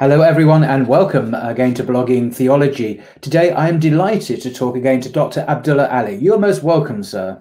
Hello, 0.00 0.22
everyone, 0.22 0.64
and 0.64 0.88
welcome 0.88 1.34
again 1.34 1.72
to 1.74 1.84
Blogging 1.84 2.34
Theology. 2.34 3.00
Today, 3.20 3.52
I 3.52 3.68
am 3.68 3.78
delighted 3.78 4.42
to 4.42 4.52
talk 4.52 4.74
again 4.74 5.00
to 5.02 5.08
Dr. 5.08 5.44
Abdullah 5.46 5.88
Ali. 5.88 6.16
You're 6.16 6.36
most 6.36 6.64
welcome, 6.64 7.04
sir. 7.04 7.40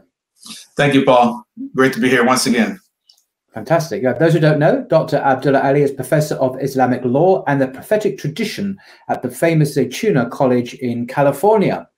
Thank 0.78 0.94
you, 0.94 1.04
Paul. 1.04 1.44
Great 1.76 1.94
to 1.94 2.00
be 2.00 2.10
here 2.10 2.24
once 2.24 2.46
again. 2.46 2.80
Fantastic. 3.56 4.04
Yeah, 4.04 4.14
those 4.14 4.34
who 4.34 4.40
don't 4.40 4.60
know, 4.60 4.86
Dr. 4.88 5.18
Abdullah 5.18 5.64
Ali 5.64 5.82
is 5.82 5.90
Professor 5.90 6.36
of 6.36 6.62
Islamic 6.62 7.04
Law 7.04 7.44
and 7.48 7.60
the 7.60 7.70
Prophetic 7.70 8.20
Tradition 8.20 8.78
at 9.10 9.24
the 9.24 9.32
famous 9.32 9.76
Zaytuna 9.76 10.30
College 10.30 10.76
in 10.76 11.08
California. 11.08 11.90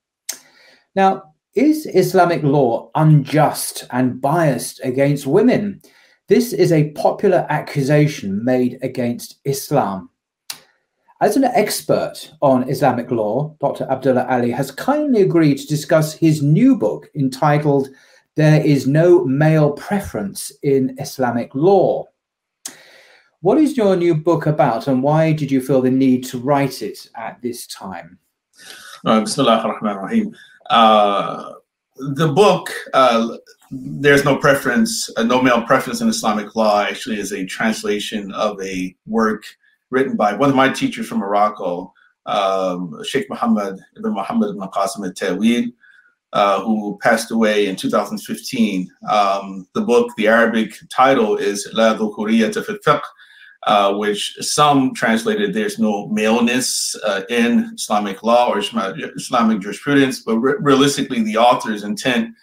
Now, 0.96 1.34
is 1.54 1.86
Islamic 1.86 2.44
law 2.44 2.92
unjust 2.96 3.88
and 3.92 4.22
biased 4.22 4.80
against 4.86 5.28
women? 5.28 5.82
This 6.30 6.54
is 6.54 6.72
a 6.72 6.92
popular 6.92 7.46
accusation 7.50 8.42
made 8.46 8.80
against 8.82 9.42
Islam. 9.44 10.12
As 11.22 11.38
an 11.38 11.46
expert 11.46 12.34
on 12.42 12.70
Islamic 12.70 13.10
law, 13.10 13.56
Dr. 13.62 13.88
Abdullah 13.90 14.28
Ali 14.30 14.52
has 14.52 14.70
kindly 14.70 15.22
agreed 15.22 15.58
to 15.60 15.66
discuss 15.66 16.14
his 16.14 16.42
new 16.42 16.76
book 16.76 17.10
entitled 17.16 17.88
There 18.36 18.62
is 18.62 18.86
No 18.86 19.24
Male 19.24 19.72
Preference 19.72 20.52
in 20.62 20.94
Islamic 21.00 21.56
Law. 21.56 22.10
What 23.40 23.58
is 23.58 23.78
your 23.78 23.96
new 23.96 24.14
book 24.14 24.46
about 24.46 24.90
and 24.90 25.02
why 25.02 25.32
did 25.32 25.50
you 25.50 25.62
feel 25.62 25.82
the 25.82 25.90
need 25.90 26.26
to 26.26 26.38
write 26.38 26.82
it 26.82 27.10
at 27.16 27.42
this 27.42 27.66
time? 27.68 28.20
Uh, 29.06 29.22
Bismillahirrahmanirrahim. 29.22 30.34
Uh, 30.70 31.54
the 31.96 32.28
book, 32.28 32.70
uh, 32.94 33.38
There's 33.72 34.26
No 34.26 34.36
Preference, 34.36 35.10
uh, 35.16 35.24
No 35.24 35.42
Male 35.42 35.62
Preference 35.62 36.02
in 36.02 36.10
Islamic 36.10 36.58
Law, 36.58 36.82
actually 36.82 37.22
is 37.22 37.32
a 37.32 37.46
translation 37.46 38.34
of 38.34 38.62
a 38.62 38.94
work 39.06 39.46
written 39.92 40.16
by 40.16 40.34
one 40.34 40.50
of 40.50 40.56
my 40.56 40.70
teachers 40.70 41.08
from 41.08 41.20
Morocco, 41.20 41.94
um, 42.26 43.02
Sheikh 43.04 43.30
Muhammad 43.30 43.80
ibn 43.98 44.14
Muhammad 44.14 44.50
ibn 44.50 44.68
Qasim 44.70 45.06
al-Tawil, 45.06 45.72
uh, 46.34 46.62
who 46.62 46.98
passed 47.02 47.32
away 47.32 47.68
in 47.68 47.76
2015. 47.76 48.92
Um, 49.10 49.68
the 49.74 49.82
book, 49.82 50.12
the 50.18 50.28
Arabic 50.28 50.74
title 50.90 51.38
is 51.38 51.70
La 51.74 51.96
Dhukuriyata 51.96 52.66
fi 52.66 53.00
uh, 53.66 53.94
which 53.96 54.36
some 54.42 54.94
translated 54.94 55.54
there's 55.54 55.80
no 55.80 56.08
maleness 56.10 56.96
uh, 57.04 57.22
in 57.30 57.72
Islamic 57.76 58.22
law 58.22 58.50
or 58.50 58.60
Islamic 58.60 59.60
jurisprudence, 59.60 60.22
but 60.22 60.38
re- 60.38 60.56
realistically, 60.60 61.24
the 61.24 61.38
author's 61.38 61.84
intent 61.84 62.36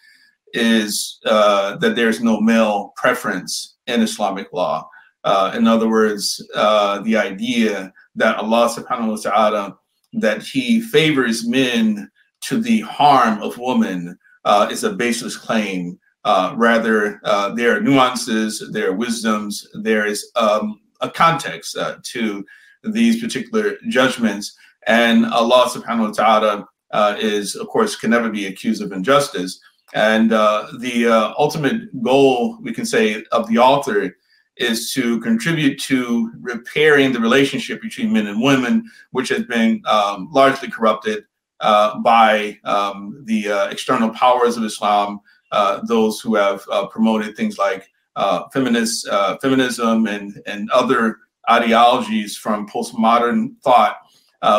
is 0.53 1.21
uh, 1.25 1.77
that 1.77 1.95
there's 1.95 2.21
no 2.21 2.41
male 2.41 2.93
preference 2.97 3.77
in 3.87 4.03
Islamic 4.03 4.53
law. 4.53 4.89
Uh, 5.25 5.53
in 5.55 5.67
other 5.67 5.89
words, 5.89 6.45
uh, 6.55 7.01
the 7.03 7.17
idea 7.17 7.93
that 8.17 8.37
Allah 8.37 8.69
subhanahu 8.69 9.11
wa 9.11 9.31
ta'ala, 9.31 9.79
that 10.15 10.43
he 10.43 10.81
favors 10.81 11.47
men 11.47 12.11
to 12.43 12.61
the 12.61 12.81
harm 12.81 13.41
of 13.43 13.57
women 13.59 14.19
uh, 14.45 14.69
is 14.71 14.85
a 14.85 14.93
baseless 14.93 15.37
claim. 15.37 15.99
Uh, 16.25 16.55
rather, 16.57 17.21
uh, 17.25 17.55
there 17.55 17.77
are 17.77 17.81
nuances, 17.81 18.69
there 18.73 18.91
are 18.91 18.95
wisdoms, 18.95 19.67
there 19.75 20.07
is 20.07 20.31
um, 20.37 20.81
a 21.01 21.11
context 21.11 21.77
uh, 21.77 21.97
to 22.03 22.45
these 22.85 23.21
particular 23.21 23.77
judgments. 23.89 24.57
And 24.87 25.27
Allah 25.27 25.69
subhanahu 25.69 26.09
wa 26.19 26.65
ta'ala 26.93 27.17
is, 27.19 27.55
of 27.55 27.69
course, 27.69 27.97
can 27.97 28.11
never 28.11 28.29
be 28.29 28.47
accused 28.47 28.83
of 28.83 28.93
injustice. 28.93 29.61
And 29.95 30.31
the 30.31 31.35
ultimate 31.39 32.03
goal, 32.03 32.59
we 32.61 32.73
can 32.73 32.87
say, 32.87 33.25
of 33.31 33.47
the 33.49 33.59
author 33.59 34.17
is 34.57 34.93
to 34.93 35.19
contribute 35.21 35.81
to 35.81 36.31
repairing 36.41 37.13
the 37.13 37.21
relationship 37.21 37.81
between 37.81 38.13
men 38.13 38.27
and 38.27 38.41
women, 38.41 38.85
which 39.11 39.29
has 39.29 39.45
been 39.45 39.83
um, 39.87 40.29
largely 40.31 40.71
corrupted 40.71 41.25
uh, 41.61 41.99
by 42.01 42.59
um, 42.65 43.23
the 43.25 43.51
uh, 43.51 43.69
external 43.69 44.11
powers 44.11 44.57
of 44.57 44.65
Islam, 44.65 45.21
uh, 45.53 45.81
those 45.87 46.21
who 46.21 46.35
have 46.35 46.63
uh, 46.71 46.87
promoted 46.87 47.37
things 47.37 47.57
like 47.57 47.89
uh, 48.17 48.43
feminist 48.53 49.09
uh, 49.09 49.39
feminism 49.39 50.07
and 50.07 50.43
and 50.47 50.71
other 50.71 51.19
ideologies 51.51 52.37
from 52.37 52.69
postmodern 52.69 53.55
thought, 53.63 53.97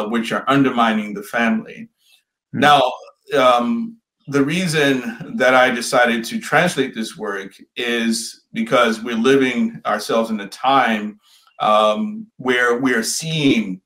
which 0.09 0.31
are 0.31 0.43
undermining 0.47 1.13
the 1.13 1.23
family. 1.23 1.89
Mm-hmm. 2.53 2.59
Now. 2.59 2.91
Um, 3.37 3.97
the 4.28 4.44
reason 4.44 5.34
that 5.35 5.53
I 5.53 5.69
decided 5.69 6.23
to 6.25 6.39
translate 6.39 6.95
this 6.95 7.17
work 7.17 7.56
is 7.75 8.44
because 8.53 9.03
we're 9.03 9.16
living 9.16 9.81
ourselves 9.85 10.29
in 10.29 10.39
a 10.39 10.47
time 10.47 11.19
um, 11.59 12.28
where 12.38 12.78
we 12.78 12.94
are 12.94 13.03
seeing 13.03 13.81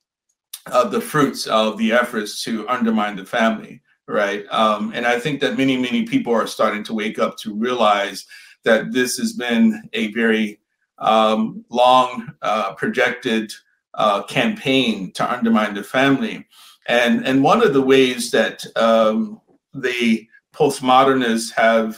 uh, 0.67 0.87
the 0.87 1.01
fruits 1.01 1.47
of 1.47 1.77
the 1.77 1.91
efforts 1.91 2.43
to 2.43 2.67
undermine 2.67 3.15
the 3.15 3.25
family, 3.25 3.81
right? 4.07 4.45
Um, 4.51 4.91
and 4.93 5.05
I 5.05 5.19
think 5.19 5.39
that 5.41 5.57
many, 5.57 5.77
many 5.77 6.03
people 6.03 6.33
are 6.33 6.47
starting 6.47 6.83
to 6.85 6.93
wake 6.93 7.19
up 7.19 7.37
to 7.37 7.55
realize 7.55 8.25
that 8.63 8.91
this 8.91 9.17
has 9.17 9.33
been 9.33 9.89
a 9.93 10.11
very 10.11 10.59
um, 10.99 11.63
long 11.69 12.31
uh, 12.41 12.73
projected 12.73 13.51
uh, 13.95 14.23
campaign 14.23 15.11
to 15.13 15.31
undermine 15.31 15.73
the 15.73 15.83
family. 15.83 16.45
And, 16.87 17.25
and 17.25 17.43
one 17.43 17.63
of 17.65 17.73
the 17.73 17.81
ways 17.81 18.31
that 18.31 18.65
um, 18.75 19.41
the 19.81 20.27
postmodernists 20.53 21.51
have 21.53 21.97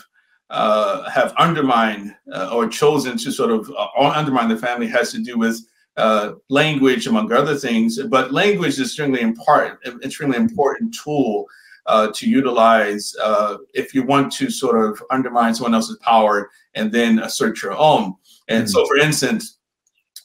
uh, 0.49 1.07
have 1.09 1.33
undermined 1.37 2.15
uh, 2.33 2.49
or 2.51 2.67
chosen 2.67 3.17
to 3.17 3.31
sort 3.31 3.51
of 3.51 3.71
uh, 3.77 3.87
undermine 3.99 4.49
the 4.49 4.57
family 4.57 4.87
has 4.87 5.11
to 5.11 5.19
do 5.19 5.37
with 5.37 5.63
uh, 5.97 6.33
language, 6.49 7.05
among 7.07 7.31
other 7.31 7.55
things. 7.55 8.01
But 8.03 8.31
language 8.31 8.69
is 8.69 8.81
extremely 8.81 9.21
important, 9.21 9.79
extremely 10.03 10.37
important 10.37 10.95
tool 10.95 11.45
uh, 11.85 12.11
to 12.13 12.27
utilize 12.27 13.15
uh, 13.21 13.57
if 13.73 13.93
you 13.93 14.03
want 14.03 14.31
to 14.33 14.49
sort 14.49 14.83
of 14.83 15.03
undermine 15.11 15.53
someone 15.53 15.75
else's 15.75 15.97
power 15.97 16.49
and 16.73 16.91
then 16.91 17.19
assert 17.19 17.61
your 17.61 17.73
own. 17.77 18.15
And 18.47 18.63
mm-hmm. 18.63 18.71
so, 18.71 18.85
for 18.87 18.97
instance, 18.97 19.57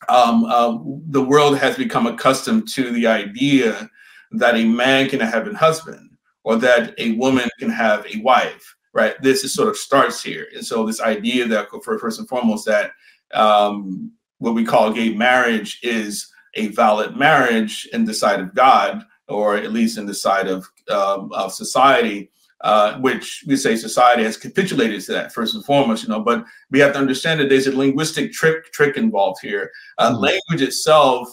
um, 0.09 1.03
the 1.09 1.23
world 1.23 1.59
has 1.59 1.77
become 1.77 2.07
accustomed 2.07 2.69
to 2.69 2.91
the 2.91 3.07
idea 3.07 3.91
that 4.33 4.57
a 4.57 4.65
man 4.65 5.09
can 5.09 5.21
have 5.21 5.47
a 5.47 5.55
husband 5.55 6.11
or 6.45 6.57
that 6.57 6.95
a 6.99 7.13
woman 7.13 7.49
can 7.59 7.71
have 7.71 8.07
a 8.07 8.21
wife, 8.21 8.77
right? 8.93 9.21
This 9.23 9.45
is 9.45 9.53
sort 9.53 9.69
of 9.69 9.77
starts 9.77 10.23
here. 10.23 10.47
And 10.55 10.65
so 10.65 10.87
this 10.87 11.01
idea 11.01 11.49
that 11.49 11.69
for 11.83 11.99
first 11.99 12.19
and 12.19 12.29
foremost 12.29 12.67
that 12.67 12.93
um, 13.33 14.13
what 14.39 14.55
we 14.55 14.65
call 14.65 14.93
gay 14.93 15.13
marriage 15.15 15.81
is 15.83 16.29
a 16.55 16.69
valid 16.69 17.17
marriage 17.17 17.89
in 17.93 18.05
the 18.05 18.15
sight 18.15 18.41
of 18.41 18.55
God, 18.55 19.05
or 19.27 19.57
at 19.57 19.73
least 19.73 19.99
in 19.99 20.07
the 20.07 20.15
sight 20.15 20.47
of, 20.47 20.69
um, 20.91 21.33
of 21.33 21.53
society, 21.53 22.31
uh, 22.61 22.99
which 23.01 23.45
we 23.47 23.57
say 23.57 23.77
society 23.77 24.23
has 24.23 24.37
capitulated 24.37 25.01
to 25.03 25.13
that 25.13 25.33
first 25.33 25.55
and 25.55 25.65
foremost, 25.65 26.03
you 26.03 26.09
know. 26.09 26.21
But 26.21 26.45
we 26.71 26.79
have 26.81 26.93
to 26.93 26.99
understand 26.99 27.41
that 27.41 27.49
there's 27.49 27.67
a 27.67 27.77
linguistic 27.77 28.33
trick 28.33 28.73
trick 28.73 28.97
involved 28.97 29.41
here. 29.43 29.71
Uh, 29.99 30.13
mm-hmm. 30.13 30.23
Language 30.23 30.63
itself 30.63 31.29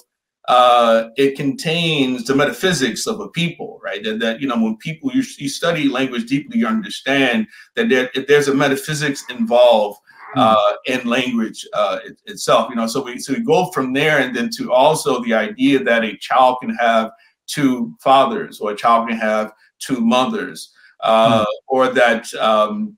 uh, 0.47 1.09
it 1.17 1.35
contains 1.35 2.25
the 2.25 2.35
metaphysics 2.35 3.05
of 3.05 3.19
a 3.19 3.29
people, 3.29 3.79
right? 3.83 4.03
That, 4.03 4.19
that 4.19 4.41
you 4.41 4.47
know, 4.47 4.61
when 4.61 4.77
people 4.77 5.11
you, 5.13 5.23
you, 5.37 5.49
study 5.49 5.87
language 5.87 6.25
deeply, 6.25 6.59
you 6.59 6.67
understand 6.67 7.47
that 7.75 7.89
there, 7.89 8.09
there's 8.27 8.47
a 8.47 8.53
metaphysics 8.53 9.23
involved 9.29 9.99
uh, 10.35 10.73
in 10.85 11.05
language 11.05 11.67
uh, 11.73 11.99
it, 12.03 12.19
itself. 12.25 12.69
You 12.69 12.75
know, 12.75 12.87
so 12.87 13.03
we 13.03 13.19
so 13.19 13.33
we 13.33 13.41
go 13.41 13.69
from 13.71 13.93
there, 13.93 14.19
and 14.19 14.35
then 14.35 14.49
to 14.57 14.71
also 14.71 15.23
the 15.23 15.33
idea 15.33 15.83
that 15.83 16.03
a 16.03 16.17
child 16.17 16.57
can 16.61 16.73
have 16.75 17.11
two 17.47 17.95
fathers, 18.01 18.59
or 18.59 18.71
a 18.71 18.75
child 18.75 19.09
can 19.09 19.17
have 19.17 19.53
two 19.79 19.99
mothers, 20.01 20.71
uh, 21.01 21.41
mm. 21.41 21.45
or 21.67 21.89
that 21.89 22.33
um, 22.35 22.97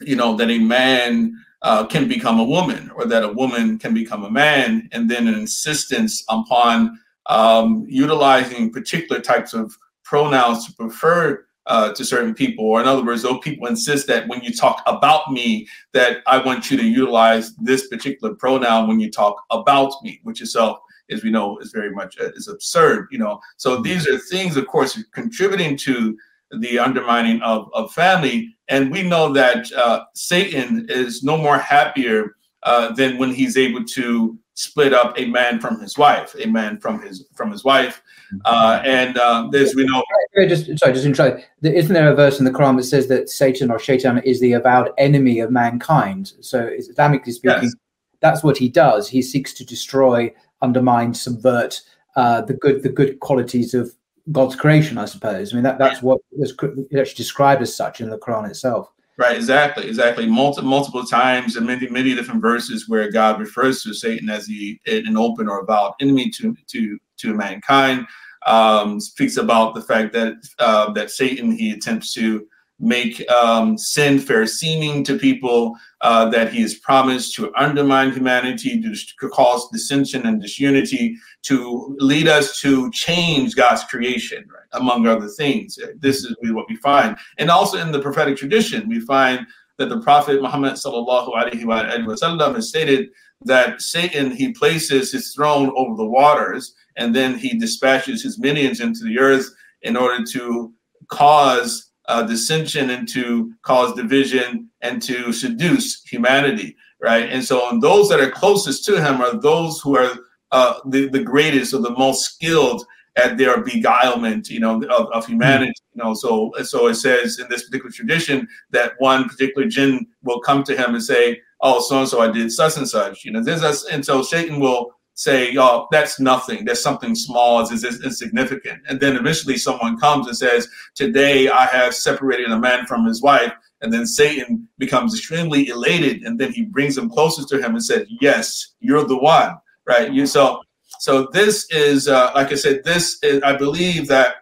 you 0.00 0.16
know 0.16 0.36
that 0.36 0.50
a 0.50 0.58
man 0.58 1.34
uh, 1.62 1.86
can 1.86 2.08
become 2.08 2.40
a 2.40 2.44
woman, 2.44 2.90
or 2.96 3.04
that 3.06 3.24
a 3.24 3.32
woman 3.32 3.78
can 3.78 3.94
become 3.94 4.24
a 4.24 4.30
man, 4.30 4.88
and 4.92 5.10
then 5.10 5.28
an 5.28 5.34
insistence 5.34 6.24
upon 6.28 6.98
um, 7.26 7.86
utilizing 7.88 8.72
particular 8.72 9.20
types 9.20 9.54
of 9.54 9.76
pronouns 10.02 10.66
to 10.66 10.72
prefer 10.74 11.44
uh, 11.66 11.92
to 11.92 12.04
certain 12.04 12.34
people, 12.34 12.64
or 12.64 12.80
in 12.80 12.88
other 12.88 13.04
words, 13.04 13.22
those 13.22 13.38
people 13.38 13.68
insist 13.68 14.08
that 14.08 14.26
when 14.26 14.40
you 14.42 14.52
talk 14.52 14.82
about 14.86 15.30
me, 15.30 15.66
that 15.92 16.18
I 16.26 16.38
want 16.38 16.70
you 16.70 16.76
to 16.76 16.84
utilize 16.84 17.54
this 17.56 17.86
particular 17.86 18.34
pronoun 18.34 18.88
when 18.88 18.98
you 18.98 19.10
talk 19.10 19.36
about 19.50 19.92
me, 20.02 20.20
which 20.24 20.40
itself, 20.40 20.78
as 21.10 21.22
we 21.22 21.30
know, 21.30 21.58
is 21.58 21.70
very 21.70 21.92
much 21.92 22.18
uh, 22.20 22.30
is 22.34 22.48
absurd. 22.48 23.06
You 23.12 23.18
know, 23.18 23.40
so 23.56 23.74
mm-hmm. 23.74 23.84
these 23.84 24.08
are 24.08 24.18
things, 24.18 24.56
of 24.56 24.66
course, 24.66 25.00
contributing 25.12 25.76
to 25.78 26.18
the 26.60 26.78
undermining 26.78 27.40
of, 27.42 27.70
of 27.72 27.92
family, 27.92 28.54
and 28.68 28.90
we 28.90 29.02
know 29.02 29.32
that 29.32 29.72
uh, 29.72 30.04
Satan 30.14 30.86
is 30.88 31.22
no 31.22 31.36
more 31.36 31.58
happier 31.58 32.36
uh, 32.62 32.92
than 32.92 33.18
when 33.18 33.32
he's 33.32 33.56
able 33.56 33.84
to 33.84 34.38
split 34.54 34.92
up 34.92 35.18
a 35.18 35.26
man 35.26 35.60
from 35.60 35.80
his 35.80 35.96
wife, 35.96 36.34
a 36.38 36.46
man 36.46 36.78
from 36.78 37.00
his 37.02 37.26
from 37.34 37.50
his 37.50 37.64
wife, 37.64 38.02
uh, 38.44 38.80
and 38.84 39.16
uh, 39.18 39.48
there's 39.50 39.74
we 39.74 39.84
know. 39.86 40.02
Just 40.48 40.78
sorry, 40.78 40.92
just 40.92 41.06
interrupt. 41.06 41.42
Isn't 41.62 41.94
there 41.94 42.10
a 42.10 42.14
verse 42.14 42.38
in 42.38 42.44
the 42.44 42.50
Quran 42.50 42.76
that 42.76 42.84
says 42.84 43.08
that 43.08 43.28
Satan 43.28 43.70
or 43.70 43.78
Shaitan 43.78 44.18
is 44.18 44.40
the 44.40 44.52
avowed 44.52 44.90
enemy 44.98 45.40
of 45.40 45.50
mankind? 45.50 46.32
So, 46.40 46.70
Islamically 46.70 47.32
speaking, 47.32 47.64
yes. 47.64 47.74
that's 48.20 48.42
what 48.42 48.56
he 48.56 48.68
does. 48.68 49.08
He 49.08 49.22
seeks 49.22 49.52
to 49.54 49.64
destroy, 49.64 50.32
undermine, 50.60 51.14
subvert 51.14 51.80
uh, 52.16 52.42
the 52.42 52.54
good 52.54 52.82
the 52.82 52.88
good 52.88 53.20
qualities 53.20 53.74
of 53.74 53.92
God's 54.30 54.56
creation. 54.56 54.98
I 54.98 55.06
suppose. 55.06 55.52
I 55.52 55.56
mean 55.56 55.64
that 55.64 55.78
that's 55.78 56.02
what 56.02 56.20
is 56.32 56.52
actually 56.52 57.14
described 57.14 57.62
as 57.62 57.74
such 57.74 58.00
in 58.00 58.10
the 58.10 58.18
Quran 58.18 58.48
itself. 58.48 58.92
Right, 59.18 59.36
exactly, 59.36 59.86
exactly. 59.86 60.26
Multiple 60.26 60.70
multiple 60.70 61.04
times 61.04 61.56
and 61.56 61.66
many 61.66 61.88
many 61.88 62.14
different 62.14 62.40
verses 62.40 62.88
where 62.88 63.10
God 63.10 63.40
refers 63.40 63.82
to 63.82 63.92
Satan 63.92 64.30
as 64.30 64.46
the 64.46 64.78
an 64.86 65.16
open 65.16 65.48
or 65.48 65.60
avowed 65.60 65.94
enemy 66.00 66.30
to 66.30 66.56
to 66.68 66.98
to 67.18 67.34
mankind. 67.34 68.06
Um, 68.46 68.98
speaks 68.98 69.36
about 69.36 69.74
the 69.74 69.82
fact 69.82 70.12
that 70.14 70.34
uh, 70.58 70.92
that 70.92 71.10
Satan 71.10 71.52
he 71.52 71.72
attempts 71.72 72.12
to 72.14 72.46
make 72.82 73.26
um, 73.30 73.78
sin 73.78 74.18
fair 74.18 74.44
seeming 74.44 75.04
to 75.04 75.16
people, 75.16 75.74
uh, 76.00 76.28
that 76.30 76.52
he 76.52 76.60
has 76.60 76.74
promised 76.74 77.34
to 77.36 77.52
undermine 77.56 78.10
humanity, 78.12 78.82
to 78.82 79.28
cause 79.28 79.70
dissension 79.70 80.26
and 80.26 80.42
disunity, 80.42 81.16
to 81.42 81.96
lead 82.00 82.26
us 82.26 82.60
to 82.60 82.90
change 82.90 83.54
God's 83.54 83.84
creation, 83.84 84.44
right? 84.52 84.66
Among 84.72 85.06
other 85.06 85.28
things. 85.28 85.78
This 85.98 86.24
is 86.24 86.34
what 86.42 86.66
we 86.68 86.76
find. 86.76 87.16
And 87.38 87.50
also 87.50 87.78
in 87.78 87.92
the 87.92 88.02
prophetic 88.02 88.36
tradition, 88.36 88.88
we 88.88 88.98
find 88.98 89.46
that 89.78 89.88
the 89.88 90.00
Prophet 90.00 90.42
Muhammad 90.42 90.74
wasallam 90.74 92.54
has 92.56 92.68
stated 92.68 93.10
that 93.44 93.80
Satan, 93.80 94.32
he 94.32 94.52
places 94.52 95.12
his 95.12 95.32
throne 95.34 95.72
over 95.76 95.96
the 95.96 96.04
waters, 96.04 96.74
and 96.96 97.14
then 97.14 97.38
he 97.38 97.56
dispatches 97.58 98.24
his 98.24 98.40
minions 98.40 98.80
into 98.80 99.04
the 99.04 99.20
earth 99.20 99.48
in 99.82 99.96
order 99.96 100.24
to 100.32 100.72
cause 101.08 101.91
uh, 102.06 102.22
dissension 102.22 102.90
and 102.90 103.08
to 103.08 103.52
cause 103.62 103.94
division 103.94 104.68
and 104.80 105.00
to 105.02 105.32
seduce 105.32 106.02
humanity, 106.04 106.76
right? 107.00 107.28
And 107.28 107.44
so, 107.44 107.70
and 107.70 107.80
those 107.80 108.08
that 108.08 108.20
are 108.20 108.30
closest 108.30 108.84
to 108.86 109.02
him 109.02 109.20
are 109.20 109.40
those 109.40 109.80
who 109.80 109.96
are 109.96 110.12
uh, 110.50 110.74
the, 110.86 111.08
the 111.08 111.22
greatest 111.22 111.74
or 111.74 111.80
the 111.80 111.90
most 111.90 112.34
skilled 112.34 112.84
at 113.16 113.36
their 113.36 113.62
beguilement, 113.62 114.48
you 114.48 114.60
know, 114.60 114.82
of, 114.84 115.06
of 115.12 115.26
humanity. 115.26 115.72
You 115.94 116.02
know, 116.02 116.14
so 116.14 116.52
so 116.62 116.88
it 116.88 116.94
says 116.94 117.38
in 117.38 117.46
this 117.48 117.64
particular 117.64 117.90
tradition 117.90 118.48
that 118.70 118.92
one 118.98 119.28
particular 119.28 119.68
jinn 119.68 120.06
will 120.22 120.40
come 120.40 120.64
to 120.64 120.76
him 120.76 120.94
and 120.94 121.02
say, 121.02 121.40
"Oh, 121.60 121.80
so 121.80 122.00
and 122.00 122.08
so, 122.08 122.20
I 122.20 122.30
did 122.30 122.50
such 122.50 122.76
and 122.78 122.88
such." 122.88 123.24
You 123.24 123.32
know, 123.32 123.42
this 123.42 123.84
and 123.84 124.04
so 124.04 124.22
Satan 124.22 124.60
will 124.60 124.94
say, 125.14 125.56
"Oh, 125.56 125.86
that's 125.90 126.18
nothing. 126.18 126.64
That's 126.64 126.82
something 126.82 127.14
small. 127.14 127.60
It's, 127.60 127.84
insignificant." 127.84 128.82
And 128.88 129.00
then 129.00 129.16
eventually, 129.16 129.56
someone 129.56 129.98
comes 129.98 130.26
and 130.26 130.36
says, 130.36 130.68
"Today, 130.94 131.48
I 131.48 131.66
have 131.66 131.94
separated 131.94 132.50
a 132.50 132.58
man 132.58 132.86
from 132.86 133.04
his 133.04 133.22
wife." 133.22 133.52
And 133.80 133.92
then 133.92 134.06
Satan 134.06 134.68
becomes 134.78 135.14
extremely 135.14 135.68
elated, 135.68 136.22
and 136.22 136.38
then 136.38 136.52
he 136.52 136.62
brings 136.62 136.96
him 136.96 137.10
closer 137.10 137.44
to 137.44 137.62
him 137.62 137.72
and 137.72 137.84
said, 137.84 138.06
"Yes, 138.20 138.74
you're 138.80 139.04
the 139.04 139.18
one." 139.18 139.56
Right? 139.86 140.12
You 140.12 140.26
so 140.26 140.62
so 141.00 141.28
this 141.32 141.66
is, 141.70 142.06
uh, 142.06 142.30
like 142.34 142.52
I 142.52 142.54
said, 142.54 142.84
this 142.84 143.18
is. 143.24 143.42
I 143.42 143.56
believe 143.56 144.06
that 144.08 144.36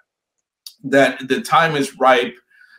that 0.84 1.26
the 1.28 1.40
time 1.40 1.74
is 1.76 1.98
ripe 1.98 2.34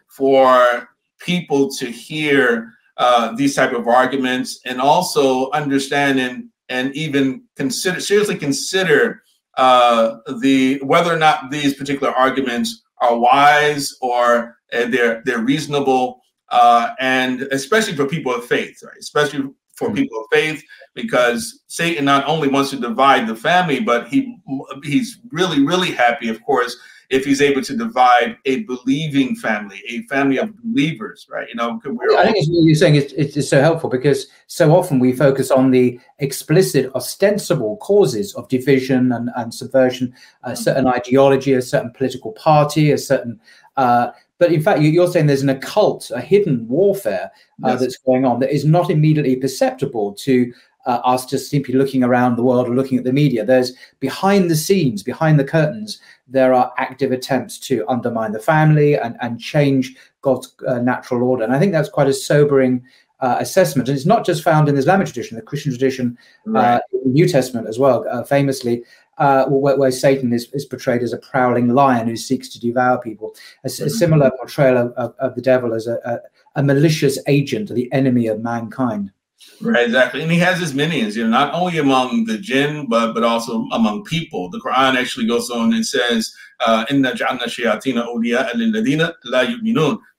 for 0.07 0.89
people 1.19 1.69
to 1.71 1.85
hear 1.89 2.73
uh, 2.97 3.35
these 3.35 3.55
type 3.55 3.73
of 3.73 3.87
arguments 3.87 4.59
and 4.65 4.79
also 4.79 5.49
understanding 5.51 6.49
and 6.71 6.95
even 6.95 7.43
consider 7.55 7.99
seriously 7.99 8.37
consider 8.37 9.21
uh, 9.57 10.17
the 10.39 10.79
whether 10.83 11.13
or 11.13 11.17
not 11.17 11.51
these 11.51 11.75
particular 11.75 12.11
arguments 12.13 12.81
are 13.01 13.17
wise 13.17 13.97
or 14.01 14.57
uh, 14.73 14.85
they're 14.85 15.21
they're 15.25 15.43
reasonable, 15.43 16.21
uh, 16.49 16.91
and 16.99 17.41
especially 17.51 17.95
for 17.95 18.05
people 18.05 18.33
of 18.33 18.45
faith, 18.45 18.79
right? 18.83 18.97
Especially 18.99 19.41
for 19.75 19.87
mm-hmm. 19.87 19.95
people 19.95 20.19
of 20.19 20.25
faith, 20.31 20.63
because 20.95 21.61
Satan 21.67 22.05
not 22.05 22.25
only 22.25 22.47
wants 22.47 22.69
to 22.69 22.77
divide 22.77 23.27
the 23.27 23.35
family, 23.35 23.79
but 23.79 24.07
he 24.07 24.37
he's 24.83 25.19
really 25.31 25.63
really 25.65 25.91
happy, 25.91 26.29
of 26.29 26.41
course, 26.43 26.77
if 27.11 27.25
he's 27.25 27.41
able 27.41 27.61
to 27.61 27.75
divide 27.75 28.37
a 28.45 28.63
believing 28.63 29.35
family, 29.35 29.83
a 29.89 30.01
family 30.03 30.37
of 30.37 30.55
believers, 30.63 31.27
right? 31.29 31.47
You 31.49 31.55
know, 31.55 31.79
I 32.17 32.31
think 32.31 32.47
all- 32.49 32.65
you're 32.65 32.73
saying 32.73 32.95
it's, 32.95 33.11
it's 33.13 33.49
so 33.49 33.59
helpful 33.59 33.89
because 33.89 34.27
so 34.47 34.71
often 34.71 34.97
we 34.97 35.11
focus 35.11 35.51
on 35.51 35.71
the 35.71 35.99
explicit, 36.19 36.89
ostensible 36.95 37.75
causes 37.77 38.33
of 38.35 38.47
division 38.47 39.11
and, 39.11 39.29
and 39.35 39.53
subversion, 39.53 40.13
a 40.43 40.51
mm-hmm. 40.51 40.55
certain 40.55 40.87
ideology, 40.87 41.51
a 41.53 41.61
certain 41.61 41.91
political 41.91 42.31
party, 42.31 42.91
a 42.91 42.97
certain. 42.97 43.39
Uh, 43.75 44.11
but 44.37 44.53
in 44.53 44.61
fact, 44.61 44.81
you're 44.81 45.07
saying 45.07 45.27
there's 45.27 45.43
an 45.43 45.49
occult, 45.49 46.11
a 46.15 46.21
hidden 46.21 46.65
warfare 46.67 47.29
uh, 47.63 47.71
yes. 47.71 47.79
that's 47.81 47.97
going 47.97 48.25
on 48.25 48.39
that 48.39 48.55
is 48.55 48.63
not 48.63 48.89
immediately 48.89 49.35
perceptible 49.35 50.13
to 50.13 50.51
uh, 50.85 50.99
us 51.03 51.25
just 51.25 51.49
simply 51.49 51.73
looking 51.73 52.03
around 52.03 52.35
the 52.35 52.43
world 52.43 52.67
or 52.67 52.75
looking 52.75 52.97
at 52.97 53.03
the 53.03 53.13
media. 53.13 53.45
There's 53.45 53.73
behind 53.99 54.49
the 54.49 54.55
scenes, 54.55 55.03
behind 55.03 55.39
the 55.39 55.43
curtains, 55.43 55.99
there 56.27 56.53
are 56.53 56.73
active 56.77 57.11
attempts 57.11 57.59
to 57.59 57.85
undermine 57.87 58.31
the 58.31 58.39
family 58.39 58.97
and, 58.97 59.15
and 59.21 59.39
change 59.39 59.95
God's 60.21 60.55
uh, 60.67 60.79
natural 60.79 61.23
order. 61.23 61.43
And 61.43 61.53
I 61.53 61.59
think 61.59 61.71
that's 61.71 61.89
quite 61.89 62.07
a 62.07 62.13
sobering 62.13 62.83
uh, 63.19 63.37
assessment. 63.39 63.89
And 63.89 63.97
it's 63.97 64.07
not 64.07 64.25
just 64.25 64.43
found 64.43 64.67
in 64.67 64.75
the 64.75 64.79
Islamic 64.79 65.07
tradition, 65.07 65.35
the 65.35 65.43
Christian 65.43 65.71
tradition, 65.71 66.17
uh, 66.47 66.51
right. 66.51 66.81
the 66.91 67.09
New 67.09 67.27
Testament 67.27 67.67
as 67.67 67.77
well, 67.77 68.05
uh, 68.09 68.23
famously. 68.23 68.83
Uh, 69.17 69.45
where, 69.47 69.77
where, 69.77 69.91
Satan 69.91 70.33
is, 70.33 70.49
is, 70.53 70.65
portrayed 70.65 71.03
as 71.03 71.13
a 71.13 71.17
prowling 71.17 71.67
lion 71.67 72.07
who 72.07 72.15
seeks 72.15 72.49
to 72.49 72.59
devour 72.59 72.97
people. 72.97 73.35
A, 73.63 73.67
a 73.67 73.69
mm-hmm. 73.69 73.89
similar 73.89 74.31
portrayal 74.31 74.77
of, 74.77 74.93
of, 74.93 75.13
of, 75.19 75.35
the 75.35 75.41
devil 75.41 75.75
as 75.75 75.85
a, 75.85 75.99
a, 76.05 76.19
a 76.59 76.63
malicious 76.63 77.19
agent, 77.27 77.69
the 77.69 77.91
enemy 77.91 78.25
of 78.27 78.41
mankind. 78.41 79.11
Right, 79.61 79.85
exactly. 79.85 80.21
And 80.21 80.31
he 80.31 80.39
has 80.39 80.59
his 80.59 80.73
minions, 80.73 81.15
you 81.15 81.23
know, 81.23 81.29
not 81.29 81.53
only 81.53 81.77
among 81.77 82.25
the 82.25 82.37
jinn, 82.37 82.87
but 82.87 83.13
but 83.13 83.23
also 83.23 83.67
among 83.71 84.03
people. 84.05 84.49
The 84.49 84.59
Quran 84.59 84.95
actually 84.95 85.27
goes 85.27 85.49
on 85.49 85.73
and 85.73 85.85
says, 85.85 86.33
uh, 86.65 86.85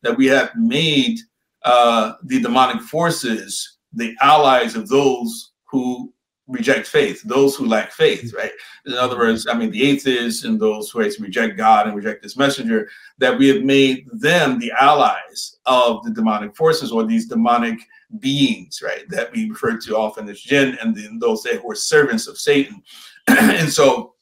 that 0.02 0.16
we 0.16 0.26
have 0.26 0.50
made 0.56 1.18
uh, 1.64 2.12
the 2.24 2.40
demonic 2.40 2.82
forces 2.82 3.78
the 3.92 4.14
allies 4.20 4.74
of 4.74 4.88
those 4.88 5.52
who 5.64 6.12
reject 6.48 6.86
faith, 6.86 7.22
those 7.22 7.54
who 7.56 7.66
lack 7.66 7.92
faith, 7.92 8.34
right? 8.34 8.50
In 8.86 8.94
other 8.94 9.16
words, 9.16 9.46
I 9.46 9.54
mean, 9.54 9.70
the 9.70 9.88
atheists 9.88 10.44
and 10.44 10.60
those 10.60 10.90
who 10.90 10.98
reject 11.00 11.56
God 11.56 11.86
and 11.86 11.96
reject 11.96 12.22
this 12.22 12.36
messenger, 12.36 12.88
that 13.18 13.38
we 13.38 13.48
have 13.48 13.62
made 13.62 14.06
them 14.12 14.58
the 14.58 14.72
allies 14.78 15.58
of 15.66 16.02
the 16.04 16.10
demonic 16.10 16.56
forces 16.56 16.90
or 16.90 17.04
these 17.04 17.28
demonic 17.28 17.78
beings, 18.18 18.80
right? 18.82 19.08
That 19.08 19.32
we 19.32 19.50
refer 19.50 19.78
to 19.78 19.96
often 19.96 20.28
as 20.28 20.40
jinn, 20.40 20.78
and 20.80 20.94
then 20.94 21.18
those 21.18 21.42
that 21.42 21.64
were 21.64 21.74
servants 21.74 22.26
of 22.26 22.38
Satan. 22.38 22.82
and 23.26 23.70
so, 23.70 24.14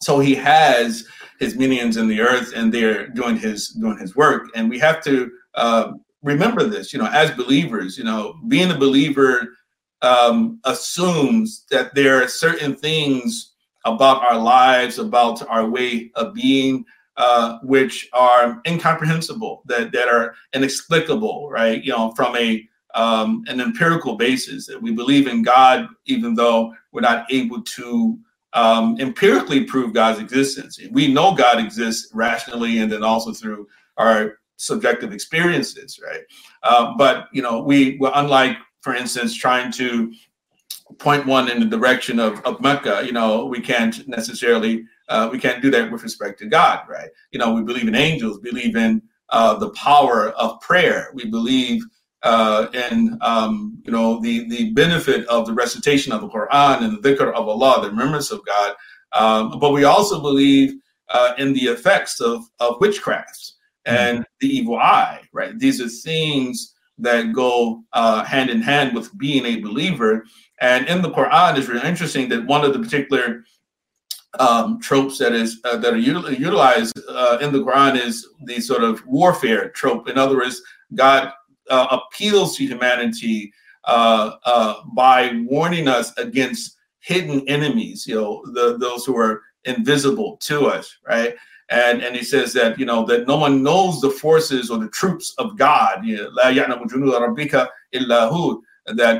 so 0.00 0.18
he 0.18 0.34
has 0.34 1.06
his 1.38 1.56
minions 1.56 1.96
in 1.96 2.08
the 2.08 2.20
earth, 2.20 2.52
and 2.54 2.72
they're 2.72 3.08
doing 3.08 3.36
his 3.36 3.68
doing 3.68 3.98
his 3.98 4.14
work. 4.14 4.48
And 4.54 4.68
we 4.68 4.78
have 4.78 5.02
to 5.04 5.30
uh, 5.54 5.92
remember 6.22 6.64
this, 6.64 6.92
you 6.92 6.98
know, 6.98 7.08
as 7.12 7.30
believers, 7.32 7.98
you 7.98 8.04
know, 8.04 8.36
being 8.48 8.70
a 8.70 8.78
believer 8.78 9.48
um, 10.02 10.60
assumes 10.64 11.64
that 11.70 11.94
there 11.94 12.22
are 12.22 12.28
certain 12.28 12.74
things 12.74 13.52
about 13.84 14.22
our 14.22 14.38
lives, 14.38 14.98
about 14.98 15.46
our 15.48 15.68
way 15.68 16.10
of 16.14 16.34
being, 16.34 16.84
uh, 17.16 17.58
which 17.62 18.08
are 18.12 18.60
incomprehensible, 18.66 19.62
that 19.66 19.92
that 19.92 20.08
are 20.08 20.34
inexplicable, 20.52 21.50
right? 21.50 21.82
You 21.82 21.92
know, 21.92 22.12
from 22.12 22.36
a 22.36 22.68
um, 22.94 23.44
an 23.48 23.60
empirical 23.60 24.16
basis 24.16 24.66
that 24.66 24.80
we 24.80 24.92
believe 24.92 25.26
in 25.26 25.42
God, 25.42 25.88
even 26.06 26.34
though 26.34 26.74
we're 26.92 27.00
not 27.00 27.26
able 27.30 27.62
to 27.62 28.18
um, 28.52 28.96
empirically 29.00 29.64
prove 29.64 29.94
God's 29.94 30.20
existence. 30.20 30.78
We 30.90 31.12
know 31.12 31.34
God 31.34 31.58
exists 31.58 32.10
rationally 32.14 32.78
and 32.78 32.92
then 32.92 33.02
also 33.02 33.32
through 33.32 33.66
our 33.96 34.38
subjective 34.56 35.12
experiences, 35.12 35.98
right? 36.04 36.22
Um, 36.62 36.96
but 36.96 37.28
you 37.32 37.42
know, 37.42 37.62
we 37.62 37.96
were 37.98 38.12
unlike, 38.14 38.56
for 38.80 38.94
instance, 38.94 39.34
trying 39.34 39.72
to 39.72 40.12
point 40.98 41.26
one 41.26 41.50
in 41.50 41.60
the 41.60 41.76
direction 41.76 42.18
of, 42.18 42.40
of 42.44 42.60
Mecca. 42.60 43.02
You 43.04 43.12
know, 43.12 43.46
we 43.46 43.60
can't 43.60 44.06
necessarily 44.06 44.84
uh, 45.08 45.28
we 45.30 45.38
can't 45.38 45.62
do 45.62 45.70
that 45.70 45.90
with 45.90 46.02
respect 46.02 46.38
to 46.38 46.46
God, 46.46 46.80
right? 46.88 47.08
You 47.32 47.38
know, 47.38 47.52
we 47.52 47.62
believe 47.62 47.88
in 47.88 47.94
angels, 47.94 48.38
believe 48.38 48.76
in 48.76 49.02
uh, 49.30 49.56
the 49.58 49.70
power 49.70 50.30
of 50.30 50.60
prayer. 50.60 51.10
We 51.14 51.26
believe 51.26 51.84
uh, 52.22 52.66
in 52.72 53.18
um, 53.20 53.78
you 53.84 53.92
know 53.92 54.20
the 54.20 54.48
the 54.48 54.70
benefit 54.72 55.26
of 55.26 55.46
the 55.46 55.52
recitation 55.52 56.12
of 56.12 56.20
the 56.20 56.28
Quran 56.28 56.82
and 56.82 57.02
the 57.02 57.08
dhikr 57.08 57.32
of 57.32 57.48
Allah, 57.48 57.82
the 57.82 57.90
remembrance 57.90 58.30
of 58.30 58.44
God. 58.46 58.74
Um, 59.14 59.58
but 59.58 59.72
we 59.72 59.84
also 59.84 60.20
believe 60.20 60.74
uh, 61.10 61.34
in 61.38 61.52
the 61.52 61.64
effects 61.64 62.20
of 62.20 62.44
of 62.60 62.80
witchcraft 62.80 63.52
and 63.84 64.18
mm-hmm. 64.18 64.24
the 64.40 64.48
evil 64.48 64.76
eye. 64.76 65.20
Right? 65.32 65.58
These 65.58 65.80
are 65.80 65.88
things 65.88 66.74
that 66.98 67.32
go 67.32 67.82
uh, 67.92 68.24
hand 68.24 68.50
in 68.50 68.62
hand 68.62 68.94
with 68.94 69.16
being 69.18 69.44
a 69.44 69.60
believer. 69.60 70.24
And 70.60 70.86
in 70.88 71.02
the 71.02 71.10
Quran, 71.10 71.56
it's 71.58 71.68
really 71.68 71.88
interesting 71.88 72.28
that 72.28 72.46
one 72.46 72.64
of 72.64 72.72
the 72.72 72.78
particular 72.78 73.44
um, 74.38 74.80
tropes 74.80 75.18
that 75.18 75.32
is 75.32 75.60
uh, 75.64 75.76
that 75.78 75.92
are 75.92 75.98
util- 75.98 76.38
utilized 76.38 76.98
uh, 77.08 77.38
in 77.40 77.52
the 77.52 77.58
Quran 77.58 78.00
is 78.00 78.26
the 78.44 78.60
sort 78.60 78.82
of 78.82 79.04
warfare 79.06 79.70
trope. 79.70 80.08
In 80.08 80.16
other 80.16 80.36
words, 80.36 80.62
God 80.94 81.32
uh, 81.70 81.98
appeals 81.98 82.56
to 82.56 82.66
humanity 82.66 83.52
uh, 83.84 84.36
uh, 84.44 84.82
by 84.94 85.42
warning 85.48 85.88
us 85.88 86.16
against 86.18 86.76
hidden 87.00 87.46
enemies. 87.48 88.06
You 88.06 88.14
know, 88.14 88.42
the, 88.52 88.78
those 88.78 89.04
who 89.04 89.16
are 89.16 89.42
invisible 89.64 90.36
to 90.42 90.66
us, 90.66 90.96
right? 91.06 91.34
And 91.70 92.02
and 92.02 92.14
he 92.14 92.22
says 92.22 92.52
that 92.52 92.78
you 92.78 92.84
know 92.84 93.04
that 93.06 93.26
no 93.26 93.36
one 93.36 93.62
knows 93.62 94.00
the 94.00 94.10
forces 94.10 94.70
or 94.70 94.78
the 94.78 94.88
troops 94.88 95.34
of 95.38 95.56
God. 95.56 96.02
That 96.04 96.52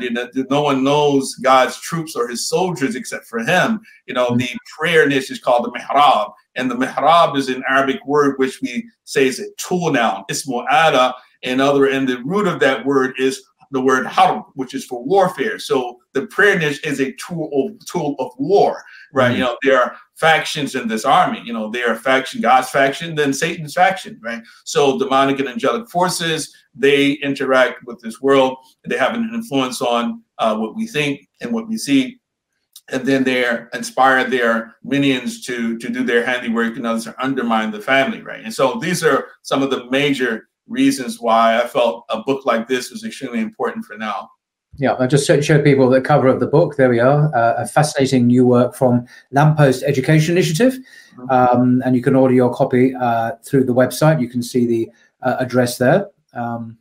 you 0.02 0.11
know, 0.11 0.28
no 0.50 0.62
one 0.62 0.84
knows 0.84 1.34
God's 1.37 1.80
troops 1.80 2.14
or 2.14 2.28
his 2.28 2.49
soldiers 2.49 2.94
except 2.94 3.26
for 3.26 3.38
him. 3.40 3.80
You 4.06 4.14
know, 4.14 4.37
the 4.37 4.49
prayer 4.78 5.08
niche 5.08 5.30
is 5.30 5.38
called 5.38 5.64
the 5.64 5.70
mihrab, 5.70 6.32
and 6.56 6.70
the 6.70 6.75
mihrab 6.75 7.37
is 7.37 7.49
an 7.49 7.62
Arabic 7.68 8.04
word 8.06 8.38
which 8.38 8.61
we 8.61 8.88
say 9.04 9.26
is 9.26 9.40
a 9.40 9.50
tool 9.56 9.90
noun. 9.90 10.25
It's 10.28 10.46
mu'ada, 10.46 11.14
and 11.42 11.61
other, 11.61 11.87
and 11.87 12.08
the 12.08 12.22
root 12.25 12.46
of 12.46 12.61
that 12.61 12.84
word 12.84 13.14
is 13.18 13.42
the 13.72 13.80
word 13.80 14.06
harb, 14.06 14.44
which 14.54 14.75
is 14.75 14.84
for 14.84 15.02
warfare. 15.02 15.58
So 15.58 15.99
the 16.12 16.26
prayer 16.26 16.58
niche 16.58 16.84
is 16.84 17.00
a 17.00 17.12
tool 17.12 17.49
of 17.54 17.87
tool 17.87 18.16
of 18.18 18.32
war, 18.38 18.84
right? 19.14 19.28
Mm-hmm. 19.28 19.37
You 19.37 19.44
know, 19.44 19.56
there 19.62 19.82
are 19.82 19.96
factions 20.14 20.75
in 20.75 20.88
this 20.88 21.06
army. 21.06 21.40
You 21.42 21.54
know, 21.54 21.70
there 21.70 21.90
are 21.90 21.96
faction, 21.96 22.42
God's 22.42 22.68
faction, 22.68 23.14
then 23.14 23.32
Satan's 23.32 23.72
faction, 23.72 24.20
right? 24.22 24.42
So 24.64 24.99
demonic 24.99 25.40
and 25.40 25.49
angelic 25.49 25.88
forces 25.88 26.54
they 26.75 27.12
interact 27.12 27.84
with 27.84 28.00
this 28.00 28.20
world. 28.20 28.56
They 28.87 28.96
have 28.96 29.14
an 29.14 29.30
influence 29.34 29.82
on 29.82 30.22
uh, 30.38 30.56
what 30.56 30.75
we 30.75 30.87
think 30.87 31.28
and 31.40 31.52
what 31.52 31.68
we 31.68 31.76
see. 31.76 32.18
And 32.88 33.06
then 33.06 33.25
they 33.25 33.44
inspire 33.72 34.28
their 34.28 34.76
minions 34.82 35.42
to 35.44 35.78
to 35.78 35.88
do 35.88 36.02
their 36.02 36.25
handiwork 36.25 36.76
and 36.76 36.87
others 36.87 37.04
to 37.04 37.25
undermine 37.25 37.70
the 37.70 37.80
family, 37.80 38.22
right? 38.22 38.44
And 38.44 38.52
so 38.52 38.78
these 38.80 39.04
are 39.04 39.28
some 39.42 39.62
of 39.62 39.70
the 39.70 39.88
major 39.90 40.49
reasons 40.69 41.21
why 41.21 41.61
I 41.61 41.66
felt 41.66 42.04
a 42.09 42.23
book 42.23 42.47
like 42.47 42.69
this 42.69 42.90
was 42.90 43.04
extremely 43.04 43.40
important 43.40 43.85
for 43.85 43.97
now. 43.97 44.31
Yeah, 44.78 44.92
I'll 44.95 45.07
just 45.07 45.26
showed 45.26 45.64
people 45.64 45.90
the 45.90 46.00
cover 46.00 46.28
of 46.28 46.40
the 46.40 46.47
book. 46.47 46.76
There 46.76 46.88
we 46.88 46.99
are. 46.99 47.35
Uh, 47.35 47.54
a 47.59 47.66
fascinating 47.66 48.26
new 48.26 48.47
work 48.47 48.75
from 48.75 49.07
Lamppost 49.31 49.83
Education 49.83 50.35
Initiative. 50.35 50.78
Mm-hmm. 51.16 51.31
Um, 51.31 51.83
and 51.85 51.95
you 51.95 52.02
can 52.02 52.16
order 52.16 52.35
your 52.35 52.52
copy 52.54 52.95
uh, 52.95 53.33
through 53.45 53.64
the 53.64 53.75
website. 53.75 54.21
You 54.21 54.28
can 54.28 54.42
see 54.42 54.66
the 54.66 54.90
uh, 55.21 55.37
address 55.38 55.76
there. 55.76 56.09
Um, 56.33 56.78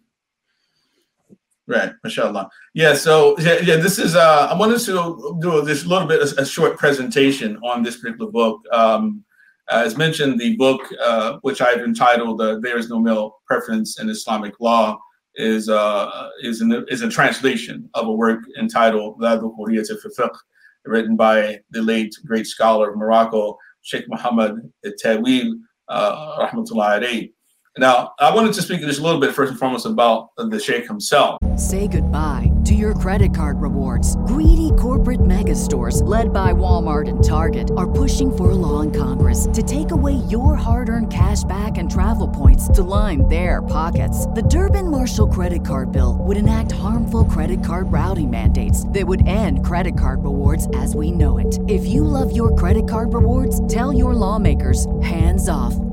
right, 1.68 1.92
mashallah. 2.02 2.50
Yeah, 2.74 2.94
so 2.94 3.38
yeah, 3.40 3.60
yeah 3.60 3.76
this 3.76 4.00
is 4.00 4.16
uh 4.16 4.48
I 4.50 4.58
wanted 4.58 4.80
to 4.80 5.38
do 5.42 5.62
this 5.62 5.86
little 5.86 6.08
bit 6.08 6.22
a, 6.22 6.42
a 6.42 6.46
short 6.46 6.78
presentation 6.78 7.58
on 7.58 7.84
this 7.84 7.98
particular 7.98 8.32
book. 8.32 8.62
Um, 8.72 9.26
as 9.70 9.98
mentioned, 9.98 10.39
the 10.39 10.56
book 10.58 10.82
uh, 11.01 11.38
which 11.41 11.62
I've 11.62 11.82
entitled 11.82 12.41
uh, 12.41 12.60
"There 12.60 12.77
Is 12.77 12.89
No 12.89 13.00
Male 13.00 13.36
Preference 13.46 14.00
in 14.00 14.10
Islamic 14.10 14.60
Law" 14.60 15.00
is 15.36 15.70
uh, 15.70 16.30
is 16.41 16.62
is 16.89 17.01
a 17.01 17.10
translation 17.10 17.89
of 17.94 18.08
a 18.08 18.12
work 18.12 18.41
entitled 18.60 19.20
"La 19.20 19.38
Dhuhuriyat 19.38 19.89
Fiqh," 20.18 20.38
written 20.86 21.15
by 21.15 21.60
the 21.72 21.82
late 21.82 22.13
great 22.25 22.48
scholar 22.48 22.91
of 22.91 22.98
Morocco, 22.98 23.58
Sheikh 23.82 24.06
Muhammad 24.10 24.72
Tawil, 25.03 25.53
uh, 25.88 26.48
rahmatullahi 26.48 27.32
now, 27.78 28.13
I 28.20 28.36
wanted 28.36 28.54
to 28.54 28.62
speak 28.62 28.82
just 28.82 29.00
a 29.00 29.04
little 29.04 29.22
bit 29.22 29.34
first 29.34 29.51
and 29.51 29.60
foremost 29.60 29.86
about 29.86 30.30
the 30.36 30.60
Sheikh 30.60 30.88
himself. 30.88 31.38
Say 31.56 31.88
goodbye 31.88 32.51
to 32.66 32.74
your 32.74 32.94
credit 32.94 33.34
card 33.34 33.62
rewards. 33.62 34.16
Greedy 34.28 34.72
corporate 34.78 35.25
mega 35.25 35.56
stores, 35.56 36.01
led 36.04 36.34
by 36.34 36.54
Walmart 36.54 37.08
and 37.08 37.24
Target, 37.24 37.72
are 37.78 37.90
pushing 37.90 38.36
for 38.36 38.51
a 38.51 38.56
law 38.56 38.82
in 38.82 38.92
Congress 38.92 39.48
to 39.54 39.63
take 39.63 39.92
away 39.92 40.13
your 40.30 40.56
hard 40.56 40.90
earned 40.90 41.12
cash 41.12 41.44
back 41.46 41.78
and 41.78 41.90
travel 41.90 42.28
points 42.28 42.68
to 42.70 42.84
line 42.84 43.28
their 43.28 43.62
pockets. 43.62 44.25
The 44.28 44.44
Durbin 44.44 44.92
Marshall 44.92 45.28
credit 45.28 45.66
card 45.66 45.92
bill 45.92 46.18
would 46.20 46.38
enact 46.38 46.72
harmful 46.72 47.25
credit 47.25 47.63
card 47.63 47.92
routing 47.92 48.30
mandates 48.30 48.88
that 48.90 49.08
would 49.08 49.28
end 49.28 49.66
credit 49.66 49.98
card 49.98 50.24
rewards 50.24 50.68
as 50.75 50.96
we 50.96 51.12
know 51.12 51.38
it. 51.38 51.60
If 51.68 51.86
you 51.86 52.04
love 52.04 52.36
your 52.36 52.56
credit 52.56 52.88
card 52.88 53.13
rewards, 53.13 53.66
tell 53.68 53.94
your 53.94 54.13
lawmakers 54.13 54.88
hands 55.01 55.50
off 55.50 55.75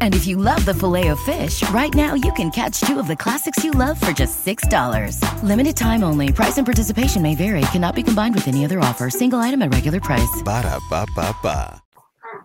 And 0.00 0.14
if 0.14 0.26
you 0.26 0.36
love 0.36 0.64
the 0.64 0.74
filet 0.74 1.08
of 1.08 1.20
fish, 1.20 1.62
right 1.70 1.94
now 1.94 2.14
you 2.14 2.32
can 2.32 2.50
catch 2.50 2.80
two 2.80 2.98
of 2.98 3.06
the 3.06 3.16
classics 3.16 3.64
you 3.64 3.70
love 3.70 3.98
for 3.98 4.12
just 4.12 4.44
$6. 4.44 5.42
Limited 5.42 5.76
time 5.76 6.02
only. 6.04 6.32
Price 6.32 6.58
and 6.58 6.66
participation 6.66 7.22
may 7.22 7.34
vary. 7.34 7.62
Cannot 7.72 7.94
be 7.94 8.02
combined 8.02 8.34
with 8.34 8.48
any 8.48 8.64
other 8.64 8.80
offer. 8.80 9.08
Single 9.10 9.38
item 9.38 9.62
at 9.62 9.72
regular 9.72 10.00
price. 10.00 10.42
Ba 10.44 10.62
da 10.62 10.78
ba 10.90 11.06
ba 11.14 11.34
ba. 11.42 11.82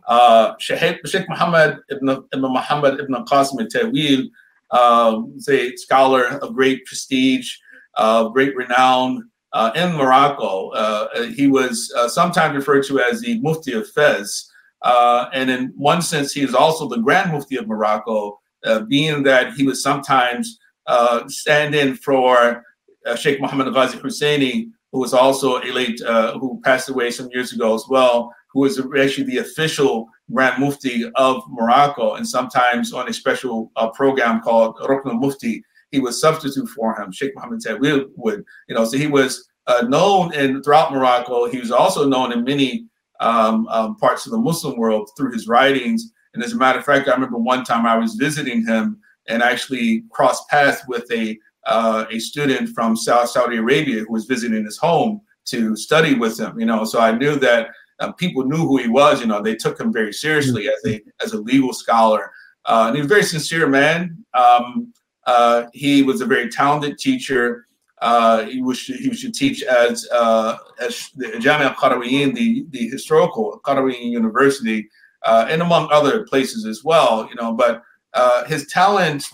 Uh, 0.07 0.53
Sheikh, 0.59 1.05
Sheikh 1.07 1.27
Muhammad 1.29 1.79
ibn, 1.89 2.09
ibn 2.09 2.41
Muhammad 2.41 2.99
ibn 2.99 3.13
Qasim 3.25 3.59
al-Tawil 3.59 4.29
uh, 4.71 5.21
is 5.35 5.49
a 5.49 5.75
scholar 5.77 6.25
of 6.39 6.53
great 6.53 6.85
prestige, 6.85 7.55
uh, 7.95 8.27
great 8.29 8.55
renown 8.55 9.29
uh, 9.53 9.71
in 9.75 9.93
Morocco. 9.95 10.69
Uh, 10.69 11.23
he 11.23 11.47
was 11.47 11.91
uh, 11.97 12.07
sometimes 12.07 12.55
referred 12.55 12.83
to 12.83 12.99
as 12.99 13.21
the 13.21 13.39
Mufti 13.39 13.73
of 13.73 13.89
Fez. 13.89 14.51
Uh, 14.85 15.29
and 15.33 15.49
in 15.49 15.73
one 15.75 16.01
sense, 16.01 16.31
he 16.31 16.41
is 16.41 16.53
also 16.53 16.87
the 16.87 16.99
Grand 16.99 17.31
Mufti 17.31 17.57
of 17.57 17.67
Morocco, 17.67 18.39
uh, 18.63 18.81
being 18.81 19.23
that 19.23 19.53
he 19.55 19.65
would 19.65 19.77
sometimes 19.77 20.59
uh, 20.85 21.27
stand 21.27 21.73
in 21.73 21.95
for 21.95 22.63
uh, 23.07 23.15
Sheikh 23.15 23.41
Mohammed 23.41 23.73
Ghazi 23.73 23.97
Husseini, 23.97 24.69
who 24.91 24.99
was 24.99 25.11
also 25.13 25.57
a 25.57 25.71
late, 25.73 25.99
uh, 26.03 26.37
who 26.37 26.61
passed 26.63 26.87
away 26.87 27.09
some 27.09 27.29
years 27.33 27.51
ago 27.51 27.73
as 27.73 27.85
well, 27.89 28.31
who 28.53 28.61
was 28.61 28.79
actually 28.79 29.25
the 29.25 29.39
official 29.39 30.07
Grand 30.31 30.61
Mufti 30.61 31.11
of 31.15 31.43
Morocco. 31.49 32.13
And 32.13 32.27
sometimes 32.27 32.93
on 32.93 33.09
a 33.09 33.13
special 33.13 33.71
uh, 33.75 33.89
program 33.89 34.39
called 34.39 34.77
Rukn 34.77 35.19
Mufti, 35.19 35.63
he 35.89 35.99
would 35.99 36.13
substitute 36.13 36.69
for 36.69 36.95
him. 36.95 37.11
Sheikh 37.11 37.33
Mohammed 37.35 37.61
Tawil 37.61 38.09
would, 38.17 38.45
you 38.69 38.75
know, 38.75 38.85
so 38.85 38.97
he 38.97 39.07
was 39.07 39.49
known 39.83 40.31
in 40.35 40.61
throughout 40.61 40.93
Morocco. 40.93 41.49
He 41.49 41.59
was 41.59 41.71
also 41.71 42.07
known 42.07 42.31
in 42.31 42.43
many 42.43 42.85
um, 43.19 43.67
um, 43.67 43.95
parts 43.97 44.25
of 44.25 44.31
the 44.31 44.37
Muslim 44.37 44.77
world 44.77 45.09
through 45.15 45.31
his 45.31 45.47
writings. 45.47 46.11
And 46.33 46.43
as 46.43 46.53
a 46.53 46.57
matter 46.57 46.79
of 46.79 46.85
fact, 46.85 47.07
I 47.07 47.13
remember 47.13 47.37
one 47.37 47.63
time 47.63 47.85
I 47.85 47.97
was 47.97 48.15
visiting 48.15 48.65
him 48.65 48.99
and 49.27 49.41
actually 49.41 50.03
crossed 50.11 50.47
paths 50.49 50.81
with 50.87 51.09
a 51.11 51.37
uh, 51.65 52.05
a 52.11 52.19
student 52.19 52.69
from 52.69 52.95
South 52.95 53.29
Saudi 53.29 53.57
Arabia 53.57 54.01
who 54.01 54.13
was 54.13 54.25
visiting 54.25 54.65
his 54.65 54.77
home 54.77 55.19
to 55.45 55.75
study 55.75 56.13
with 56.13 56.39
him. 56.39 56.59
You 56.59 56.65
know, 56.65 56.85
so 56.85 56.99
I 56.99 57.11
knew 57.11 57.37
that 57.39 57.69
uh, 57.99 58.11
people 58.11 58.43
knew 58.43 58.67
who 58.67 58.77
he 58.77 58.87
was. 58.87 59.19
You 59.19 59.27
know, 59.27 59.41
they 59.41 59.55
took 59.55 59.79
him 59.79 59.91
very 59.91 60.13
seriously 60.13 60.67
as 60.67 60.85
a 60.85 61.01
as 61.23 61.33
a 61.33 61.41
legal 61.41 61.73
scholar. 61.73 62.31
Uh, 62.65 62.85
and 62.87 62.95
he 62.95 63.01
was 63.01 63.11
a 63.11 63.13
very 63.13 63.23
sincere 63.23 63.67
man. 63.67 64.23
Um, 64.33 64.93
uh, 65.25 65.65
he 65.73 66.03
was 66.03 66.21
a 66.21 66.25
very 66.25 66.49
talented 66.49 66.97
teacher. 66.97 67.64
Uh, 68.01 68.45
he 68.45 68.61
was 68.61 68.81
he 68.81 69.13
should 69.13 69.33
teach 69.33 69.63
as 69.63 70.07
uh, 70.11 70.57
as 70.79 71.09
the 71.15 71.27
Jamia 71.27 71.75
Qarawiyyin, 71.75 72.33
the 72.35 72.65
the 72.69 72.87
historical 72.89 73.61
Qarawiyyin 73.63 74.11
University, 74.11 74.89
uh, 75.25 75.45
and 75.49 75.61
among 75.61 75.89
other 75.91 76.25
places 76.25 76.65
as 76.65 76.83
well. 76.83 77.27
You 77.29 77.35
know, 77.35 77.53
but 77.53 77.83
uh, 78.13 78.43
his 78.45 78.67
talent 78.67 79.25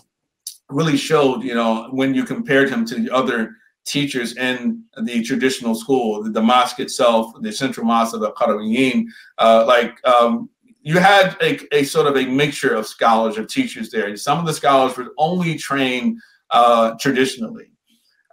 really 0.69 0.97
showed. 0.97 1.43
You 1.43 1.55
know, 1.55 1.87
when 1.91 2.13
you 2.13 2.23
compared 2.23 2.69
him 2.69 2.85
to 2.85 2.95
the 2.95 3.09
other 3.09 3.55
teachers 3.85 4.37
in 4.37 4.83
the 5.01 5.23
traditional 5.23 5.73
school, 5.73 6.23
the, 6.23 6.41
mosque 6.41 6.79
itself, 6.79 7.33
the 7.41 7.51
central 7.51 7.85
mosque 7.85 8.13
of 8.13 8.21
the 8.21 8.31
Qarawiyyin, 8.33 9.05
uh, 9.39 9.65
like 9.65 9.95
um, 10.07 10.49
you 10.81 10.99
had 10.99 11.35
a, 11.41 11.59
a, 11.75 11.83
sort 11.83 12.07
of 12.07 12.15
a 12.15 12.25
mixture 12.25 12.75
of 12.75 12.87
scholars 12.87 13.37
of 13.37 13.47
teachers 13.47 13.89
there. 13.89 14.15
Some 14.15 14.39
of 14.39 14.45
the 14.45 14.53
scholars 14.53 14.95
were 14.97 15.13
only 15.17 15.57
trained 15.57 16.19
uh, 16.51 16.93
traditionally. 16.99 17.71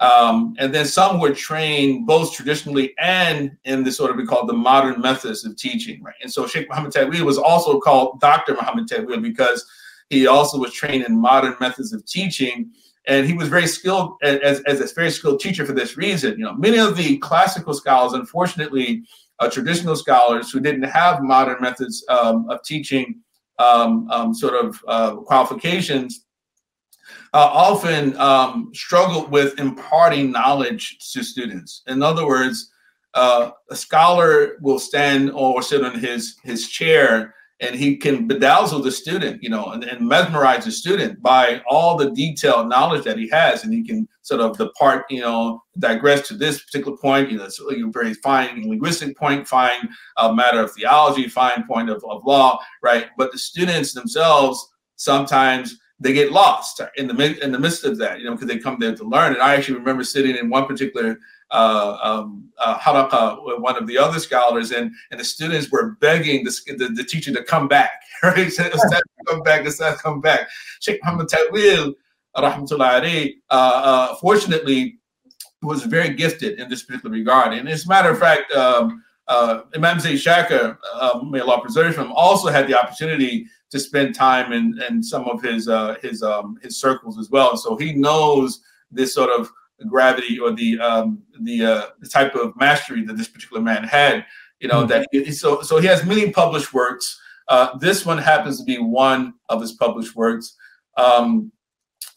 Um, 0.00 0.54
and 0.58 0.72
then 0.72 0.86
some 0.86 1.18
were 1.18 1.34
trained 1.34 2.06
both 2.06 2.32
traditionally 2.32 2.94
and 2.98 3.56
in 3.64 3.82
the 3.82 3.90
sort 3.90 4.10
of 4.10 4.16
we 4.16 4.26
call 4.26 4.46
the 4.46 4.52
modern 4.52 5.00
methods 5.00 5.44
of 5.44 5.56
teaching, 5.56 6.02
right? 6.02 6.14
And 6.22 6.32
so 6.32 6.46
Sheikh 6.46 6.68
Muhammad 6.68 6.92
Tawil 6.92 7.22
was 7.22 7.38
also 7.38 7.80
called 7.80 8.20
Dr. 8.20 8.54
Muhammad 8.54 8.88
Tawil 8.88 9.20
because 9.20 9.66
he 10.08 10.26
also 10.26 10.58
was 10.58 10.72
trained 10.72 11.04
in 11.04 11.20
modern 11.20 11.56
methods 11.60 11.92
of 11.92 12.06
teaching. 12.06 12.70
And 13.06 13.26
he 13.26 13.32
was 13.32 13.48
very 13.48 13.66
skilled 13.66 14.12
as, 14.22 14.60
as 14.60 14.80
a 14.80 14.94
very 14.94 15.10
skilled 15.10 15.40
teacher 15.40 15.66
for 15.66 15.72
this 15.72 15.96
reason. 15.96 16.38
You 16.38 16.44
know, 16.44 16.54
many 16.54 16.78
of 16.78 16.96
the 16.96 17.18
classical 17.18 17.74
scholars, 17.74 18.12
unfortunately, 18.12 19.02
uh, 19.40 19.50
traditional 19.50 19.96
scholars 19.96 20.50
who 20.50 20.60
didn't 20.60 20.82
have 20.82 21.22
modern 21.22 21.60
methods 21.60 22.04
um, 22.08 22.48
of 22.50 22.62
teaching 22.62 23.20
um, 23.58 24.08
um, 24.10 24.34
sort 24.34 24.54
of 24.54 24.80
uh, 24.86 25.16
qualifications 25.16 26.26
uh, 27.34 27.50
often 27.52 28.16
um, 28.18 28.72
with 29.30 29.58
imparting 29.58 30.30
knowledge 30.32 30.98
to 31.12 31.22
students. 31.22 31.82
In 31.86 32.02
other 32.02 32.26
words, 32.26 32.70
uh, 33.14 33.50
a 33.70 33.76
scholar 33.76 34.58
will 34.60 34.78
stand 34.78 35.30
or 35.32 35.62
sit 35.62 35.84
on 35.84 35.98
his 35.98 36.36
his 36.44 36.68
chair 36.68 37.34
and 37.60 37.74
he 37.74 37.96
can 37.96 38.28
bedazzle 38.28 38.82
the 38.84 38.92
student, 38.92 39.42
you 39.42 39.48
know, 39.48 39.72
and, 39.72 39.82
and, 39.82 40.06
mesmerize 40.06 40.64
the 40.64 40.70
student 40.70 41.20
by 41.20 41.60
all 41.68 41.96
the 41.96 42.10
detailed 42.12 42.68
knowledge 42.68 43.04
that 43.04 43.18
he 43.18 43.28
has, 43.28 43.64
and 43.64 43.72
he 43.72 43.82
can 43.82 44.06
sort 44.22 44.40
of 44.40 44.56
depart, 44.56 45.04
you 45.10 45.20
know, 45.20 45.60
digress 45.78 46.28
to 46.28 46.34
this 46.34 46.62
particular 46.62 46.96
point, 46.96 47.30
you 47.30 47.36
know, 47.36 47.48
so 47.48 47.68
a 47.70 47.90
very 47.90 48.14
fine 48.14 48.68
linguistic 48.68 49.16
point, 49.16 49.48
fine 49.48 49.88
uh, 50.18 50.32
matter 50.32 50.60
of 50.60 50.70
theology, 50.72 51.28
fine 51.28 51.66
point 51.66 51.90
of, 51.90 52.02
of 52.08 52.24
law, 52.24 52.60
right? 52.82 53.08
But 53.16 53.32
the 53.32 53.38
students 53.38 53.92
themselves 53.92 54.64
sometimes 54.94 55.78
they 56.00 56.12
get 56.12 56.32
lost 56.32 56.80
in 56.96 57.08
the 57.08 57.44
in 57.44 57.52
the 57.52 57.58
midst 57.58 57.84
of 57.84 57.98
that, 57.98 58.18
you 58.18 58.24
know, 58.24 58.32
because 58.32 58.46
they 58.46 58.58
come 58.58 58.78
there 58.78 58.94
to 58.94 59.04
learn. 59.04 59.32
And 59.32 59.42
I 59.42 59.54
actually 59.54 59.78
remember 59.78 60.04
sitting 60.04 60.36
in 60.36 60.48
one 60.48 60.66
particular 60.66 61.18
uh, 61.50 61.96
um, 62.02 62.50
uh, 62.58 63.36
with 63.44 63.60
one 63.60 63.76
of 63.76 63.86
the 63.86 63.98
other 63.98 64.18
scholars, 64.18 64.70
and 64.70 64.92
and 65.10 65.18
the 65.18 65.24
students 65.24 65.70
were 65.70 65.96
begging 66.00 66.44
the, 66.44 66.54
the, 66.76 66.88
the 66.88 67.04
teacher 67.04 67.32
to 67.32 67.42
come 67.42 67.68
back. 67.68 67.90
Right, 68.20 68.52
come 69.28 69.42
back, 69.42 69.64
Ustad, 69.64 69.98
come 69.98 70.20
back. 70.20 70.48
Sheikh 70.80 70.98
Muhammad 71.04 71.28
Tawil, 71.28 71.94
rahmatullahi 72.36 73.34
uh, 73.48 73.54
uh, 73.54 74.14
fortunately, 74.16 74.98
was 75.62 75.84
very 75.84 76.14
gifted 76.14 76.58
in 76.58 76.68
this 76.68 76.82
particular 76.82 77.14
regard. 77.14 77.52
And 77.52 77.68
as 77.68 77.86
a 77.86 77.88
matter 77.88 78.10
of 78.10 78.18
fact, 78.18 78.50
um, 78.52 79.04
uh, 79.28 79.62
Imam 79.74 80.00
Zaid 80.00 80.18
Shakir, 80.18 80.78
uh, 80.94 81.20
may 81.22 81.40
Allah 81.40 81.60
preserve 81.60 81.96
him, 81.96 82.10
also 82.12 82.48
had 82.48 82.66
the 82.66 82.74
opportunity 82.76 83.46
to 83.70 83.78
spend 83.78 84.14
time 84.14 84.52
in, 84.52 84.80
in 84.88 85.02
some 85.02 85.24
of 85.24 85.42
his 85.42 85.68
uh, 85.68 85.96
his 86.02 86.22
um, 86.22 86.58
his 86.62 86.80
circles 86.80 87.18
as 87.18 87.30
well. 87.30 87.56
So 87.56 87.76
he 87.76 87.92
knows 87.92 88.60
this 88.90 89.14
sort 89.14 89.30
of 89.30 89.50
gravity 89.88 90.38
or 90.38 90.52
the 90.52 90.78
um, 90.80 91.22
the 91.40 91.64
uh, 91.64 91.86
the 92.00 92.08
type 92.08 92.34
of 92.34 92.56
mastery 92.56 93.04
that 93.04 93.16
this 93.16 93.28
particular 93.28 93.62
man 93.62 93.84
had. 93.84 94.24
You 94.60 94.68
know 94.68 94.84
mm-hmm. 94.84 94.88
that 94.88 95.08
he, 95.12 95.32
so 95.32 95.62
so 95.62 95.78
he 95.78 95.86
has 95.86 96.04
many 96.04 96.30
published 96.30 96.72
works. 96.72 97.20
Uh, 97.48 97.76
this 97.78 98.04
one 98.04 98.18
happens 98.18 98.58
to 98.58 98.64
be 98.64 98.78
one 98.78 99.34
of 99.48 99.60
his 99.60 99.72
published 99.72 100.14
works. 100.14 100.54
Um, 100.96 101.50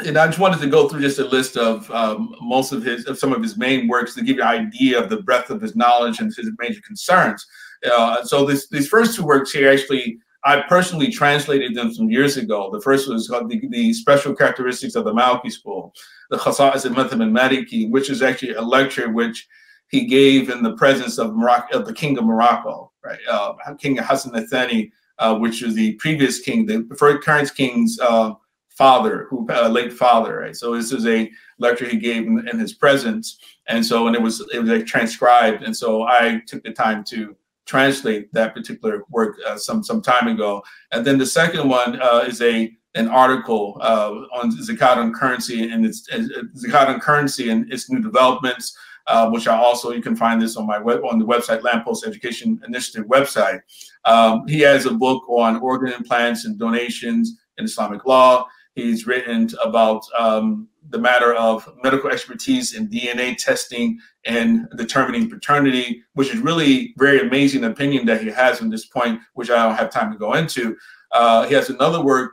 and 0.06 0.18
I 0.18 0.26
just 0.26 0.40
wanted 0.40 0.60
to 0.62 0.68
go 0.68 0.90
through 0.90 1.02
just 1.02 1.20
a 1.20 1.26
list 1.26 1.58
of 1.58 1.90
um, 1.92 2.36
most 2.42 2.72
of 2.72 2.84
his 2.84 3.06
of 3.06 3.20
some 3.20 3.34
of 3.34 3.42
his 3.42 3.58
main 3.58 3.88
works 3.88 4.16
to 4.16 4.24
give 4.24 4.38
you 4.38 4.42
an 4.42 4.48
idea 4.48 5.00
of 5.00 5.10
the 5.10 5.22
breadth 5.22 5.50
of 5.50 5.62
his 5.62 5.76
knowledge 5.76 6.20
and 6.20 6.34
his 6.36 6.50
major 6.58 6.82
concerns. 6.82 7.46
Uh, 7.90 8.24
so 8.24 8.46
this, 8.46 8.68
these 8.70 8.88
first 8.88 9.16
two 9.16 9.24
works 9.24 9.52
here 9.52 9.72
actually 9.72 10.20
I 10.44 10.62
personally 10.62 11.12
translated 11.12 11.76
them 11.76 11.94
some 11.94 12.10
years 12.10 12.38
ago. 12.38 12.72
The 12.72 12.82
first 12.82 13.08
was 13.08 13.28
called 13.28 13.50
the, 13.50 13.62
the 13.70 13.94
Special 13.94 14.36
Characteristics 14.36 14.96
of 14.96 15.06
the 15.06 15.14
Maliki 15.14 15.52
School, 15.52 15.94
the 16.30 16.38
Khasa'is 16.38 16.86
al-Madhhab 16.86 17.22
al-Maliki, 17.22 17.90
which 17.90 18.10
is 18.10 18.22
actually 18.22 18.54
a 18.54 18.62
lecture 18.62 19.10
which 19.10 19.48
he 19.90 20.06
gave 20.06 20.50
in 20.50 20.64
the 20.64 20.76
presence 20.76 21.20
of 21.20 21.36
Morocco, 21.36 21.80
of 21.80 21.86
the 21.86 21.94
King 21.94 22.18
of 22.18 22.26
Morocco, 22.26 22.92
right? 23.04 23.20
Uh, 23.30 23.54
king 23.78 23.98
Hassan 23.98 24.36
al-Thani, 24.36 24.92
uh, 25.20 25.38
which 25.38 25.62
was 25.62 25.76
the 25.76 25.94
previous 25.94 26.40
king, 26.40 26.66
the 26.66 26.84
current 27.24 27.54
king's 27.56 28.00
uh, 28.00 28.34
father, 28.70 29.28
who 29.30 29.48
uh, 29.52 29.68
late 29.68 29.94
father, 29.94 30.40
right? 30.40 30.56
So 30.56 30.76
this 30.76 30.92
is 30.92 31.06
a 31.06 31.30
lecture 31.60 31.86
he 31.86 31.98
gave 31.98 32.26
in, 32.26 32.48
in 32.48 32.58
his 32.58 32.74
presence, 32.74 33.38
and 33.68 33.86
so 33.86 34.08
and 34.08 34.16
it 34.16 34.22
was 34.22 34.40
it 34.54 34.60
was 34.60 34.70
like 34.70 34.88
transcribed, 34.88 35.62
and 35.62 35.76
so 35.76 36.04
I 36.04 36.42
took 36.48 36.64
the 36.64 36.72
time 36.72 37.04
to 37.06 37.36
translate 37.72 38.32
that 38.34 38.54
particular 38.54 39.04
work 39.10 39.38
uh, 39.48 39.58
some 39.58 39.82
some 39.90 40.02
time 40.02 40.28
ago. 40.28 40.62
And 40.92 41.06
then 41.06 41.18
the 41.18 41.26
second 41.26 41.70
one 41.70 41.92
uh, 42.02 42.24
is 42.32 42.42
a 42.42 42.56
an 42.96 43.08
article 43.08 43.78
uh, 43.80 44.12
on 44.38 44.52
zakat 44.52 44.98
on 44.98 45.14
currency 45.14 45.60
and 45.72 45.86
its 45.86 46.00
uh, 46.12 46.44
zakat 46.64 46.88
on 46.88 47.00
currency 47.00 47.50
and 47.52 47.72
its 47.74 47.90
new 47.90 48.02
developments, 48.10 48.66
uh, 49.08 49.30
which 49.34 49.48
I 49.48 49.56
also 49.56 49.92
you 49.98 50.04
can 50.08 50.18
find 50.24 50.42
this 50.42 50.58
on 50.58 50.66
my 50.68 50.80
web 50.88 51.00
on 51.12 51.18
the 51.18 51.30
website 51.34 51.64
Lamppost 51.64 52.06
Education 52.06 52.60
Initiative 52.68 53.06
website. 53.16 53.62
Um, 54.04 54.46
he 54.48 54.60
has 54.72 54.86
a 54.86 54.94
book 55.06 55.22
on 55.30 55.62
organ 55.70 55.94
implants 55.94 56.44
and 56.46 56.60
donations 56.60 57.26
in 57.58 57.64
Islamic 57.66 58.02
law. 58.06 58.48
He's 58.76 59.06
written 59.06 59.50
about 59.64 60.04
um, 60.18 60.68
the 60.90 60.98
matter 60.98 61.34
of 61.34 61.68
medical 61.84 62.10
expertise 62.10 62.74
in 62.74 62.88
DNA 62.88 63.38
testing 63.38 64.00
and 64.26 64.68
determining 64.78 65.30
paternity, 65.30 66.04
which 66.14 66.34
is 66.34 66.40
really 66.40 66.94
very 66.98 67.20
amazing 67.20 67.66
opinion 67.66 68.06
that 68.06 68.22
he 68.22 68.30
has 68.30 68.62
in 68.62 68.70
this 68.70 68.86
point, 68.86 69.20
which 69.34 69.50
I 69.50 69.64
don't 69.64 69.76
have 69.76 69.92
time 69.92 70.12
to 70.12 70.18
go 70.18 70.34
into. 70.34 70.78
Uh, 71.12 71.46
he 71.48 71.54
has 71.54 71.70
another 71.70 72.02
work, 72.02 72.32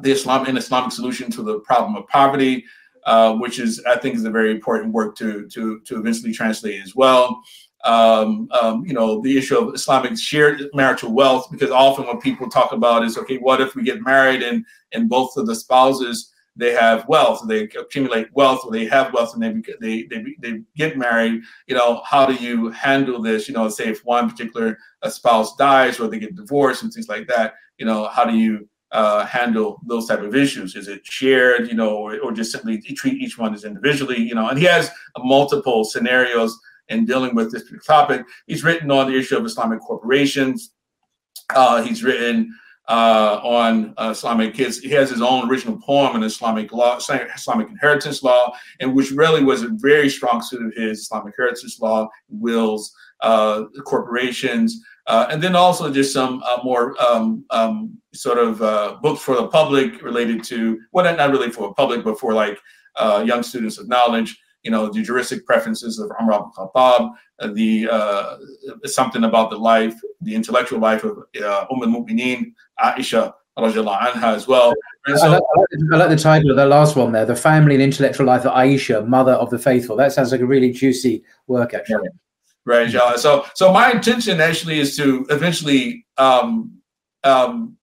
the 0.00 0.10
Islam 0.12 0.46
and 0.46 0.56
Islamic 0.56 0.92
solution 0.92 1.30
to 1.32 1.42
the 1.42 1.60
problem 1.60 1.94
of 1.94 2.08
poverty, 2.08 2.64
uh, 3.04 3.34
which 3.34 3.58
is 3.58 3.82
I 3.86 3.96
think 3.96 4.14
is 4.14 4.24
a 4.24 4.30
very 4.30 4.50
important 4.50 4.92
work 4.92 5.16
to 5.16 5.46
to 5.48 5.80
to 5.80 5.98
eventually 5.98 6.32
translate 6.32 6.82
as 6.82 6.96
well. 6.96 7.42
Um, 7.84 8.48
um, 8.60 8.84
you 8.84 8.92
know, 8.92 9.22
the 9.22 9.38
issue 9.38 9.56
of 9.56 9.74
Islamic 9.74 10.18
shared 10.18 10.62
marital 10.74 11.12
wealth, 11.12 11.48
because 11.50 11.70
often 11.70 12.06
when 12.06 12.20
people 12.20 12.48
talk 12.48 12.72
about 12.72 13.04
is 13.04 13.16
okay, 13.16 13.38
what 13.38 13.60
if 13.60 13.74
we 13.74 13.82
get 13.82 14.02
married 14.02 14.42
and 14.42 14.64
and 14.92 15.08
both 15.08 15.36
of 15.36 15.46
the 15.46 15.54
spouses 15.54 16.30
they 16.56 16.72
have 16.72 17.08
wealth, 17.08 17.42
they 17.46 17.62
accumulate 17.62 18.28
wealth, 18.34 18.62
or 18.64 18.72
they 18.72 18.84
have 18.84 19.14
wealth, 19.14 19.34
and 19.34 19.42
they 19.42 19.74
they 19.80 20.02
they, 20.04 20.36
they 20.40 20.60
get 20.76 20.98
married. 20.98 21.42
You 21.68 21.76
know, 21.76 22.02
how 22.04 22.26
do 22.26 22.34
you 22.34 22.70
handle 22.70 23.22
this? 23.22 23.48
You 23.48 23.54
know, 23.54 23.68
say 23.70 23.88
if 23.88 24.04
one 24.04 24.28
particular 24.28 24.76
spouse 25.08 25.56
dies 25.56 25.98
or 25.98 26.08
they 26.08 26.18
get 26.18 26.36
divorced 26.36 26.82
and 26.82 26.92
things 26.92 27.08
like 27.08 27.26
that. 27.28 27.54
You 27.78 27.86
know, 27.86 28.08
how 28.08 28.24
do 28.24 28.36
you 28.36 28.68
uh, 28.92 29.24
handle 29.24 29.80
those 29.86 30.06
type 30.06 30.20
of 30.20 30.34
issues? 30.34 30.76
Is 30.76 30.88
it 30.88 31.06
shared, 31.06 31.68
you 31.68 31.74
know, 31.74 31.96
or, 31.96 32.18
or 32.20 32.32
just 32.32 32.52
simply 32.52 32.80
treat 32.80 33.20
each 33.22 33.38
one 33.38 33.54
as 33.54 33.64
individually, 33.64 34.18
you 34.18 34.34
know? 34.34 34.48
And 34.48 34.58
he 34.58 34.64
has 34.64 34.90
multiple 35.18 35.84
scenarios 35.84 36.58
in 36.90 37.04
dealing 37.04 37.34
with 37.34 37.50
this 37.52 37.64
topic. 37.86 38.26
He's 38.46 38.62
written 38.64 38.90
on 38.90 39.10
the 39.10 39.18
issue 39.18 39.36
of 39.36 39.44
Islamic 39.44 39.80
corporations. 39.80 40.74
Uh, 41.54 41.82
he's 41.82 42.04
written 42.04 42.52
uh, 42.88 43.40
on 43.44 43.94
uh, 43.96 44.10
Islamic 44.10 44.52
kids. 44.52 44.80
He 44.80 44.90
has 44.90 45.10
his 45.10 45.22
own 45.22 45.48
original 45.48 45.78
poem 45.80 46.16
on 46.16 46.22
Islamic 46.24 46.72
law, 46.72 46.96
Islamic 46.98 47.68
inheritance 47.68 48.22
law, 48.22 48.52
and 48.80 48.94
which 48.94 49.12
really 49.12 49.44
was 49.44 49.62
a 49.62 49.68
very 49.68 50.10
strong 50.10 50.42
suit 50.42 50.66
of 50.66 50.74
his 50.74 51.00
Islamic 51.00 51.34
inheritance 51.38 51.80
law, 51.80 52.08
wills, 52.28 52.92
uh, 53.22 53.64
corporations, 53.84 54.80
uh, 55.06 55.26
and 55.30 55.40
then 55.40 55.54
also 55.54 55.92
just 55.92 56.12
some 56.12 56.42
uh, 56.42 56.58
more 56.64 57.00
um, 57.02 57.44
um, 57.50 57.96
sort 58.12 58.38
of 58.38 58.60
uh, 58.60 58.96
books 59.02 59.22
for 59.22 59.36
the 59.36 59.46
public 59.46 60.02
related 60.02 60.42
to, 60.44 60.80
well, 60.92 61.04
not 61.16 61.30
really 61.30 61.50
for 61.50 61.68
the 61.68 61.74
public, 61.74 62.02
but 62.04 62.18
for 62.18 62.32
like 62.32 62.58
young 63.24 63.42
students 63.42 63.78
of 63.78 63.88
knowledge 63.88 64.36
you 64.62 64.70
know, 64.70 64.88
the 64.88 65.02
juristic 65.02 65.46
preferences 65.46 65.98
of 65.98 66.10
Umar 66.20 66.40
ibn 66.40 66.50
Khattab, 66.56 67.12
uh, 67.38 67.48
the 67.52 67.88
uh, 67.90 68.36
something 68.84 69.24
about 69.24 69.50
the 69.50 69.56
life, 69.56 69.94
the 70.20 70.34
intellectual 70.34 70.78
life 70.78 71.04
of 71.04 71.18
uh, 71.42 71.66
Umm 71.70 71.82
al-Mu'mineen, 71.82 72.52
Aisha 72.78 73.32
anha 73.58 74.34
as 74.34 74.46
well. 74.46 74.72
So, 75.06 75.26
I, 75.26 75.28
like, 75.28 75.42
I, 75.92 75.96
like, 75.96 76.08
the 76.10 76.16
title 76.16 76.50
of 76.50 76.56
the 76.56 76.66
last 76.66 76.96
one 76.96 77.12
there, 77.12 77.26
The 77.26 77.36
Family 77.36 77.74
and 77.74 77.82
Intellectual 77.82 78.26
Life 78.26 78.44
of 78.44 78.52
Aisha, 78.52 79.06
Mother 79.06 79.32
of 79.32 79.50
the 79.50 79.58
Faithful. 79.58 79.96
That 79.96 80.12
sounds 80.12 80.32
like 80.32 80.40
a 80.40 80.46
really 80.46 80.72
juicy 80.72 81.24
work, 81.46 81.74
actually. 81.74 82.08
Right. 82.66 82.90
So, 83.18 83.46
so 83.54 83.72
my 83.72 83.90
intention 83.90 84.40
actually 84.40 84.78
is 84.78 84.96
to 84.96 85.26
eventually 85.30 86.06
um, 86.18 86.80
um, 87.24 87.76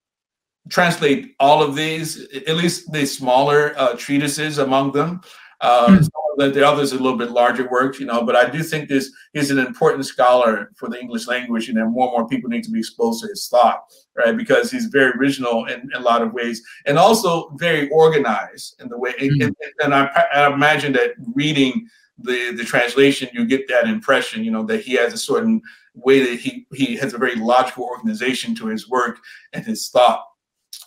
translate 0.69 1.35
all 1.39 1.61
of 1.63 1.75
these, 1.75 2.27
at 2.33 2.55
least 2.55 2.91
the 2.91 3.05
smaller 3.05 3.73
uh, 3.77 3.95
treatises 3.97 4.59
among 4.59 4.91
them. 4.93 5.21
Um, 5.61 5.97
mm. 5.97 6.03
that 6.03 6.26
the 6.38 6.67
others 6.67 6.93
are 6.93 6.97
a 6.97 7.00
little 7.00 7.17
bit 7.17 7.32
larger 7.32 7.67
works, 7.67 8.00
you 8.00 8.06
know, 8.06 8.23
but 8.23 8.36
I 8.36 8.47
do 8.47 8.62
think 8.62 8.88
this 8.88 9.12
he's 9.34 9.50
an 9.50 9.58
important 9.58 10.06
scholar 10.06 10.71
for 10.76 10.88
the 10.88 11.00
English 11.00 11.28
language, 11.28 11.67
and 11.67 11.78
then 11.78 11.91
more 11.91 12.08
and 12.08 12.13
more 12.13 12.28
people 12.28 12.50
need 12.50 12.63
to 12.65 12.71
be 12.71 12.80
exposed 12.80 13.23
to 13.23 13.28
his 13.28 13.47
thought, 13.47 13.84
right? 14.15 14.38
Because 14.38 14.69
he's 14.69 14.86
very 14.86 15.12
original 15.17 15.65
in, 15.65 15.82
in 15.82 15.93
a 15.95 16.00
lot 16.00 16.21
of 16.21 16.34
ways, 16.34 16.62
and 16.86 17.00
also 17.00 17.50
very 17.56 17.89
organized 17.89 18.80
in 18.80 18.88
the 18.88 18.97
way. 18.97 19.13
Mm-hmm. 19.13 19.41
And, 19.41 19.56
and 19.84 19.95
I, 19.95 20.26
I, 20.34 20.54
imagine 20.54 20.93
that 20.93 21.13
reading 21.34 21.88
the 22.19 22.52
the 22.52 22.63
translation, 22.63 23.30
you 23.34 23.43
get 23.45 23.67
that 23.69 23.88
impression, 23.88 24.43
you 24.43 24.52
know, 24.52 24.63
that 24.65 24.82
he 24.82 24.93
has 24.93 25.13
a 25.13 25.17
certain 25.17 25.60
way 25.95 26.19
that 26.19 26.39
he 26.39 26.67
he 26.71 26.95
has 26.97 27.15
a 27.15 27.17
very 27.17 27.36
logical 27.36 27.84
organization 27.84 28.54
to 28.56 28.67
his 28.67 28.88
work 28.88 29.17
and 29.54 29.65
his 29.65 29.89
thought, 29.89 30.23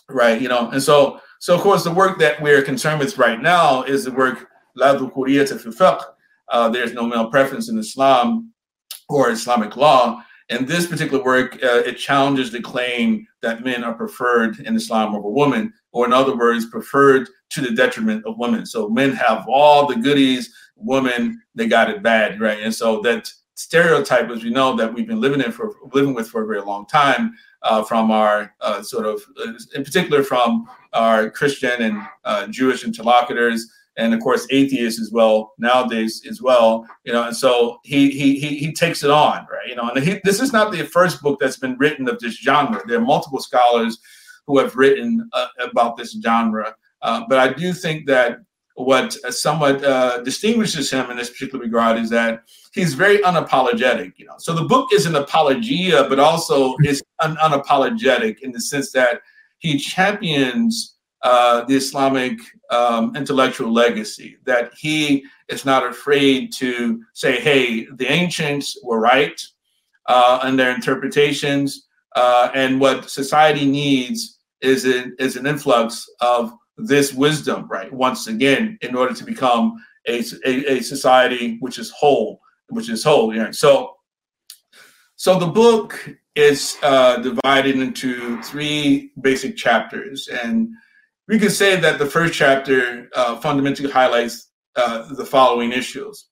right? 0.09 0.41
You 0.41 0.47
know, 0.47 0.69
and 0.69 0.81
so 0.81 1.19
so 1.39 1.55
of 1.55 1.61
course 1.61 1.83
the 1.83 1.91
work 1.91 2.19
that 2.19 2.41
we're 2.41 2.61
concerned 2.61 2.99
with 2.99 3.17
right 3.17 3.41
now 3.41 3.83
is 3.83 4.05
the 4.05 4.11
work 4.11 4.47
La. 4.75 4.97
Uh, 6.49 6.69
there's 6.69 6.93
no 6.93 7.05
male 7.05 7.29
preference 7.29 7.69
in 7.69 7.77
Islam 7.77 8.51
or 9.09 9.31
Islamic 9.31 9.75
law. 9.77 10.23
And 10.49 10.67
this 10.67 10.85
particular 10.85 11.23
work, 11.23 11.55
uh, 11.63 11.81
it 11.85 11.97
challenges 11.97 12.51
the 12.51 12.61
claim 12.61 13.25
that 13.41 13.63
men 13.63 13.85
are 13.85 13.93
preferred 13.93 14.59
in 14.59 14.75
Islam 14.75 15.15
over 15.15 15.29
women, 15.29 15.73
or 15.93 16.05
in 16.05 16.11
other 16.11 16.35
words, 16.35 16.65
preferred 16.65 17.29
to 17.51 17.61
the 17.61 17.71
detriment 17.71 18.25
of 18.25 18.37
women. 18.37 18.65
So 18.65 18.89
men 18.89 19.13
have 19.13 19.45
all 19.47 19.87
the 19.87 19.95
goodies, 19.95 20.53
women 20.75 21.41
they 21.55 21.67
got 21.67 21.89
it 21.89 22.03
bad, 22.03 22.41
right? 22.41 22.59
And 22.61 22.75
so 22.75 23.01
that 23.01 23.31
stereotype, 23.55 24.29
as 24.29 24.43
we 24.43 24.49
know, 24.49 24.75
that 24.75 24.93
we've 24.93 25.07
been 25.07 25.21
living 25.21 25.41
in 25.41 25.51
for 25.51 25.73
living 25.93 26.13
with 26.13 26.27
for 26.27 26.43
a 26.43 26.47
very 26.47 26.61
long 26.61 26.85
time, 26.85 27.33
uh, 27.63 27.83
from 27.83 28.11
our 28.11 28.53
uh, 28.61 28.81
sort 28.81 29.05
of, 29.05 29.21
uh, 29.39 29.53
in 29.75 29.83
particular, 29.83 30.23
from 30.23 30.67
our 30.93 31.29
Christian 31.29 31.81
and 31.81 32.01
uh, 32.25 32.47
Jewish 32.47 32.83
interlocutors, 32.83 33.71
and 33.97 34.13
of 34.13 34.19
course 34.21 34.47
atheists 34.49 35.01
as 35.01 35.11
well 35.11 35.53
nowadays 35.57 36.21
as 36.29 36.41
well 36.41 36.87
you 37.03 37.11
know 37.11 37.23
and 37.23 37.35
so 37.35 37.79
he 37.83 38.09
he 38.11 38.39
he, 38.39 38.57
he 38.57 38.71
takes 38.71 39.03
it 39.03 39.11
on 39.11 39.45
right 39.51 39.67
you 39.67 39.75
know 39.75 39.89
and 39.89 40.03
he, 40.03 40.19
this 40.23 40.39
is 40.39 40.53
not 40.53 40.71
the 40.71 40.83
first 40.83 41.21
book 41.21 41.39
that's 41.39 41.57
been 41.57 41.77
written 41.77 42.07
of 42.07 42.19
this 42.19 42.37
genre. 42.37 42.81
There 42.87 42.97
are 42.97 43.01
multiple 43.01 43.39
scholars 43.39 43.99
who 44.47 44.59
have 44.59 44.75
written 44.75 45.29
uh, 45.33 45.47
about 45.59 45.97
this 45.97 46.17
genre 46.23 46.73
uh, 47.01 47.23
but 47.27 47.37
i 47.37 47.51
do 47.51 47.73
think 47.73 48.07
that 48.07 48.39
what 48.75 49.13
somewhat 49.33 49.83
uh, 49.83 50.21
distinguishes 50.23 50.89
him 50.89 51.09
in 51.11 51.17
this 51.17 51.29
particular 51.29 51.63
regard 51.63 51.97
is 51.97 52.09
that 52.09 52.43
he's 52.73 52.93
very 52.93 53.17
unapologetic 53.19 54.13
you 54.17 54.25
know. 54.25 54.35
So 54.39 54.53
the 54.53 54.63
book 54.63 54.89
is 54.93 55.05
an 55.05 55.15
apologia 55.15 56.05
but 56.09 56.19
also 56.19 56.75
is 56.83 57.03
un- 57.19 57.37
unapologetic 57.37 58.39
in 58.39 58.51
the 58.51 58.61
sense 58.61 58.91
that 58.93 59.21
he 59.59 59.77
champions 59.77 60.90
uh, 61.23 61.63
the 61.65 61.75
Islamic 61.75 62.39
um, 62.69 63.15
intellectual 63.15 63.71
legacy, 63.71 64.37
that 64.45 64.73
he 64.77 65.23
is 65.49 65.65
not 65.65 65.85
afraid 65.85 66.51
to 66.53 67.03
say, 67.13 67.39
hey, 67.39 67.85
the 67.95 68.11
ancients 68.11 68.77
were 68.83 68.99
right 68.99 69.39
uh, 70.07 70.43
in 70.47 70.55
their 70.55 70.73
interpretations, 70.73 71.87
uh, 72.15 72.49
and 72.53 72.79
what 72.79 73.09
society 73.09 73.65
needs 73.65 74.39
is, 74.61 74.85
a, 74.85 75.11
is 75.19 75.35
an 75.35 75.45
influx 75.45 76.09
of 76.21 76.53
this 76.77 77.13
wisdom, 77.13 77.67
right? 77.67 77.91
Once 77.93 78.27
again, 78.27 78.77
in 78.81 78.95
order 78.95 79.13
to 79.13 79.23
become 79.23 79.83
a, 80.07 80.23
a, 80.45 80.77
a 80.77 80.81
society 80.81 81.57
which 81.59 81.77
is 81.77 81.91
whole, 81.91 82.41
which 82.69 82.89
is 82.89 83.03
whole. 83.03 83.35
Yeah. 83.35 83.51
So, 83.51 83.95
so 85.15 85.37
the 85.37 85.47
book 85.47 86.17
is 86.35 86.77
uh, 86.81 87.17
divided 87.17 87.75
into 87.77 88.41
three 88.41 89.11
basic 89.21 89.55
chapters, 89.55 90.27
and 90.27 90.69
we 91.31 91.39
can 91.39 91.49
say 91.49 91.79
that 91.79 91.97
the 91.97 92.05
first 92.05 92.33
chapter 92.33 93.07
uh, 93.15 93.37
fundamentally 93.37 93.89
highlights 93.89 94.49
uh, 94.75 95.13
the 95.13 95.25
following 95.25 95.71
issues. 95.71 96.27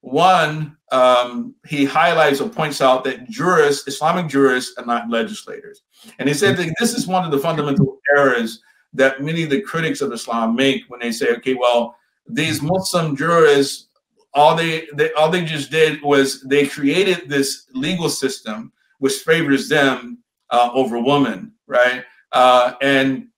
One, 0.00 0.76
um, 0.92 1.56
he 1.66 1.84
highlights 1.84 2.40
or 2.40 2.48
points 2.48 2.80
out 2.80 3.02
that 3.02 3.28
jurists, 3.28 3.88
Islamic 3.88 4.28
jurists, 4.28 4.78
are 4.78 4.86
not 4.86 5.10
legislators. 5.10 5.82
And 6.20 6.28
he 6.28 6.34
said 6.36 6.56
that 6.58 6.72
this 6.78 6.94
is 6.94 7.08
one 7.08 7.24
of 7.24 7.32
the 7.32 7.38
fundamental 7.40 7.98
errors 8.16 8.60
that 8.92 9.20
many 9.20 9.42
of 9.42 9.50
the 9.50 9.60
critics 9.60 10.00
of 10.00 10.12
Islam 10.12 10.54
make 10.54 10.82
when 10.86 11.00
they 11.00 11.10
say, 11.10 11.30
okay, 11.30 11.54
well, 11.54 11.96
these 12.28 12.62
Muslim 12.62 13.16
jurists, 13.16 13.88
all 14.34 14.54
they, 14.54 14.86
they 14.94 15.12
all 15.14 15.30
they 15.30 15.44
just 15.44 15.72
did 15.72 16.00
was 16.00 16.42
they 16.42 16.68
created 16.68 17.28
this 17.28 17.66
legal 17.72 18.08
system 18.08 18.72
which 19.00 19.14
favors 19.14 19.68
them 19.68 20.18
uh, 20.50 20.70
over 20.72 21.00
women, 21.00 21.52
right? 21.66 22.04
Uh, 22.30 22.74
and 22.80 23.28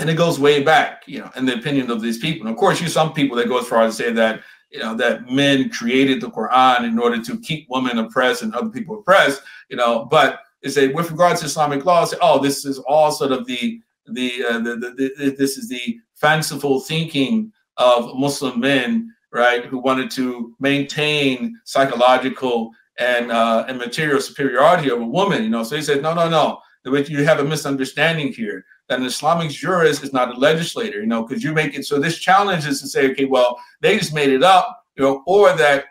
and 0.00 0.08
it 0.08 0.14
goes 0.14 0.40
way 0.40 0.62
back, 0.62 1.02
you 1.06 1.20
know, 1.20 1.30
in 1.36 1.44
the 1.44 1.54
opinion 1.54 1.90
of 1.90 2.00
these 2.00 2.18
people. 2.18 2.46
And 2.46 2.54
of 2.54 2.58
course, 2.58 2.80
you 2.80 2.88
some 2.88 3.12
people 3.12 3.36
that 3.36 3.48
go 3.48 3.58
as 3.58 3.68
far 3.68 3.82
as 3.82 3.96
to 3.96 4.02
say 4.02 4.12
that 4.12 4.40
you 4.70 4.80
know 4.80 4.94
that 4.96 5.30
men 5.30 5.68
created 5.68 6.20
the 6.20 6.30
Quran 6.30 6.84
in 6.84 6.98
order 6.98 7.22
to 7.22 7.38
keep 7.40 7.66
women 7.68 7.98
oppressed 7.98 8.42
and 8.42 8.54
other 8.54 8.70
people 8.70 8.98
oppressed, 8.98 9.42
you 9.68 9.76
know. 9.76 10.06
But 10.06 10.40
they 10.62 10.70
say 10.70 10.88
with 10.88 11.10
regards 11.10 11.40
to 11.40 11.46
Islamic 11.46 11.84
law, 11.84 12.04
say, 12.06 12.16
oh, 12.22 12.42
this 12.42 12.64
is 12.64 12.78
all 12.78 13.12
sort 13.12 13.32
of 13.32 13.46
the 13.46 13.80
the, 14.06 14.44
uh, 14.44 14.58
the, 14.58 14.76
the, 14.76 15.12
the 15.18 15.34
this 15.38 15.58
is 15.58 15.68
the 15.68 16.00
fanciful 16.14 16.80
thinking 16.80 17.52
of 17.76 18.16
Muslim 18.16 18.58
men, 18.58 19.14
right, 19.32 19.66
who 19.66 19.78
wanted 19.78 20.10
to 20.12 20.54
maintain 20.60 21.58
psychological 21.64 22.70
and 22.98 23.30
uh, 23.30 23.66
and 23.68 23.76
material 23.76 24.20
superiority 24.20 24.90
over 24.90 25.04
women, 25.04 25.42
you 25.42 25.50
know. 25.50 25.62
So 25.62 25.76
he 25.76 25.82
said, 25.82 26.00
no, 26.02 26.14
no, 26.14 26.28
no. 26.28 26.60
You 26.86 27.24
have 27.24 27.40
a 27.40 27.44
misunderstanding 27.44 28.32
here 28.32 28.64
that 28.90 28.98
an 28.98 29.06
Islamic 29.06 29.50
jurist 29.50 30.02
is 30.02 30.12
not 30.12 30.34
a 30.34 30.38
legislator, 30.38 31.00
you 31.00 31.06
know, 31.06 31.22
because 31.22 31.44
you 31.44 31.52
make 31.52 31.74
it 31.74 31.86
so 31.86 31.98
this 31.98 32.18
challenge 32.18 32.66
is 32.66 32.80
to 32.80 32.88
say, 32.88 33.08
okay, 33.10 33.24
well, 33.24 33.58
they 33.80 33.96
just 33.96 34.12
made 34.12 34.30
it 34.30 34.42
up, 34.42 34.84
you 34.96 35.04
know, 35.04 35.22
or 35.26 35.56
that 35.56 35.84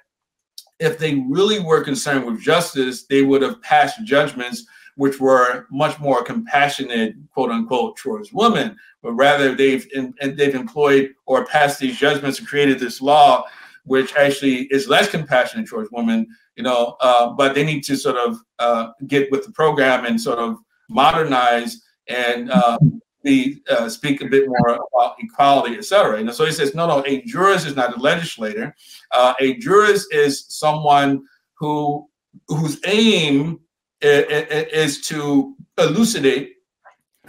if 0.80 1.00
they 1.00 1.16
really 1.30 1.60
were 1.60 1.82
concerned 1.82 2.26
with 2.26 2.42
justice, 2.42 3.06
they 3.06 3.24
would 3.24 3.42
have 3.42 3.62
passed 3.62 4.04
judgments 4.04 4.66
which 4.98 5.18
were 5.18 5.66
much 5.72 5.98
more 5.98 6.26
compassionate, 6.26 7.16
quote 7.34 7.50
unquote, 7.50 7.96
towards 7.96 8.34
women, 8.34 8.76
but 9.02 9.14
rather 9.14 9.56
they've 9.56 9.88
in, 9.94 10.14
they've 10.22 10.56
employed 10.56 11.14
or 11.26 11.46
passed 11.46 11.80
these 11.80 11.98
judgments 11.98 12.38
and 12.38 12.48
created 12.48 12.80
this 12.80 13.02
law 13.02 13.46
which 13.86 14.14
actually 14.16 14.64
is 14.72 14.88
less 14.88 15.10
compassionate 15.10 15.68
towards 15.68 15.90
women, 15.92 16.28
you 16.56 16.62
know, 16.62 16.96
uh, 17.00 17.30
but 17.32 17.56
they 17.56 17.64
need 17.64 17.82
to 17.82 17.96
sort 17.96 18.18
of 18.18 18.40
uh, 18.60 18.90
get 19.08 19.32
with 19.32 19.44
the 19.46 19.52
program 19.52 20.06
and 20.06 20.20
sort 20.20 20.38
of 20.38 20.58
modernize 20.90 21.82
and 22.10 22.52
uh, 22.52 22.78
be 23.24 23.62
uh, 23.70 23.88
speak 23.90 24.22
a 24.22 24.26
bit 24.26 24.46
more 24.48 24.80
about 24.94 25.16
equality, 25.20 25.78
etc. 25.78 26.20
And 26.20 26.34
so 26.34 26.46
he 26.46 26.52
says, 26.52 26.74
no, 26.74 26.88
no, 26.88 27.04
a 27.06 27.22
jurist 27.24 27.68
is 27.68 27.76
not 27.76 27.96
a 27.96 28.00
legislator. 28.00 28.76
Uh, 29.12 29.34
a 29.40 29.56
jurist 29.58 30.14
is 30.14 30.46
someone 30.48 31.26
who 31.56 32.08
whose 32.48 32.80
aim 32.86 33.60
is, 34.02 35.02
to 35.08 35.56
elucidate 35.78 36.54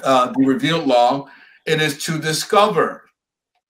uh, 0.02 0.32
the 0.36 0.44
revealed 0.44 0.86
law. 0.86 1.28
It 1.66 1.80
is 1.80 2.02
to 2.04 2.18
discover, 2.18 3.04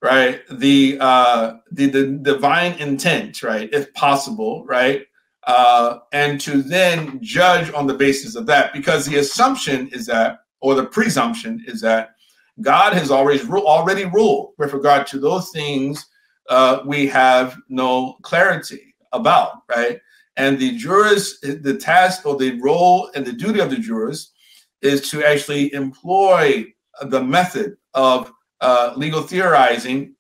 right, 0.03 0.43
the 0.51 0.99
uh, 1.01 1.55
the 1.73 1.87
the 1.87 2.07
divine 2.23 2.73
intent, 2.75 3.43
right, 3.43 3.69
if 3.73 3.93
possible, 3.95 4.65
right, 4.67 5.07
uh, 5.47 5.99
and 6.13 6.41
to 6.43 6.63
then 6.63 7.19
judge 7.23 7.73
on 7.73 7.87
the 7.87 7.95
basis 7.95 8.37
of 8.37 8.47
that, 8.47 8.73
because 8.73 9.07
the 9.07 9.17
assumption 9.17 9.89
is 9.89 10.07
that 10.07 10.41
or 10.61 10.75
the 10.75 10.87
presumption 10.87 11.65
is 11.67 11.81
that 11.81 12.15
God 12.61 12.93
has 12.93 13.11
already 13.11 13.43
already 13.49 14.05
ruled 14.05 14.53
with 14.59 14.73
regard 14.73 15.07
to 15.09 15.19
those 15.19 15.51
things 15.51 16.07
uh, 16.49 16.83
we 16.85 17.07
have 17.07 17.57
no 17.69 18.17
clarity 18.23 18.95
about, 19.13 19.63
right? 19.69 20.01
And 20.37 20.59
the 20.59 20.77
jurors, 20.77 21.39
the 21.41 21.77
task 21.77 22.27
or 22.27 22.37
the 22.37 22.61
role 22.61 23.11
and 23.15 23.25
the 23.25 23.33
duty 23.33 23.61
of 23.61 23.71
the 23.71 23.77
jurors 23.77 24.33
is 24.83 25.09
to 25.11 25.25
actually 25.25 25.73
employ 25.75 26.65
the 27.03 27.23
method 27.23 27.77
of 27.95 28.33
uh, 28.61 28.93
legal 28.97 29.23
theorizing 29.23 30.15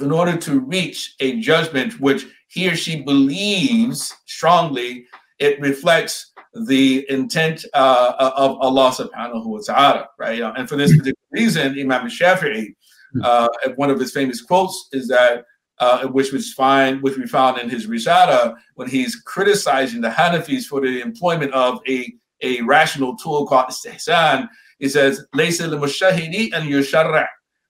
in 0.00 0.12
order 0.12 0.36
to 0.36 0.60
reach 0.60 1.14
a 1.20 1.40
judgment 1.40 1.98
which 2.00 2.26
he 2.48 2.68
or 2.68 2.76
she 2.76 3.02
believes 3.02 4.14
strongly 4.26 5.06
it 5.38 5.60
reflects 5.60 6.32
the 6.64 7.04
intent 7.10 7.64
uh, 7.74 8.32
of 8.36 8.58
Allah 8.60 8.90
subhanahu 8.90 9.46
wa 9.46 9.60
ta'ala, 9.64 10.08
right? 10.18 10.40
And 10.40 10.68
for 10.68 10.76
this 10.76 10.90
particular 10.92 11.14
reason, 11.30 11.78
Imam 11.78 12.08
Shafi'i, 12.08 12.74
hmm. 13.12 13.20
uh, 13.22 13.48
one 13.76 13.90
of 13.90 14.00
his 14.00 14.12
famous 14.12 14.40
quotes 14.40 14.88
is 14.92 15.08
that, 15.08 15.44
uh, 15.78 16.06
which 16.06 16.32
was 16.32 16.54
find, 16.54 17.02
which 17.02 17.18
we 17.18 17.26
found 17.26 17.58
in 17.58 17.68
his 17.68 17.86
Risala, 17.86 18.54
when 18.74 18.88
he's 18.88 19.16
criticizing 19.16 20.00
the 20.00 20.08
Hanafis 20.08 20.64
for 20.64 20.80
the 20.80 21.00
employment 21.00 21.52
of 21.52 21.80
a, 21.86 22.14
a 22.40 22.62
rational 22.62 23.16
tool 23.16 23.46
called 23.46 23.66
istihsan, 23.66 24.48
he 24.78 24.88
says, 24.88 25.26
Laysa 25.34 25.70
al-mujtahidi 25.70 26.54
an 26.54 26.66
yusharra, 26.66 27.26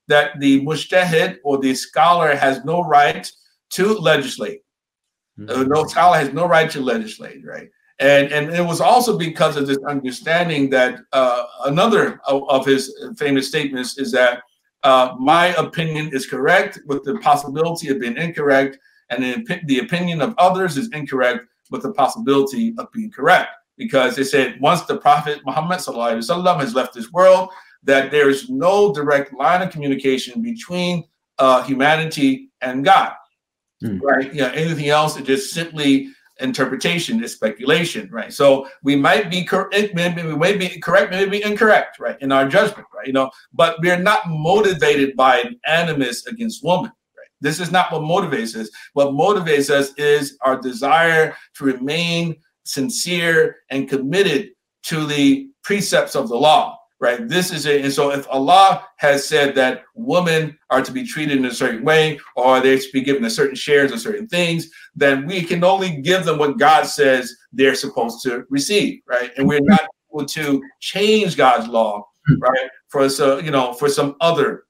that 0.08 0.38
the 0.38 0.64
mujtahid 0.64 1.38
or 1.42 1.58
the 1.58 1.74
scholar 1.74 2.36
has 2.36 2.64
no 2.64 2.84
right 2.84 3.28
to 3.70 3.94
legislate. 3.94 4.60
Mm-hmm. 5.38 5.68
no 5.68 5.84
scholar 5.86 6.18
has 6.18 6.32
no 6.32 6.46
right 6.46 6.70
to 6.70 6.80
legislate, 6.80 7.44
right? 7.44 7.68
And, 7.99 8.31
and 8.31 8.49
it 8.49 8.65
was 8.65 8.81
also 8.81 9.17
because 9.17 9.57
of 9.57 9.67
this 9.67 9.77
understanding 9.87 10.71
that 10.71 10.99
uh, 11.13 11.45
another 11.65 12.19
of, 12.25 12.49
of, 12.49 12.65
his 12.65 12.91
famous 13.15 13.47
statements 13.47 13.99
is 13.99 14.11
that 14.11 14.41
uh, 14.81 15.15
my 15.19 15.47
opinion 15.55 16.09
is 16.11 16.25
correct 16.25 16.79
with 16.87 17.03
the 17.03 17.19
possibility 17.19 17.89
of 17.89 17.99
being 17.99 18.17
incorrect. 18.17 18.79
and 19.09 19.23
the, 19.23 19.61
the 19.65 19.79
opinion 19.79 20.21
of 20.21 20.33
others 20.39 20.77
is 20.77 20.89
incorrect 20.93 21.45
with 21.69 21.83
the 21.83 21.93
possibility 21.93 22.73
of 22.79 22.91
being 22.91 23.11
correct. 23.11 23.55
Because 23.77 24.15
they 24.15 24.23
said 24.23 24.59
once 24.59 24.81
the 24.81 24.97
Prophet 24.97 25.41
Muhammad 25.45 25.79
وسلم, 25.79 26.59
has 26.59 26.73
left 26.73 26.93
this 26.93 27.11
world, 27.11 27.49
that 27.83 28.11
there 28.11 28.29
is 28.29 28.49
no 28.49 28.93
direct 28.93 29.33
line 29.33 29.61
of 29.61 29.71
communication 29.71 30.41
between 30.41 31.03
uh, 31.39 31.63
humanity 31.63 32.49
and 32.61 32.83
God. 32.83 33.13
Mm. 33.83 34.01
Right? 34.01 34.33
You 34.33 34.41
know, 34.41 34.51
anything 34.53 34.89
else 34.89 35.17
is 35.17 35.25
just 35.25 35.53
simply 35.53 36.09
interpretation, 36.40 37.22
is 37.22 37.32
speculation, 37.32 38.08
right? 38.10 38.32
So 38.32 38.68
we 38.82 38.96
might 38.96 39.30
be 39.30 39.44
correct, 39.44 39.74
eh, 39.74 39.88
maybe 39.94 40.22
we 40.22 40.36
may 40.36 40.56
be 40.56 40.80
correct, 40.80 41.10
maybe 41.10 41.42
incorrect, 41.42 41.98
right, 41.98 42.20
in 42.20 42.32
our 42.32 42.48
judgment, 42.48 42.86
right? 42.94 43.06
You 43.06 43.12
know, 43.12 43.30
but 43.52 43.76
we're 43.80 43.98
not 43.98 44.28
motivated 44.28 45.16
by 45.16 45.40
an 45.40 45.58
animus 45.66 46.26
against 46.26 46.62
woman. 46.62 46.92
Right? 47.16 47.28
This 47.40 47.60
is 47.60 47.70
not 47.70 47.90
what 47.92 48.02
motivates 48.02 48.54
us. 48.56 48.68
What 48.92 49.08
motivates 49.08 49.70
us 49.70 49.92
is 49.96 50.36
our 50.42 50.60
desire 50.60 51.34
to 51.54 51.64
remain 51.64 52.36
sincere 52.64 53.56
and 53.70 53.88
committed 53.88 54.50
to 54.84 55.06
the 55.06 55.48
precepts 55.62 56.14
of 56.14 56.28
the 56.28 56.36
law 56.36 56.75
right? 56.98 57.28
This 57.28 57.52
is 57.52 57.66
it. 57.66 57.84
And 57.84 57.92
so 57.92 58.10
if 58.10 58.26
Allah 58.28 58.86
has 58.96 59.26
said 59.26 59.54
that 59.54 59.82
women 59.94 60.56
are 60.70 60.82
to 60.82 60.92
be 60.92 61.04
treated 61.04 61.36
in 61.36 61.44
a 61.44 61.54
certain 61.54 61.84
way 61.84 62.18
or 62.36 62.60
they 62.60 62.78
to 62.78 62.92
be 62.92 63.02
given 63.02 63.24
a 63.24 63.30
certain 63.30 63.54
shares 63.54 63.92
of 63.92 64.00
certain 64.00 64.26
things, 64.26 64.70
then 64.94 65.26
we 65.26 65.42
can 65.42 65.62
only 65.62 66.00
give 66.00 66.24
them 66.24 66.38
what 66.38 66.58
God 66.58 66.84
says 66.84 67.34
they're 67.52 67.74
supposed 67.74 68.22
to 68.22 68.44
receive, 68.48 69.02
right? 69.06 69.30
And 69.36 69.46
we're 69.46 69.60
not 69.60 69.82
able 70.12 70.24
to 70.26 70.62
change 70.80 71.36
God's 71.36 71.68
law, 71.68 72.06
hmm. 72.26 72.40
right? 72.40 72.70
For 72.88 73.08
so 73.08 73.38
you 73.38 73.50
know, 73.50 73.74
for 73.74 73.88
some 73.88 74.16
other 74.20 74.64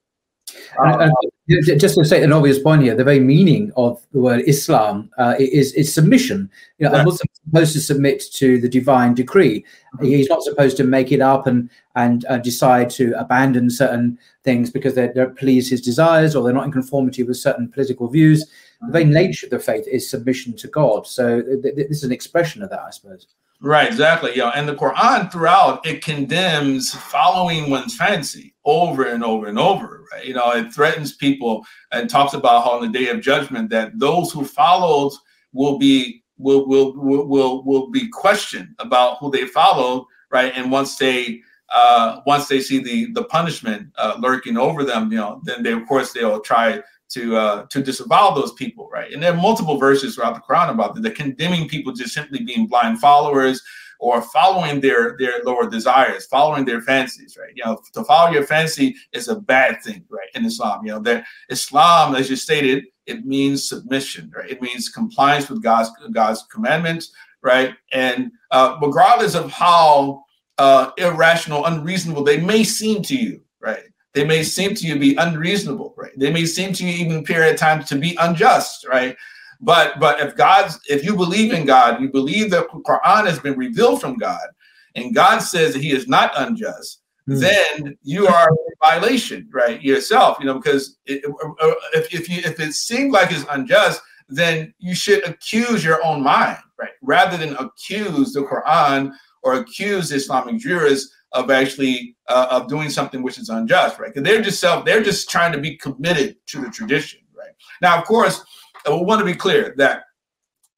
uh, 0.82 1.08
just 1.48 1.94
to 1.94 2.04
say 2.04 2.22
an 2.22 2.32
obvious 2.32 2.58
point 2.58 2.82
here, 2.82 2.94
the 2.94 3.04
very 3.04 3.20
meaning 3.20 3.72
of 3.76 4.04
the 4.12 4.18
word 4.18 4.42
Islam 4.46 5.10
uh, 5.16 5.34
is 5.38 5.72
is 5.74 5.92
submission. 5.92 6.50
You 6.78 6.88
know, 6.88 6.94
a 6.94 7.04
Muslim 7.04 7.28
is 7.32 7.40
supposed 7.44 7.72
to 7.74 7.80
submit 7.80 8.24
to 8.34 8.60
the 8.60 8.68
divine 8.68 9.14
decree. 9.14 9.64
Mm-hmm. 9.94 10.06
He's 10.06 10.28
not 10.28 10.42
supposed 10.42 10.76
to 10.78 10.84
make 10.84 11.12
it 11.12 11.20
up 11.20 11.46
and 11.46 11.70
and 11.94 12.24
uh, 12.26 12.38
decide 12.38 12.90
to 12.90 13.14
abandon 13.18 13.70
certain 13.70 14.18
things 14.42 14.70
because 14.70 14.94
they 14.94 15.08
don't 15.08 15.36
please 15.36 15.70
his 15.70 15.80
desires 15.80 16.34
or 16.34 16.42
they're 16.42 16.52
not 16.52 16.66
in 16.66 16.72
conformity 16.72 17.22
with 17.22 17.36
certain 17.36 17.68
political 17.68 18.08
views. 18.08 18.44
The 18.80 18.92
very 18.92 19.04
mm-hmm. 19.04 19.14
nature 19.14 19.46
of 19.46 19.50
the 19.50 19.60
faith 19.60 19.86
is 19.86 20.10
submission 20.10 20.56
to 20.56 20.68
God. 20.68 21.06
So 21.06 21.42
th- 21.42 21.62
th- 21.62 21.88
this 21.88 21.98
is 21.98 22.04
an 22.04 22.12
expression 22.12 22.62
of 22.62 22.70
that, 22.70 22.80
I 22.80 22.90
suppose. 22.90 23.28
Right, 23.62 23.88
exactly. 23.88 24.32
Yeah, 24.36 24.50
and 24.54 24.68
the 24.68 24.74
Quran 24.74 25.32
throughout 25.32 25.86
it 25.86 26.04
condemns 26.04 26.92
following 26.92 27.70
one's 27.70 27.96
fancy 27.96 28.54
over 28.66 29.04
and 29.04 29.24
over 29.24 29.46
and 29.46 29.58
over. 29.58 30.04
Right, 30.12 30.26
you 30.26 30.34
know, 30.34 30.50
it 30.52 30.72
threatens 30.74 31.14
people 31.14 31.64
and 31.90 32.08
talks 32.08 32.34
about 32.34 32.64
how 32.64 32.72
on 32.72 32.82
the 32.82 32.98
day 32.98 33.08
of 33.08 33.22
judgment 33.22 33.70
that 33.70 33.98
those 33.98 34.30
who 34.30 34.44
followed 34.44 35.12
will 35.52 35.78
be 35.78 36.22
will 36.36 36.68
will 36.68 36.94
will 36.96 37.26
will, 37.26 37.64
will 37.64 37.90
be 37.90 38.08
questioned 38.08 38.74
about 38.78 39.18
who 39.18 39.30
they 39.30 39.46
followed. 39.46 40.06
Right, 40.30 40.52
and 40.54 40.70
once 40.70 40.96
they 40.96 41.40
uh, 41.74 42.20
once 42.26 42.48
they 42.48 42.60
see 42.60 42.78
the 42.78 43.10
the 43.12 43.24
punishment 43.24 43.88
uh, 43.96 44.16
lurking 44.18 44.58
over 44.58 44.84
them, 44.84 45.10
you 45.10 45.18
know, 45.18 45.40
then 45.44 45.62
they 45.62 45.72
of 45.72 45.86
course 45.88 46.12
they'll 46.12 46.40
try 46.40 46.82
to 47.10 47.36
uh, 47.36 47.66
to 47.66 47.82
disavow 47.82 48.30
those 48.30 48.52
people, 48.52 48.88
right? 48.92 49.12
And 49.12 49.22
there 49.22 49.32
are 49.32 49.36
multiple 49.36 49.78
verses 49.78 50.14
throughout 50.14 50.34
the 50.34 50.40
Quran 50.40 50.70
about 50.70 50.94
that, 50.94 51.02
the 51.02 51.10
condemning 51.10 51.68
people 51.68 51.92
just 51.92 52.14
simply 52.14 52.42
being 52.42 52.66
blind 52.66 53.00
followers 53.00 53.62
or 53.98 54.22
following 54.22 54.80
their 54.80 55.16
their 55.18 55.42
lower 55.44 55.68
desires, 55.68 56.26
following 56.26 56.64
their 56.64 56.80
fancies, 56.80 57.36
right? 57.38 57.52
You 57.54 57.64
know, 57.64 57.80
to 57.92 58.04
follow 58.04 58.32
your 58.32 58.44
fancy 58.44 58.96
is 59.12 59.28
a 59.28 59.36
bad 59.36 59.82
thing, 59.82 60.04
right? 60.08 60.28
In 60.34 60.44
Islam, 60.44 60.84
you 60.84 60.92
know, 60.92 61.00
that 61.00 61.24
Islam, 61.48 62.14
as 62.14 62.28
you 62.28 62.36
stated, 62.36 62.84
it 63.06 63.24
means 63.24 63.68
submission, 63.68 64.32
right? 64.34 64.50
It 64.50 64.60
means 64.60 64.88
compliance 64.88 65.48
with 65.48 65.62
God's 65.62 65.90
God's 66.12 66.44
commandments, 66.52 67.12
right? 67.42 67.74
And 67.92 68.32
uh, 68.50 68.78
regardless 68.82 69.34
of 69.34 69.50
how 69.50 70.24
uh, 70.58 70.90
irrational, 70.98 71.66
unreasonable 71.66 72.24
they 72.24 72.40
may 72.40 72.64
seem 72.64 73.02
to 73.02 73.16
you, 73.16 73.42
right? 73.60 73.84
They 74.16 74.24
may 74.24 74.44
seem 74.44 74.74
to 74.74 74.86
you 74.86 74.98
be 74.98 75.14
unreasonable, 75.16 75.92
right? 75.94 76.10
They 76.16 76.32
may 76.32 76.46
seem 76.46 76.72
to 76.72 76.86
you 76.86 77.04
even 77.04 77.18
appear 77.18 77.42
at 77.42 77.58
times 77.58 77.86
to 77.90 77.96
be 77.96 78.16
unjust, 78.18 78.86
right? 78.88 79.14
But 79.60 80.00
but 80.00 80.20
if 80.20 80.34
God's 80.34 80.80
if 80.88 81.04
you 81.04 81.14
believe 81.14 81.52
in 81.52 81.66
God, 81.66 82.00
you 82.00 82.08
believe 82.08 82.50
that 82.52 82.66
the 82.72 82.78
Quran 82.78 83.26
has 83.26 83.38
been 83.38 83.58
revealed 83.58 84.00
from 84.00 84.16
God, 84.16 84.46
and 84.94 85.14
God 85.14 85.40
says 85.40 85.74
that 85.74 85.82
He 85.82 85.92
is 85.92 86.08
not 86.08 86.32
unjust, 86.34 87.02
mm. 87.28 87.38
then 87.38 87.98
you 88.02 88.26
are 88.26 88.48
in 88.48 88.74
violation, 88.82 89.50
right? 89.52 89.82
Yourself, 89.82 90.38
you 90.40 90.46
know, 90.46 90.54
because 90.54 90.96
it, 91.04 91.22
uh, 91.26 91.72
if 91.92 92.14
if 92.14 92.30
you 92.30 92.38
if 92.38 92.58
it 92.58 92.72
seems 92.72 93.12
like 93.12 93.30
it's 93.30 93.44
unjust, 93.50 94.00
then 94.30 94.72
you 94.78 94.94
should 94.94 95.28
accuse 95.28 95.84
your 95.84 96.02
own 96.02 96.22
mind, 96.22 96.56
right? 96.78 96.96
Rather 97.02 97.36
than 97.36 97.54
accuse 97.56 98.32
the 98.32 98.44
Quran 98.44 99.12
or 99.42 99.56
accuse 99.56 100.10
Islamic 100.10 100.56
jurists 100.56 101.14
of 101.32 101.50
actually 101.50 102.16
uh, 102.28 102.48
of 102.50 102.68
doing 102.68 102.90
something 102.90 103.22
which 103.22 103.38
is 103.38 103.48
unjust, 103.48 103.98
right? 103.98 104.12
Because 104.12 104.22
they're 104.22 104.42
just 104.42 104.60
self, 104.60 104.84
they're 104.84 105.02
just 105.02 105.28
trying 105.28 105.52
to 105.52 105.58
be 105.58 105.76
committed 105.76 106.36
to 106.46 106.60
the 106.60 106.70
tradition, 106.70 107.20
right? 107.36 107.50
Now, 107.82 107.98
of 107.98 108.04
course, 108.04 108.44
I 108.86 108.90
want 108.90 109.18
to 109.20 109.24
be 109.24 109.34
clear 109.34 109.74
that 109.76 110.04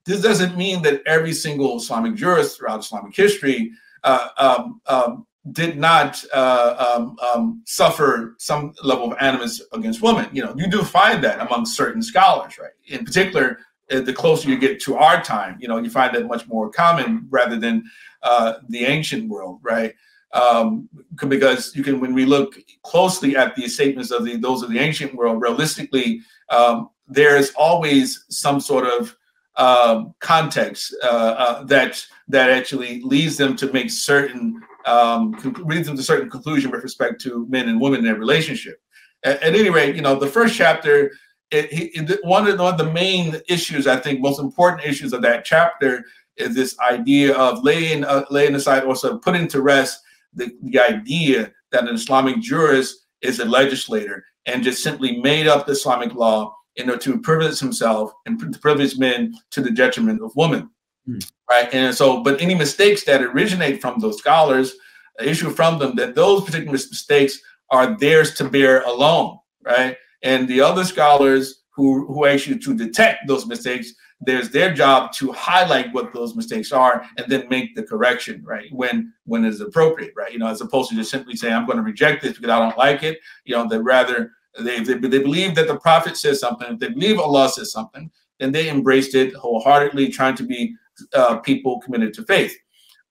this 0.06 0.22
doesn't 0.22 0.56
mean 0.56 0.82
that 0.82 1.02
every 1.06 1.32
single 1.32 1.76
Islamic 1.76 2.14
jurist 2.14 2.56
throughout 2.56 2.80
Islamic 2.80 3.14
history 3.14 3.72
uh, 4.04 4.28
um, 4.38 4.80
um, 4.86 5.26
did 5.52 5.78
not 5.78 6.22
uh, 6.32 6.94
um, 6.96 7.16
um 7.20 7.62
suffer 7.66 8.34
some 8.38 8.72
level 8.82 9.12
of 9.12 9.18
animus 9.20 9.62
against 9.72 10.02
women. 10.02 10.28
You 10.32 10.44
know, 10.44 10.54
you 10.56 10.66
do 10.66 10.82
find 10.82 11.22
that 11.24 11.40
among 11.40 11.66
certain 11.66 12.02
scholars, 12.02 12.58
right? 12.58 12.72
In 12.86 13.04
particular, 13.04 13.58
uh, 13.90 14.00
the 14.00 14.12
closer 14.12 14.48
you 14.48 14.58
get 14.58 14.80
to 14.80 14.96
our 14.96 15.22
time, 15.22 15.56
you 15.60 15.68
know, 15.68 15.78
you 15.78 15.90
find 15.90 16.14
that 16.14 16.26
much 16.26 16.46
more 16.46 16.70
common 16.70 17.26
rather 17.30 17.58
than 17.58 17.84
uh, 18.22 18.54
the 18.68 18.84
ancient 18.84 19.28
world, 19.28 19.60
right? 19.62 19.94
Um, 20.32 20.88
because 21.28 21.74
you 21.74 21.82
can 21.82 22.00
when 22.00 22.14
we 22.14 22.26
look 22.26 22.58
closely 22.82 23.36
at 23.36 23.54
the 23.56 23.68
statements 23.68 24.10
of 24.10 24.24
the 24.24 24.36
those 24.36 24.62
of 24.62 24.70
the 24.70 24.78
ancient 24.78 25.14
world 25.14 25.40
realistically 25.40 26.20
um, 26.50 26.90
there's 27.06 27.50
always 27.56 28.24
some 28.28 28.60
sort 28.60 28.86
of 28.86 29.16
um, 29.56 30.14
context 30.20 30.94
uh, 31.02 31.06
uh, 31.06 31.64
that 31.64 32.04
that 32.28 32.50
actually 32.50 33.02
leads 33.02 33.36
them 33.36 33.56
to 33.56 33.72
make 33.72 33.90
certain 33.90 34.60
um, 34.86 35.32
leads 35.64 35.86
them 35.86 35.96
to 35.96 36.02
certain 36.02 36.30
conclusion 36.30 36.70
with 36.70 36.82
respect 36.82 37.20
to 37.22 37.46
men 37.48 37.68
and 37.68 37.80
women 37.80 38.00
in 38.00 38.04
their 38.04 38.14
relationship. 38.14 38.80
At, 39.24 39.42
at 39.42 39.54
any 39.54 39.70
rate, 39.70 39.96
you 39.96 40.02
know 40.02 40.14
the 40.14 40.26
first 40.26 40.56
chapter. 40.56 41.12
It, 41.50 41.68
it, 42.10 42.18
one, 42.24 42.46
of 42.46 42.58
the, 42.58 42.62
one 42.62 42.74
of 42.74 42.78
the 42.78 42.92
main 42.92 43.40
issues, 43.48 43.86
I 43.86 43.96
think, 43.96 44.20
most 44.20 44.38
important 44.38 44.86
issues 44.86 45.14
of 45.14 45.22
that 45.22 45.46
chapter 45.46 46.04
is 46.36 46.54
this 46.54 46.78
idea 46.78 47.34
of 47.34 47.64
laying 47.64 48.04
uh, 48.04 48.26
laying 48.30 48.54
aside 48.54 48.84
or 48.84 48.94
sort 48.94 49.14
of 49.14 49.22
putting 49.22 49.48
to 49.48 49.62
rest 49.62 50.02
the, 50.38 50.56
the 50.62 50.78
idea 50.80 51.52
that 51.72 51.88
an 51.88 51.94
Islamic 51.94 52.40
jurist 52.40 53.06
is 53.20 53.40
a 53.40 53.44
legislator 53.44 54.24
and 54.46 54.62
just 54.62 54.82
simply 54.82 55.20
made 55.20 55.46
up 55.46 55.66
the 55.66 55.72
Islamic 55.72 56.14
law 56.14 56.54
in 56.76 56.88
order 56.88 57.02
to 57.02 57.20
privilege 57.20 57.58
himself 57.58 58.12
and 58.26 58.60
privilege 58.60 58.98
men 58.98 59.34
to 59.50 59.60
the 59.60 59.70
detriment 59.70 60.22
of 60.22 60.32
women. 60.36 60.70
Mm. 61.08 61.30
Right. 61.50 61.68
And 61.72 61.94
so, 61.94 62.22
but 62.22 62.40
any 62.40 62.54
mistakes 62.54 63.04
that 63.04 63.22
originate 63.22 63.80
from 63.80 63.98
those 64.00 64.18
scholars, 64.18 64.74
issue 65.20 65.50
from 65.50 65.78
them 65.78 65.96
that 65.96 66.14
those 66.14 66.44
particular 66.44 66.72
mistakes 66.72 67.40
are 67.70 67.98
theirs 67.98 68.34
to 68.34 68.44
bear 68.44 68.82
alone. 68.82 69.38
Right. 69.62 69.96
And 70.22 70.46
the 70.48 70.60
other 70.60 70.84
scholars 70.84 71.62
who, 71.74 72.06
who 72.06 72.26
actually 72.26 72.58
to 72.60 72.74
detect 72.74 73.26
those 73.26 73.46
mistakes 73.46 73.92
there's 74.20 74.50
their 74.50 74.74
job 74.74 75.12
to 75.12 75.32
highlight 75.32 75.92
what 75.92 76.12
those 76.12 76.34
mistakes 76.34 76.72
are 76.72 77.04
and 77.16 77.30
then 77.30 77.48
make 77.48 77.74
the 77.74 77.82
correction 77.82 78.42
right? 78.44 78.68
When 78.72 79.12
when 79.24 79.44
it's 79.44 79.60
appropriate 79.60 80.12
right? 80.16 80.32
You 80.32 80.38
know 80.38 80.48
as 80.48 80.60
opposed 80.60 80.90
to 80.90 80.96
just 80.96 81.10
simply 81.10 81.36
saying 81.36 81.54
i'm 81.54 81.66
going 81.66 81.76
to 81.78 81.82
reject 81.82 82.22
this 82.22 82.34
because 82.34 82.50
i 82.50 82.58
don't 82.58 82.78
like 82.78 83.02
it 83.02 83.18
you 83.44 83.54
know 83.54 83.68
that 83.68 83.82
rather 83.82 84.32
they, 84.58 84.80
they, 84.80 84.94
they 84.94 85.18
believe 85.20 85.54
that 85.54 85.68
the 85.68 85.78
prophet 85.78 86.16
says 86.16 86.40
something 86.40 86.72
if 86.72 86.78
they 86.78 86.88
believe 86.88 87.18
allah 87.18 87.48
says 87.48 87.70
something 87.70 88.10
then 88.38 88.52
they 88.52 88.68
embraced 88.68 89.14
it 89.14 89.34
wholeheartedly 89.34 90.08
trying 90.08 90.34
to 90.34 90.42
be 90.42 90.74
uh, 91.14 91.38
people 91.38 91.80
committed 91.80 92.12
to 92.14 92.24
faith. 92.24 92.56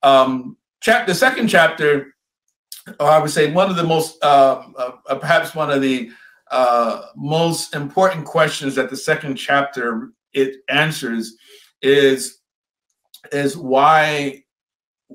Um 0.02 0.56
chapter 0.80 1.12
the 1.12 1.18
second 1.18 1.48
chapter 1.48 2.14
or 3.00 3.06
i 3.06 3.18
would 3.18 3.30
say 3.30 3.50
one 3.52 3.70
of 3.70 3.76
the 3.76 3.84
most 3.84 4.22
uh, 4.22 4.62
uh, 4.76 5.14
perhaps 5.16 5.54
one 5.54 5.70
of 5.70 5.80
the 5.82 6.10
uh, 6.50 7.02
most 7.14 7.74
important 7.74 8.24
questions 8.24 8.74
that 8.74 8.88
the 8.88 8.96
second 8.96 9.36
chapter 9.36 10.12
it 10.32 10.56
answers 10.68 11.34
is 11.82 12.40
is 13.32 13.56
why 13.56 14.42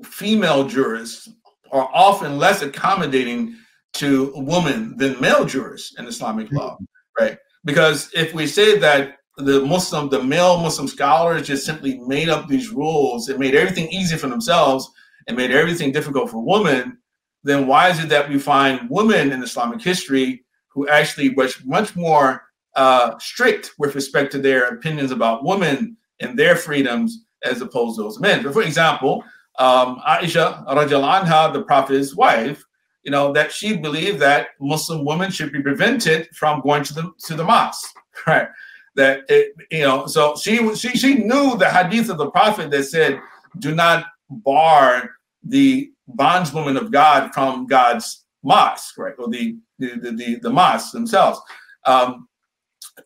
female 0.04 0.66
jurists 0.66 1.28
are 1.72 1.88
often 1.92 2.38
less 2.38 2.62
accommodating 2.62 3.56
to 3.94 4.32
women 4.34 4.96
than 4.96 5.20
male 5.20 5.44
jurists 5.44 5.98
in 5.98 6.06
Islamic 6.06 6.50
law, 6.52 6.76
right? 7.18 7.38
Because 7.64 8.10
if 8.14 8.34
we 8.34 8.46
say 8.46 8.78
that 8.78 9.16
the 9.36 9.64
Muslim, 9.64 10.08
the 10.08 10.22
male 10.22 10.60
Muslim 10.60 10.86
scholars 10.86 11.46
just 11.46 11.64
simply 11.64 11.98
made 12.00 12.28
up 12.28 12.48
these 12.48 12.70
rules 12.70 13.28
and 13.28 13.38
made 13.38 13.54
everything 13.54 13.88
easy 13.88 14.16
for 14.16 14.28
themselves 14.28 14.88
and 15.26 15.36
made 15.36 15.50
everything 15.50 15.90
difficult 15.90 16.30
for 16.30 16.44
women, 16.44 16.98
then 17.42 17.66
why 17.66 17.88
is 17.90 18.02
it 18.02 18.08
that 18.08 18.28
we 18.28 18.38
find 18.38 18.88
women 18.90 19.32
in 19.32 19.42
Islamic 19.42 19.82
history 19.82 20.44
who 20.68 20.88
actually 20.88 21.30
was 21.30 21.64
much 21.64 21.94
more 21.96 22.42
uh, 22.76 23.18
strict 23.18 23.72
with 23.78 23.94
respect 23.94 24.32
to 24.32 24.38
their 24.38 24.68
opinions 24.68 25.10
about 25.10 25.44
women 25.44 25.96
and 26.20 26.38
their 26.38 26.56
freedoms 26.56 27.24
as 27.44 27.60
opposed 27.60 27.96
to 27.96 28.02
those 28.02 28.20
men. 28.20 28.50
For 28.52 28.62
example, 28.62 29.24
um, 29.58 30.00
Aisha 30.06 30.66
anha, 30.66 31.52
the 31.52 31.62
Prophet's 31.62 32.14
wife, 32.14 32.64
you 33.04 33.10
know, 33.10 33.32
that 33.32 33.52
she 33.52 33.76
believed 33.76 34.18
that 34.20 34.48
Muslim 34.60 35.04
women 35.04 35.30
should 35.30 35.52
be 35.52 35.62
prevented 35.62 36.28
from 36.34 36.60
going 36.62 36.82
to 36.84 36.94
the 36.94 37.12
to 37.26 37.34
the 37.34 37.44
mosque, 37.44 37.94
right? 38.26 38.48
That 38.96 39.24
it, 39.28 39.54
you 39.70 39.82
know, 39.82 40.06
so 40.06 40.34
she 40.36 40.74
she 40.74 40.90
she 40.90 41.14
knew 41.16 41.56
the 41.56 41.68
hadith 41.68 42.08
of 42.08 42.18
the 42.18 42.30
Prophet 42.30 42.70
that 42.70 42.84
said, 42.84 43.20
"Do 43.58 43.74
not 43.74 44.06
bar 44.30 45.10
the 45.42 45.90
bondswoman 46.16 46.80
of 46.80 46.90
God 46.90 47.32
from 47.34 47.66
God's 47.66 48.24
mosque, 48.42 48.96
right, 48.96 49.14
or 49.18 49.28
the 49.28 49.56
the 49.78 49.98
the, 49.98 50.12
the, 50.12 50.34
the 50.36 50.50
mosques 50.50 50.92
themselves." 50.92 51.40
Um, 51.84 52.28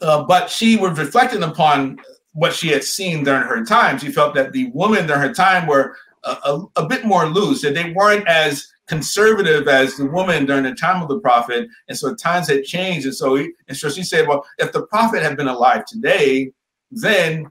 uh, 0.00 0.24
but 0.24 0.50
she 0.50 0.76
was 0.76 0.98
reflecting 0.98 1.42
upon 1.42 1.98
what 2.32 2.52
she 2.52 2.68
had 2.68 2.84
seen 2.84 3.24
during 3.24 3.42
her 3.42 3.64
time. 3.64 3.98
She 3.98 4.12
felt 4.12 4.34
that 4.34 4.52
the 4.52 4.70
women 4.74 5.06
during 5.06 5.22
her 5.22 5.34
time 5.34 5.66
were 5.66 5.96
a, 6.24 6.36
a, 6.44 6.66
a 6.76 6.86
bit 6.86 7.04
more 7.04 7.26
loose, 7.26 7.62
that 7.62 7.74
they 7.74 7.92
weren't 7.92 8.26
as 8.28 8.68
conservative 8.86 9.68
as 9.68 9.96
the 9.96 10.06
woman 10.06 10.46
during 10.46 10.64
the 10.64 10.74
time 10.74 11.02
of 11.02 11.08
the 11.08 11.20
prophet, 11.20 11.68
and 11.88 11.96
so 11.96 12.14
times 12.14 12.48
had 12.48 12.64
changed. 12.64 13.06
And 13.06 13.14
so, 13.14 13.34
he, 13.34 13.50
and 13.68 13.76
so 13.76 13.88
she 13.88 14.02
said, 14.02 14.26
"Well, 14.26 14.44
if 14.58 14.72
the 14.72 14.86
prophet 14.86 15.22
had 15.22 15.36
been 15.36 15.48
alive 15.48 15.84
today, 15.84 16.52
then, 16.90 17.50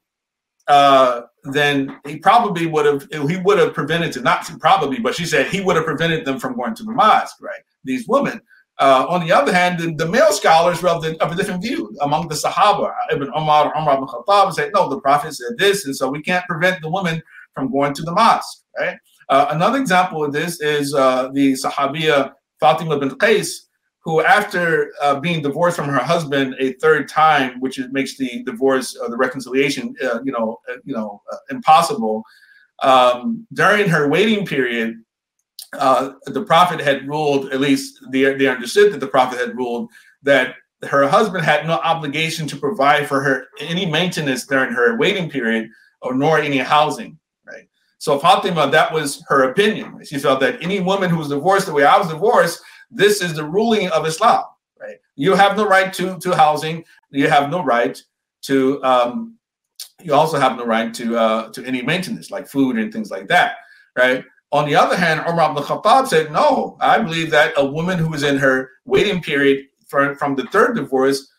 uh, 0.68 1.22
then 1.44 2.00
he 2.06 2.18
probably 2.18 2.66
would 2.66 2.86
have 2.86 3.08
he 3.30 3.38
would 3.38 3.60
have 3.60 3.74
prevented 3.74 4.14
them, 4.14 4.24
not 4.24 4.50
probably, 4.60 5.00
but 5.00 5.16
she 5.16 5.26
said 5.26 5.48
he 5.48 5.62
would 5.62 5.76
have 5.76 5.86
prevented 5.86 6.26
them 6.26 6.40
from 6.40 6.56
going 6.56 6.76
to 6.76 6.84
the 6.84 6.92
mosque, 6.92 7.42
right? 7.42 7.62
These 7.84 8.08
women." 8.08 8.42
Uh, 8.80 9.08
on 9.10 9.26
the 9.26 9.32
other 9.32 9.52
hand, 9.52 9.80
the, 9.80 9.94
the 9.96 10.10
male 10.10 10.32
scholars 10.32 10.84
were 10.84 10.90
of, 10.90 11.02
the, 11.02 11.20
of, 11.24 11.32
a 11.32 11.36
different 11.36 11.64
view 11.64 11.96
among 12.02 12.28
the 12.28 12.36
Sahaba. 12.36 12.94
Ibn 13.12 13.28
Umar, 13.36 13.76
Umar 13.76 13.96
ibn 13.96 14.08
Khattab 14.08 14.54
said, 14.54 14.72
no, 14.74 14.88
the 14.88 15.02
Prophet 15.02 15.34
said 15.34 15.58
this, 15.58 15.86
and 15.86 15.96
so 15.96 16.10
we 16.10 16.22
can't 16.22 16.46
prevent 16.46 16.82
the 16.82 16.90
women 16.90 17.22
from 17.54 17.72
going 17.72 17.94
to 17.96 18.04
the 18.04 18.12
mosque, 18.12 18.64
right? 18.80 18.98
Uh, 19.30 19.48
another 19.50 19.80
example 19.80 20.24
of 20.24 20.32
this 20.32 20.62
is 20.62 20.94
uh, 20.94 21.30
the 21.34 21.54
Sahabiya 21.54 22.34
Fatima 22.60 23.00
bint 23.00 23.18
Qais, 23.18 23.50
who, 24.04 24.22
after 24.22 24.92
uh, 25.02 25.20
being 25.20 25.42
divorced 25.42 25.76
from 25.76 25.90
her 25.90 25.98
husband 25.98 26.56
a 26.60 26.74
third 26.74 27.10
time, 27.10 27.60
which 27.60 27.80
makes 27.92 28.16
the 28.16 28.44
divorce, 28.44 28.96
or 28.96 29.10
the 29.10 29.18
reconciliation, 29.18 29.96
uh, 30.04 30.20
you 30.24 30.32
know, 30.32 30.60
uh, 30.70 30.76
you 30.86 30.94
know, 30.94 31.22
impossible. 31.50 32.24
Um, 32.84 33.48
during 33.54 33.90
her 33.90 34.08
waiting 34.08 34.46
period, 34.46 35.02
the 35.74 36.44
Prophet 36.46 36.80
had 36.80 37.08
ruled, 37.08 37.52
at 37.52 37.60
least 37.60 38.00
they, 38.12 38.34
they 38.36 38.48
understood 38.48 38.94
that 38.94 39.00
the 39.00 39.08
Prophet 39.08 39.40
had 39.40 39.56
ruled 39.56 39.90
that 40.24 40.56
her 40.84 41.08
husband 41.08 41.44
had 41.44 41.66
no 41.66 41.74
obligation 41.74 42.48
to 42.48 42.56
provide 42.56 43.08
for 43.08 43.22
her 43.22 43.48
any 43.60 43.86
maintenance 43.86 44.46
during 44.46 44.72
her 44.72 44.98
waiting 44.98 45.30
period 45.30 45.70
or 46.02 46.14
nor 46.14 46.40
any 46.40 46.58
housing. 46.58 47.18
Right. 47.46 47.68
So 47.98 48.20
Fatima, 48.20 48.70
that 48.70 48.94
was 48.94 49.24
her 49.28 49.50
opinion. 49.50 50.04
She 50.06 50.20
felt 50.20 50.40
that 50.42 50.62
any 50.62 50.80
woman 50.80 51.10
who 51.10 51.18
was 51.18 51.30
divorced 51.30 51.66
the 51.66 51.74
way 51.74 51.84
I 51.84 51.98
was 51.98 52.10
divorced, 52.10 52.62
this 52.92 53.22
is 53.22 53.34
the 53.34 53.44
ruling 53.44 53.90
of 53.90 54.06
Islam, 54.06 54.44
right? 54.80 54.98
You 55.16 55.34
have 55.34 55.58
no 55.58 55.68
right 55.68 55.92
to, 55.94 56.18
to 56.20 56.36
housing. 56.36 56.86
You 57.10 57.28
have 57.28 57.50
no 57.50 57.64
right 57.64 58.02
to, 58.44 58.84
um, 58.84 59.38
you 60.02 60.14
also 60.14 60.38
have 60.40 60.58
no 60.58 60.66
right 60.66 60.94
to, 60.94 61.18
uh, 61.18 61.52
to 61.54 61.66
any 61.66 61.82
maintenance 61.82 62.30
like 62.30 62.48
food 62.48 62.78
and 62.78 62.94
things 62.94 63.10
like 63.10 63.28
that, 63.30 63.56
right? 63.98 64.24
On 64.52 64.66
the 64.66 64.76
other 64.76 64.96
hand, 64.96 65.22
Umar 65.28 65.52
ibn 65.52 65.64
Khattab 65.64 66.08
said, 66.08 66.32
no, 66.32 66.78
I 66.80 67.00
believe 67.00 67.32
that 67.32 67.54
a 67.58 67.66
woman 67.66 67.98
who 68.00 68.14
is 68.14 68.24
in 68.24 68.38
her 68.38 68.70
waiting 68.86 69.22
period 69.22 69.66
for, 69.88 70.16
from 70.16 70.36
the 70.36 70.46
third 70.46 70.76
divorce 70.76 71.30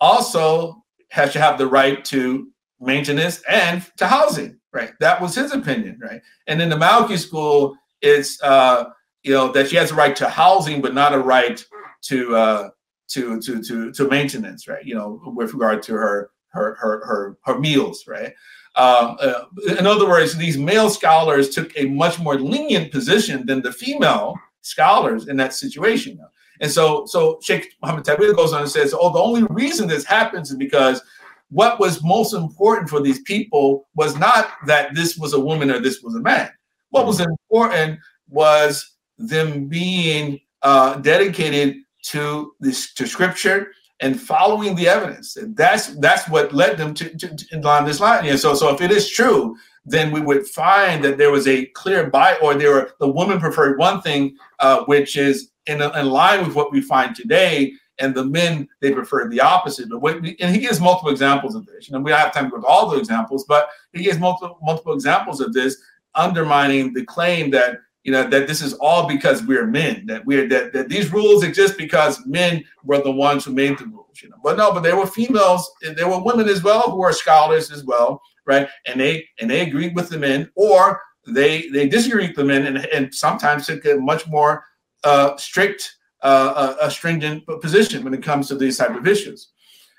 also 0.00 0.82
has 1.10 1.32
to 1.32 1.40
have 1.40 1.58
the 1.58 1.66
right 1.66 2.04
to 2.06 2.48
maintenance 2.80 3.42
and 3.48 3.84
to 3.98 4.06
housing, 4.06 4.58
right? 4.72 4.92
That 5.00 5.20
was 5.20 5.34
his 5.34 5.52
opinion, 5.52 5.98
right? 6.02 6.20
And 6.46 6.60
in 6.60 6.70
the 6.70 6.76
Maliki 6.76 7.18
school, 7.18 7.76
it's 8.00 8.42
uh, 8.42 8.90
you 9.22 9.32
know 9.32 9.50
that 9.52 9.68
she 9.68 9.76
has 9.76 9.90
a 9.90 9.94
right 9.94 10.14
to 10.16 10.28
housing, 10.28 10.80
but 10.80 10.94
not 10.94 11.14
a 11.14 11.18
right 11.18 11.64
to 12.02 12.36
uh, 12.36 12.68
to 13.08 13.40
to 13.40 13.62
to 13.62 13.92
to 13.92 14.08
maintenance, 14.08 14.68
right? 14.68 14.84
You 14.84 14.94
know, 14.94 15.20
with 15.26 15.54
regard 15.54 15.82
to 15.84 15.94
her 15.94 16.30
her 16.48 16.76
her 16.76 17.06
her, 17.06 17.36
her 17.44 17.58
meals, 17.58 18.04
right? 18.06 18.34
Um, 18.76 19.16
uh, 19.20 19.44
in 19.78 19.86
other 19.86 20.06
words, 20.06 20.36
these 20.36 20.58
male 20.58 20.90
scholars 20.90 21.50
took 21.50 21.72
a 21.76 21.86
much 21.86 22.18
more 22.18 22.38
lenient 22.38 22.92
position 22.92 23.46
than 23.46 23.62
the 23.62 23.72
female 23.72 24.34
scholars 24.60 25.28
in 25.28 25.36
that 25.38 25.54
situation. 25.54 26.20
And 26.60 26.70
so, 26.70 27.06
so 27.06 27.38
Sheikh 27.42 27.74
Muhammad 27.82 28.04
Tawil 28.04 28.36
goes 28.36 28.52
on 28.52 28.62
and 28.62 28.70
says, 28.70 28.94
"Oh, 28.98 29.12
the 29.12 29.18
only 29.18 29.44
reason 29.50 29.88
this 29.88 30.04
happens 30.04 30.50
is 30.50 30.56
because 30.56 31.02
what 31.50 31.78
was 31.78 32.02
most 32.02 32.34
important 32.34 32.90
for 32.90 33.00
these 33.00 33.20
people 33.22 33.88
was 33.94 34.16
not 34.16 34.50
that 34.66 34.94
this 34.94 35.16
was 35.16 35.32
a 35.32 35.40
woman 35.40 35.70
or 35.70 35.78
this 35.78 36.02
was 36.02 36.14
a 36.14 36.20
man. 36.20 36.50
What 36.90 37.06
was 37.06 37.20
important 37.20 38.00
was 38.28 38.96
them 39.18 39.66
being 39.66 40.40
uh, 40.62 40.96
dedicated 40.96 41.76
to 42.02 42.52
this 42.60 42.92
to 42.94 43.06
scripture 43.06 43.72
and 44.00 44.20
following 44.20 44.74
the 44.74 44.88
evidence. 44.88 45.36
And 45.36 45.56
that's 45.56 45.88
that's 45.96 46.28
what 46.28 46.52
led 46.52 46.76
them 46.76 46.94
to, 46.94 47.16
to, 47.16 47.36
to 47.36 47.68
on 47.68 47.84
this 47.84 48.00
line. 48.00 48.26
And 48.26 48.38
so, 48.38 48.54
so 48.54 48.72
if 48.74 48.80
it 48.80 48.90
is 48.90 49.08
true, 49.08 49.56
then 49.84 50.12
we 50.12 50.20
would 50.20 50.46
find 50.46 51.02
that 51.04 51.16
there 51.16 51.30
was 51.30 51.46
a 51.46 51.66
clear 51.66 52.10
buy, 52.10 52.36
or 52.42 52.54
there 52.54 52.72
were 52.72 52.90
the 53.00 53.08
woman 53.08 53.38
preferred 53.38 53.78
one 53.78 54.02
thing, 54.02 54.36
uh, 54.58 54.84
which 54.84 55.16
is 55.16 55.50
in, 55.66 55.80
in 55.80 56.06
line 56.06 56.44
with 56.44 56.54
what 56.54 56.72
we 56.72 56.80
find 56.80 57.14
today 57.14 57.72
and 57.98 58.14
the 58.14 58.24
men 58.24 58.68
they 58.80 58.92
preferred 58.92 59.30
the 59.30 59.40
opposite. 59.40 59.88
But 59.88 60.00
what, 60.00 60.16
and 60.16 60.54
he 60.54 60.58
gives 60.58 60.80
multiple 60.80 61.10
examples 61.10 61.54
of 61.54 61.64
this. 61.66 61.88
You 61.88 61.94
know, 61.94 62.00
we 62.00 62.10
don't 62.10 62.20
have 62.20 62.34
time 62.34 62.44
to 62.44 62.50
go 62.50 62.60
to 62.60 62.66
all 62.66 62.90
the 62.90 62.98
examples, 62.98 63.44
but 63.48 63.68
he 63.92 64.02
gives 64.02 64.18
multiple 64.18 64.58
multiple 64.62 64.92
examples 64.92 65.40
of 65.40 65.52
this, 65.52 65.76
undermining 66.14 66.92
the 66.92 67.04
claim 67.04 67.50
that 67.52 67.78
you 68.06 68.12
know 68.12 68.22
that 68.22 68.46
this 68.46 68.62
is 68.62 68.72
all 68.74 69.08
because 69.08 69.42
we're 69.42 69.66
men, 69.66 70.06
that 70.06 70.24
we're 70.24 70.48
that, 70.48 70.72
that 70.72 70.88
these 70.88 71.12
rules 71.12 71.42
exist 71.42 71.76
because 71.76 72.24
men 72.24 72.64
were 72.84 73.02
the 73.02 73.10
ones 73.10 73.44
who 73.44 73.52
made 73.52 73.76
the 73.78 73.86
rules. 73.86 74.22
You 74.22 74.28
know, 74.28 74.36
but 74.44 74.56
no, 74.56 74.72
but 74.72 74.84
there 74.84 74.96
were 74.96 75.08
females, 75.08 75.68
there 75.82 76.08
were 76.08 76.22
women 76.22 76.48
as 76.48 76.62
well 76.62 76.82
who 76.82 77.02
are 77.02 77.12
scholars 77.12 77.72
as 77.72 77.84
well, 77.84 78.22
right? 78.46 78.68
And 78.86 79.00
they 79.00 79.26
and 79.40 79.50
they 79.50 79.62
agreed 79.62 79.96
with 79.96 80.08
the 80.08 80.20
men, 80.20 80.48
or 80.54 81.02
they 81.26 81.68
they 81.70 81.88
disagreed 81.88 82.30
with 82.30 82.36
the 82.36 82.44
men, 82.44 82.66
and, 82.66 82.86
and 82.86 83.12
sometimes 83.12 83.66
took 83.66 83.84
a 83.84 83.96
much 83.96 84.24
more 84.28 84.62
uh, 85.02 85.36
strict 85.36 85.96
uh, 86.22 86.76
a, 86.80 86.88
stringent 86.88 87.44
position 87.60 88.04
when 88.04 88.14
it 88.14 88.22
comes 88.22 88.46
to 88.48 88.54
these 88.54 88.76
type 88.78 88.94
of 88.94 89.08
issues. 89.08 89.50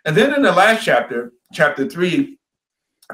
And 0.05 0.15
then 0.15 0.33
in 0.33 0.43
the 0.43 0.51
last 0.53 0.85
chapter, 0.85 1.33
chapter 1.53 1.87
three, 1.89 2.39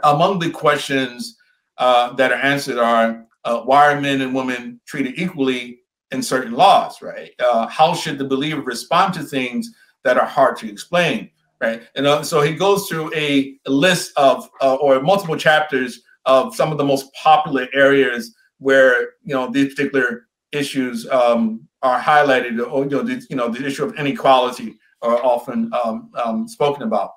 among 0.03 0.38
the 0.38 0.51
questions 0.51 1.36
uh, 1.79 2.13
that 2.13 2.32
are 2.32 2.41
answered 2.41 2.77
are 2.77 3.25
uh, 3.45 3.62
why 3.62 3.91
are 3.91 3.99
men 3.99 4.21
and 4.21 4.34
women 4.34 4.79
treated 4.86 5.17
equally 5.17 5.79
in 6.12 6.21
certain 6.21 6.53
laws, 6.53 7.01
right? 7.01 7.32
Uh, 7.39 7.67
how 7.67 7.93
should 7.93 8.17
the 8.17 8.25
believer 8.25 8.62
respond 8.62 9.13
to 9.15 9.23
things 9.23 9.69
that 10.03 10.17
are 10.17 10.25
hard 10.25 10.56
to 10.58 10.69
explain, 10.69 11.29
right? 11.60 11.84
And 11.95 12.06
uh, 12.06 12.23
so 12.23 12.41
he 12.41 12.53
goes 12.53 12.88
through 12.88 13.13
a, 13.13 13.58
list 13.67 14.13
of 14.17 14.49
uh, 14.62 14.75
or 14.75 15.01
multiple 15.01 15.36
chapters 15.36 16.01
of 16.25 16.56
some 16.56 16.71
of 16.71 16.77
the 16.77 16.86
most 16.86 17.12
popular 17.13 17.67
areas 17.73 18.36
where 18.60 19.13
you 19.23 19.34
know 19.34 19.49
these 19.51 19.73
particular 19.73 20.27
issues 20.51 21.10
um, 21.10 21.67
are 21.82 21.99
highlighted, 21.99 22.60
or 22.71 22.84
you 22.84 22.89
know, 22.91 23.01
the, 23.03 23.25
you 23.29 23.36
know, 23.36 23.49
the 23.49 23.65
issue 23.65 23.84
of 23.84 23.95
inequality 23.95 24.77
are 25.01 25.23
often 25.23 25.71
um, 25.84 26.12
um, 26.23 26.47
spoken 26.47 26.84
about. 26.84 27.12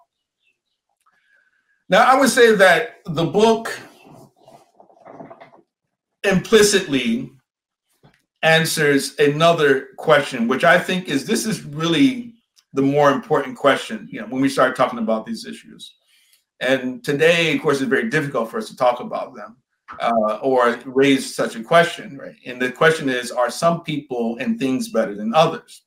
Now, 1.89 2.03
I 2.05 2.19
would 2.19 2.31
say 2.31 2.55
that 2.57 3.01
the 3.05 3.25
book 3.25 3.79
implicitly 6.27 7.33
answers 8.43 9.19
another 9.19 9.89
question, 9.97 10.49
which 10.49 10.65
I 10.65 10.79
think 10.79 11.09
is 11.09 11.27
this 11.27 11.47
is 11.47 11.65
really 11.65 12.35
the 12.73 12.83
more 12.83 13.11
important 13.11 13.57
question, 13.57 14.09
you 14.11 14.21
know, 14.21 14.27
when 14.27 14.43
we 14.43 14.49
start 14.49 14.77
talking 14.77 14.99
about 14.99 15.27
these 15.27 15.47
issues. 15.47 15.95
And 16.61 17.03
today, 17.05 17.55
of 17.55 17.63
course, 17.63 17.81
it's 17.81 17.89
very 17.89 18.09
difficult 18.09 18.51
for 18.51 18.59
us 18.59 18.69
to 18.69 18.77
talk 18.77 19.01
about 19.01 19.35
them 19.35 19.57
uh, 20.01 20.39
or 20.43 20.79
raise 20.85 21.35
such 21.35 21.57
a 21.57 21.63
question, 21.63 22.17
right? 22.19 22.37
And 22.45 22.61
the 22.61 22.73
question 22.73 23.09
is, 23.09 23.31
are 23.31 23.51
some 23.51 23.83
people 23.83 24.37
and 24.39 24.59
things 24.59 24.89
better 24.89 25.15
than 25.15 25.35
others? 25.35 25.83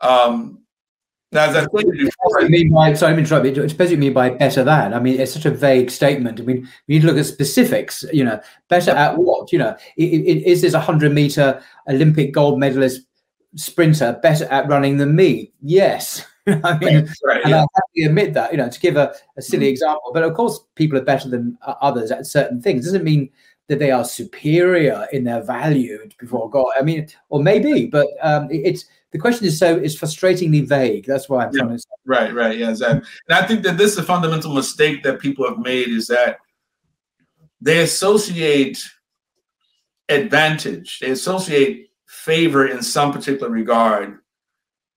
Um, 0.00 0.65
now, 1.32 1.44
as 1.44 1.56
I 1.56 1.60
said 1.60 1.70
before, 1.72 2.42
you 2.42 2.48
mean 2.48 2.70
by 2.72 2.94
sorry, 2.94 3.12
I'm 3.12 3.18
interrupting. 3.18 3.52
It 3.52 3.54
depends 3.54 3.78
what 3.78 3.90
you 3.90 3.96
mean 3.96 4.12
by 4.12 4.30
better 4.30 4.62
than. 4.62 4.94
I 4.94 5.00
mean, 5.00 5.20
it's 5.20 5.32
such 5.32 5.44
a 5.44 5.50
vague 5.50 5.90
statement. 5.90 6.40
I 6.40 6.44
mean, 6.44 6.68
we 6.86 6.94
need 6.94 7.00
to 7.00 7.08
look 7.08 7.18
at 7.18 7.26
specifics. 7.26 8.04
You 8.12 8.24
know, 8.24 8.40
better 8.68 8.92
at 8.92 9.16
what? 9.18 9.52
You 9.52 9.58
know, 9.58 9.76
is 9.96 10.62
this 10.62 10.74
a 10.74 10.80
hundred 10.80 11.12
meter 11.12 11.60
Olympic 11.88 12.32
gold 12.32 12.60
medalist 12.60 13.02
sprinter 13.56 14.18
better 14.22 14.44
at 14.46 14.68
running 14.68 14.98
than 14.98 15.16
me? 15.16 15.52
Yes. 15.60 16.24
I 16.46 16.78
mean, 16.78 17.08
right, 17.24 17.42
and 17.42 17.50
yeah. 17.50 17.56
I 17.56 17.60
have 17.60 17.68
to 17.96 18.02
admit 18.04 18.34
that, 18.34 18.52
you 18.52 18.58
know, 18.58 18.68
to 18.68 18.80
give 18.80 18.96
a, 18.96 19.12
a 19.36 19.42
silly 19.42 19.66
mm-hmm. 19.66 19.70
example, 19.70 20.12
but 20.14 20.22
of 20.22 20.32
course, 20.34 20.60
people 20.76 20.96
are 20.96 21.04
better 21.04 21.28
than 21.28 21.58
others 21.80 22.12
at 22.12 22.24
certain 22.24 22.62
things. 22.62 22.84
Doesn't 22.84 23.02
mean 23.02 23.30
that 23.66 23.80
they 23.80 23.90
are 23.90 24.04
superior 24.04 25.08
in 25.12 25.24
their 25.24 25.42
value 25.42 26.08
before 26.20 26.48
God. 26.48 26.68
I 26.78 26.82
mean, 26.82 27.08
or 27.30 27.42
maybe, 27.42 27.86
but 27.86 28.06
um, 28.22 28.46
it's 28.48 28.84
the 29.12 29.18
question 29.18 29.46
is 29.46 29.58
so 29.58 29.76
is 29.76 29.98
frustratingly 29.98 30.66
vague. 30.66 31.06
That's 31.06 31.28
why 31.28 31.46
I'm 31.46 31.52
yeah. 31.54 31.62
trying 31.62 31.76
to. 31.76 31.78
Say. 31.78 31.88
Right, 32.04 32.34
right, 32.34 32.58
yeah, 32.58 32.70
exactly. 32.70 33.08
And 33.28 33.38
I 33.38 33.46
think 33.46 33.62
that 33.62 33.78
this 33.78 33.92
is 33.92 33.98
a 33.98 34.02
fundamental 34.02 34.52
mistake 34.52 35.02
that 35.04 35.20
people 35.20 35.48
have 35.48 35.58
made 35.58 35.88
is 35.88 36.06
that 36.08 36.38
they 37.60 37.80
associate 37.80 38.78
advantage, 40.08 40.98
they 41.00 41.10
associate 41.10 41.90
favor 42.06 42.66
in 42.66 42.82
some 42.82 43.12
particular 43.12 43.50
regard 43.50 44.18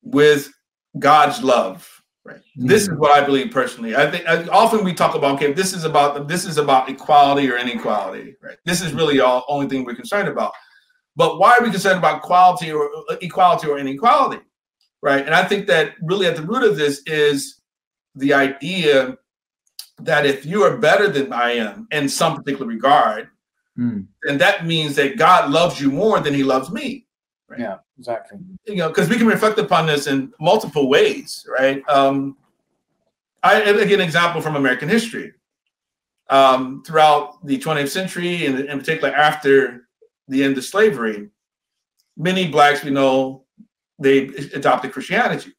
with 0.02 0.52
God's 0.98 1.44
love. 1.44 1.88
Right. 2.26 2.38
Mm-hmm. 2.38 2.68
This 2.68 2.84
is 2.84 2.96
what 2.98 3.12
I 3.12 3.26
believe 3.26 3.52
personally. 3.52 3.96
I 3.96 4.10
think 4.12 4.28
I, 4.28 4.46
often 4.48 4.84
we 4.84 4.94
talk 4.94 5.16
about 5.16 5.36
okay, 5.36 5.54
this 5.54 5.74
is 5.74 5.84
about 5.84 6.28
this 6.28 6.46
is 6.46 6.58
about 6.58 6.90
equality 6.90 7.50
or 7.50 7.58
inequality. 7.58 8.36
Right. 8.42 8.58
This 8.66 8.82
is 8.82 8.94
really 8.94 9.20
all 9.20 9.46
only 9.48 9.68
thing 9.68 9.86
we're 9.86 9.96
concerned 9.96 10.28
about. 10.28 10.52
But 11.20 11.38
why 11.38 11.58
are 11.58 11.62
we 11.62 11.70
concerned 11.70 12.00
about 12.00 12.22
quality 12.22 12.72
or 12.72 12.90
uh, 13.10 13.18
equality 13.22 13.68
or 13.68 13.78
inequality? 13.78 14.42
Right. 15.02 15.26
And 15.26 15.36
I 15.36 15.44
think 15.44 15.68
that 15.68 15.96
really 16.02 16.28
at 16.28 16.38
the 16.38 16.44
root 16.44 16.64
of 16.64 16.78
this 16.78 17.02
is 17.06 17.60
the 18.16 18.34
idea 18.34 19.18
that 20.00 20.26
if 20.26 20.46
you 20.46 20.64
are 20.64 20.78
better 20.78 21.10
than 21.10 21.34
I 21.34 21.52
am 21.58 21.90
in 21.92 22.08
some 22.08 22.38
particular 22.38 22.66
regard, 22.66 23.28
mm. 23.78 24.08
then 24.24 24.38
that 24.38 24.66
means 24.66 24.96
that 24.96 25.18
God 25.18 25.52
loves 25.52 25.82
you 25.82 25.92
more 25.92 26.22
than 26.22 26.34
he 26.34 26.44
loves 26.44 26.72
me. 26.72 27.06
Right? 27.50 27.60
Yeah, 27.60 27.80
exactly. 27.98 28.40
You 28.66 28.78
know, 28.78 28.88
because 28.88 29.10
we 29.10 29.18
can 29.18 29.28
reflect 29.28 29.60
upon 29.60 29.88
this 29.88 30.08
in 30.08 30.32
multiple 30.40 30.88
ways, 30.88 31.46
right? 31.60 31.84
Um, 31.90 32.38
I, 33.44 33.62
I 33.62 33.74
give 33.74 34.00
an 34.00 34.06
example 34.06 34.42
from 34.42 34.56
American 34.56 34.88
history. 34.88 35.34
Um, 36.30 36.82
throughout 36.86 37.46
the 37.46 37.58
20th 37.58 37.90
century, 37.90 38.46
and 38.46 38.60
in 38.60 38.80
particular 38.80 39.14
after 39.14 39.89
the 40.30 40.44
end 40.44 40.58
of 40.58 40.64
slavery, 40.64 41.30
many 42.18 42.48
blacks 42.48 42.84
we 42.84 42.92
know 42.92 43.46
they 44.00 44.28
adopted 44.54 44.94
Christianity. 44.94 45.54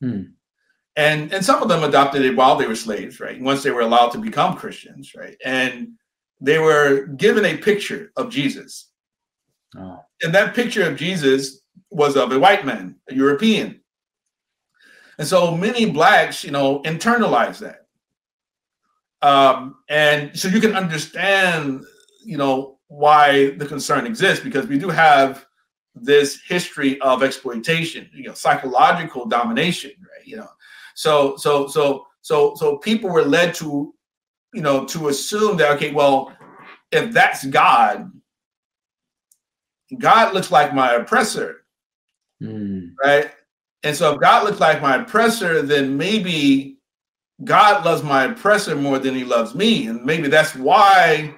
Hmm. 0.00 0.22
And 0.94 1.32
and 1.32 1.44
some 1.44 1.62
of 1.62 1.68
them 1.68 1.84
adopted 1.84 2.22
it 2.22 2.36
while 2.36 2.56
they 2.56 2.66
were 2.66 2.76
slaves, 2.76 3.18
right? 3.18 3.40
Once 3.40 3.62
they 3.62 3.70
were 3.70 3.80
allowed 3.80 4.10
to 4.10 4.18
become 4.18 4.56
Christians, 4.56 5.12
right? 5.16 5.36
And 5.44 5.92
they 6.40 6.58
were 6.58 7.06
given 7.06 7.44
a 7.44 7.56
picture 7.56 8.12
of 8.16 8.30
Jesus. 8.30 8.90
Oh. 9.76 10.00
And 10.22 10.34
that 10.34 10.54
picture 10.54 10.82
of 10.82 10.96
Jesus 10.96 11.62
was 11.90 12.16
of 12.16 12.32
a 12.32 12.38
white 12.38 12.66
man, 12.66 12.96
a 13.08 13.14
European. 13.14 13.80
And 15.18 15.26
so 15.26 15.56
many 15.56 15.86
blacks, 15.90 16.44
you 16.44 16.50
know, 16.50 16.80
internalize 16.82 17.58
that. 17.60 17.86
Um, 19.22 19.76
and 19.88 20.36
so 20.38 20.48
you 20.48 20.60
can 20.60 20.74
understand, 20.74 21.84
you 22.24 22.36
know, 22.36 22.78
why 22.92 23.50
the 23.56 23.66
concern 23.66 24.06
exists 24.06 24.44
because 24.44 24.66
we 24.66 24.78
do 24.78 24.90
have 24.90 25.46
this 25.94 26.40
history 26.46 27.00
of 27.00 27.22
exploitation, 27.22 28.08
you 28.14 28.24
know, 28.24 28.34
psychological 28.34 29.26
domination, 29.26 29.92
right? 30.00 30.26
You 30.26 30.36
know, 30.36 30.48
so 30.94 31.36
so 31.36 31.66
so 31.66 32.06
so 32.20 32.54
so 32.56 32.76
people 32.78 33.08
were 33.08 33.24
led 33.24 33.54
to, 33.54 33.94
you 34.52 34.60
know, 34.60 34.84
to 34.86 35.08
assume 35.08 35.56
that 35.56 35.70
okay, 35.72 35.92
well, 35.92 36.36
if 36.90 37.12
that's 37.12 37.46
God, 37.46 38.12
God 39.98 40.34
looks 40.34 40.50
like 40.50 40.74
my 40.74 40.92
oppressor, 40.92 41.64
mm. 42.42 42.90
right? 43.02 43.30
And 43.82 43.96
so 43.96 44.14
if 44.14 44.20
God 44.20 44.44
looks 44.44 44.60
like 44.60 44.82
my 44.82 44.96
oppressor, 44.96 45.62
then 45.62 45.96
maybe 45.96 46.78
God 47.42 47.84
loves 47.84 48.02
my 48.02 48.24
oppressor 48.24 48.76
more 48.76 48.98
than 48.98 49.14
he 49.14 49.24
loves 49.24 49.54
me. 49.54 49.86
And 49.86 50.04
maybe 50.04 50.28
that's 50.28 50.54
why 50.54 51.34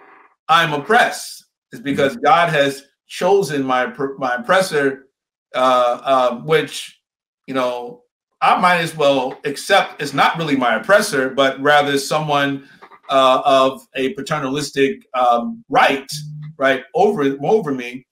I'm 0.49 0.75
oppressed, 0.75 1.44
is 1.75 1.81
because. 1.81 2.17
God 2.17 2.49
has 2.51 2.85
chosen 3.07 3.65
my, 3.65 3.93
my 4.19 4.37
oppressor, 4.37 5.09
uh, 5.55 6.01
uh, 6.03 6.37
which, 6.41 7.01
you 7.47 7.55
know, 7.55 8.03
I 8.41 8.59
might 8.59 8.79
as 8.79 8.97
well 8.97 9.39
accept 9.45 10.03
is 10.03 10.15
not 10.15 10.37
really 10.39 10.57
my 10.57 10.77
oppressor, 10.77 11.31
but 11.31 11.61
rather 11.61 11.99
someone 11.99 12.69
uh, 13.11 13.43
of 13.45 13.87
a 13.95 14.15
paternalistic 14.15 15.07
um, 15.15 15.65
right, 15.69 16.11
right, 16.59 16.83
over, 16.95 17.37
over 17.43 17.73
me 17.73 18.07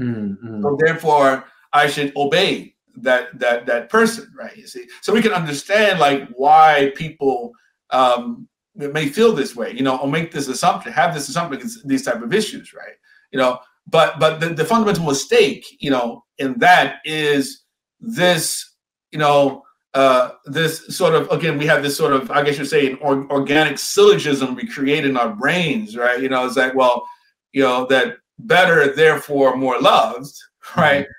Mm-hmm. 0.00 0.62
So 0.62 0.76
therefore, 0.80 1.44
I 1.72 1.86
should 1.86 2.12
obey 2.16 2.74
that 2.96 3.38
that 3.38 3.66
that 3.66 3.88
person, 3.88 4.32
right? 4.36 4.56
You 4.56 4.66
see, 4.66 4.86
so 5.00 5.12
we 5.12 5.22
can 5.22 5.32
understand 5.32 5.98
like 5.98 6.28
why 6.34 6.92
people 6.96 7.52
um, 7.90 8.48
may 8.74 9.08
feel 9.08 9.32
this 9.32 9.54
way, 9.54 9.72
you 9.72 9.82
know, 9.82 9.98
or 9.98 10.08
make 10.08 10.32
this 10.32 10.48
assumption, 10.48 10.92
have 10.92 11.14
this 11.14 11.28
assumption, 11.28 11.68
these 11.84 12.04
type 12.04 12.22
of 12.22 12.32
issues, 12.32 12.72
right? 12.72 12.94
You 13.34 13.40
know, 13.40 13.58
but 13.88 14.20
but 14.20 14.38
the, 14.38 14.50
the 14.50 14.64
fundamental 14.64 15.04
mistake, 15.04 15.66
you 15.80 15.90
know, 15.90 16.24
in 16.38 16.56
that 16.60 16.98
is 17.04 17.64
this, 17.98 18.76
you 19.10 19.18
know, 19.18 19.64
uh, 19.92 20.30
this 20.44 20.86
sort 20.96 21.16
of 21.16 21.28
again, 21.32 21.58
we 21.58 21.66
have 21.66 21.82
this 21.82 21.96
sort 21.96 22.12
of, 22.12 22.30
I 22.30 22.44
guess 22.44 22.58
you're 22.58 22.64
saying 22.64 22.98
or, 23.00 23.28
organic 23.32 23.80
syllogism 23.80 24.54
we 24.54 24.68
create 24.68 25.04
in 25.04 25.16
our 25.16 25.34
brains, 25.34 25.96
right? 25.96 26.22
You 26.22 26.28
know, 26.28 26.46
it's 26.46 26.56
like, 26.56 26.76
well, 26.76 27.04
you 27.52 27.62
know, 27.62 27.86
that 27.86 28.18
better, 28.38 28.94
therefore 28.94 29.56
more 29.56 29.80
loved, 29.80 30.32
right? 30.76 31.02
Mm-hmm. 31.02 31.10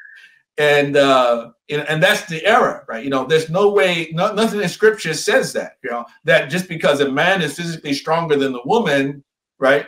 And 0.58 0.96
uh, 0.96 1.52
and 1.68 2.02
that's 2.02 2.28
the 2.28 2.46
error, 2.46 2.86
right? 2.88 3.04
You 3.04 3.10
know, 3.10 3.26
there's 3.26 3.50
no 3.50 3.72
way, 3.72 4.10
no, 4.14 4.34
nothing 4.34 4.62
in 4.62 4.70
Scripture 4.70 5.14
says 5.14 5.52
that, 5.52 5.74
you 5.84 5.92
know, 5.92 6.06
that 6.24 6.50
just 6.50 6.70
because 6.70 7.02
a 7.02 7.12
man 7.12 7.42
is 7.42 7.58
physically 7.58 7.94
stronger 7.94 8.38
than 8.38 8.54
the 8.54 8.62
woman, 8.64 9.22
right, 9.60 9.86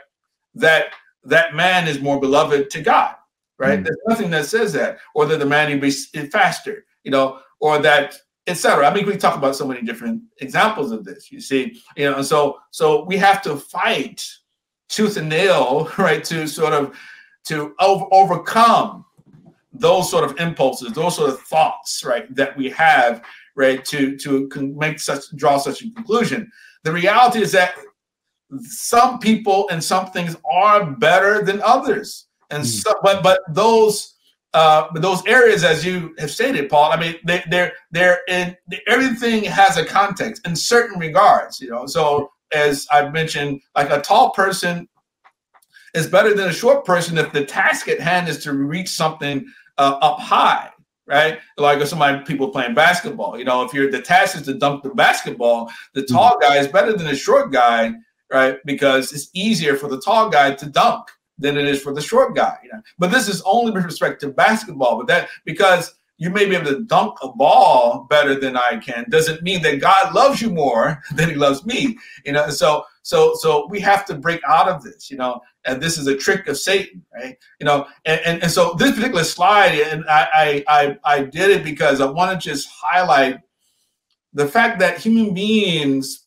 that 0.56 0.88
that 1.24 1.56
man 1.56 1.88
is 1.88 2.00
more 2.00 2.20
beloved 2.20 2.70
to 2.72 2.82
God, 2.82 3.16
right? 3.58 3.80
Mm. 3.80 3.84
There's 3.84 3.98
nothing 4.08 4.30
that 4.32 4.46
says 4.46 4.74
that, 4.74 5.00
or 5.16 5.26
that 5.26 5.40
the 5.40 5.46
man 5.46 5.72
will 5.72 5.80
be 5.80 5.92
faster, 6.30 6.86
you 7.04 7.12
know, 7.12 7.40
or 7.60 7.80
that 7.80 8.18
etc. 8.48 8.88
I 8.88 8.94
mean, 8.94 9.06
we 9.06 9.18
talk 9.18 9.36
about 9.38 9.56
so 9.56 9.68
many 9.68 9.82
different 9.82 10.22
examples 10.40 10.92
of 10.92 11.04
this. 11.04 11.32
You 11.32 11.42
see, 11.42 11.82
you 11.96 12.10
know, 12.10 12.18
and 12.18 12.26
so 12.26 12.58
so 12.72 13.04
we 13.04 13.18
have 13.18 13.42
to 13.44 13.58
fight 13.58 14.26
tooth 14.90 15.18
and 15.18 15.30
nail, 15.30 15.92
right, 15.98 16.24
to 16.26 16.48
sort 16.48 16.74
of 16.74 16.98
to 17.46 17.76
over, 17.80 18.06
overcome 18.12 19.06
those 19.74 20.10
sort 20.10 20.24
of 20.24 20.40
impulses, 20.40 20.94
those 20.94 21.16
sort 21.16 21.30
of 21.30 21.40
thoughts, 21.42 22.04
right, 22.04 22.34
that 22.36 22.58
we 22.58 22.70
have, 22.70 23.24
right, 23.56 23.84
to 23.86 24.18
to 24.18 24.50
make 24.76 25.00
such 25.00 25.24
draw 25.36 25.58
such 25.58 25.82
a 25.82 25.92
conclusion. 25.92 26.52
The 26.84 26.92
reality 26.92 27.42
is 27.42 27.52
that 27.52 27.76
some 28.62 29.20
people 29.20 29.68
and 29.70 29.84
some 29.84 30.08
things 30.08 30.36
are 30.50 30.92
better 30.92 31.44
than 31.44 31.62
others, 31.64 32.28
and 32.50 32.64
mm. 32.64 32.68
so, 32.68 32.94
but 33.04 33.24
but 33.24 33.42
those 33.50 34.16
uh, 34.54 34.88
those 34.96 35.26
areas, 35.28 35.64
as 35.64 35.86
you 35.86 36.16
have 36.18 36.32
stated, 36.32 36.70
Paul, 36.70 36.92
I 36.92 37.00
mean, 37.00 37.16
they, 37.26 37.44
they're 37.50 37.74
they're 37.92 38.22
in 38.28 38.56
everything 38.88 39.44
has 39.44 39.78
a 39.78 39.86
context 39.86 40.48
in 40.48 40.56
certain 40.56 41.00
regards, 41.00 41.60
you 41.60 41.70
know. 41.70 41.86
So 41.86 42.32
as 42.54 42.88
I've 42.92 43.14
mentioned, 43.14 43.62
like 43.76 43.90
a 43.92 44.02
tall 44.02 44.32
person 44.32 44.88
is 45.94 46.08
better 46.08 46.34
than 46.34 46.50
a 46.50 46.54
short 46.54 46.86
person 46.86 47.18
if 47.18 47.32
the 47.34 47.46
task 47.46 47.88
at 47.88 48.00
hand 48.00 48.30
is 48.30 48.44
to 48.44 48.54
reach 48.54 48.90
something 48.90 49.46
uh, 49.78 49.98
up 50.02 50.20
high, 50.20 50.70
right? 51.06 51.40
Like 51.58 51.80
if 51.80 51.90
somebody 51.90 52.24
people 52.24 52.50
playing 52.50 52.74
basketball, 52.74 53.38
you 53.38 53.46
know, 53.46 53.64
if 53.64 53.74
you're 53.74 53.92
the 53.92 54.02
task 54.02 54.38
is 54.38 54.44
to 54.44 54.54
dunk 54.54 54.84
the 54.84 54.90
basketball, 54.90 55.72
the 55.94 56.02
mm-hmm. 56.02 56.16
tall 56.16 56.38
guy 56.40 56.58
is 56.58 56.68
better 56.68 56.94
than 56.94 57.06
the 57.06 57.16
short 57.16 57.52
guy, 57.52 57.94
right? 58.32 58.58
Because 58.66 59.14
it's 59.14 59.30
easier 59.34 59.76
for 59.76 59.88
the 59.88 60.02
tall 60.02 60.30
guy 60.30 60.54
to 60.54 60.66
dunk 60.66 61.08
than 61.38 61.58
it 61.58 61.68
is 61.68 61.82
for 61.82 61.94
the 61.94 62.02
short 62.02 62.36
guy. 62.36 62.58
You 62.64 62.72
know? 62.74 62.82
But 62.98 63.12
this 63.12 63.28
is 63.28 63.42
only 63.46 63.72
with 63.72 63.86
respect 63.86 64.22
to 64.22 64.30
basketball. 64.30 64.98
But 64.98 65.08
that 65.08 65.30
because 65.46 65.94
you 66.20 66.32
may 66.32 66.46
be 66.46 66.56
able 66.56 66.72
to 66.72 66.84
dunk 66.84 67.16
a 67.22 67.30
ball 67.30 68.08
better 68.10 68.40
than 68.40 68.58
I 68.58 68.78
can 68.78 69.06
doesn't 69.10 69.44
mean 69.44 69.62
that 69.62 69.80
God 69.80 70.16
loves 70.16 70.42
you 70.42 70.50
more 70.50 71.02
than 71.16 71.30
He 71.30 71.36
loves 71.36 71.66
me. 71.66 71.98
You 72.26 72.34
know, 72.34 72.50
so 72.50 72.84
so 73.04 73.36
so 73.36 73.68
we 73.70 73.80
have 73.82 74.06
to 74.06 74.16
break 74.16 74.42
out 74.48 74.68
of 74.68 74.84
this. 74.84 75.12
You 75.12 75.18
know, 75.18 75.42
and 75.66 75.82
this 75.82 75.98
is 75.98 76.08
a 76.08 76.18
trick 76.18 76.48
of 76.48 76.58
Satan, 76.58 77.04
right? 77.14 77.38
You 77.60 77.66
know, 77.66 77.88
and 78.06 78.20
and, 78.26 78.44
and 78.44 78.52
so 78.52 78.74
this 78.74 78.96
particular 78.96 79.24
slide, 79.24 79.74
and 79.76 80.04
I, 80.10 80.28
I 80.34 80.64
I 80.68 80.98
I 81.04 81.24
did 81.24 81.52
it 81.52 81.64
because 81.64 82.02
I 82.02 82.06
want 82.06 82.40
to 82.40 82.50
just 82.50 82.68
highlight 82.70 83.40
the 84.34 84.48
fact 84.48 84.80
that 84.80 85.00
human 85.00 85.34
beings 85.34 86.27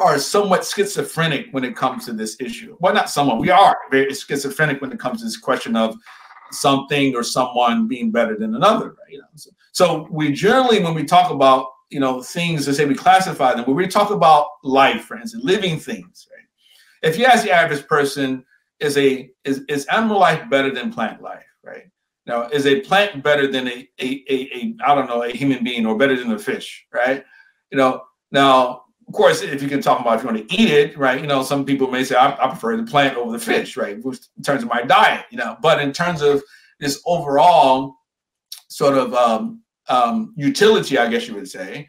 are 0.00 0.18
somewhat 0.18 0.64
schizophrenic 0.64 1.46
when 1.52 1.64
it 1.64 1.76
comes 1.76 2.06
to 2.06 2.12
this 2.12 2.36
issue. 2.40 2.76
Well, 2.80 2.94
not 2.94 3.10
someone, 3.10 3.38
we 3.38 3.50
are 3.50 3.76
very 3.90 4.12
schizophrenic 4.12 4.80
when 4.80 4.92
it 4.92 4.98
comes 4.98 5.20
to 5.20 5.24
this 5.24 5.36
question 5.36 5.76
of 5.76 5.96
something 6.50 7.14
or 7.14 7.22
someone 7.22 7.88
being 7.88 8.10
better 8.10 8.36
than 8.36 8.54
another, 8.54 8.88
right? 8.88 9.10
You 9.10 9.18
know, 9.18 9.26
so, 9.34 9.50
so 9.72 10.08
we 10.10 10.32
generally, 10.32 10.82
when 10.82 10.94
we 10.94 11.04
talk 11.04 11.30
about 11.30 11.68
you 11.90 12.00
know 12.00 12.22
things, 12.22 12.66
to 12.66 12.74
say 12.74 12.84
we 12.84 12.94
classify 12.94 13.54
them, 13.54 13.64
when 13.64 13.76
we 13.76 13.86
talk 13.86 14.10
about 14.10 14.46
life, 14.62 15.04
for 15.04 15.16
instance, 15.16 15.42
living 15.44 15.78
things, 15.78 16.28
right? 16.30 17.08
If 17.08 17.18
you 17.18 17.24
ask 17.24 17.44
the 17.44 17.52
average 17.52 17.86
person, 17.86 18.44
is 18.80 18.96
a 18.96 19.30
is, 19.44 19.64
is 19.68 19.86
animal 19.86 20.18
life 20.18 20.48
better 20.50 20.72
than 20.72 20.92
plant 20.92 21.22
life, 21.22 21.46
right? 21.62 21.84
Now, 22.26 22.48
is 22.48 22.66
a 22.66 22.80
plant 22.82 23.22
better 23.22 23.50
than 23.50 23.68
a, 23.68 23.88
a, 23.98 24.24
a, 24.28 24.34
a 24.54 24.76
I 24.84 24.94
don't 24.94 25.08
know 25.08 25.22
a 25.22 25.30
human 25.30 25.64
being 25.64 25.86
or 25.86 25.96
better 25.96 26.16
than 26.16 26.30
a 26.32 26.38
fish, 26.38 26.86
right? 26.92 27.24
You 27.70 27.78
know, 27.78 28.02
now 28.30 28.82
of 29.08 29.14
course, 29.14 29.40
if 29.40 29.62
you 29.62 29.68
can 29.68 29.80
talk 29.80 30.00
about 30.00 30.16
if 30.16 30.22
you 30.22 30.28
want 30.28 30.48
to 30.48 30.54
eat 30.54 30.70
it, 30.70 30.96
right? 30.98 31.18
You 31.18 31.26
know, 31.26 31.42
some 31.42 31.64
people 31.64 31.90
may 31.90 32.04
say 32.04 32.14
I, 32.14 32.30
I 32.32 32.48
prefer 32.48 32.76
the 32.76 32.82
plant 32.82 33.16
over 33.16 33.32
the 33.32 33.38
fish, 33.38 33.74
right? 33.74 33.96
In 33.96 34.42
terms 34.42 34.62
of 34.62 34.68
my 34.68 34.82
diet, 34.82 35.24
you 35.30 35.38
know, 35.38 35.56
but 35.62 35.80
in 35.80 35.92
terms 35.92 36.20
of 36.20 36.42
this 36.78 37.00
overall 37.06 37.96
sort 38.68 38.98
of 38.98 39.14
um, 39.14 39.62
um, 39.88 40.34
utility, 40.36 40.98
I 40.98 41.08
guess 41.08 41.26
you 41.26 41.34
would 41.34 41.48
say, 41.48 41.88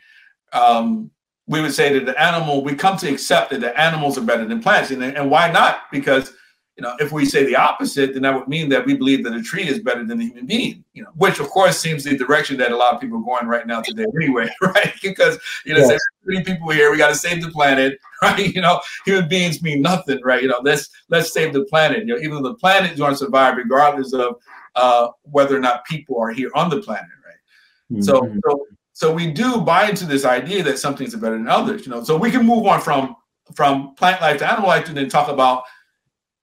um, 0.54 1.12
we 1.46 1.62
would 1.62 1.74
say 1.74 1.92
that 1.92 2.06
the 2.06 2.20
animal, 2.20 2.64
we 2.64 2.74
come 2.74 2.96
to 2.98 3.12
accept 3.12 3.52
that 3.52 3.60
the 3.60 3.78
animals 3.78 4.18
are 4.18 4.22
better 4.22 4.46
than 4.46 4.62
plants. 4.62 4.92
And, 4.92 5.04
and 5.04 5.30
why 5.30 5.52
not? 5.52 5.92
Because 5.92 6.32
you 6.80 6.84
know, 6.84 6.96
if 6.98 7.12
we 7.12 7.26
say 7.26 7.44
the 7.44 7.58
opposite, 7.58 8.14
then 8.14 8.22
that 8.22 8.34
would 8.34 8.48
mean 8.48 8.70
that 8.70 8.86
we 8.86 8.96
believe 8.96 9.22
that 9.26 9.34
a 9.34 9.42
tree 9.42 9.68
is 9.68 9.80
better 9.80 10.06
than 10.06 10.22
a 10.22 10.24
human 10.24 10.46
being, 10.46 10.82
you 10.94 11.04
know, 11.04 11.10
which 11.18 11.42
of 11.42 11.50
course 11.50 11.78
seems 11.78 12.06
the 12.06 12.18
direction 12.18 12.56
that 12.56 12.72
a 12.72 12.78
lot 12.78 12.94
of 12.94 13.02
people 13.02 13.18
are 13.18 13.22
going 13.22 13.48
right 13.48 13.68
now 13.68 13.82
today 13.82 14.06
anyway, 14.16 14.50
right? 14.62 14.94
because, 15.04 15.38
you 15.66 15.74
know, 15.74 15.86
there's 15.86 16.02
many 16.24 16.42
people 16.42 16.70
here, 16.70 16.90
we 16.90 16.98
got 16.98 17.10
to 17.10 17.16
save 17.16 17.42
the 17.44 17.52
planet, 17.52 18.00
right? 18.22 18.56
You 18.56 18.62
know, 18.62 18.80
human 19.06 19.28
beings 19.28 19.62
mean 19.62 19.82
nothing, 19.82 20.22
right? 20.24 20.42
You 20.42 20.48
know, 20.48 20.62
let's 20.64 20.90
let's 21.10 21.34
save 21.34 21.52
the 21.52 21.66
planet. 21.66 22.00
You 22.00 22.16
know, 22.16 22.18
even 22.22 22.42
the 22.44 22.54
planet 22.54 22.94
is 22.94 22.98
going 22.98 23.12
to 23.12 23.18
survive 23.18 23.58
regardless 23.58 24.14
of 24.14 24.38
uh, 24.78 25.10
whether 25.24 25.58
or 25.58 25.60
not 25.60 25.84
people 25.84 26.18
are 26.18 26.32
here 26.32 26.50
on 26.56 26.70
the 26.70 26.82
planet, 26.82 27.10
right? 27.26 27.92
Mm-hmm. 27.92 28.04
So, 28.04 28.40
so 28.48 28.66
so 28.94 29.14
we 29.14 29.32
do 29.32 29.60
buy 29.60 29.90
into 29.90 30.06
this 30.06 30.24
idea 30.24 30.64
that 30.64 30.80
some 30.80 30.96
things 30.96 31.14
are 31.14 31.18
better 31.18 31.38
than 31.38 31.50
others, 31.50 31.86
you 31.86 31.92
know. 31.92 32.06
So 32.06 32.16
we 32.16 32.32
can 32.32 32.46
move 32.46 32.66
on 32.68 32.80
from 32.80 33.18
from 33.54 33.96
plant 33.96 34.22
life 34.22 34.38
to 34.38 34.50
animal 34.50 34.70
life 34.70 34.88
and 34.88 34.96
then 34.96 35.10
talk 35.10 35.28
about 35.28 35.64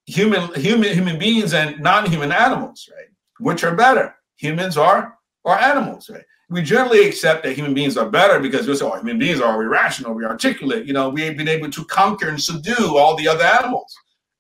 human 0.07 0.53
human 0.55 0.93
human 0.93 1.19
beings 1.19 1.53
and 1.53 1.79
non-human 1.81 2.33
animals, 2.33 2.89
right? 2.97 3.09
Which 3.39 3.65
are 3.65 3.75
better, 3.75 4.15
humans 4.37 4.77
are 4.77 5.17
or 5.45 5.59
animals, 5.59 6.09
right? 6.09 6.25
We 6.49 6.63
generally 6.63 7.07
accept 7.07 7.43
that 7.43 7.55
human 7.55 7.75
beings 7.75 7.97
are 7.97 8.09
better 8.09 8.39
because 8.39 8.69
we 8.69 8.77
say, 8.77 8.85
oh, 8.85 8.97
human 8.97 9.19
beings 9.19 9.41
are 9.41 9.63
irrational, 9.63 10.15
we're 10.15 10.29
articulate, 10.29 10.87
you 10.87 10.93
know, 10.93 11.09
we've 11.09 11.37
been 11.37 11.49
able 11.49 11.71
to 11.71 11.85
conquer 11.87 12.29
and 12.29 12.41
subdue 12.41 12.97
all 12.97 13.17
the 13.17 13.27
other 13.27 13.45
animals, 13.45 13.93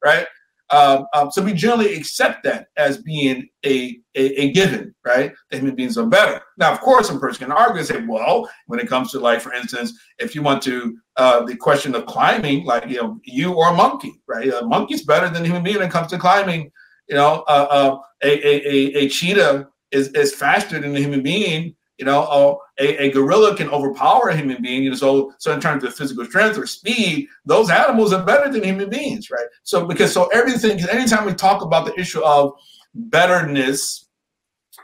right? 0.04 0.26
Um, 0.70 1.06
um, 1.14 1.30
so 1.30 1.42
we 1.42 1.52
generally 1.52 1.94
accept 1.94 2.42
that 2.44 2.68
as 2.76 2.98
being 2.98 3.48
a, 3.64 3.98
a, 4.16 4.40
a, 4.40 4.52
given, 4.52 4.94
right? 5.04 5.32
That 5.50 5.58
human 5.58 5.76
beings 5.76 5.96
are 5.96 6.06
better. 6.06 6.40
Now, 6.58 6.72
of 6.72 6.80
course, 6.80 7.06
some 7.06 7.20
person 7.20 7.46
can 7.46 7.52
argue 7.52 7.78
and 7.78 7.86
say, 7.86 8.04
well, 8.04 8.50
when 8.66 8.80
it 8.80 8.88
comes 8.88 9.12
to 9.12 9.20
like, 9.20 9.40
for 9.40 9.52
instance, 9.52 9.92
if 10.18 10.34
you 10.34 10.42
want 10.42 10.62
to 10.64 10.96
uh, 11.16 11.44
the 11.44 11.56
question 11.56 11.94
of 11.94 12.06
climbing, 12.06 12.64
like 12.64 12.88
you 12.88 13.02
know, 13.02 13.20
you 13.24 13.52
or 13.52 13.70
a 13.70 13.74
monkey, 13.74 14.20
right? 14.26 14.48
A 14.48 14.64
monkey's 14.64 15.02
better 15.02 15.28
than 15.28 15.42
a 15.42 15.46
human 15.46 15.62
being 15.62 15.78
when 15.78 15.88
it 15.88 15.92
comes 15.92 16.08
to 16.08 16.18
climbing. 16.18 16.70
You 17.08 17.16
know, 17.16 17.44
uh, 17.48 17.66
uh, 17.70 17.98
a, 18.22 18.28
a, 18.28 18.68
a, 18.68 19.04
a 19.04 19.08
cheetah 19.08 19.68
is, 19.92 20.08
is 20.08 20.34
faster 20.34 20.80
than 20.80 20.96
a 20.96 20.98
human 20.98 21.22
being 21.22 21.76
you 21.98 22.04
know, 22.04 22.60
a, 22.78 23.04
a 23.04 23.10
gorilla 23.10 23.56
can 23.56 23.70
overpower 23.70 24.28
a 24.28 24.36
human 24.36 24.60
being. 24.60 24.82
You 24.82 24.90
know, 24.90 24.96
so 24.96 25.32
so 25.38 25.52
in 25.52 25.60
terms 25.60 25.82
of 25.84 25.94
physical 25.94 26.24
strength 26.26 26.58
or 26.58 26.66
speed, 26.66 27.28
those 27.44 27.70
animals 27.70 28.12
are 28.12 28.24
better 28.24 28.50
than 28.50 28.62
human 28.62 28.90
beings, 28.90 29.30
right? 29.30 29.46
So 29.62 29.86
because 29.86 30.12
so 30.12 30.26
everything, 30.26 30.78
anytime 30.90 31.24
we 31.24 31.32
talk 31.32 31.62
about 31.62 31.86
the 31.86 31.98
issue 31.98 32.22
of 32.22 32.52
betterness 32.94 34.08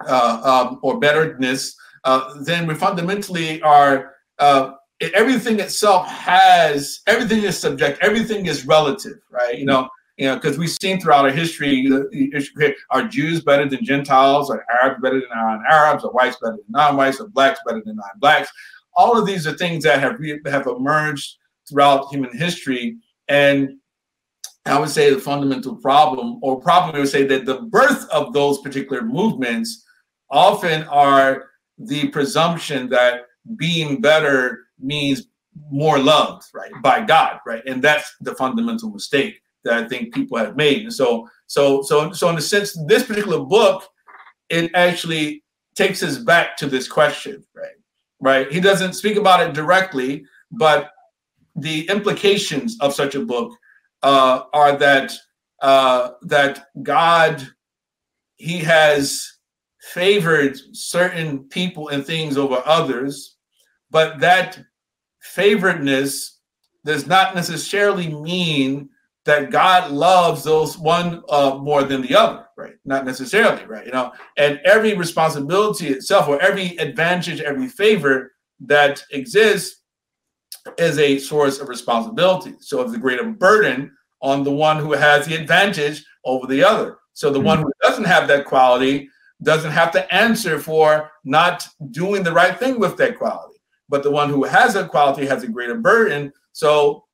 uh, 0.07 0.69
um, 0.69 0.79
or 0.83 0.99
betterness, 0.99 1.77
uh, 2.05 2.35
then 2.45 2.67
we 2.67 2.75
fundamentally 2.75 3.61
are 3.61 4.15
uh, 4.39 4.73
everything 5.15 5.61
itself 5.61 6.07
has 6.07 7.01
everything 7.07 7.43
is 7.43 7.59
subject, 7.59 7.99
everything 8.03 8.47
is 8.47 8.67
relative, 8.67 9.19
right? 9.31 9.59
You 9.59 9.67
know, 9.67 9.89
you 10.17 10.27
know, 10.27 10.37
because 10.37 10.59
we've 10.59 10.71
seen 10.71 11.01
throughout 11.01 11.25
our 11.25 11.31
history, 11.31 11.89
are 12.91 13.09
Jews 13.09 13.43
better 13.43 13.69
than 13.69 13.85
Gentiles? 13.85 14.51
Are 14.51 14.65
Arabs 14.83 15.01
better 15.03 15.21
than 15.21 15.29
non-Arabs? 15.35 16.05
Are 16.05 16.13
whites 16.13 16.37
better 16.41 16.57
than 16.57 16.65
non-whites? 16.69 17.21
Are 17.21 17.29
blacks 17.29 17.61
better 17.67 17.83
than 17.85 17.97
non-blacks? 17.97 18.51
All 18.95 19.19
of 19.19 19.27
these 19.27 19.47
are 19.47 19.55
things 19.55 19.85
that 19.85 20.01
have 20.01 20.19
have 20.47 20.67
emerged 20.67 21.39
throughout 21.69 22.09
human 22.11 22.37
history, 22.37 22.99
and 23.29 23.79
I 24.67 24.79
would 24.79 24.91
say 24.91 25.13
the 25.13 25.19
fundamental 25.19 25.77
problem, 25.77 26.39
or 26.43 26.61
problem, 26.61 27.01
would 27.01 27.09
say 27.09 27.25
that 27.25 27.47
the 27.47 27.63
birth 27.63 28.09
of 28.11 28.33
those 28.33 28.61
particular 28.61 29.03
movements 29.03 29.85
often 30.31 30.85
are 30.85 31.51
the 31.79 32.09
presumption 32.09 32.89
that 32.91 33.23
being 33.57 34.01
better 34.01 34.67
means 34.83 35.29
more 35.71 35.99
loved, 35.99 36.45
right, 36.55 36.71
by 36.83 37.03
God, 37.03 37.41
right, 37.47 37.63
and 37.67 37.83
that's 37.83 38.15
the 38.21 38.35
fundamental 38.35 38.91
mistake 38.91 39.41
that 39.65 39.75
I 39.75 39.89
think 39.89 40.15
people 40.15 40.39
have 40.39 40.57
made. 40.57 40.83
And 40.83 40.93
so, 40.93 41.29
so, 41.47 41.83
so, 41.83 42.13
so 42.13 42.29
in 42.29 42.37
a 42.37 42.41
sense, 42.41 42.77
this 42.87 43.05
particular 43.05 43.41
book, 43.41 43.85
it 44.49 44.71
actually 44.75 45.45
takes 45.75 46.03
us 46.03 46.19
back 46.19 46.57
to 46.59 46.67
this 46.67 46.89
question, 46.89 47.45
right? 47.55 47.69
Right. 48.21 48.53
He 48.53 48.61
doesn't 48.61 48.93
speak 48.93 49.17
about 49.17 49.41
it 49.41 49.53
directly, 49.53 50.25
but 50.53 50.91
the 51.57 51.89
implications 51.89 52.79
of 52.81 52.95
such 52.95 53.15
a 53.15 53.25
book 53.25 53.57
uh, 54.03 54.45
are 54.53 54.77
that 54.77 55.13
uh, 55.61 56.11
that 56.23 56.67
God, 56.83 57.49
He 58.37 58.59
has 58.59 59.29
favored 59.81 60.57
certain 60.73 61.45
people 61.49 61.89
and 61.89 62.05
things 62.05 62.37
over 62.37 62.63
others, 62.65 63.37
but 63.91 64.21
that 64.21 64.59
favoredness 65.25 66.31
does 66.85 67.07
not 67.07 67.35
necessarily 67.35 68.09
mean 68.09 68.89
that 69.25 69.51
God 69.51 69.93
loves 69.93 70.43
those 70.43 70.77
one 70.77 71.23
uh, 71.29 71.57
more 71.57 71.85
than 71.85 72.03
the 72.03 72.15
other, 72.15 72.47
right? 72.57 72.75
Not 72.85 73.05
necessarily, 73.05 73.65
right? 73.67 73.87
You 73.87 73.93
know, 73.93 74.13
and 74.37 74.61
every 74.65 74.95
responsibility 74.95 75.89
itself, 75.89 76.29
or 76.29 76.41
every 76.43 76.77
advantage, 76.79 77.41
every 77.41 77.69
favor 77.69 78.33
that 78.61 79.03
exists, 79.13 79.83
is 80.79 80.99
a 80.99 81.19
source 81.19 81.61
of 81.61 81.69
responsibility. 81.69 82.55
So 82.59 82.83
it's 82.83 82.95
a 82.95 82.99
greater 82.99 83.25
burden 83.25 83.93
on 84.21 84.45
the 84.45 84.53
one 84.53 84.79
who 84.79 84.93
has 84.93 85.27
the 85.27 85.35
advantage 85.35 86.05
over 86.25 86.47
the 86.47 86.63
other. 86.65 86.99
So 87.15 87.31
the 87.31 87.39
mm-hmm. 87.39 87.47
one 87.47 87.59
who 87.63 87.73
doesn't 87.83 88.05
have 88.05 88.29
that 88.29 88.47
quality 88.47 89.09
doesn't 89.43 89.73
have 89.73 89.91
to 89.93 90.15
answer 90.15 90.59
for 90.59 91.11
not 91.25 91.67
doing 91.91 92.23
the 92.23 92.33
right 92.33 92.59
thing 92.59 92.79
with 92.79 92.97
that 92.97 93.19
quality. 93.19 93.52
But 93.93 94.03
the 94.03 94.11
one 94.11 94.31
who 94.31 94.43
has 94.45 94.73
that 94.73 94.89
quality 94.89 95.27
has 95.27 95.43
a 95.43 95.49
greater 95.49 95.75
burden. 95.75 96.33
So 96.53 97.05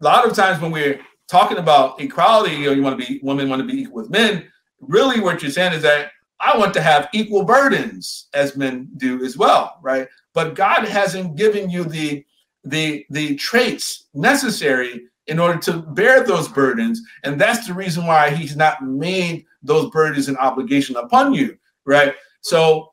a 0.00 0.04
lot 0.04 0.24
of 0.24 0.32
times 0.32 0.62
when 0.62 0.70
we're 0.70 1.00
talking 1.26 1.58
about 1.58 2.00
equality, 2.00 2.54
you 2.54 2.66
know, 2.66 2.72
you 2.72 2.82
want 2.82 3.00
to 3.00 3.04
be 3.04 3.18
women 3.24 3.48
want 3.48 3.60
to 3.60 3.66
be 3.66 3.82
equal 3.82 3.96
with 3.96 4.10
men. 4.10 4.46
Really, 4.78 5.20
what 5.20 5.42
you're 5.42 5.50
saying 5.50 5.72
is 5.72 5.82
that 5.82 6.12
I 6.38 6.56
want 6.56 6.72
to 6.74 6.80
have 6.80 7.08
equal 7.12 7.42
burdens 7.42 8.28
as 8.32 8.56
men 8.56 8.88
do 8.96 9.24
as 9.24 9.36
well, 9.36 9.80
right? 9.82 10.06
But 10.32 10.54
God 10.54 10.84
hasn't 10.84 11.34
given 11.34 11.68
you 11.68 11.82
the 11.82 12.24
the 12.62 13.04
the 13.10 13.34
traits 13.34 14.06
necessary 14.14 15.08
in 15.26 15.40
order 15.40 15.58
to 15.58 15.78
bear 15.78 16.22
those 16.22 16.46
burdens, 16.46 17.02
and 17.24 17.40
that's 17.40 17.66
the 17.66 17.74
reason 17.74 18.06
why 18.06 18.30
He's 18.30 18.54
not 18.54 18.84
made 18.84 19.46
those 19.64 19.90
burdens 19.90 20.28
an 20.28 20.36
obligation 20.36 20.94
upon 20.94 21.34
you, 21.34 21.58
right? 21.84 22.14
So, 22.40 22.89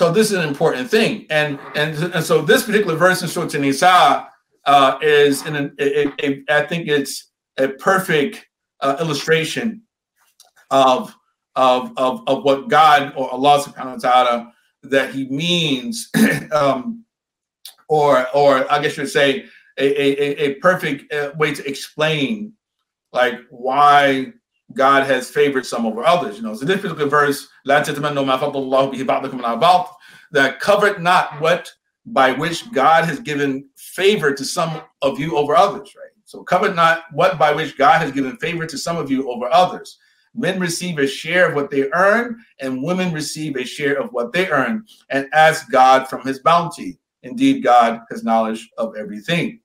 so 0.00 0.10
this 0.10 0.30
is 0.30 0.38
an 0.38 0.48
important 0.48 0.90
thing, 0.90 1.26
and 1.28 1.58
and, 1.74 1.94
and 2.14 2.24
so 2.24 2.40
this 2.40 2.62
particular 2.62 2.96
verse 2.96 3.20
in 3.20 3.28
Surah 3.28 3.58
Nisa 3.58 4.26
uh, 4.64 4.98
is 5.02 5.44
in 5.44 5.54
an, 5.54 5.76
a, 5.78 6.08
a, 6.24 6.42
I 6.48 6.62
think 6.66 6.88
it's 6.88 7.30
a 7.58 7.68
perfect 7.68 8.46
uh, 8.80 8.96
illustration 8.98 9.82
of, 10.70 11.14
of, 11.54 11.92
of, 11.98 12.22
of 12.26 12.44
what 12.44 12.68
God 12.68 13.12
or 13.14 13.30
Allah 13.30 13.62
subhanahu 13.62 14.02
wa 14.02 14.10
ta'ala 14.10 14.52
that 14.84 15.14
he 15.14 15.28
means, 15.28 16.08
um, 16.52 17.04
or, 17.90 18.26
or 18.34 18.72
I 18.72 18.80
guess 18.80 18.96
you 18.96 19.02
would 19.02 19.10
say 19.10 19.44
a, 19.76 19.84
a, 19.84 20.44
a 20.46 20.54
perfect 20.60 21.12
uh, 21.12 21.32
way 21.36 21.52
to 21.52 21.68
explain 21.68 22.54
like 23.12 23.38
why 23.50 24.32
God 24.74 25.06
has 25.06 25.30
favored 25.30 25.66
some 25.66 25.86
over 25.86 26.04
others. 26.04 26.36
You 26.36 26.42
know, 26.42 26.54
so 26.54 26.64
this 26.64 26.80
particular 26.80 27.08
verse, 27.08 27.48
that 30.32 30.60
covered 30.60 31.02
not 31.02 31.40
what 31.40 31.72
by 32.06 32.32
which 32.32 32.70
God 32.72 33.04
has 33.04 33.20
given 33.20 33.68
favor 33.76 34.32
to 34.32 34.44
some 34.44 34.82
of 35.02 35.18
you 35.18 35.36
over 35.36 35.54
others, 35.54 35.94
right? 35.96 36.10
So 36.24 36.42
covet 36.44 36.76
not 36.76 37.04
what 37.12 37.38
by 37.38 37.52
which 37.52 37.76
God 37.76 38.00
has 38.00 38.12
given 38.12 38.36
favor 38.36 38.64
to 38.64 38.78
some 38.78 38.96
of 38.96 39.10
you 39.10 39.30
over 39.30 39.52
others. 39.52 39.98
Men 40.32 40.60
receive 40.60 40.98
a 40.98 41.06
share 41.06 41.48
of 41.48 41.56
what 41.56 41.72
they 41.72 41.90
earn, 41.92 42.38
and 42.60 42.84
women 42.84 43.12
receive 43.12 43.56
a 43.56 43.64
share 43.64 44.00
of 44.00 44.12
what 44.12 44.32
they 44.32 44.48
earn, 44.48 44.84
and 45.10 45.28
ask 45.32 45.68
God 45.72 46.06
from 46.06 46.24
his 46.24 46.38
bounty. 46.38 47.00
Indeed, 47.24 47.64
God 47.64 48.02
has 48.10 48.22
knowledge 48.22 48.70
of 48.78 48.96
everything. 48.96 49.60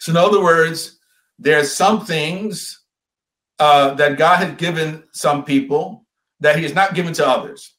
So, 0.00 0.12
in 0.12 0.18
other 0.18 0.42
words, 0.42 0.98
there 1.38 1.58
are 1.58 1.64
some 1.64 2.04
things 2.04 2.83
uh, 3.58 3.94
that 3.94 4.18
God 4.18 4.38
has 4.38 4.54
given 4.56 5.04
some 5.12 5.44
people 5.44 6.06
that 6.40 6.56
he 6.56 6.62
has 6.62 6.74
not 6.74 6.94
given 6.94 7.12
to 7.14 7.26
others. 7.26 7.74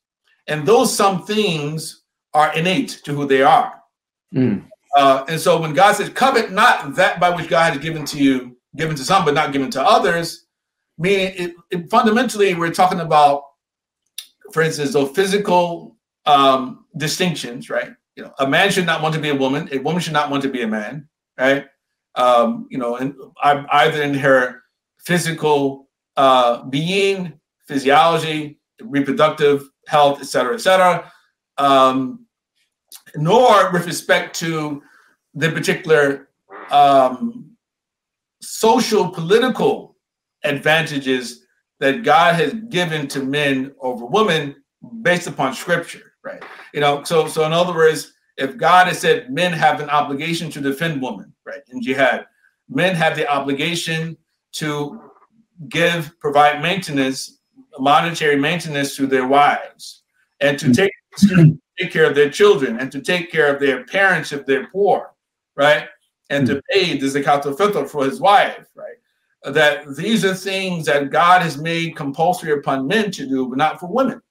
And 0.47 0.65
those 0.65 0.95
some 0.95 1.25
things 1.25 2.03
are 2.33 2.53
innate 2.55 3.01
to 3.05 3.13
who 3.13 3.25
they 3.25 3.41
are. 3.41 3.81
Mm. 4.33 4.65
Uh, 4.95 5.25
and 5.27 5.39
so 5.39 5.59
when 5.59 5.73
God 5.73 5.95
says, 5.95 6.09
covet 6.09 6.51
not 6.51 6.95
that 6.95 7.19
by 7.19 7.29
which 7.29 7.49
God 7.49 7.73
has 7.73 7.81
given 7.81 8.05
to 8.05 8.17
you, 8.17 8.57
given 8.75 8.95
to 8.95 9.03
some, 9.03 9.25
but 9.25 9.33
not 9.33 9.51
given 9.51 9.69
to 9.71 9.81
others, 9.81 10.45
meaning 10.97 11.33
it, 11.35 11.53
it 11.71 11.89
fundamentally 11.89 12.53
we're 12.53 12.71
talking 12.71 12.99
about, 12.99 13.43
for 14.53 14.61
instance, 14.61 14.93
those 14.93 15.11
physical 15.11 15.97
um, 16.25 16.85
distinctions, 16.97 17.69
right? 17.69 17.91
You 18.15 18.23
know, 18.23 18.33
a 18.39 18.47
man 18.47 18.71
should 18.71 18.85
not 18.85 19.01
want 19.01 19.13
to 19.15 19.21
be 19.21 19.29
a 19.29 19.35
woman, 19.35 19.67
a 19.71 19.79
woman 19.79 20.01
should 20.01 20.13
not 20.13 20.29
want 20.29 20.43
to 20.43 20.49
be 20.49 20.61
a 20.61 20.67
man, 20.67 21.09
right? 21.37 21.65
Um, 22.15 22.67
you 22.69 22.77
know, 22.77 22.95
and 22.95 23.13
either 23.43 24.01
in 24.01 24.13
her 24.13 24.61
physical 25.05 25.87
uh, 26.17 26.63
being, 26.63 27.39
physiology, 27.67 28.59
reproductive 28.81 29.69
health, 29.87 30.19
et 30.21 30.25
cetera, 30.25 30.53
et 30.53 30.59
cetera. 30.61 31.11
Um, 31.57 32.25
nor 33.15 33.71
with 33.71 33.85
respect 33.85 34.35
to 34.39 34.81
the 35.33 35.51
particular 35.51 36.29
um, 36.71 37.51
social 38.41 39.09
political 39.09 39.95
advantages 40.43 41.45
that 41.79 42.03
God 42.03 42.35
has 42.35 42.53
given 42.69 43.07
to 43.09 43.23
men 43.23 43.73
over 43.81 44.05
women 44.05 44.55
based 45.01 45.27
upon 45.27 45.53
scripture, 45.53 46.13
right? 46.23 46.43
You 46.73 46.79
know, 46.79 47.03
so 47.03 47.27
so 47.27 47.45
in 47.45 47.53
other 47.53 47.73
words, 47.73 48.13
if 48.37 48.57
God 48.57 48.87
has 48.87 48.99
said 48.99 49.31
men 49.31 49.51
have 49.53 49.81
an 49.81 49.89
obligation 49.89 50.49
to 50.51 50.61
defend 50.61 51.01
women, 51.01 51.33
right, 51.45 51.61
in 51.69 51.81
jihad, 51.81 52.25
men 52.69 52.95
have 52.95 53.15
the 53.15 53.27
obligation 53.27 54.17
to 54.55 55.01
give, 55.69 56.17
provide 56.19 56.61
maintenance, 56.61 57.39
monetary 57.79 58.35
maintenance 58.35 58.95
to 58.95 59.07
their 59.07 59.27
wives, 59.27 60.03
and 60.41 60.59
to 60.59 60.73
take 60.73 60.91
take 61.79 61.91
care 61.91 62.09
of 62.09 62.15
their 62.15 62.29
children, 62.29 62.79
and 62.79 62.91
to 62.91 63.01
take 63.01 63.31
care 63.31 63.53
of 63.53 63.59
their 63.59 63.85
parents 63.85 64.31
if 64.31 64.45
they're 64.45 64.67
poor, 64.67 65.13
right, 65.55 65.87
and 66.29 66.47
to 66.47 66.61
pay 66.71 66.97
the 66.97 67.05
zakat 67.05 67.45
al-fitr 67.45 67.87
for 67.87 68.05
his 68.05 68.19
wife, 68.19 68.67
right 68.75 68.95
that 69.45 69.95
these 69.95 70.25
are 70.25 70.33
things 70.33 70.85
that 70.85 71.11
God 71.11 71.41
has 71.41 71.57
made 71.57 71.95
compulsory 71.95 72.51
upon 72.53 72.87
men 72.87 73.11
to 73.11 73.27
do, 73.27 73.47
but 73.47 73.57
not 73.57 73.79
for 73.79 73.87
women. 73.87 74.21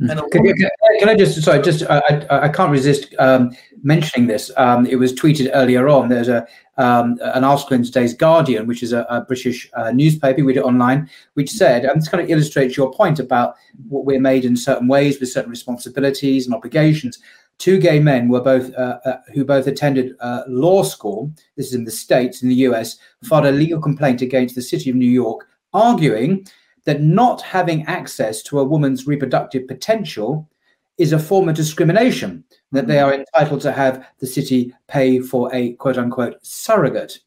Hmm. 0.00 0.10
And 0.10 0.20
can, 0.32 0.42
woman, 0.42 0.68
can, 0.98 1.08
I 1.08 1.14
just 1.14 1.40
sorry, 1.42 1.62
just 1.62 1.84
I, 1.88 2.00
I, 2.30 2.40
I 2.44 2.48
can't 2.48 2.72
resist 2.72 3.14
um, 3.18 3.54
mentioning 3.82 4.26
this. 4.26 4.50
Um, 4.56 4.86
it 4.86 4.96
was 4.96 5.12
tweeted 5.12 5.50
earlier 5.54 5.88
on. 5.88 6.08
There's 6.08 6.28
a 6.28 6.46
um, 6.82 7.18
an 7.22 7.44
article 7.44 7.76
in 7.76 7.84
today's 7.84 8.12
Guardian, 8.12 8.66
which 8.66 8.82
is 8.82 8.92
a, 8.92 9.06
a 9.08 9.22
British 9.22 9.70
uh, 9.74 9.90
newspaper, 9.92 10.44
read 10.44 10.56
it 10.56 10.64
online, 10.64 11.08
which 11.34 11.50
said, 11.50 11.84
and 11.84 12.00
this 12.00 12.08
kind 12.08 12.22
of 12.22 12.28
illustrates 12.28 12.76
your 12.76 12.92
point 12.92 13.18
about 13.18 13.54
what 13.88 14.04
we're 14.04 14.20
made 14.20 14.44
in 14.44 14.56
certain 14.56 14.88
ways 14.88 15.20
with 15.20 15.30
certain 15.30 15.50
responsibilities 15.50 16.46
and 16.46 16.54
obligations 16.54 17.18
two 17.62 17.78
gay 17.78 18.00
men 18.00 18.28
were 18.28 18.40
both 18.40 18.74
uh, 18.74 18.98
uh, 19.04 19.18
who 19.32 19.44
both 19.44 19.68
attended 19.68 20.16
uh, 20.18 20.42
law 20.48 20.82
school. 20.82 21.30
This 21.56 21.68
is 21.68 21.74
in 21.74 21.84
the 21.84 21.92
states 21.92 22.42
in 22.42 22.48
the 22.48 22.64
U.S. 22.66 22.96
filed 23.22 23.46
a 23.46 23.52
legal 23.52 23.80
complaint 23.80 24.20
against 24.20 24.56
the 24.56 24.62
city 24.62 24.90
of 24.90 24.96
New 24.96 25.10
York, 25.10 25.48
arguing 25.72 26.44
that 26.86 27.02
not 27.02 27.40
having 27.40 27.86
access 27.86 28.42
to 28.42 28.58
a 28.58 28.64
woman's 28.64 29.06
reproductive 29.06 29.68
potential 29.68 30.48
is 30.98 31.12
a 31.12 31.18
form 31.18 31.48
of 31.48 31.56
discrimination. 31.56 32.44
That 32.70 32.86
they 32.86 33.00
are 33.00 33.12
entitled 33.12 33.60
to 33.62 33.72
have 33.72 34.06
the 34.18 34.26
city 34.26 34.74
pay 34.88 35.20
for 35.20 35.54
a 35.54 35.74
quote 35.74 35.98
unquote 35.98 36.36
surrogate. 36.44 37.18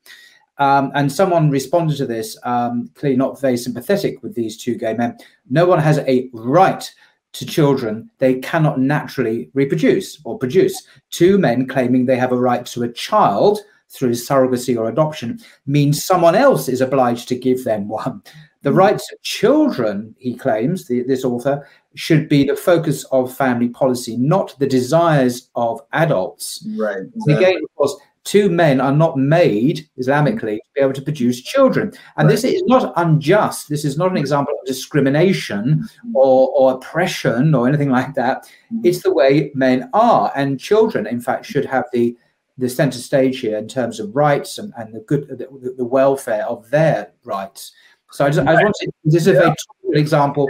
Um, 0.58 0.92
and 0.96 1.12
someone 1.12 1.50
responded 1.50 1.98
to 1.98 2.06
this, 2.06 2.38
um, 2.44 2.90
clearly 2.96 3.18
not 3.18 3.42
very 3.42 3.58
sympathetic 3.58 4.24
with 4.24 4.34
these 4.34 4.58
two 4.58 4.76
gay 4.76 4.94
men. 4.94 5.18
No 5.50 5.66
one 5.66 5.80
has 5.80 6.00
a 6.00 6.30
right 6.34 6.90
to 7.34 7.46
children 7.46 8.10
they 8.20 8.36
cannot 8.36 8.80
naturally 8.80 9.50
reproduce 9.54 10.20
or 10.24 10.40
produce. 10.40 10.88
Two 11.12 11.38
men 11.38 11.68
claiming 11.68 12.06
they 12.06 12.18
have 12.18 12.32
a 12.32 12.38
right 12.38 12.66
to 12.68 12.84
a 12.84 12.92
child 12.92 13.60
through 13.90 14.12
surrogacy 14.12 14.78
or 14.78 14.90
adoption 14.90 15.40
means 15.66 16.04
someone 16.04 16.36
else 16.36 16.70
is 16.70 16.82
obliged 16.82 17.28
to 17.28 17.36
give 17.36 17.64
them 17.64 17.88
one. 17.90 18.22
The 18.66 18.72
hmm. 18.72 18.78
rights 18.78 19.12
of 19.14 19.22
children, 19.22 20.16
he 20.18 20.36
claims, 20.36 20.88
the, 20.88 21.04
this 21.04 21.24
author, 21.24 21.68
should 21.94 22.28
be 22.28 22.44
the 22.44 22.56
focus 22.56 23.04
of 23.12 23.32
family 23.32 23.70
policy, 23.70 24.18
not 24.18 24.58
the 24.58 24.66
desires 24.66 25.50
of 25.56 25.82
adults. 25.94 26.68
Right. 26.76 27.04
Exactly. 27.16 27.34
Again, 27.36 27.58
of 27.64 27.76
course, 27.76 27.96
two 28.24 28.50
men 28.50 28.82
are 28.82 28.92
not 28.92 29.20
made 29.20 29.88
Islamically 30.00 30.56
to 30.56 30.72
be 30.74 30.82
able 30.82 30.94
to 30.94 31.02
produce 31.04 31.44
children. 31.44 31.94
And 32.18 32.28
right. 32.28 32.32
this 32.32 32.44
is 32.44 32.64
not 32.64 32.92
unjust. 32.96 33.70
This 33.70 33.86
is 33.86 34.00
not 34.00 34.08
an 34.08 34.14
hmm. 34.14 34.24
example 34.24 34.56
of 34.60 34.66
discrimination 34.66 35.88
hmm. 36.02 36.16
or, 36.16 36.50
or 36.58 36.74
oppression 36.74 37.54
or 37.54 37.68
anything 37.68 37.92
like 37.92 38.16
that. 38.16 38.50
Hmm. 38.72 38.82
It's 38.84 39.04
the 39.04 39.14
way 39.14 39.52
men 39.54 39.92
are. 39.94 40.32
And 40.36 40.60
children, 40.60 41.06
in 41.06 41.22
fact, 41.22 41.46
should 41.46 41.66
have 41.66 41.86
the 41.94 42.18
the 42.58 42.70
center 42.70 42.98
stage 42.98 43.42
here 43.42 43.58
in 43.58 43.68
terms 43.68 44.00
of 44.00 44.16
rights 44.16 44.58
and, 44.58 44.72
and 44.78 44.96
the 44.96 45.02
good 45.02 45.28
the, 45.28 45.76
the 45.78 45.86
welfare 45.86 46.46
of 46.46 46.70
their 46.70 47.12
rights. 47.26 47.74
So 48.16 48.26
I 48.26 48.30
just, 48.30 48.48
I 48.48 48.54
wanted 48.54 48.90
this 49.04 49.28
is 49.28 49.28
a 49.28 49.34
very 49.34 49.54
example. 50.00 50.48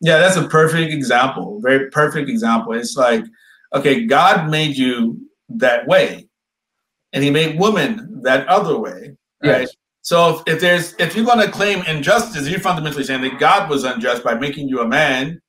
Yeah, 0.00 0.18
that's 0.18 0.36
a 0.36 0.46
perfect 0.46 0.92
example. 0.92 1.60
Very 1.60 1.90
perfect 1.90 2.28
example. 2.28 2.74
It's 2.74 2.96
like 2.96 3.24
okay, 3.74 4.06
God 4.06 4.48
made 4.50 4.76
you 4.76 5.20
that 5.48 5.88
way, 5.88 6.28
and 7.12 7.24
He 7.24 7.30
made 7.30 7.58
woman 7.58 8.20
that 8.22 8.46
other 8.46 8.78
way, 8.78 9.16
right? 9.42 9.62
Yes. 9.62 9.76
So 10.02 10.36
if, 10.36 10.42
if 10.46 10.60
there's 10.60 10.94
if 11.00 11.16
you're 11.16 11.24
going 11.24 11.44
to 11.44 11.50
claim 11.50 11.82
injustice, 11.86 12.48
you're 12.48 12.60
fundamentally 12.60 13.02
saying 13.02 13.22
that 13.22 13.40
God 13.40 13.68
was 13.68 13.82
unjust 13.82 14.22
by 14.22 14.34
making 14.34 14.68
you 14.68 14.80
a 14.80 14.86
man 14.86 15.42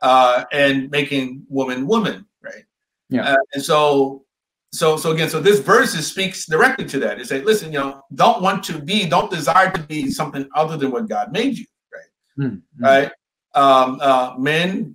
uh, 0.00 0.44
and 0.50 0.90
making 0.90 1.44
woman 1.48 1.86
woman, 1.86 2.26
right? 2.42 2.64
Yeah. 3.10 3.34
Uh, 3.34 3.36
and 3.54 3.62
so 3.62 4.24
so 4.72 4.96
so 4.96 5.12
again, 5.12 5.30
so 5.30 5.40
this 5.40 5.60
verse 5.60 5.92
speaks 5.92 6.46
directly 6.46 6.84
to 6.86 6.98
that. 7.00 7.20
It 7.20 7.26
says, 7.26 7.44
listen, 7.44 7.72
you 7.72 7.78
know, 7.78 8.02
don't 8.14 8.42
want 8.42 8.62
to 8.64 8.78
be, 8.78 9.06
don't 9.06 9.30
desire 9.30 9.70
to 9.70 9.82
be 9.82 10.10
something 10.10 10.48
other 10.54 10.76
than 10.76 10.90
what 10.90 11.08
God 11.08 11.32
made 11.32 11.56
you, 11.56 11.66
right? 11.92 12.46
Mm-hmm. 12.46 12.84
Right. 12.84 13.10
Um, 13.54 13.98
uh, 14.00 14.34
men 14.38 14.94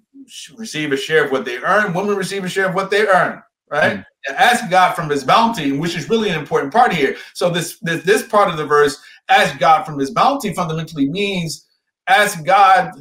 receive 0.55 0.91
a 0.91 0.97
share 0.97 1.25
of 1.25 1.31
what 1.31 1.45
they 1.45 1.57
earn, 1.57 1.93
women 1.93 2.15
receive 2.15 2.43
a 2.43 2.49
share 2.49 2.69
of 2.69 2.75
what 2.75 2.91
they 2.91 3.07
earn, 3.07 3.41
right? 3.69 3.97
Mm. 3.97 4.05
And 4.27 4.37
ask 4.37 4.69
God 4.69 4.93
from 4.93 5.09
his 5.09 5.23
bounty, 5.23 5.73
which 5.73 5.97
is 5.97 6.09
really 6.09 6.29
an 6.29 6.39
important 6.39 6.71
part 6.71 6.93
here. 6.93 7.17
So 7.33 7.49
this, 7.49 7.77
this 7.81 8.03
this 8.03 8.23
part 8.23 8.49
of 8.49 8.57
the 8.57 8.65
verse, 8.65 8.97
ask 9.27 9.59
God 9.59 9.83
from 9.83 9.99
his 9.99 10.11
bounty 10.11 10.53
fundamentally 10.53 11.09
means 11.09 11.67
ask 12.07 12.43
God 12.45 12.91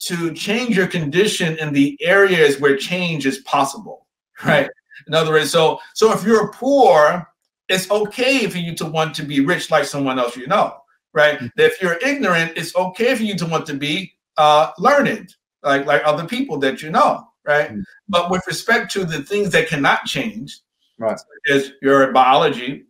to 0.00 0.34
change 0.34 0.76
your 0.76 0.86
condition 0.86 1.56
in 1.58 1.72
the 1.72 1.96
areas 2.02 2.60
where 2.60 2.76
change 2.76 3.26
is 3.26 3.38
possible, 3.38 4.06
right? 4.44 4.68
In 5.06 5.14
other 5.14 5.32
words, 5.32 5.50
so 5.50 5.80
so 5.94 6.12
if 6.12 6.24
you're 6.24 6.52
poor, 6.52 7.26
it's 7.68 7.90
okay 7.90 8.48
for 8.48 8.58
you 8.58 8.74
to 8.76 8.86
want 8.86 9.14
to 9.16 9.22
be 9.22 9.40
rich 9.40 9.70
like 9.70 9.84
someone 9.84 10.18
else 10.18 10.36
you 10.36 10.46
know, 10.46 10.76
right? 11.12 11.36
Mm-hmm. 11.36 11.46
If 11.56 11.80
you're 11.82 11.98
ignorant, 12.04 12.52
it's 12.56 12.74
okay 12.76 13.14
for 13.14 13.22
you 13.22 13.36
to 13.36 13.46
want 13.46 13.66
to 13.66 13.74
be 13.74 14.12
uh, 14.36 14.70
learned, 14.78 15.34
like 15.62 15.86
like 15.86 16.02
other 16.04 16.26
people 16.26 16.58
that 16.58 16.82
you 16.82 16.90
know, 16.90 17.26
right? 17.44 17.70
Mm-hmm. 17.70 17.80
But 18.08 18.30
with 18.30 18.46
respect 18.46 18.90
to 18.92 19.04
the 19.04 19.22
things 19.22 19.50
that 19.50 19.68
cannot 19.68 20.04
change, 20.04 20.60
right, 20.98 21.18
is 21.46 21.72
your 21.82 22.12
biology, 22.12 22.86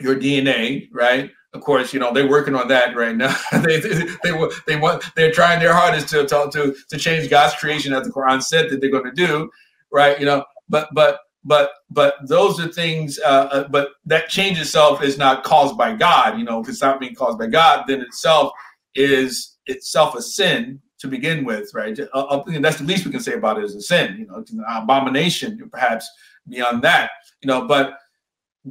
your 0.00 0.16
DNA, 0.16 0.88
right? 0.92 1.30
Of 1.52 1.62
course, 1.62 1.94
you 1.94 2.00
know 2.00 2.12
they're 2.12 2.28
working 2.28 2.54
on 2.54 2.68
that 2.68 2.94
right 2.94 3.16
now. 3.16 3.34
they, 3.52 3.80
they, 3.80 4.04
they 4.22 4.48
they 4.66 4.76
want 4.76 5.04
they're 5.16 5.32
trying 5.32 5.58
their 5.58 5.72
hardest 5.72 6.08
to 6.10 6.26
to 6.26 6.50
to 6.52 6.76
to 6.90 6.98
change 6.98 7.30
God's 7.30 7.54
creation 7.54 7.94
as 7.94 8.06
the 8.06 8.12
Quran 8.12 8.42
said 8.42 8.68
that 8.70 8.80
they're 8.80 8.90
going 8.90 9.04
to 9.04 9.12
do, 9.12 9.50
right? 9.90 10.18
You 10.20 10.26
know, 10.26 10.44
but 10.68 10.88
but 10.92 11.20
but 11.46 11.70
but 11.88 12.14
those 12.26 12.60
are 12.60 12.68
things. 12.68 13.18
Uh, 13.24 13.48
uh, 13.52 13.68
but 13.68 13.90
that 14.04 14.28
change 14.28 14.60
itself 14.60 15.02
is 15.02 15.16
not 15.16 15.44
caused 15.44 15.78
by 15.78 15.94
God. 15.94 16.38
You 16.38 16.44
know, 16.44 16.60
if 16.60 16.68
it's 16.68 16.82
not 16.82 17.00
being 17.00 17.14
caused 17.14 17.38
by 17.38 17.46
God, 17.46 17.84
then 17.86 18.00
itself 18.02 18.52
is 18.94 19.56
itself 19.66 20.14
a 20.16 20.22
sin 20.22 20.80
to 20.98 21.08
begin 21.08 21.44
with, 21.44 21.70
right? 21.72 21.98
Uh, 22.12 22.42
that's 22.60 22.78
the 22.78 22.84
least 22.84 23.04
we 23.04 23.12
can 23.12 23.20
say 23.20 23.34
about 23.34 23.58
it 23.58 23.64
is 23.64 23.74
a 23.74 23.80
sin, 23.80 24.16
you 24.18 24.26
know, 24.26 24.36
an 24.36 24.64
abomination, 24.82 25.68
perhaps 25.70 26.10
beyond 26.48 26.82
that, 26.82 27.10
you 27.42 27.46
know, 27.46 27.66
but 27.66 27.98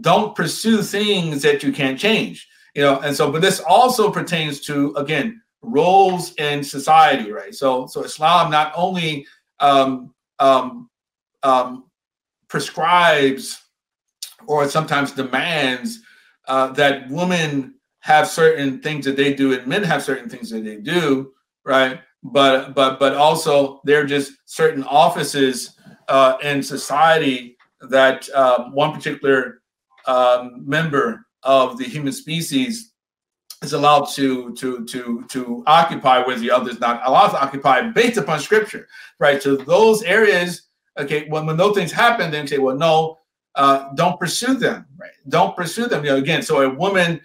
don't 0.02 0.36
pursue 0.36 0.82
things 0.82 1.42
that 1.44 1.64
you 1.64 1.72
can't 1.72 2.00
change, 2.00 2.48
you 2.74 2.82
know, 2.82 3.00
and 3.02 3.16
so, 3.16 3.32
but 3.32 3.42
this 3.42 3.60
also 3.60 4.10
pertains 4.10 4.60
to, 4.62 4.94
again, 4.96 5.40
roles 5.62 6.34
in 6.36 6.64
society, 6.64 7.32
right? 7.32 7.54
So, 7.54 7.86
so 7.86 8.04
Islam 8.04 8.50
not 8.50 8.74
only 8.76 9.28
um, 9.60 10.14
um, 10.40 10.90
um, 11.44 11.86
prescribes 12.48 13.62
or 14.48 14.68
sometimes 14.70 15.12
demands 15.12 16.00
uh, 16.48 16.68
that 16.74 17.10
women 17.10 17.76
have 18.00 18.28
certain 18.28 18.80
things 18.82 19.06
that 19.06 19.16
they 19.16 19.34
do 19.34 19.54
and 19.54 19.66
men 19.66 19.84
have 19.84 20.04
certain 20.04 20.30
things 20.30 20.50
that 20.50 20.64
they 20.64 20.78
do, 20.78 21.32
right? 21.64 22.00
but 22.32 22.74
but 22.74 23.00
but 23.00 23.16
also 23.16 23.82
there 23.84 24.02
are 24.02 24.06
just 24.06 24.34
certain 24.46 24.84
offices 24.84 25.76
uh, 26.08 26.38
in 26.42 26.64
society 26.64 27.56
that 27.90 28.28
uh, 28.34 28.70
one 28.72 28.94
particular 28.94 29.62
um, 30.08 30.64
member 30.68 31.26
of 31.44 31.78
the 31.78 31.84
human 31.84 32.12
species 32.12 32.94
is 33.62 33.74
allowed 33.74 34.06
to 34.06 34.54
to 34.56 34.84
to 34.86 35.24
to 35.30 35.64
occupy 35.68 36.26
where 36.26 36.38
the 36.38 36.50
other 36.50 36.72
is 36.72 36.80
not 36.80 37.02
allowed 37.06 37.30
to 37.30 37.42
occupy 37.42 37.82
based 37.92 38.18
upon 38.18 38.40
scripture 38.40 38.88
right 39.20 39.42
so 39.42 39.56
those 39.56 40.02
areas 40.04 40.65
okay 40.98 41.28
when, 41.30 41.46
when 41.46 41.58
those 41.58 41.76
things 41.76 41.92
happen 41.92 42.32
then 42.32 42.48
say 42.48 42.58
well 42.58 42.76
no 42.76 43.18
uh, 43.56 43.94
don't 43.96 44.20
pursue 44.20 44.56
them 44.56 44.86
right 44.98 45.12
don't 45.30 45.56
pursue 45.56 45.88
them 45.88 46.04
you 46.04 46.12
know 46.12 46.18
again 46.18 46.42
so 46.42 46.62
a 46.62 46.70
woman 46.70 47.22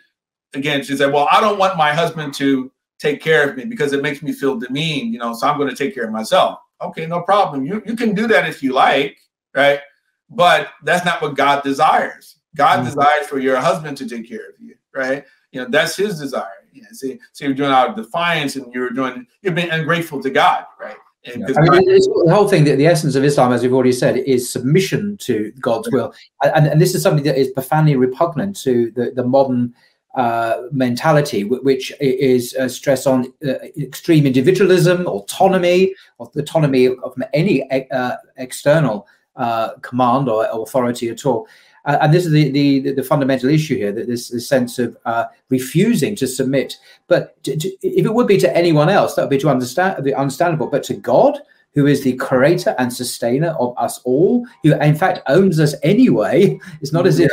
again 0.54 0.82
she 0.82 0.96
said 0.96 1.12
well 1.12 1.28
i 1.32 1.40
don't 1.40 1.58
want 1.58 1.76
my 1.76 1.92
husband 1.92 2.32
to 2.32 2.70
take 3.00 3.22
care 3.22 3.48
of 3.48 3.56
me 3.56 3.64
because 3.64 3.92
it 3.92 4.02
makes 4.02 4.22
me 4.22 4.30
feel 4.30 4.58
demeaned, 4.58 5.12
you 5.12 5.18
know, 5.18 5.32
so 5.32 5.48
I'm 5.48 5.56
going 5.56 5.70
to 5.70 5.74
take 5.74 5.94
care 5.94 6.04
of 6.04 6.12
myself. 6.12 6.60
Okay, 6.82 7.06
no 7.06 7.22
problem. 7.22 7.64
You 7.66 7.82
you 7.84 7.96
can 7.96 8.14
do 8.14 8.26
that 8.28 8.48
if 8.48 8.62
you 8.62 8.72
like, 8.72 9.18
right? 9.54 9.80
But 10.28 10.68
that's 10.84 11.04
not 11.04 11.20
what 11.20 11.34
God 11.34 11.62
desires. 11.62 12.36
God 12.54 12.76
mm-hmm. 12.76 12.84
desires 12.84 13.26
for 13.26 13.38
your 13.38 13.56
husband 13.56 13.96
to 13.98 14.08
take 14.08 14.28
care 14.28 14.48
of 14.48 14.60
you, 14.60 14.76
right? 14.94 15.24
You 15.52 15.62
know, 15.62 15.68
that's 15.68 15.96
his 15.96 16.18
desire. 16.18 16.46
You 16.72 16.82
know, 16.82 16.88
see, 16.92 17.18
so 17.32 17.44
you're 17.44 17.54
doing 17.54 17.70
out 17.70 17.90
of 17.90 17.96
defiance 17.96 18.56
and 18.56 18.72
you're 18.72 18.90
doing 18.90 19.26
you're 19.42 19.54
being 19.54 19.70
ungrateful 19.70 20.22
to 20.22 20.30
God, 20.30 20.66
right? 20.78 20.96
And 21.24 21.44
I 21.44 21.60
mean, 21.62 21.84
the 21.84 22.32
whole 22.34 22.48
thing, 22.48 22.64
the, 22.64 22.74
the 22.76 22.86
essence 22.86 23.14
of 23.14 23.24
Islam, 23.24 23.52
as 23.52 23.62
we've 23.62 23.74
already 23.74 23.92
said, 23.92 24.16
is 24.16 24.50
submission 24.50 25.18
to 25.18 25.52
God's 25.60 25.90
will, 25.92 26.14
and, 26.42 26.66
and 26.66 26.80
this 26.80 26.94
is 26.94 27.02
something 27.02 27.24
that 27.24 27.36
is 27.36 27.48
profoundly 27.48 27.94
repugnant 27.96 28.56
to 28.62 28.90
the, 28.92 29.10
the 29.10 29.24
modern 29.24 29.74
uh, 30.14 30.62
mentality, 30.72 31.44
which 31.44 31.92
is 32.00 32.54
a 32.54 32.68
stress 32.68 33.06
on 33.06 33.32
uh, 33.46 33.54
extreme 33.78 34.26
individualism, 34.26 35.06
autonomy, 35.06 35.94
autonomy 36.18 36.88
of 36.88 37.14
any 37.34 37.70
uh, 37.70 38.16
external 38.36 39.06
uh, 39.36 39.74
command 39.82 40.28
or 40.28 40.46
authority 40.50 41.10
at 41.10 41.24
all. 41.26 41.46
Uh, 41.90 41.98
and 42.02 42.14
this 42.14 42.24
is 42.24 42.30
the, 42.30 42.50
the, 42.52 42.92
the 42.92 43.02
fundamental 43.02 43.48
issue 43.48 43.76
here 43.76 43.90
that 43.90 44.06
this, 44.06 44.28
this 44.28 44.48
sense 44.48 44.78
of 44.78 44.96
uh, 45.06 45.24
refusing 45.48 46.14
to 46.14 46.24
submit. 46.24 46.76
But 47.08 47.42
to, 47.42 47.56
to, 47.56 47.68
if 47.82 48.06
it 48.06 48.14
would 48.14 48.28
be 48.28 48.38
to 48.38 48.56
anyone 48.56 48.88
else, 48.88 49.14
that 49.14 49.22
would 49.22 49.30
be 49.30 49.38
to 49.38 49.48
understand 49.48 50.04
be 50.04 50.14
understandable. 50.14 50.68
But 50.68 50.84
to 50.84 50.94
God, 50.94 51.40
who 51.74 51.86
is 51.88 52.04
the 52.04 52.14
creator 52.14 52.76
and 52.78 52.92
sustainer 52.92 53.56
of 53.58 53.74
us 53.76 53.98
all, 54.04 54.46
who 54.62 54.72
in 54.74 54.94
fact 54.94 55.18
owns 55.26 55.58
us 55.58 55.74
anyway, 55.82 56.60
it's 56.80 56.92
not 56.92 57.08
as 57.08 57.18
if 57.18 57.32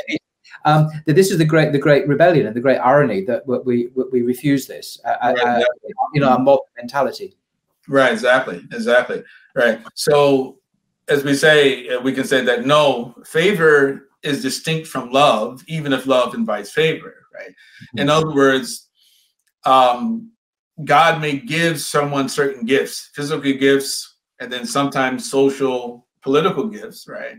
um, 0.65 0.89
that 1.05 1.13
this 1.13 1.29
is 1.29 1.37
the 1.37 1.45
great 1.45 1.71
the 1.71 1.77
great 1.77 2.07
rebellion 2.07 2.47
and 2.47 2.55
the 2.55 2.59
great 2.59 2.79
irony 2.79 3.23
that 3.25 3.45
we 3.45 3.59
we, 3.59 4.03
we 4.11 4.21
refuse 4.23 4.65
this 4.65 4.99
uh, 5.05 5.09
uh 5.21 5.33
right, 5.33 5.57
exactly. 5.59 5.93
in 6.15 6.23
our 6.23 6.39
modern 6.39 6.65
mentality. 6.77 7.37
Right. 7.87 8.11
Exactly. 8.11 8.65
Exactly. 8.73 9.23
Right. 9.53 9.79
So 9.93 10.57
as 11.09 11.23
we 11.23 11.35
say, 11.35 11.89
uh, 11.89 12.01
we 12.01 12.11
can 12.11 12.25
say 12.25 12.43
that 12.43 12.65
no 12.65 13.15
favor 13.23 14.09
is 14.23 14.41
distinct 14.41 14.87
from 14.87 15.11
love, 15.11 15.63
even 15.67 15.93
if 15.93 16.07
love 16.07 16.33
invites 16.33 16.71
favor, 16.71 17.25
right? 17.33 17.49
Mm-hmm. 17.49 17.99
In 17.99 18.09
other 18.09 18.33
words, 18.33 18.89
um, 19.65 20.31
God 20.83 21.21
may 21.21 21.37
give 21.37 21.79
someone 21.79 22.29
certain 22.29 22.65
gifts, 22.65 23.09
physical 23.13 23.41
gifts, 23.53 24.15
and 24.39 24.51
then 24.51 24.65
sometimes 24.65 25.29
social, 25.29 26.07
political 26.21 26.67
gifts, 26.67 27.07
right? 27.07 27.37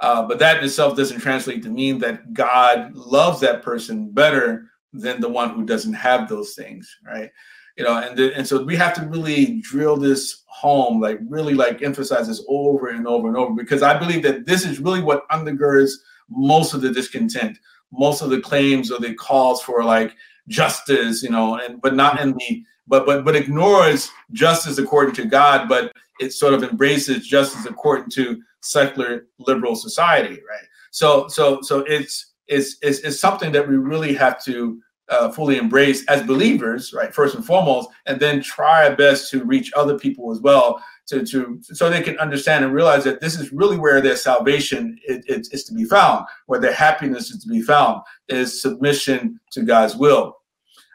Uh, 0.00 0.22
but 0.26 0.38
that 0.38 0.58
in 0.58 0.64
itself 0.64 0.96
doesn't 0.96 1.20
translate 1.20 1.62
to 1.62 1.68
mean 1.68 1.98
that 1.98 2.32
God 2.32 2.94
loves 2.94 3.40
that 3.40 3.62
person 3.62 4.10
better 4.10 4.70
than 4.92 5.20
the 5.20 5.28
one 5.28 5.50
who 5.50 5.64
doesn't 5.64 5.94
have 5.94 6.28
those 6.28 6.54
things, 6.54 6.94
right? 7.06 7.30
You 7.76 7.84
know, 7.84 7.98
and 7.98 8.16
the, 8.16 8.32
and 8.36 8.46
so 8.46 8.62
we 8.62 8.76
have 8.76 8.94
to 8.94 9.06
really 9.08 9.60
drill 9.60 9.96
this 9.96 10.44
home, 10.46 11.00
like 11.00 11.18
really 11.28 11.54
like 11.54 11.82
emphasize 11.82 12.28
this 12.28 12.44
over 12.48 12.88
and 12.88 13.06
over 13.06 13.26
and 13.26 13.36
over, 13.36 13.52
because 13.52 13.82
I 13.82 13.98
believe 13.98 14.22
that 14.22 14.46
this 14.46 14.64
is 14.64 14.78
really 14.78 15.02
what 15.02 15.28
undergirds 15.28 15.90
most 16.30 16.72
of 16.72 16.82
the 16.82 16.92
discontent, 16.92 17.58
most 17.92 18.22
of 18.22 18.30
the 18.30 18.40
claims 18.40 18.92
or 18.92 19.00
the 19.00 19.14
calls 19.14 19.60
for 19.60 19.82
like 19.82 20.14
justice, 20.46 21.22
you 21.22 21.30
know, 21.30 21.56
and 21.56 21.82
but 21.82 21.94
not 21.94 22.20
in 22.20 22.32
the 22.32 22.64
but 22.86 23.06
but 23.06 23.24
but 23.24 23.34
ignores 23.34 24.08
justice 24.30 24.78
according 24.78 25.14
to 25.16 25.24
God, 25.24 25.68
but 25.68 25.92
it 26.20 26.32
sort 26.32 26.54
of 26.54 26.62
embraces 26.62 27.26
justice 27.26 27.66
according 27.66 28.10
to 28.10 28.40
secular 28.60 29.26
liberal 29.40 29.74
society, 29.74 30.40
right? 30.48 30.68
So 30.92 31.26
so 31.26 31.60
so 31.62 31.80
it's 31.80 32.34
it's 32.46 32.76
it's, 32.82 33.00
it's 33.00 33.18
something 33.18 33.50
that 33.52 33.68
we 33.68 33.76
really 33.76 34.14
have 34.14 34.42
to 34.44 34.80
uh, 35.08 35.30
fully 35.30 35.58
embrace 35.58 36.04
as 36.06 36.22
believers, 36.22 36.92
right? 36.92 37.14
First 37.14 37.34
and 37.34 37.44
foremost, 37.44 37.88
and 38.06 38.18
then 38.18 38.42
try 38.42 38.88
our 38.88 38.96
best 38.96 39.30
to 39.30 39.44
reach 39.44 39.72
other 39.76 39.98
people 39.98 40.32
as 40.32 40.40
well, 40.40 40.82
to, 41.06 41.24
to 41.26 41.60
so 41.62 41.90
they 41.90 42.02
can 42.02 42.18
understand 42.18 42.64
and 42.64 42.72
realize 42.72 43.04
that 43.04 43.20
this 43.20 43.38
is 43.38 43.52
really 43.52 43.76
where 43.76 44.00
their 44.00 44.16
salvation 44.16 44.98
is, 45.06 45.24
is, 45.26 45.48
is 45.50 45.64
to 45.64 45.74
be 45.74 45.84
found, 45.84 46.24
where 46.46 46.60
their 46.60 46.72
happiness 46.72 47.30
is 47.30 47.42
to 47.44 47.48
be 47.48 47.60
found, 47.60 48.00
is 48.28 48.62
submission 48.62 49.38
to 49.52 49.62
God's 49.62 49.96
will, 49.96 50.38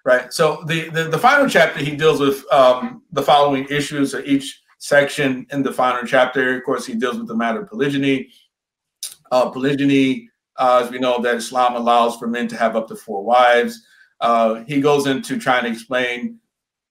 right? 0.06 0.34
So 0.34 0.64
the 0.66 0.90
the, 0.90 1.04
the 1.04 1.20
final 1.20 1.48
chapter 1.48 1.80
he 1.80 1.96
deals 1.96 2.20
with 2.20 2.44
um, 2.52 3.04
the 3.12 3.22
following 3.22 3.68
issues, 3.70 4.16
or 4.16 4.22
each 4.22 4.60
section 4.80 5.46
in 5.52 5.62
the 5.62 5.72
final 5.74 6.06
chapter. 6.06 6.58
Of 6.58 6.64
course, 6.64 6.86
he 6.86 6.96
deals 6.96 7.18
with 7.18 7.28
the 7.28 7.36
matter 7.36 7.62
of 7.62 7.70
polygyny. 7.70 8.30
Uh, 9.32 9.52
polygyny, 9.52 10.28
uh, 10.58 10.82
as 10.84 10.90
we 10.90 10.98
know, 10.98 11.22
that 11.22 11.36
Islam 11.36 11.76
allows 11.76 12.18
for 12.18 12.28
men 12.28 12.48
to 12.48 12.58
have 12.58 12.76
up 12.76 12.88
to 12.88 12.96
four 12.96 13.24
wives. 13.24 13.86
Uh, 14.22 14.64
he 14.66 14.82
goes 14.82 15.08
into 15.08 15.40
trying 15.40 15.64
to 15.64 15.70
explain 15.70 16.40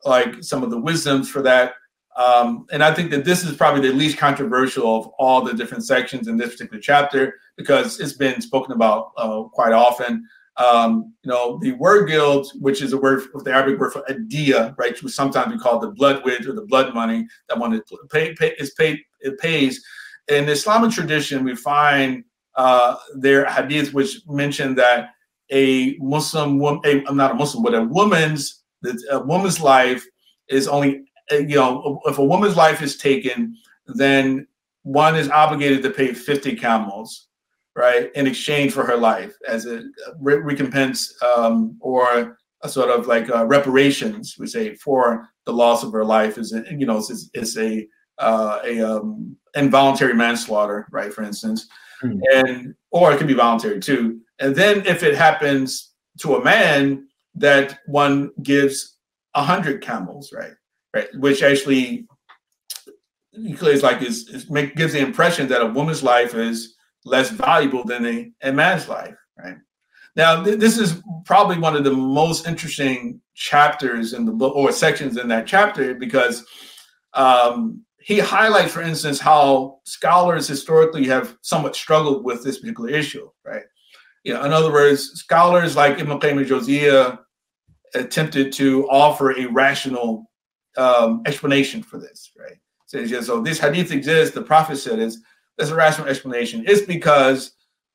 like 0.04 0.42
some 0.42 0.62
of 0.62 0.70
the 0.70 0.80
wisdoms 0.80 1.28
for 1.28 1.42
that. 1.42 1.74
Um, 2.16 2.66
and 2.72 2.82
I 2.82 2.92
think 2.92 3.10
that 3.12 3.24
this 3.24 3.44
is 3.44 3.56
probably 3.56 3.88
the 3.88 3.94
least 3.94 4.18
controversial 4.18 4.96
of 4.96 5.06
all 5.18 5.42
the 5.42 5.54
different 5.54 5.84
sections 5.84 6.26
in 6.26 6.36
this 6.36 6.52
particular 6.52 6.80
chapter 6.80 7.34
because 7.56 8.00
it's 8.00 8.14
been 8.14 8.40
spoken 8.40 8.72
about 8.72 9.12
uh, 9.16 9.42
quite 9.52 9.72
often. 9.72 10.26
Um, 10.56 11.14
you 11.22 11.30
know, 11.30 11.58
the 11.62 11.74
wergild, 11.74 12.48
which 12.60 12.82
is 12.82 12.92
a 12.92 12.98
word, 12.98 13.22
the 13.44 13.52
Arabic 13.52 13.78
word 13.78 13.92
for 13.92 14.02
adia, 14.10 14.74
right, 14.76 15.00
which 15.00 15.12
sometimes 15.12 15.52
we 15.52 15.58
call 15.60 15.78
the 15.78 15.92
blood 15.92 16.24
wage 16.24 16.48
or 16.48 16.52
the 16.54 16.66
blood 16.66 16.92
money 16.92 17.28
that 17.48 17.58
one 17.58 17.80
pay, 18.10 18.34
pay, 18.34 18.54
is 18.58 18.72
paid, 18.72 18.98
it 19.20 19.38
pays. 19.38 19.80
In 20.26 20.46
the 20.46 20.52
Islamic 20.52 20.90
tradition, 20.90 21.44
we 21.44 21.54
find 21.54 22.24
uh, 22.56 22.96
there 23.14 23.44
hadith 23.44 23.94
which 23.94 24.20
mention 24.26 24.74
that 24.74 25.10
a 25.50 25.96
Muslim 25.98 26.58
woman, 26.58 27.04
I'm 27.06 27.16
not 27.16 27.32
a 27.32 27.34
Muslim, 27.34 27.62
but 27.62 27.74
a 27.74 27.82
woman's 27.82 28.62
a 29.10 29.18
woman's 29.18 29.60
life 29.60 30.06
is 30.48 30.68
only 30.68 31.04
you 31.30 31.56
know 31.56 32.00
if 32.06 32.18
a 32.18 32.24
woman's 32.24 32.56
life 32.56 32.82
is 32.82 32.96
taken, 32.96 33.56
then 33.86 34.46
one 34.82 35.16
is 35.16 35.28
obligated 35.28 35.82
to 35.82 35.90
pay 35.90 36.14
50 36.14 36.56
camels, 36.56 37.28
right, 37.76 38.10
in 38.14 38.26
exchange 38.26 38.72
for 38.72 38.84
her 38.84 38.96
life 38.96 39.34
as 39.46 39.66
a 39.66 39.84
recompense 40.20 41.14
um, 41.22 41.76
or 41.80 42.38
a 42.62 42.68
sort 42.68 42.90
of 42.90 43.06
like 43.06 43.30
uh, 43.30 43.44
reparations, 43.46 44.36
we 44.38 44.46
say, 44.46 44.74
for 44.76 45.28
the 45.44 45.52
loss 45.52 45.82
of 45.84 45.92
her 45.92 46.04
life 46.04 46.38
is 46.38 46.52
you 46.70 46.86
know 46.86 46.98
is, 46.98 47.30
is 47.34 47.56
a 47.58 47.86
uh, 48.18 48.58
a 48.64 48.80
um, 48.80 49.36
involuntary 49.54 50.14
manslaughter, 50.14 50.88
right, 50.90 51.12
for 51.12 51.22
instance, 51.22 51.68
mm. 52.02 52.20
and 52.32 52.74
or 52.90 53.12
it 53.12 53.18
can 53.18 53.26
be 53.26 53.34
voluntary 53.34 53.80
too. 53.80 54.20
And 54.40 54.54
then 54.54 54.86
if 54.86 55.02
it 55.02 55.14
happens 55.14 55.92
to 56.20 56.36
a 56.36 56.44
man, 56.44 57.08
that 57.34 57.78
one 57.86 58.30
gives 58.42 58.96
a 59.34 59.42
hundred 59.42 59.82
camels, 59.82 60.32
right? 60.32 60.52
Right, 60.94 61.08
which 61.16 61.42
actually 61.42 62.06
is 63.32 63.82
like 63.82 64.02
is, 64.02 64.28
is 64.28 64.50
make, 64.50 64.74
gives 64.74 64.94
the 64.94 65.00
impression 65.00 65.48
that 65.48 65.60
a 65.60 65.66
woman's 65.66 66.02
life 66.02 66.34
is 66.34 66.76
less 67.04 67.30
valuable 67.30 67.84
than 67.84 68.06
a, 68.06 68.32
a 68.42 68.52
man's 68.52 68.88
life, 68.88 69.14
right? 69.38 69.56
Now, 70.16 70.42
th- 70.42 70.58
this 70.58 70.78
is 70.78 71.02
probably 71.24 71.58
one 71.58 71.76
of 71.76 71.84
the 71.84 71.92
most 71.92 72.46
interesting 72.46 73.20
chapters 73.34 74.14
in 74.14 74.24
the 74.24 74.32
book 74.32 74.56
or 74.56 74.72
sections 74.72 75.16
in 75.16 75.28
that 75.28 75.46
chapter 75.46 75.94
because 75.94 76.44
um, 77.14 77.84
he 78.00 78.18
highlights, 78.18 78.72
for 78.72 78.82
instance, 78.82 79.20
how 79.20 79.80
scholars 79.84 80.48
historically 80.48 81.06
have 81.06 81.36
somewhat 81.42 81.76
struggled 81.76 82.24
with 82.24 82.42
this 82.42 82.58
particular 82.58 82.90
issue, 82.90 83.28
right? 83.44 83.62
You 84.28 84.34
know, 84.34 84.44
in 84.44 84.52
other 84.52 84.70
words, 84.70 85.12
scholars 85.18 85.74
like 85.74 85.98
Ibn 85.98 86.20
Qayyim 86.20 86.44
al-Jawziyah 86.44 87.18
attempted 87.94 88.52
to 88.52 88.86
offer 88.90 89.30
a 89.30 89.46
rational 89.46 90.30
um, 90.76 91.22
explanation 91.24 91.82
for 91.82 91.98
this, 91.98 92.30
right? 92.38 92.58
So, 92.84 93.06
just, 93.06 93.26
so 93.26 93.40
this 93.40 93.58
hadith 93.58 93.90
exists, 93.90 94.34
the 94.34 94.42
Prophet 94.42 94.76
said 94.76 94.98
is 94.98 95.22
there's 95.56 95.70
a 95.70 95.74
rational 95.74 96.08
explanation. 96.08 96.62
It's 96.66 96.82
because 96.82 97.52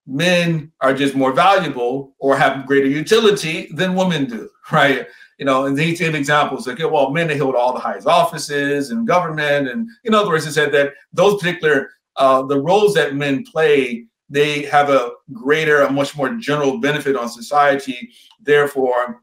men 0.08 0.72
are 0.82 0.96
just 0.96 1.14
more 1.14 1.34
valuable 1.34 2.16
or 2.18 2.36
have 2.36 2.66
greater 2.66 2.88
utility 2.88 3.72
than 3.72 3.94
women 3.94 4.26
do, 4.26 4.50
right? 4.72 5.06
You 5.38 5.46
know, 5.46 5.66
and 5.66 5.80
he 5.80 5.94
gave 5.94 6.16
examples 6.16 6.66
like, 6.66 6.80
well, 6.80 7.12
men 7.12 7.28
they 7.28 7.38
hold 7.38 7.54
all 7.54 7.76
the 7.76 7.80
highest 7.80 8.08
offices 8.08 8.90
in 8.90 9.06
government, 9.06 9.68
and 9.68 9.88
in 10.04 10.16
other 10.16 10.30
words, 10.30 10.46
he 10.46 10.52
said 10.52 10.72
that 10.72 10.94
those 11.14 11.40
particular 11.40 11.92
uh, 12.16 12.42
the 12.42 12.60
roles 12.60 12.96
that 12.96 13.16
men 13.16 13.44
play 13.46 14.08
they 14.34 14.64
have 14.64 14.90
a 14.90 15.12
greater, 15.32 15.82
a 15.82 15.92
much 15.92 16.18
more 16.18 16.30
general 16.38 16.80
benefit 16.80 17.16
on 17.16 17.30
society. 17.30 18.10
Therefore, 18.42 19.22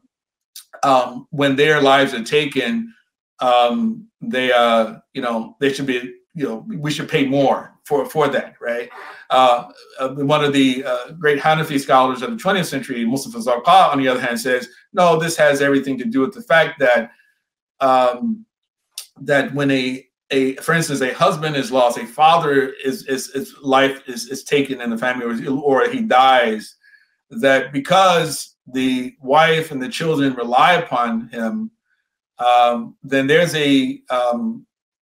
um, 0.83 1.27
when 1.31 1.57
their 1.57 1.81
lives 1.81 2.13
are 2.13 2.23
taken, 2.23 2.93
um, 3.41 4.07
they, 4.21 4.53
uh, 4.53 4.99
you 5.13 5.21
know, 5.21 5.57
they 5.59 5.73
should 5.73 5.85
be, 5.85 6.13
you 6.33 6.47
know, 6.47 6.65
we 6.65 6.91
should 6.91 7.09
pay 7.09 7.27
more 7.27 7.73
for 7.83 8.05
for 8.05 8.29
that, 8.29 8.55
right? 8.61 8.89
Uh, 9.29 9.69
uh 9.99 10.09
one 10.09 10.45
of 10.45 10.53
the 10.53 10.85
uh, 10.85 11.11
great 11.19 11.41
Hanafi 11.41 11.77
scholars 11.77 12.21
of 12.21 12.29
the 12.31 12.37
20th 12.37 12.67
century, 12.67 13.03
Mustafa 13.03 13.39
Zarqa, 13.39 13.91
on 13.91 13.97
the 13.97 14.07
other 14.07 14.21
hand, 14.21 14.39
says, 14.39 14.69
no, 14.93 15.19
this 15.19 15.35
has 15.35 15.61
everything 15.61 15.97
to 15.97 16.05
do 16.05 16.21
with 16.21 16.33
the 16.33 16.41
fact 16.41 16.79
that 16.79 17.11
um, 17.81 18.45
that 19.19 19.53
when 19.53 19.71
a 19.71 20.07
a 20.31 20.55
for 20.55 20.73
instance 20.73 21.01
a 21.01 21.13
husband 21.13 21.55
is 21.55 21.71
lost 21.71 21.97
a 21.97 22.05
father 22.05 22.73
is 22.83 23.05
is, 23.07 23.29
is 23.29 23.55
life 23.61 24.01
is, 24.07 24.27
is 24.27 24.43
taken 24.43 24.81
in 24.81 24.89
the 24.89 24.97
family 24.97 25.25
or, 25.25 25.61
or 25.61 25.89
he 25.89 26.01
dies 26.01 26.75
that 27.29 27.71
because 27.71 28.55
the 28.73 29.13
wife 29.21 29.71
and 29.71 29.81
the 29.81 29.89
children 29.89 30.33
rely 30.33 30.73
upon 30.73 31.27
him 31.29 31.71
um, 32.39 32.95
then 33.03 33.27
there's 33.27 33.53
a 33.55 34.01
um, 34.09 34.65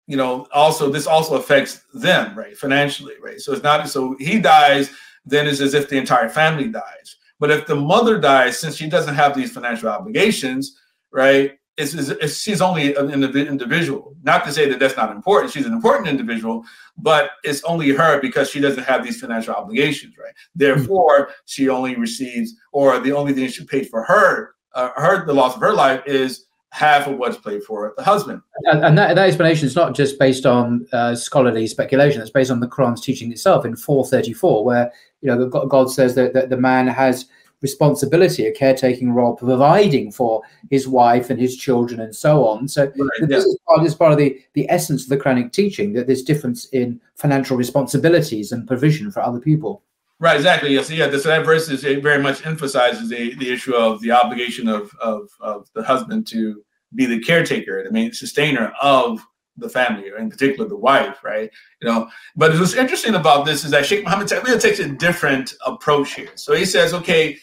you 0.06 0.16
know 0.16 0.46
also 0.52 0.90
this 0.90 1.06
also 1.06 1.36
affects 1.36 1.84
them 1.94 2.36
right 2.36 2.56
financially 2.56 3.14
right? 3.22 3.40
So 3.40 3.52
it's 3.52 3.62
not 3.62 3.88
so 3.88 4.16
he 4.18 4.40
dies 4.40 4.90
then 5.26 5.46
it's 5.46 5.60
as 5.60 5.74
if 5.74 5.88
the 5.88 5.98
entire 5.98 6.30
family 6.30 6.68
dies. 6.68 7.16
But 7.38 7.50
if 7.50 7.66
the 7.66 7.76
mother 7.76 8.18
dies 8.18 8.58
since 8.58 8.76
she 8.76 8.88
doesn't 8.88 9.14
have 9.14 9.36
these 9.36 9.52
financial 9.52 9.88
obligations 9.88 10.76
right 11.12 11.52
it's, 11.80 11.94
it's, 11.94 12.08
it's, 12.10 12.38
she's 12.38 12.60
only 12.60 12.94
an 12.94 13.10
individual. 13.10 14.14
Not 14.22 14.44
to 14.44 14.52
say 14.52 14.68
that 14.68 14.78
that's 14.78 14.96
not 14.96 15.10
important. 15.10 15.52
She's 15.52 15.66
an 15.66 15.72
important 15.72 16.08
individual, 16.08 16.64
but 16.98 17.30
it's 17.42 17.62
only 17.64 17.90
her 17.90 18.20
because 18.20 18.50
she 18.50 18.60
doesn't 18.60 18.84
have 18.84 19.04
these 19.04 19.20
financial 19.20 19.54
obligations, 19.54 20.14
right? 20.18 20.34
Therefore, 20.54 21.30
she 21.46 21.68
only 21.68 21.96
receives, 21.96 22.54
or 22.72 22.98
the 23.00 23.12
only 23.12 23.32
thing 23.32 23.48
she 23.48 23.64
paid 23.64 23.88
for 23.88 24.04
her, 24.04 24.54
uh, 24.74 24.90
her 24.96 25.26
the 25.26 25.34
loss 25.34 25.54
of 25.54 25.60
her 25.60 25.72
life 25.72 26.02
is 26.06 26.46
half 26.72 27.08
of 27.08 27.18
what's 27.18 27.36
paid 27.36 27.62
for 27.64 27.94
the 27.96 28.04
husband. 28.04 28.40
And, 28.64 28.84
and 28.84 28.98
that, 28.98 29.16
that, 29.16 29.26
explanation 29.26 29.66
is 29.66 29.74
not 29.74 29.94
just 29.94 30.18
based 30.18 30.46
on 30.46 30.86
uh, 30.92 31.14
scholarly 31.14 31.66
speculation; 31.66 32.20
it's 32.20 32.30
based 32.30 32.50
on 32.50 32.60
the 32.60 32.68
Quran's 32.68 33.00
teaching 33.00 33.32
itself 33.32 33.64
in 33.64 33.74
434, 33.76 34.64
where 34.64 34.92
you 35.20 35.28
know 35.28 35.48
God 35.48 35.90
says 35.90 36.14
that, 36.14 36.34
that 36.34 36.50
the 36.50 36.56
man 36.56 36.86
has 36.86 37.26
responsibility, 37.62 38.46
a 38.46 38.52
caretaking 38.52 39.12
role, 39.12 39.34
providing 39.34 40.10
for 40.10 40.42
his 40.70 40.88
wife 40.88 41.30
and 41.30 41.40
his 41.40 41.56
children 41.56 42.00
and 42.00 42.14
so 42.14 42.46
on. 42.46 42.68
So 42.68 42.84
right, 42.84 42.92
this, 43.20 43.30
yeah. 43.30 43.36
is 43.38 43.58
part, 43.66 43.82
this, 43.82 43.92
is 43.92 43.98
part, 43.98 44.12
of 44.12 44.18
the, 44.18 44.40
the 44.54 44.68
essence 44.70 45.04
of 45.04 45.08
the 45.10 45.18
Quranic 45.18 45.52
teaching 45.52 45.92
that 45.94 46.06
there's 46.06 46.22
difference 46.22 46.66
in 46.66 47.00
financial 47.16 47.56
responsibilities 47.56 48.52
and 48.52 48.66
provision 48.66 49.10
for 49.10 49.20
other 49.20 49.40
people. 49.40 49.82
Right, 50.20 50.36
exactly. 50.36 50.74
Yes, 50.74 50.90
yeah. 50.90 51.06
This 51.06 51.24
that 51.24 51.46
verse 51.46 51.70
is 51.70 51.82
very 51.82 52.22
much 52.22 52.44
emphasizes 52.44 53.08
the, 53.08 53.34
the 53.36 53.50
issue 53.50 53.74
of 53.74 54.02
the 54.02 54.12
obligation 54.12 54.68
of, 54.68 54.94
of 55.00 55.30
of 55.40 55.70
the 55.72 55.82
husband 55.82 56.26
to 56.26 56.62
be 56.94 57.06
the 57.06 57.20
caretaker, 57.20 57.82
the 57.82 57.90
main 57.90 58.12
sustainer 58.12 58.72
of 58.82 59.24
the 59.56 59.68
family, 59.68 60.10
or 60.10 60.18
in 60.18 60.28
particular 60.30 60.68
the 60.68 60.76
wife, 60.76 61.22
right? 61.24 61.50
You 61.80 61.88
know, 61.88 62.10
but 62.36 62.52
what's 62.58 62.74
interesting 62.74 63.14
about 63.14 63.46
this 63.46 63.64
is 63.64 63.70
that 63.70 63.86
Sheikh 63.86 64.04
Muhammad 64.04 64.28
Tawil 64.28 64.60
takes 64.60 64.78
a 64.78 64.88
different 64.88 65.54
approach 65.64 66.14
here. 66.14 66.30
So 66.34 66.54
he 66.54 66.64
says, 66.64 66.92
okay, 66.94 67.38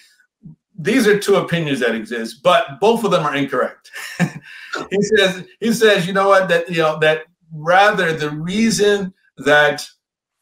these 0.78 1.07
are 1.07 1.19
two 1.19 1.36
opinions 1.36 1.80
that 1.80 1.95
exist, 1.95 2.43
but 2.43 2.80
both 2.80 3.03
of 3.03 3.11
them 3.11 3.25
are 3.25 3.36
incorrect. 3.36 3.91
he 4.19 5.01
says, 5.01 5.45
he 5.59 5.73
says, 5.73 6.05
you 6.05 6.13
know 6.13 6.30
what, 6.30 6.47
that 6.49 6.69
you 6.69 6.78
know, 6.78 6.99
that 6.99 7.23
rather 7.51 8.13
the 8.13 8.30
reason 8.30 9.13
that 9.38 9.88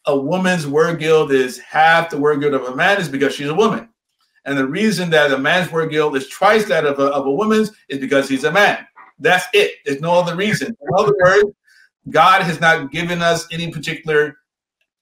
a 0.06 0.18
woman's 0.18 0.66
wergild 0.66 1.32
is 1.32 1.60
half 1.60 2.10
the 2.10 2.18
wergild 2.18 2.54
of 2.54 2.64
a 2.66 2.76
man 2.76 3.00
is 3.00 3.10
because 3.10 3.34
she's 3.34 3.50
a 3.50 3.54
woman. 3.54 3.90
And 4.46 4.58
the 4.58 4.68
reason 4.68 5.10
that 5.10 5.32
a 5.32 5.38
man's 5.38 5.70
wergild 5.70 6.16
is 6.16 6.28
twice 6.30 6.66
that 6.66 6.86
of 6.86 7.00
a, 7.00 7.06
of 7.06 7.26
a 7.26 7.32
woman's 7.32 7.72
is 7.90 8.00
because 8.00 8.30
he's 8.30 8.44
a 8.44 8.52
man. 8.52 8.86
That's 9.18 9.46
it. 9.54 9.78
There's 9.86 10.02
no 10.02 10.14
other 10.14 10.36
reason. 10.36 10.68
In 10.68 10.88
other 10.98 11.14
words, 11.24 11.52
God 12.10 12.44
has 12.44 12.60
not 12.60 12.92
given 12.92 13.22
us 13.22 13.48
any 13.52 13.72
particular 13.72 14.38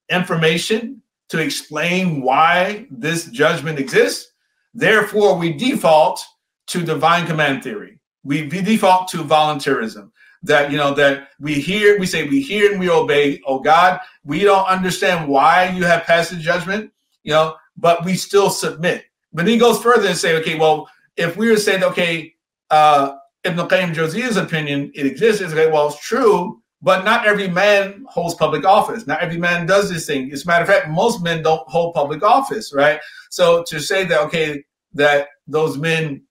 information 0.10 1.02
to 1.30 1.40
explain 1.40 2.22
why 2.22 2.88
this 2.90 3.26
judgment 3.26 3.80
exists. 3.80 4.33
Therefore, 4.74 5.38
we 5.38 5.54
default 5.54 6.24
to 6.68 6.84
divine 6.84 7.28
command 7.28 7.64
theory. 7.64 8.00
We, 8.24 8.48
default 8.48 9.08
to 9.10 9.24
voluntarism. 9.24 10.12
That 10.46 10.72
you 10.72 10.78
know 10.78 10.94
that 10.96 11.30
we 11.40 11.54
hear, 11.54 11.98
we 11.98 12.06
say 12.06 12.28
we 12.28 12.42
hear 12.42 12.72
and 12.72 12.80
we 12.80 12.90
obey. 12.90 13.42
Oh 13.46 13.60
God, 13.60 14.02
we 14.26 14.44
don't 14.44 14.68
understand 14.68 15.30
why 15.30 15.70
you 15.70 15.86
have 15.86 16.04
passed 16.04 16.32
the 16.32 16.38
judgment, 16.38 16.92
you 17.24 17.32
know, 17.32 17.56
but 17.78 18.04
we 18.04 18.16
still 18.16 18.50
submit. 18.50 19.06
But 19.32 19.46
then 19.46 19.54
he 19.54 19.58
goes 19.58 19.82
further 19.82 20.10
and 20.10 20.18
say, 20.18 20.36
okay, 20.38 20.60
well, 20.60 20.90
if 21.16 21.38
we 21.38 21.50
were 21.50 21.56
saying, 21.56 21.84
okay, 21.84 22.34
uh, 22.72 23.16
Ibn 23.46 23.68
Qayyim 23.68 23.94
Jawziyah's 23.94 24.36
opinion, 24.36 24.92
it 24.94 25.06
exists. 25.06 25.42
It's 25.42 25.54
okay, 25.54 25.72
well, 25.72 25.88
it's 25.88 26.00
true, 26.00 26.62
but 26.84 27.06
not 27.06 27.26
every 27.26 27.48
man 27.48 28.06
holds 28.10 28.36
public 28.36 28.66
office. 28.66 29.08
Not 29.08 29.22
every 29.22 29.38
man 29.38 29.66
does 29.66 29.90
this 29.90 30.06
thing. 30.06 30.32
As 30.34 30.44
a 30.44 30.48
matter 30.48 30.64
of 30.64 30.68
fact, 30.68 30.90
most 30.90 31.24
men 31.24 31.42
don't 31.42 31.68
hold 31.70 31.96
public 31.96 32.22
office, 32.22 32.74
right? 32.74 33.00
So 33.32 33.64
to 33.70 33.80
say 33.80 34.04
that 34.06 34.20
okay, 34.24 34.64
that 34.94 35.30
those 35.48 35.78
men, 35.78 36.24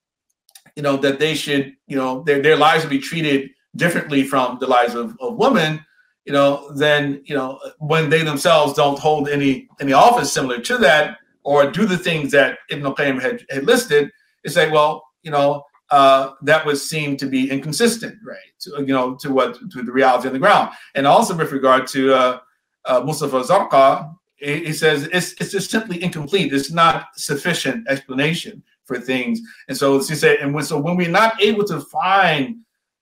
you 0.76 0.82
know, 0.82 0.98
that 0.98 1.18
they 1.18 1.34
should, 1.34 1.72
you 1.86 1.96
know, 1.96 2.22
their 2.22 2.42
their 2.42 2.56
lives 2.56 2.84
be 2.84 2.98
treated 2.98 3.50
differently 3.76 4.22
from 4.22 4.58
the 4.60 4.66
lives 4.66 4.94
of, 4.94 5.16
of 5.20 5.38
women, 5.38 5.82
you 6.26 6.34
know, 6.34 6.70
then 6.76 7.22
you 7.24 7.34
know 7.34 7.58
when 7.78 8.10
they 8.10 8.22
themselves 8.22 8.74
don't 8.74 8.98
hold 8.98 9.30
any 9.30 9.68
any 9.80 9.94
office 9.94 10.30
similar 10.30 10.60
to 10.60 10.76
that 10.78 11.16
or 11.44 11.70
do 11.70 11.86
the 11.86 11.98
things 11.98 12.30
that 12.32 12.58
Ibn 12.70 12.94
Qayyim 12.94 13.20
had, 13.20 13.44
had 13.50 13.64
listed, 13.64 14.10
it's 14.44 14.54
like, 14.54 14.70
well, 14.70 15.02
you 15.22 15.30
know, 15.30 15.64
uh, 15.90 16.32
that 16.42 16.64
would 16.64 16.78
seem 16.78 17.16
to 17.16 17.26
be 17.26 17.50
inconsistent, 17.50 18.16
right? 18.24 18.51
To, 18.62 18.70
you 18.80 18.94
know, 18.94 19.14
to 19.16 19.32
what 19.32 19.58
to 19.72 19.82
the 19.82 19.92
reality 19.92 20.28
on 20.28 20.34
the 20.34 20.38
ground, 20.38 20.70
and 20.94 21.06
also 21.06 21.36
with 21.36 21.52
regard 21.52 21.86
to 21.88 22.14
uh, 22.14 22.38
uh, 22.84 23.00
Mustafa 23.04 23.40
Zarqa, 23.42 24.14
he 24.36 24.72
says 24.72 25.08
it's 25.12 25.32
it's 25.40 25.52
just 25.52 25.70
simply 25.70 26.02
incomplete. 26.02 26.52
It's 26.52 26.70
not 26.70 27.08
sufficient 27.16 27.88
explanation 27.88 28.62
for 28.84 28.98
things. 28.98 29.40
And 29.68 29.76
so 29.76 29.98
he 29.98 30.14
said, 30.14 30.38
and 30.38 30.52
when 30.54 30.64
so 30.64 30.78
when 30.78 30.96
we're 30.96 31.08
not 31.08 31.40
able 31.40 31.64
to 31.64 31.80
find 31.80 32.56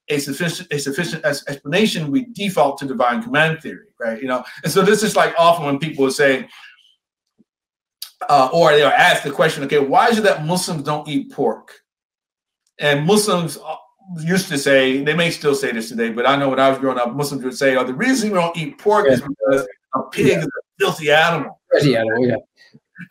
a 0.08 0.18
sufficient 0.18 0.72
a 0.72 0.78
sufficient 0.78 1.24
explanation, 1.24 2.10
we 2.10 2.26
default 2.26 2.78
to 2.78 2.86
divine 2.86 3.22
command 3.22 3.60
theory, 3.62 3.88
right? 3.98 4.20
You 4.20 4.28
know, 4.28 4.44
and 4.64 4.72
so 4.72 4.82
this 4.82 5.02
is 5.02 5.16
like 5.16 5.34
often 5.38 5.64
when 5.66 5.78
people 5.78 6.10
say, 6.10 6.48
uh, 8.28 8.50
or 8.52 8.72
they 8.72 8.82
are 8.82 8.92
asked 8.92 9.24
the 9.24 9.30
question, 9.30 9.64
okay, 9.64 9.78
why 9.78 10.08
is 10.08 10.18
it 10.18 10.24
that 10.24 10.44
Muslims 10.44 10.82
don't 10.82 11.08
eat 11.08 11.32
pork? 11.32 11.72
And 12.78 13.06
Muslims 13.06 13.56
uh, 13.56 13.76
used 14.18 14.48
to 14.48 14.58
say, 14.58 15.02
they 15.02 15.14
may 15.14 15.30
still 15.30 15.54
say 15.54 15.72
this 15.72 15.88
today, 15.88 16.10
but 16.10 16.26
I 16.26 16.36
know 16.36 16.48
when 16.48 16.60
I 16.60 16.68
was 16.68 16.78
growing 16.78 16.98
up, 16.98 17.14
Muslims 17.14 17.44
would 17.44 17.56
say, 17.56 17.76
oh, 17.76 17.84
the 17.84 17.94
reason 17.94 18.30
we 18.30 18.38
don't 18.38 18.56
eat 18.56 18.78
pork 18.78 19.06
yeah. 19.06 19.14
is 19.14 19.22
because 19.22 19.66
a 19.94 20.02
pig 20.10 20.26
yeah. 20.26 20.38
is 20.38 20.44
a 20.46 20.50
filthy 20.78 21.10
animal. 21.10 21.60
Filthy 21.72 21.96
animal, 21.96 22.26
yeah. 22.26 22.36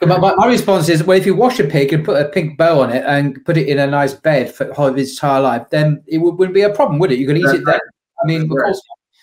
My, 0.02 0.18
my, 0.18 0.46
response 0.46 0.88
is, 0.88 1.04
well, 1.04 1.18
if 1.18 1.26
you 1.26 1.36
wash 1.36 1.60
a 1.60 1.64
pig 1.64 1.92
and 1.94 2.06
put 2.06 2.22
a 2.22 2.30
pink 2.30 2.58
bow 2.58 2.82
on 2.82 2.92
it 2.92 3.04
and 3.06 3.44
put 3.44 3.58
it 3.58 3.68
in 3.68 3.80
a 3.80 3.88
nice 3.88 4.14
bed 4.14 4.54
for 4.54 4.66
of 4.66 4.98
its 4.98 5.14
entire 5.14 5.42
life, 5.42 5.70
then 5.72 6.04
it 6.06 6.20
would, 6.20 6.38
wouldn't 6.38 6.54
be 6.54 6.62
a 6.62 6.70
problem, 6.70 7.00
would 7.00 7.12
it? 7.12 7.18
You 7.18 7.26
can 7.26 7.38
eat 7.38 7.46
That's 7.46 7.58
it 7.58 7.66
right. 7.66 7.74
then. 7.74 7.80
I 8.22 8.28
mean, 8.28 8.50
right. 8.50 8.76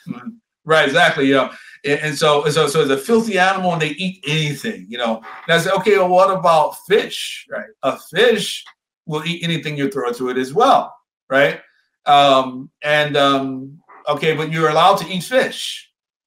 Mm-hmm. 0.08 0.28
right, 0.64 0.86
exactly. 0.86 1.26
Yeah. 1.26 1.54
And, 1.84 2.00
and 2.00 2.18
so, 2.18 2.48
so, 2.48 2.66
so 2.66 2.80
it's 2.80 2.90
a 2.90 2.98
filthy 2.98 3.38
animal 3.38 3.74
and 3.74 3.82
they 3.82 3.90
eat 3.90 4.24
anything, 4.26 4.86
you 4.88 4.98
know. 4.98 5.22
And 5.46 5.54
I 5.54 5.58
said, 5.58 5.72
okay, 5.74 5.98
well, 5.98 6.08
what 6.08 6.36
about 6.36 6.76
fish, 6.86 7.46
right? 7.48 7.68
A 7.84 7.96
fish 7.96 8.64
will 9.06 9.24
eat 9.24 9.44
anything 9.44 9.76
you 9.76 9.88
throw 9.88 10.12
to 10.12 10.30
it 10.30 10.36
as 10.36 10.52
well, 10.52 10.92
right? 11.30 11.60
Um, 12.06 12.70
and 12.82 13.16
um, 13.16 13.80
okay, 14.08 14.34
but 14.34 14.52
you're 14.52 14.68
allowed 14.68 14.96
to 14.96 15.08
eat 15.08 15.24
fish, 15.24 15.86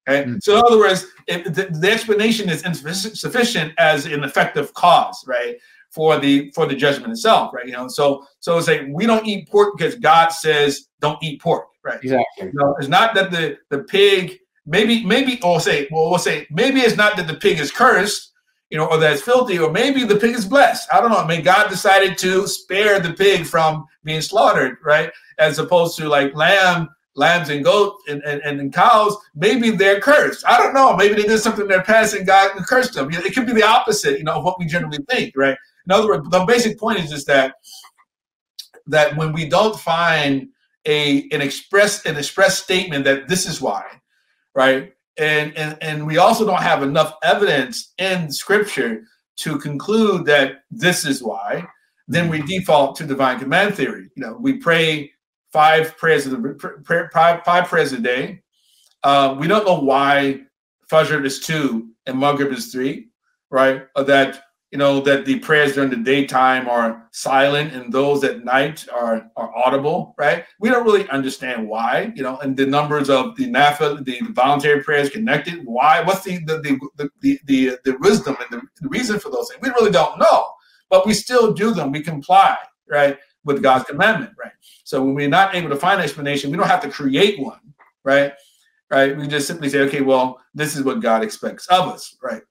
Okay. 0.09 0.30
Mm. 0.30 0.41
So 0.41 0.57
in 0.57 0.63
other 0.65 0.77
words, 0.77 1.05
the, 1.27 1.67
the, 1.71 1.91
explanation 1.91 2.49
is 2.49 2.65
insufficient 2.65 3.73
as 3.77 4.05
an 4.05 4.23
effective 4.23 4.73
cause, 4.73 5.23
right, 5.27 5.57
for 5.91 6.17
the 6.19 6.51
for 6.51 6.65
the 6.65 6.75
judgment 6.75 7.11
itself, 7.11 7.53
right? 7.53 7.65
You 7.65 7.73
know, 7.73 7.88
so 7.88 8.25
so 8.39 8.57
it's 8.57 8.67
like 8.67 8.84
we 8.89 9.05
don't 9.05 9.25
eat 9.27 9.47
pork 9.47 9.77
because 9.77 9.95
God 9.95 10.30
says 10.30 10.88
don't 10.99 11.21
eat 11.21 11.41
pork, 11.41 11.67
right? 11.84 11.99
Exactly. 12.01 12.47
You 12.47 12.51
know, 12.53 12.75
it's 12.80 12.88
not 12.88 13.13
that 13.15 13.32
the 13.32 13.57
the 13.69 13.84
pig 13.84 14.39
maybe 14.65 15.05
maybe 15.05 15.39
or 15.43 15.59
say 15.59 15.88
well 15.91 16.09
we'll 16.09 16.19
say 16.19 16.47
maybe 16.49 16.80
it's 16.80 16.97
not 16.97 17.15
that 17.17 17.27
the 17.27 17.36
pig 17.36 17.59
is 17.59 17.71
cursed, 17.71 18.28
you 18.70 18.78
know, 18.78 18.86
or 18.86 18.97
that 18.97 19.13
it's 19.13 19.22
filthy, 19.22 19.57
or 19.57 19.72
maybe 19.72 20.03
the 20.03 20.15
pig 20.15 20.36
is 20.36 20.45
blessed. 20.45 20.88
I 20.93 21.01
don't 21.01 21.11
know. 21.11 21.17
I 21.17 21.28
mean, 21.28 21.43
God 21.43 21.70
decided 21.70 22.17
to 22.20 22.47
spare 22.47 22.99
the 22.99 23.13
pig 23.13 23.45
from 23.45 23.86
being 24.03 24.22
slaughtered, 24.22 24.78
right? 24.84 25.11
As 25.39 25.59
opposed 25.59 25.97
to 25.97 26.07
like 26.07 26.36
lamb 26.36 26.89
lambs 27.15 27.49
and 27.49 27.63
goats 27.63 28.03
and, 28.07 28.24
and, 28.24 28.41
and 28.41 28.74
cows, 28.74 29.15
maybe 29.36 29.72
they're 29.72 29.99
cursed. 29.99 30.43
I 30.47 30.57
don't 30.57 30.74
know. 30.74 30.95
Maybe 30.95 31.15
they 31.15 31.28
did 31.28 31.39
something 31.39 31.63
in 31.63 31.67
their 31.67 31.84
past 31.84 32.13
and 32.13 32.26
God 32.26 32.51
cursed 32.65 32.93
them. 32.93 33.09
It 33.11 33.36
could 33.36 33.45
be 33.45 33.53
the 33.53 33.65
opposite, 33.65 34.17
you 34.17 34.24
know, 34.24 34.36
of 34.36 34.43
what 34.43 34.57
we 34.57 34.65
generally 34.65 34.99
think, 35.09 35.34
right? 35.36 35.57
In 35.86 35.91
other 35.91 36.07
words, 36.07 36.30
the 36.30 36.45
basic 36.45 36.80
point 36.80 36.99
is 36.99 37.09
just 37.09 37.28
that 37.28 37.55
that 38.88 39.15
when 39.17 39.34
we 39.34 39.47
don't 39.47 39.78
find 39.78 40.49
a 40.86 41.28
an 41.32 41.41
express 41.41 42.05
an 42.05 42.15
express 42.15 42.63
statement 42.63 43.03
that 43.03 43.28
this 43.28 43.45
is 43.45 43.59
why, 43.61 43.84
right? 44.55 44.93
And 45.20 45.55
and 45.57 45.78
and 45.82 46.07
we 46.07 46.17
also 46.17 46.45
don't 46.45 46.61
have 46.61 46.82
enough 46.82 47.13
evidence 47.24 47.93
in 47.97 48.32
scripture 48.32 49.03
to 49.38 49.57
conclude 49.57 50.26
that 50.26 50.63
this 50.72 51.05
is 51.05 51.22
why, 51.22 51.65
then 52.07 52.30
we 52.30 52.41
default 52.41 52.95
to 52.97 53.05
divine 53.05 53.39
command 53.39 53.76
theory. 53.76 54.09
You 54.15 54.24
know, 54.24 54.38
we 54.39 54.57
pray 54.57 55.11
five 55.51 55.97
prayers 55.97 56.26
of 56.26 56.32
the 56.32 57.09
five, 57.13 57.43
five 57.43 57.67
prayers 57.67 57.93
a 57.93 57.99
day. 57.99 58.41
Uh, 59.03 59.36
we 59.39 59.47
don't 59.47 59.65
know 59.65 59.80
why 59.80 60.41
Fajr 60.91 61.26
is 61.26 61.39
two 61.39 61.89
and 62.05 62.20
Maghrib 62.20 62.51
is 62.51 62.72
three, 62.72 63.09
right? 63.49 63.84
That 63.95 64.43
you 64.72 64.78
know 64.78 64.99
that 65.01 65.26
the 65.26 65.39
prayers 65.39 65.74
during 65.74 65.89
the 65.89 65.97
daytime 65.97 66.67
are 66.67 67.07
silent 67.11 67.74
and 67.74 67.91
those 67.91 68.24
at 68.24 68.43
night 68.43 68.86
are 68.93 69.30
are 69.36 69.55
audible, 69.55 70.13
right? 70.17 70.45
We 70.59 70.70
don't 70.70 70.86
really 70.86 71.07
understand 71.09 71.67
why, 71.67 72.11
you 72.15 72.24
know, 72.24 72.38
and 72.38 72.55
the 72.55 72.65
numbers 72.65 73.09
of 73.09 73.36
the 73.36 73.47
nafa, 73.47 74.03
the 74.05 74.20
voluntary 74.32 74.84
prayers 74.84 75.09
connected. 75.09 75.61
Why? 75.65 76.01
What's 76.01 76.24
the 76.24 76.38
the 76.45 76.59
the 76.97 77.09
the 77.22 77.39
the, 77.45 77.78
the 77.84 77.97
wisdom 77.99 78.38
and 78.39 78.61
the, 78.61 78.67
the 78.82 78.89
reason 78.89 79.20
for 79.20 79.30
those 79.30 79.49
things? 79.49 79.61
We 79.61 79.70
really 79.70 79.91
don't 79.91 80.20
know, 80.20 80.51
but 80.89 81.05
we 81.05 81.13
still 81.13 81.53
do 81.53 81.74
them. 81.74 81.91
We 81.91 82.01
comply, 82.01 82.57
right? 82.88 83.17
with 83.43 83.63
God's 83.63 83.86
commandment, 83.86 84.34
right? 84.39 84.51
So 84.84 85.03
when 85.03 85.15
we're 85.15 85.30
not 85.30 85.55
able 85.55 85.70
to 85.70 85.76
find 85.76 85.99
an 85.99 86.03
explanation, 86.03 86.51
we 86.51 86.57
don't 86.57 86.67
have 86.67 86.82
to 86.84 86.89
create 86.89 87.39
one, 87.39 87.59
right? 88.03 88.34
Right? 88.91 89.17
We 89.17 89.28
just 89.28 89.47
simply 89.47 89.70
say, 89.70 89.80
okay, 89.82 90.01
well, 90.01 90.39
this 90.53 90.76
is 90.76 90.84
what 90.84 91.01
God 91.01 91.24
expects 91.24 91.67
of 91.67 91.88
us, 91.88 92.15
right? 92.22 92.41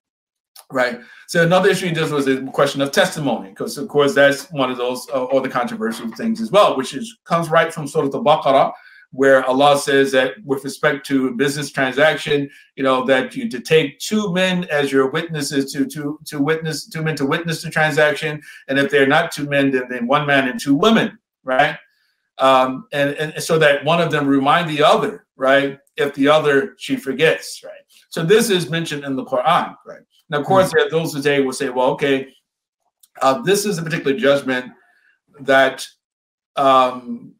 Right? 0.73 1.01
So 1.27 1.43
another 1.43 1.71
issue 1.71 1.91
just 1.93 2.13
was 2.13 2.27
the 2.27 2.43
question 2.53 2.81
of 2.81 2.93
testimony, 2.93 3.51
because 3.51 3.79
of 3.79 3.89
course 3.89 4.15
that's 4.15 4.51
one 4.51 4.71
of 4.71 4.77
those 4.77 5.09
uh, 5.11 5.25
or 5.25 5.41
the 5.41 5.49
controversial 5.49 6.09
things 6.09 6.41
as 6.41 6.51
well, 6.51 6.77
which 6.77 6.95
is 6.95 7.19
comes 7.25 7.49
right 7.49 7.73
from 7.73 7.87
sort 7.87 8.05
of 8.05 8.13
the 8.13 8.21
Baqarah, 8.21 8.73
where 9.11 9.45
Allah 9.47 9.79
says 9.79 10.13
that 10.13 10.35
with 10.45 10.65
respect 10.65 11.07
to 11.07 11.35
business 11.35 11.71
transaction, 11.71 12.51
you 12.77 12.83
know, 12.83 13.05
that 13.07 13.35
you 13.35 13.49
to 13.49 13.61
take 13.61 13.99
two 13.99 14.33
men 14.33 14.65
as 14.65 14.93
your 14.93 15.11
witnesses 15.11 15.73
to 15.73 15.87
to 15.87 16.19
to 16.27 16.41
witness 16.41 16.87
two 16.87 17.03
men 17.03 17.17
to 17.17 17.27
witness 17.27 17.63
the 17.63 17.71
transaction, 17.71 18.43
and 18.69 18.79
if 18.79 18.91
they're 18.91 19.07
not 19.07 19.33
two 19.33 19.47
men, 19.49 19.71
then 19.71 19.85
then 19.89 20.07
one 20.07 20.27
man 20.27 20.49
and 20.49 20.61
two 20.61 20.75
women, 20.75 21.19
right? 21.45 21.79
Um, 22.39 22.87
and 22.93 23.15
and 23.15 23.43
so 23.43 23.59
that 23.59 23.85
one 23.85 24.01
of 24.01 24.11
them 24.11 24.27
remind 24.27 24.69
the 24.69 24.83
other, 24.83 25.27
right? 25.37 25.79
If 25.97 26.15
the 26.15 26.29
other 26.29 26.75
she 26.77 26.97
forgets, 26.97 27.63
right? 27.65 27.73
So 28.11 28.23
this 28.23 28.51
is 28.51 28.71
mentioned 28.71 29.05
in 29.05 29.17
the 29.17 29.25
Quran, 29.25 29.75
right? 29.87 30.03
Now, 30.31 30.41
of 30.41 30.47
course, 30.47 30.73
mm-hmm. 30.73 30.91
those 30.91 31.15
today 31.15 31.41
will 31.41 31.53
say, 31.53 31.71
well, 31.71 31.91
okay, 31.91 32.29
uh, 33.23 33.43
this 33.43 33.65
is 33.65 33.79
a 33.79 33.83
particular 33.83 34.17
judgment 34.17 34.73
that 35.41 35.87
um, 36.57 37.35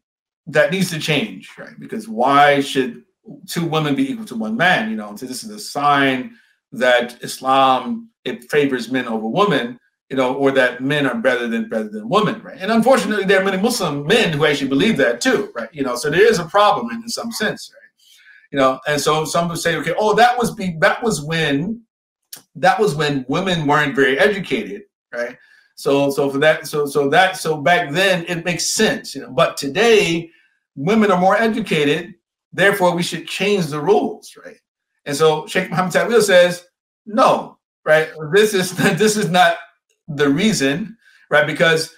that 0.47 0.71
needs 0.71 0.89
to 0.91 0.99
change, 0.99 1.49
right? 1.57 1.79
Because 1.79 2.07
why 2.07 2.61
should 2.61 3.03
two 3.47 3.65
women 3.65 3.95
be 3.95 4.11
equal 4.11 4.25
to 4.25 4.35
one 4.35 4.57
man? 4.57 4.89
You 4.89 4.95
know, 4.95 5.15
so 5.15 5.25
this 5.25 5.43
is 5.43 5.51
a 5.51 5.59
sign 5.59 6.35
that 6.71 7.21
Islam 7.23 8.09
it 8.25 8.49
favors 8.49 8.91
men 8.91 9.07
over 9.07 9.27
women, 9.27 9.79
you 10.09 10.17
know, 10.17 10.33
or 10.33 10.51
that 10.51 10.81
men 10.81 11.05
are 11.05 11.15
better 11.15 11.47
than 11.47 11.69
better 11.69 11.89
than 11.89 12.09
women, 12.09 12.41
right? 12.41 12.57
And 12.59 12.71
unfortunately, 12.71 13.25
there 13.25 13.41
are 13.41 13.45
many 13.45 13.61
Muslim 13.61 14.05
men 14.05 14.33
who 14.33 14.45
actually 14.45 14.69
believe 14.69 14.97
that 14.97 15.21
too, 15.21 15.51
right? 15.55 15.69
You 15.73 15.83
know, 15.83 15.95
so 15.95 16.09
there 16.09 16.25
is 16.25 16.39
a 16.39 16.45
problem 16.45 16.89
in, 16.91 17.03
in 17.03 17.09
some 17.09 17.31
sense, 17.31 17.71
right? 17.73 17.79
You 18.51 18.57
know, 18.57 18.79
and 18.87 18.99
so 18.99 19.25
some 19.25 19.47
would 19.49 19.59
say, 19.59 19.75
okay, 19.77 19.93
oh, 19.97 20.15
that 20.15 20.37
was 20.37 20.53
be 20.53 20.75
that 20.79 21.03
was 21.03 21.21
when 21.21 21.81
that 22.61 22.79
was 22.79 22.95
when 22.95 23.25
women 23.27 23.67
weren't 23.67 23.95
very 23.95 24.17
educated, 24.19 24.83
right? 25.13 25.37
So 25.75 26.09
so 26.11 26.29
for 26.29 26.37
that, 26.39 26.67
so 26.67 26.85
so 26.85 27.09
that 27.09 27.37
so 27.37 27.57
back 27.57 27.91
then 27.91 28.25
it 28.27 28.45
makes 28.45 28.75
sense, 28.75 29.15
you 29.15 29.21
know. 29.21 29.31
But 29.31 29.57
today 29.57 30.29
women 30.75 31.11
are 31.11 31.19
more 31.19 31.37
educated, 31.37 32.15
therefore 32.51 32.95
we 32.95 33.03
should 33.03 33.27
change 33.27 33.67
the 33.67 33.79
rules, 33.79 34.35
right? 34.43 34.57
And 35.05 35.15
so 35.15 35.47
Sheikh 35.47 35.69
Muhammad 35.69 35.93
Tawil 35.93 36.21
says, 36.21 36.65
no, 37.05 37.57
right? 37.85 38.09
This 38.33 38.53
is 38.53 38.71
this 38.97 39.17
is 39.17 39.29
not 39.29 39.57
the 40.07 40.29
reason, 40.29 40.97
right? 41.29 41.47
Because 41.47 41.95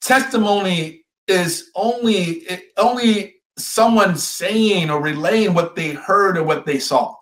testimony 0.00 1.04
is 1.26 1.70
only 1.74 2.46
only 2.76 3.36
someone 3.56 4.16
saying 4.16 4.90
or 4.90 5.02
relaying 5.02 5.54
what 5.54 5.76
they 5.76 5.90
heard 5.90 6.36
or 6.36 6.44
what 6.44 6.66
they 6.66 6.78
saw? 6.78 7.14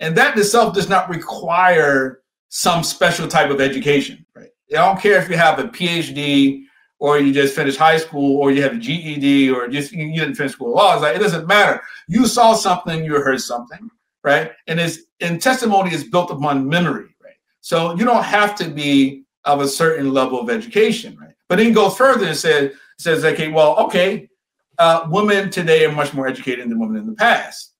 And 0.00 0.16
that 0.16 0.36
itself 0.36 0.74
does 0.74 0.88
not 0.88 1.08
require 1.08 2.22
some 2.48 2.82
special 2.82 3.28
type 3.28 3.50
of 3.50 3.60
education, 3.60 4.24
right? 4.34 4.50
I 4.70 4.74
don't 4.74 5.00
care 5.00 5.20
if 5.20 5.28
you 5.28 5.36
have 5.36 5.58
a 5.58 5.64
PhD 5.64 6.64
or 7.02 7.18
you 7.18 7.32
just 7.32 7.56
finished 7.56 7.78
high 7.78 7.96
school, 7.96 8.36
or 8.36 8.52
you 8.52 8.62
have 8.62 8.74
a 8.74 8.78
GED, 8.78 9.50
or 9.50 9.66
just 9.66 9.90
you 9.90 10.14
didn't 10.14 10.36
finish 10.36 10.52
school 10.52 10.72
law. 10.72 10.92
It's 10.92 11.02
like 11.02 11.16
it 11.16 11.18
doesn't 11.18 11.48
matter. 11.48 11.82
You 12.06 12.28
saw 12.28 12.54
something, 12.54 13.04
you 13.04 13.14
heard 13.14 13.40
something, 13.40 13.90
right? 14.22 14.52
And 14.68 14.78
it's 14.78 14.98
and 15.20 15.42
testimony 15.42 15.92
is 15.92 16.04
built 16.04 16.30
upon 16.30 16.68
memory, 16.68 17.12
right? 17.20 17.34
So 17.60 17.96
you 17.96 18.04
don't 18.04 18.22
have 18.22 18.54
to 18.54 18.68
be 18.68 19.24
of 19.44 19.60
a 19.60 19.66
certain 19.66 20.12
level 20.12 20.38
of 20.38 20.48
education, 20.48 21.18
right? 21.20 21.34
But 21.48 21.56
then 21.56 21.72
go 21.72 21.90
further 21.90 22.26
and 22.26 22.36
says 22.36 22.72
says, 22.98 23.24
okay, 23.24 23.48
well, 23.48 23.76
okay, 23.78 24.28
uh, 24.78 25.08
women 25.10 25.50
today 25.50 25.84
are 25.84 25.90
much 25.90 26.14
more 26.14 26.28
educated 26.28 26.70
than 26.70 26.78
women 26.78 26.98
in 26.98 27.06
the 27.08 27.16
past, 27.16 27.71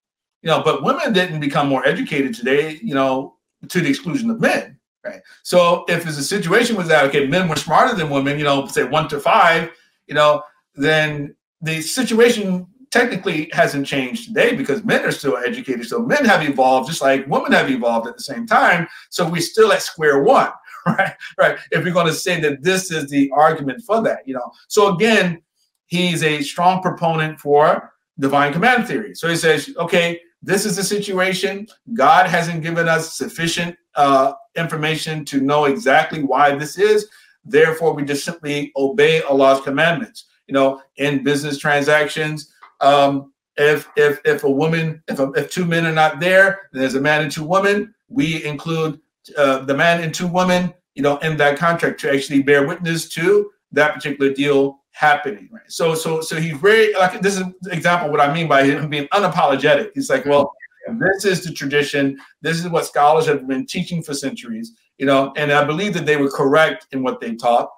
you 0.43 0.49
know, 0.49 0.63
but 0.63 0.83
women 0.83 1.13
didn't 1.13 1.41
become 1.41 1.69
more 1.69 1.87
educated 1.87 2.35
today, 2.35 2.79
you 2.83 2.95
know, 2.95 3.37
to 3.69 3.81
the 3.81 3.89
exclusion 3.89 4.31
of 4.31 4.41
men 4.41 4.79
right? 5.05 5.21
So 5.43 5.85
if 5.89 6.07
it's 6.07 6.19
a 6.19 6.23
situation 6.23 6.77
was 6.77 6.89
that 6.89 7.05
okay, 7.07 7.27
men 7.27 7.49
were 7.49 7.57
smarter 7.57 7.95
than 7.95 8.11
women, 8.11 8.39
you 8.39 8.45
know, 8.45 8.67
say 8.67 8.85
one 8.85 9.09
to 9.09 9.21
five, 9.21 9.71
you 10.07 10.15
know, 10.15 10.43
then 10.75 11.35
the 11.61 11.81
situation 11.81 12.67
technically 12.91 13.49
hasn't 13.53 13.87
changed 13.87 14.27
today 14.27 14.55
because 14.55 14.85
men 14.85 15.05
are 15.05 15.13
still 15.13 15.39
educated. 15.39 15.87
So 15.87 16.01
men 16.01 16.25
have 16.25 16.47
evolved 16.47 16.89
just 16.89 17.01
like 17.01 17.27
women 17.27 17.53
have 17.53 17.71
evolved 17.71 18.07
at 18.07 18.17
the 18.17 18.23
same 18.23 18.47
time. 18.47 18.87
So 19.11 19.29
we're 19.29 19.41
still 19.41 19.73
at 19.73 19.83
square 19.83 20.23
one, 20.23 20.51
right? 20.87 21.15
Right. 21.39 21.59
If 21.71 21.85
you're 21.85 21.95
going 21.95 22.07
to 22.07 22.13
say 22.13 22.41
that 22.41 22.63
this 22.63 22.91
is 22.91 23.09
the 23.09 23.31
argument 23.35 23.83
for 23.83 24.03
that, 24.03 24.27
you 24.27 24.35
know. 24.35 24.53
So 24.69 24.95
again, 24.95 25.43
he's 25.87 26.23
a 26.23 26.43
strong 26.43 26.83
proponent 26.83 27.41
for 27.41 27.93
divine 28.19 28.53
command 28.53 28.87
theory. 28.87 29.15
So 29.15 29.29
he 29.29 29.37
says, 29.37 29.75
okay, 29.79 30.21
this 30.43 30.67
is 30.67 30.77
the 30.77 30.83
situation. 30.83 31.69
God 31.95 32.27
hasn't 32.27 32.63
given 32.63 32.89
us 32.89 33.15
sufficient 33.15 33.77
uh, 33.95 34.33
information 34.57 35.25
to 35.27 35.41
know 35.41 35.67
exactly 35.67 36.23
why 36.23 36.57
this 36.57 36.79
is. 36.79 37.09
Therefore, 37.45 37.95
we 37.95 38.05
just 38.05 38.25
simply 38.25 38.73
obey 38.77 39.23
Allah's 39.23 39.61
commandments. 39.61 40.27
You 40.47 40.55
know, 40.55 40.83
in 40.97 41.23
business 41.23 41.59
transactions, 41.59 42.53
um, 42.81 43.33
if 43.57 43.89
if 43.97 44.21
if 44.25 44.45
a 44.45 44.51
woman, 44.51 45.03
if 45.09 45.19
a, 45.21 45.31
if 45.33 45.51
two 45.51 45.65
men 45.65 45.87
are 45.87 45.93
not 45.93 46.21
there, 46.21 46.69
there's 46.73 46.95
a 46.95 47.01
man 47.01 47.23
and 47.23 47.31
two 47.31 47.45
women. 47.45 47.95
We 48.09 48.45
include 48.45 49.01
uh, 49.37 49.61
the 49.61 49.75
man 49.75 50.03
and 50.03 50.13
two 50.13 50.27
women, 50.27 50.75
you 50.95 51.03
know, 51.03 51.19
in 51.19 51.37
that 51.37 51.59
contract 51.59 52.01
to 52.01 52.13
actually 52.13 52.43
bear 52.43 52.67
witness 52.67 53.09
to 53.11 53.51
that 53.73 53.95
particular 53.95 54.33
deal 54.33 54.82
happening. 54.93 55.49
Right. 55.53 55.63
So 55.69 55.95
so 55.95 56.21
so 56.21 56.37
he's 56.37 56.57
very 56.59 56.95
like 56.95 57.21
this 57.21 57.35
is 57.35 57.41
an 57.41 57.55
example 57.71 58.11
what 58.11 58.21
I 58.21 58.33
mean 58.33 58.49
by 58.49 58.65
him 58.65 58.89
being 58.89 59.09
unapologetic. 59.09 59.91
He's 59.95 60.11
like, 60.11 60.25
well, 60.25 60.53
this 60.99 61.25
is 61.25 61.45
the 61.45 61.53
tradition. 61.53 62.19
This 62.41 62.59
is 62.59 62.69
what 62.69 62.87
scholars 62.87 63.27
have 63.27 63.47
been 63.47 63.67
teaching 63.67 64.03
for 64.03 64.15
centuries, 64.15 64.73
you 64.99 65.07
know, 65.07 65.33
and 65.37 65.53
I 65.53 65.65
believe 65.65 65.95
that 65.95 66.07
they 66.07 66.17
were 66.17 66.31
correct 66.31 66.87
in 66.93 67.03
what 67.03 67.21
they 67.21 67.35
taught. 67.35 67.71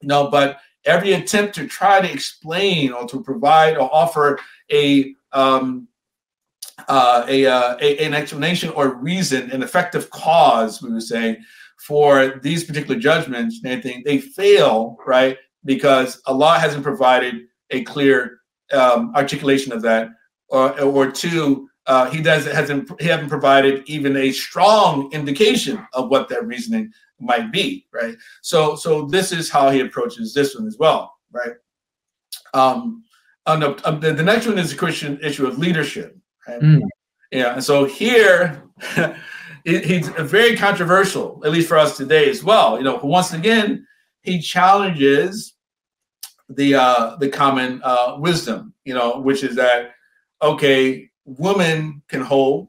You 0.00 0.08
know, 0.08 0.30
but 0.30 0.58
every 0.84 1.12
attempt 1.12 1.54
to 1.56 1.66
try 1.66 2.00
to 2.00 2.12
explain 2.12 2.92
or 2.92 3.06
to 3.08 3.22
provide 3.22 3.76
or 3.76 3.88
offer 3.92 4.38
a 4.70 5.14
um, 5.32 5.88
uh, 6.88 7.24
a, 7.28 7.46
uh, 7.46 7.76
a, 7.80 8.04
an 8.04 8.14
explanation 8.14 8.70
or 8.70 8.96
reason, 8.96 9.50
an 9.52 9.62
effective 9.62 10.10
cause, 10.10 10.82
we 10.82 10.92
would 10.92 11.02
say, 11.02 11.38
for 11.78 12.40
these 12.42 12.64
particular 12.64 12.98
judgments, 12.98 13.60
they, 13.62 14.02
they 14.04 14.18
fail, 14.18 14.96
right? 15.06 15.36
Because 15.64 16.20
Allah 16.26 16.58
hasn't 16.58 16.82
provided 16.82 17.46
a 17.70 17.82
clear 17.84 18.40
um, 18.72 19.12
articulation 19.14 19.72
of 19.72 19.82
that, 19.82 20.08
or, 20.48 20.78
or 20.80 21.10
two, 21.10 21.68
uh, 21.86 22.10
he 22.10 22.22
does 22.22 22.46
hasn't 22.46 22.90
he 23.00 23.06
haven't 23.06 23.28
provided 23.28 23.82
even 23.86 24.16
a 24.16 24.32
strong 24.32 25.12
indication 25.12 25.86
of 25.92 26.08
what 26.08 26.28
that 26.28 26.46
reasoning 26.46 26.92
might 27.20 27.52
be, 27.52 27.86
right? 27.92 28.16
So 28.42 28.76
so 28.76 29.06
this 29.06 29.32
is 29.32 29.50
how 29.50 29.70
he 29.70 29.80
approaches 29.80 30.32
this 30.32 30.54
one 30.54 30.66
as 30.66 30.78
well, 30.78 31.14
right? 31.32 31.54
Um, 32.54 33.04
on 33.46 33.60
the, 33.60 33.88
um, 33.88 34.00
the, 34.00 34.12
the 34.12 34.22
next 34.22 34.46
one 34.46 34.58
is 34.58 34.70
the 34.70 34.76
Christian 34.76 35.18
issue 35.22 35.46
of 35.46 35.58
leadership. 35.58 36.16
Right? 36.48 36.60
Mm. 36.60 36.82
Yeah, 37.30 37.54
and 37.54 37.64
so 37.64 37.84
here 37.84 38.62
he's 39.64 40.08
very 40.08 40.56
controversial, 40.56 41.42
at 41.44 41.50
least 41.52 41.68
for 41.68 41.76
us 41.76 41.96
today 41.96 42.30
as 42.30 42.44
well. 42.44 42.78
You 42.78 42.84
know, 42.84 43.00
once 43.02 43.32
again, 43.32 43.86
he 44.22 44.40
challenges 44.40 45.53
the 46.48 46.74
uh, 46.74 47.16
the 47.16 47.28
common 47.28 47.80
uh, 47.82 48.16
wisdom, 48.18 48.74
you 48.84 48.94
know, 48.94 49.20
which 49.20 49.42
is 49.42 49.56
that 49.56 49.94
okay, 50.42 51.10
women 51.24 52.02
can 52.08 52.20
hold 52.20 52.68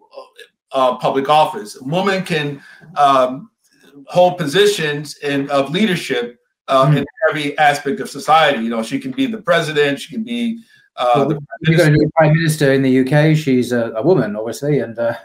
uh, 0.72 0.98
public 0.98 1.30
office. 1.30 1.78
Women 1.82 2.24
can 2.24 2.62
um, 2.96 3.50
hold 4.08 4.38
positions 4.38 5.18
in 5.18 5.50
of 5.50 5.72
leadership 5.72 6.40
uh, 6.68 6.86
mm-hmm. 6.86 6.98
in 6.98 7.06
every 7.30 7.58
aspect 7.58 8.00
of 8.00 8.10
society. 8.10 8.64
You 8.64 8.70
know, 8.70 8.84
she 8.84 9.00
can 9.00 9.12
be 9.12 9.26
the 9.26 9.42
president. 9.42 10.00
She 10.00 10.14
can 10.14 10.24
be. 10.24 10.60
Uh, 10.98 11.26
well, 11.28 11.40
got 11.78 11.88
a 11.88 11.92
new 11.92 12.10
prime 12.16 12.34
minister 12.34 12.72
in 12.72 12.82
the 12.82 13.00
UK. 13.02 13.36
She's 13.36 13.74
a, 13.74 13.92
a 13.92 14.02
woman, 14.02 14.36
obviously, 14.36 14.80
and 14.80 14.98
uh, 14.98 15.16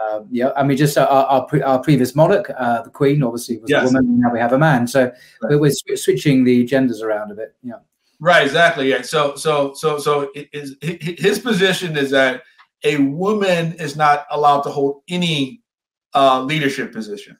uh, 0.00 0.20
yeah, 0.30 0.50
I 0.56 0.62
mean, 0.62 0.76
just 0.76 0.98
our 0.98 1.06
our, 1.06 1.46
pre- 1.46 1.62
our 1.62 1.80
previous 1.80 2.14
monarch, 2.14 2.50
uh, 2.56 2.82
the 2.82 2.90
Queen, 2.90 3.22
obviously 3.22 3.58
was 3.58 3.70
yes. 3.70 3.82
a 3.82 3.86
woman. 3.86 4.20
Now 4.20 4.32
we 4.32 4.38
have 4.38 4.52
a 4.52 4.58
man. 4.58 4.86
So 4.86 5.12
right. 5.42 5.60
we're 5.60 5.72
switching 5.96 6.44
the 6.44 6.64
genders 6.64 7.02
around 7.02 7.30
a 7.32 7.34
bit. 7.34 7.54
Yeah. 7.62 7.74
Right. 8.20 8.44
Exactly. 8.44 8.88
Yeah. 8.88 9.02
So 9.02 9.34
so 9.36 9.72
so 9.74 9.98
so 9.98 10.30
his 10.52 10.76
his 10.80 11.38
position 11.38 11.96
is 11.96 12.10
that 12.10 12.42
a 12.84 12.98
woman 12.98 13.74
is 13.74 13.96
not 13.96 14.26
allowed 14.30 14.62
to 14.62 14.70
hold 14.70 15.02
any 15.08 15.62
uh, 16.14 16.42
leadership 16.42 16.92
position. 16.92 17.38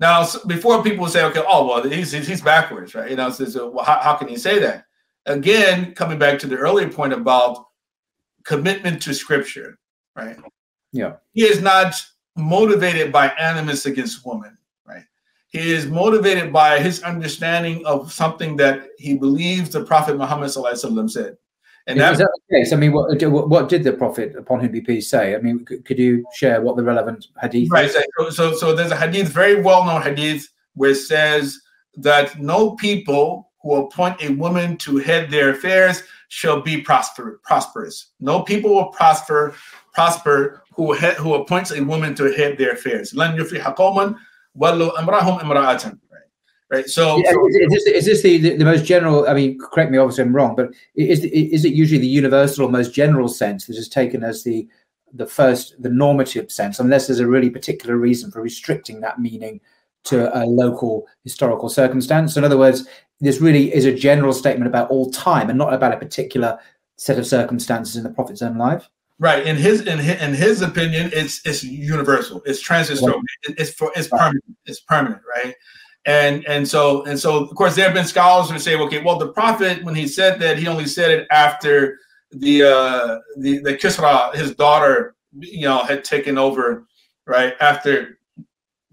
Now, 0.00 0.26
before 0.46 0.82
people 0.82 1.06
say, 1.06 1.22
okay, 1.26 1.42
oh, 1.46 1.66
well, 1.66 1.88
he's, 1.88 2.10
he's 2.10 2.42
backwards, 2.42 2.92
right? 2.94 3.08
You 3.08 3.14
know, 3.14 3.30
says, 3.30 3.56
well, 3.56 3.84
how, 3.84 4.00
how 4.00 4.16
can 4.16 4.26
he 4.26 4.36
say 4.36 4.58
that? 4.58 4.86
Again, 5.26 5.94
coming 5.94 6.18
back 6.18 6.40
to 6.40 6.48
the 6.48 6.56
earlier 6.56 6.88
point 6.90 7.12
about 7.12 7.66
commitment 8.44 9.00
to 9.02 9.14
scripture, 9.14 9.78
right? 10.16 10.36
Yeah. 10.92 11.14
He 11.32 11.44
is 11.44 11.60
not 11.60 11.94
motivated 12.36 13.12
by 13.12 13.28
animus 13.28 13.86
against 13.86 14.24
women, 14.24 14.56
right? 14.86 15.04
He 15.48 15.72
is 15.72 15.86
motivated 15.86 16.52
by 16.52 16.80
his 16.80 17.02
understanding 17.02 17.84
of 17.86 18.12
something 18.12 18.56
that 18.56 18.88
he 18.98 19.14
believes 19.14 19.70
the 19.70 19.84
Prophet 19.84 20.16
Muhammad 20.16 20.50
said. 20.50 21.36
And 21.86 21.98
is, 21.98 22.02
that, 22.02 22.12
is 22.12 22.18
that 22.18 22.38
the 22.48 22.56
case? 22.56 22.72
I 22.72 22.76
mean, 22.76 22.92
what, 22.92 23.20
what 23.48 23.68
did 23.68 23.82
the 23.82 23.92
Prophet, 23.92 24.36
upon 24.36 24.60
whom 24.60 24.70
be 24.70 24.80
peace, 24.80 25.10
say? 25.10 25.34
I 25.34 25.38
mean, 25.38 25.64
could 25.64 25.98
you 25.98 26.24
share 26.32 26.60
what 26.62 26.76
the 26.76 26.84
relevant 26.84 27.26
hadith 27.40 27.70
right. 27.70 27.86
is? 27.86 27.96
So, 28.18 28.30
so, 28.30 28.54
so 28.54 28.74
there's 28.74 28.92
a 28.92 28.96
hadith, 28.96 29.28
very 29.28 29.60
well 29.60 29.84
known 29.84 30.00
hadith, 30.00 30.48
where 30.74 30.90
it 30.90 30.96
says 30.96 31.60
that 31.96 32.38
no 32.38 32.72
people 32.76 33.50
who 33.62 33.74
appoint 33.74 34.22
a 34.22 34.32
woman 34.34 34.76
to 34.76 34.98
head 34.98 35.30
their 35.30 35.50
affairs 35.50 36.02
shall 36.28 36.60
be 36.60 36.80
prosper, 36.80 37.40
prosperous. 37.42 38.12
No 38.20 38.42
people 38.42 38.74
will 38.74 38.86
prosper 38.86 39.54
prosper 39.92 40.62
who 40.74 40.92
head, 40.92 41.16
who 41.16 41.34
appoints 41.34 41.70
a 41.70 41.82
woman 41.82 42.14
to 42.16 42.32
head 42.32 42.58
their 42.58 42.72
affairs. 42.72 43.14
Lan 43.14 43.36
qawman 43.36 44.16
wallu 44.56 44.94
amrahum 44.94 45.40
imra'atan. 45.40 45.98
Right. 46.70 46.88
So, 46.88 47.18
yeah, 47.18 47.32
so 47.32 47.48
is, 47.48 47.68
this, 47.68 47.86
is 47.86 48.04
this 48.06 48.22
the, 48.22 48.38
the, 48.38 48.56
the, 48.56 48.64
most 48.64 48.86
general? 48.86 49.28
I 49.28 49.34
mean, 49.34 49.58
correct 49.58 49.90
me, 49.90 49.98
obviously, 49.98 50.24
I'm 50.24 50.34
wrong, 50.34 50.56
but 50.56 50.70
is 50.94 51.22
is 51.22 51.66
it 51.66 51.74
usually 51.74 52.00
the 52.00 52.06
universal, 52.06 52.66
most 52.70 52.94
general 52.94 53.28
sense 53.28 53.66
that 53.66 53.76
is 53.76 53.90
taken 53.90 54.24
as 54.24 54.42
the 54.42 54.66
the 55.12 55.26
first, 55.26 55.74
the 55.82 55.90
normative 55.90 56.50
sense, 56.50 56.80
unless 56.80 57.06
there's 57.06 57.20
a 57.20 57.26
really 57.26 57.50
particular 57.50 57.98
reason 57.98 58.30
for 58.30 58.40
restricting 58.40 59.02
that 59.02 59.20
meaning 59.20 59.60
to 60.04 60.34
a 60.34 60.46
local 60.46 61.06
historical 61.24 61.68
circumstance? 61.68 62.38
In 62.38 62.44
other 62.44 62.56
words, 62.56 62.88
this 63.20 63.38
really 63.38 63.72
is 63.74 63.84
a 63.84 63.94
general 63.94 64.32
statement 64.32 64.66
about 64.66 64.90
all 64.90 65.10
time 65.10 65.50
and 65.50 65.58
not 65.58 65.74
about 65.74 65.92
a 65.92 65.98
particular 65.98 66.58
set 66.96 67.18
of 67.18 67.26
circumstances 67.26 67.96
in 67.96 68.02
the 68.02 68.10
prophet's 68.10 68.40
own 68.40 68.56
life. 68.56 68.88
Right. 69.22 69.46
In 69.46 69.54
his 69.56 69.82
in 69.82 69.98
his, 70.00 70.20
in 70.20 70.34
his 70.34 70.62
opinion, 70.62 71.10
it's 71.14 71.46
it's 71.46 71.62
universal. 71.62 72.42
It's 72.44 72.60
transitory. 72.60 73.22
It- 73.48 73.54
It's 73.56 73.70
for 73.72 73.92
it's 73.94 74.08
permanent. 74.08 74.42
It's 74.66 74.80
permanent, 74.80 75.22
right? 75.36 75.54
And 76.06 76.44
and 76.48 76.66
so 76.66 77.04
and 77.04 77.16
so 77.24 77.44
of 77.44 77.54
course 77.54 77.76
there 77.76 77.84
have 77.84 77.94
been 77.94 78.04
scholars 78.04 78.50
who 78.50 78.58
say, 78.58 78.76
okay, 78.76 79.00
well 79.00 79.18
the 79.20 79.28
prophet 79.28 79.84
when 79.84 79.94
he 79.94 80.08
said 80.08 80.40
that 80.40 80.58
he 80.58 80.66
only 80.66 80.86
said 80.86 81.12
it 81.12 81.28
after 81.30 81.98
the 82.32 82.64
uh 82.64 83.18
the 83.38 83.58
the 83.58 83.74
Kisra, 83.76 84.34
his 84.34 84.56
daughter, 84.56 85.14
you 85.38 85.66
know, 85.68 85.78
had 85.84 86.02
taken 86.02 86.36
over, 86.36 86.84
right 87.24 87.54
after 87.60 88.18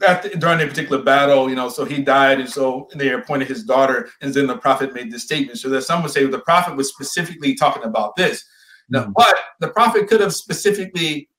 after 0.07 0.30
during 0.30 0.61
a 0.61 0.67
particular 0.67 1.01
battle, 1.01 1.49
you 1.49 1.55
know, 1.55 1.69
so 1.69 1.86
he 1.86 2.03
died, 2.03 2.39
and 2.39 2.49
so 2.49 2.88
they 2.95 3.09
appointed 3.13 3.47
his 3.47 3.63
daughter, 3.63 4.09
and 4.21 4.32
then 4.32 4.45
the 4.45 4.57
prophet 4.59 4.93
made 4.93 5.11
this 5.11 5.23
statement. 5.23 5.57
So 5.57 5.69
that 5.69 5.82
some 5.82 6.03
would 6.03 6.11
say 6.11 6.23
the 6.25 6.39
prophet 6.51 6.75
was 6.77 6.89
specifically 6.89 7.55
talking 7.55 7.84
about 7.84 8.15
this. 8.15 8.45
Now, 8.89 9.05
Mhm. 9.05 9.13
but 9.15 9.35
the 9.59 9.69
prophet 9.69 10.07
could 10.07 10.21
have 10.21 10.33
specifically 10.33 11.29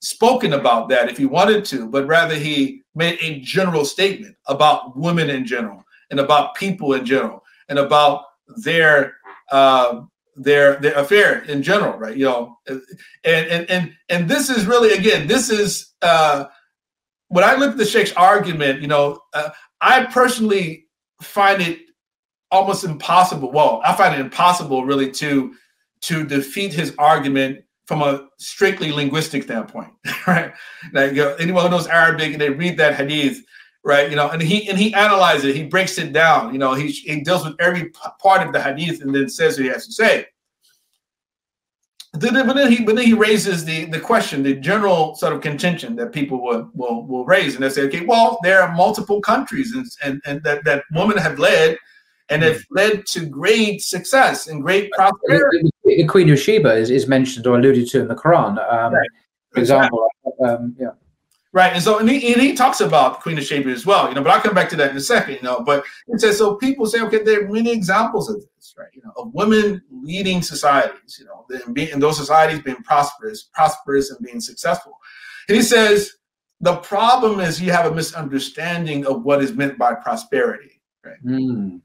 spoken 0.00 0.54
about 0.54 0.88
that 0.88 1.08
if 1.08 1.16
he 1.16 1.26
wanted 1.26 1.64
to, 1.66 1.88
but 1.88 2.06
rather 2.06 2.34
he 2.34 2.82
made 2.94 3.18
a 3.20 3.40
general 3.40 3.84
statement 3.84 4.36
about 4.46 4.96
women 4.96 5.30
in 5.30 5.46
general 5.46 5.84
and 6.10 6.18
about 6.20 6.54
people 6.56 6.94
in 6.94 7.04
general 7.04 7.44
and 7.68 7.78
about 7.78 8.24
their 8.58 9.16
uh, 9.52 10.02
their 10.36 10.76
their 10.76 10.94
affair 10.94 11.42
in 11.42 11.62
general, 11.62 11.96
right? 11.98 12.16
You 12.16 12.24
know, 12.24 12.58
and 12.66 12.82
and 13.24 13.70
and 13.70 13.94
and 14.08 14.28
this 14.28 14.50
is 14.50 14.66
really 14.66 14.92
again, 14.92 15.26
this 15.26 15.50
is 15.50 15.92
uh, 16.02 16.46
when 17.28 17.44
I 17.44 17.54
look 17.54 17.72
at 17.72 17.76
the 17.78 17.84
Sheikh's 17.84 18.12
argument. 18.14 18.80
You 18.80 18.88
know, 18.88 19.20
uh, 19.34 19.50
I 19.80 20.06
personally 20.06 20.86
find 21.20 21.62
it 21.62 21.80
almost 22.50 22.84
impossible. 22.84 23.52
Well, 23.52 23.80
I 23.84 23.94
find 23.94 24.14
it 24.14 24.20
impossible 24.20 24.84
really 24.84 25.10
to 25.12 25.54
to 26.02 26.24
defeat 26.24 26.72
his 26.72 26.94
argument 26.98 27.64
from 27.86 28.02
a 28.02 28.28
strictly 28.38 28.92
linguistic 28.92 29.42
standpoint, 29.42 29.92
right? 30.26 30.52
Like 30.92 31.12
you 31.12 31.22
know, 31.22 31.34
anyone 31.34 31.64
who 31.64 31.70
knows 31.70 31.86
Arabic 31.88 32.32
and 32.32 32.40
they 32.40 32.50
read 32.50 32.78
that 32.78 32.94
hadith, 32.94 33.42
right? 33.84 34.08
You 34.08 34.16
know, 34.16 34.30
and 34.30 34.40
he 34.40 34.68
and 34.68 34.78
he 34.78 34.94
analyzes 34.94 35.44
it, 35.46 35.56
he 35.56 35.64
breaks 35.64 35.98
it 35.98 36.12
down. 36.12 36.52
You 36.52 36.58
know, 36.58 36.74
he 36.74 36.88
he 36.88 37.20
deals 37.20 37.44
with 37.44 37.54
every 37.60 37.90
part 38.20 38.46
of 38.46 38.52
the 38.52 38.62
hadith 38.62 39.02
and 39.02 39.14
then 39.14 39.28
says 39.28 39.56
what 39.56 39.64
he 39.64 39.70
has 39.70 39.86
to 39.86 39.92
say. 39.92 40.26
Then, 42.14 42.46
but 42.46 42.54
then 42.54 42.70
he 42.70 42.84
but 42.84 42.96
then 42.96 43.06
he 43.06 43.14
raises 43.14 43.64
the 43.64 43.86
the 43.86 44.00
question, 44.00 44.42
the 44.42 44.54
general 44.54 45.14
sort 45.14 45.32
of 45.32 45.40
contention 45.40 45.96
that 45.96 46.12
people 46.12 46.42
will 46.42 46.70
will 46.74 47.06
will 47.06 47.24
raise, 47.24 47.54
and 47.54 47.64
they 47.64 47.70
say, 47.70 47.82
okay, 47.82 48.04
well, 48.04 48.38
there 48.42 48.62
are 48.62 48.74
multiple 48.74 49.20
countries 49.20 49.74
and 49.74 49.86
and, 50.02 50.20
and 50.26 50.42
that 50.44 50.64
that 50.64 50.84
women 50.92 51.16
have 51.16 51.38
led. 51.38 51.78
And 52.28 52.42
have 52.44 52.62
hmm. 52.70 52.76
led 52.76 53.06
to 53.08 53.26
great 53.26 53.82
success 53.82 54.46
and 54.46 54.62
great 54.62 54.90
prosperity. 54.92 55.68
The, 55.96 56.06
Queen 56.06 56.30
of 56.30 56.38
Sheba 56.38 56.74
is, 56.74 56.90
is 56.90 57.06
mentioned 57.06 57.46
or 57.46 57.58
alluded 57.58 57.88
to 57.88 58.00
in 58.00 58.08
the 58.08 58.14
Quran, 58.14 58.58
um, 58.72 58.94
Right. 58.94 59.08
for 59.50 59.60
example. 59.60 60.08
Um, 60.44 60.74
yeah. 60.78 60.90
Right, 61.54 61.74
and 61.74 61.82
so 61.82 61.98
and 61.98 62.08
he, 62.08 62.32
and 62.32 62.40
he 62.40 62.54
talks 62.54 62.80
about 62.80 63.20
Queen 63.20 63.36
of 63.36 63.44
Sheba 63.44 63.68
as 63.68 63.84
well, 63.84 64.08
you 64.08 64.14
know. 64.14 64.22
But 64.22 64.32
I'll 64.32 64.40
come 64.40 64.54
back 64.54 64.70
to 64.70 64.76
that 64.76 64.90
in 64.90 64.96
a 64.96 65.00
second, 65.00 65.34
you 65.34 65.42
know. 65.42 65.60
But 65.60 65.84
it 66.08 66.18
says 66.18 66.38
so. 66.38 66.54
People 66.54 66.86
say, 66.86 67.02
okay, 67.02 67.22
there 67.22 67.44
are 67.44 67.48
many 67.48 67.70
examples 67.70 68.30
of 68.30 68.36
this, 68.36 68.74
right? 68.78 68.88
You 68.94 69.02
know, 69.04 69.12
of 69.18 69.34
women 69.34 69.82
leading 69.90 70.40
societies, 70.40 71.18
you 71.20 71.26
know, 71.26 71.44
and 71.66 71.74
being 71.74 71.90
in 71.90 72.00
those 72.00 72.16
societies 72.16 72.62
being 72.62 72.82
prosperous, 72.82 73.50
prosperous, 73.52 74.10
and 74.10 74.24
being 74.24 74.40
successful. 74.40 74.98
And 75.48 75.56
he 75.56 75.62
says 75.62 76.12
the 76.62 76.76
problem 76.76 77.40
is 77.40 77.60
you 77.60 77.72
have 77.72 77.90
a 77.90 77.94
misunderstanding 77.94 79.04
of 79.04 79.22
what 79.24 79.42
is 79.42 79.52
meant 79.52 79.76
by 79.76 79.94
prosperity. 79.94 80.80
Mm. 81.22 81.82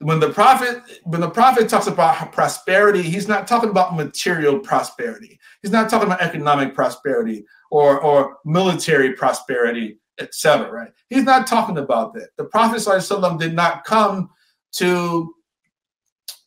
When 0.00 0.20
the 0.20 0.30
prophet 0.30 0.82
when 1.04 1.20
the 1.20 1.30
prophet 1.30 1.68
talks 1.68 1.88
about 1.88 2.30
prosperity, 2.32 3.02
he's 3.02 3.26
not 3.26 3.48
talking 3.48 3.70
about 3.70 3.96
material 3.96 4.58
prosperity. 4.60 5.40
He's 5.62 5.72
not 5.72 5.90
talking 5.90 6.06
about 6.06 6.20
economic 6.20 6.74
prosperity 6.74 7.44
or 7.70 8.00
or 8.00 8.38
military 8.44 9.14
prosperity, 9.14 9.98
etc. 10.20 10.70
Right? 10.70 10.92
He's 11.10 11.24
not 11.24 11.46
talking 11.46 11.78
about 11.78 12.14
that. 12.14 12.28
The 12.36 12.44
Prophet 12.44 12.76
ﷺ 12.76 13.38
did 13.38 13.54
not 13.54 13.84
come 13.84 14.30
to 14.74 15.34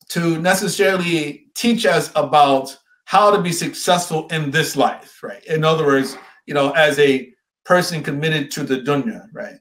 to 0.10 0.39
necessarily 0.39 1.47
teach 1.56 1.86
us 1.86 2.12
about 2.16 2.78
how 3.06 3.36
to 3.36 3.41
be 3.41 3.52
successful 3.52 4.28
in 4.28 4.52
this 4.52 4.76
life, 4.76 5.22
right? 5.24 5.43
In 5.45 5.64
other 5.64 5.86
words, 5.86 6.18
you 6.45 6.54
know, 6.54 6.72
as 6.72 6.99
a 6.99 7.34
person 7.64 8.04
committed 8.04 8.52
to 8.52 8.64
the 8.64 8.78
dunya, 8.80 9.28
right? 9.34 9.56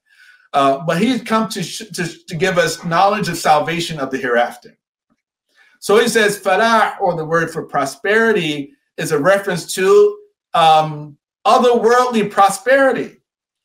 Uh, 0.52 0.78
but 0.84 1.00
he's 1.00 1.22
come 1.22 1.48
to, 1.48 1.62
to 1.62 2.26
to 2.26 2.34
give 2.34 2.58
us 2.58 2.84
knowledge 2.84 3.28
of 3.28 3.36
salvation 3.36 4.00
of 4.00 4.10
the 4.10 4.18
hereafter. 4.18 4.76
So 5.78 5.98
he 5.98 6.08
says, 6.08 6.38
falah, 6.38 7.00
or 7.00 7.16
the 7.16 7.24
word 7.24 7.50
for 7.50 7.64
prosperity, 7.64 8.72
is 8.96 9.12
a 9.12 9.18
reference 9.18 9.72
to 9.74 10.18
um, 10.52 11.16
otherworldly 11.46 12.30
prosperity. 12.30 13.16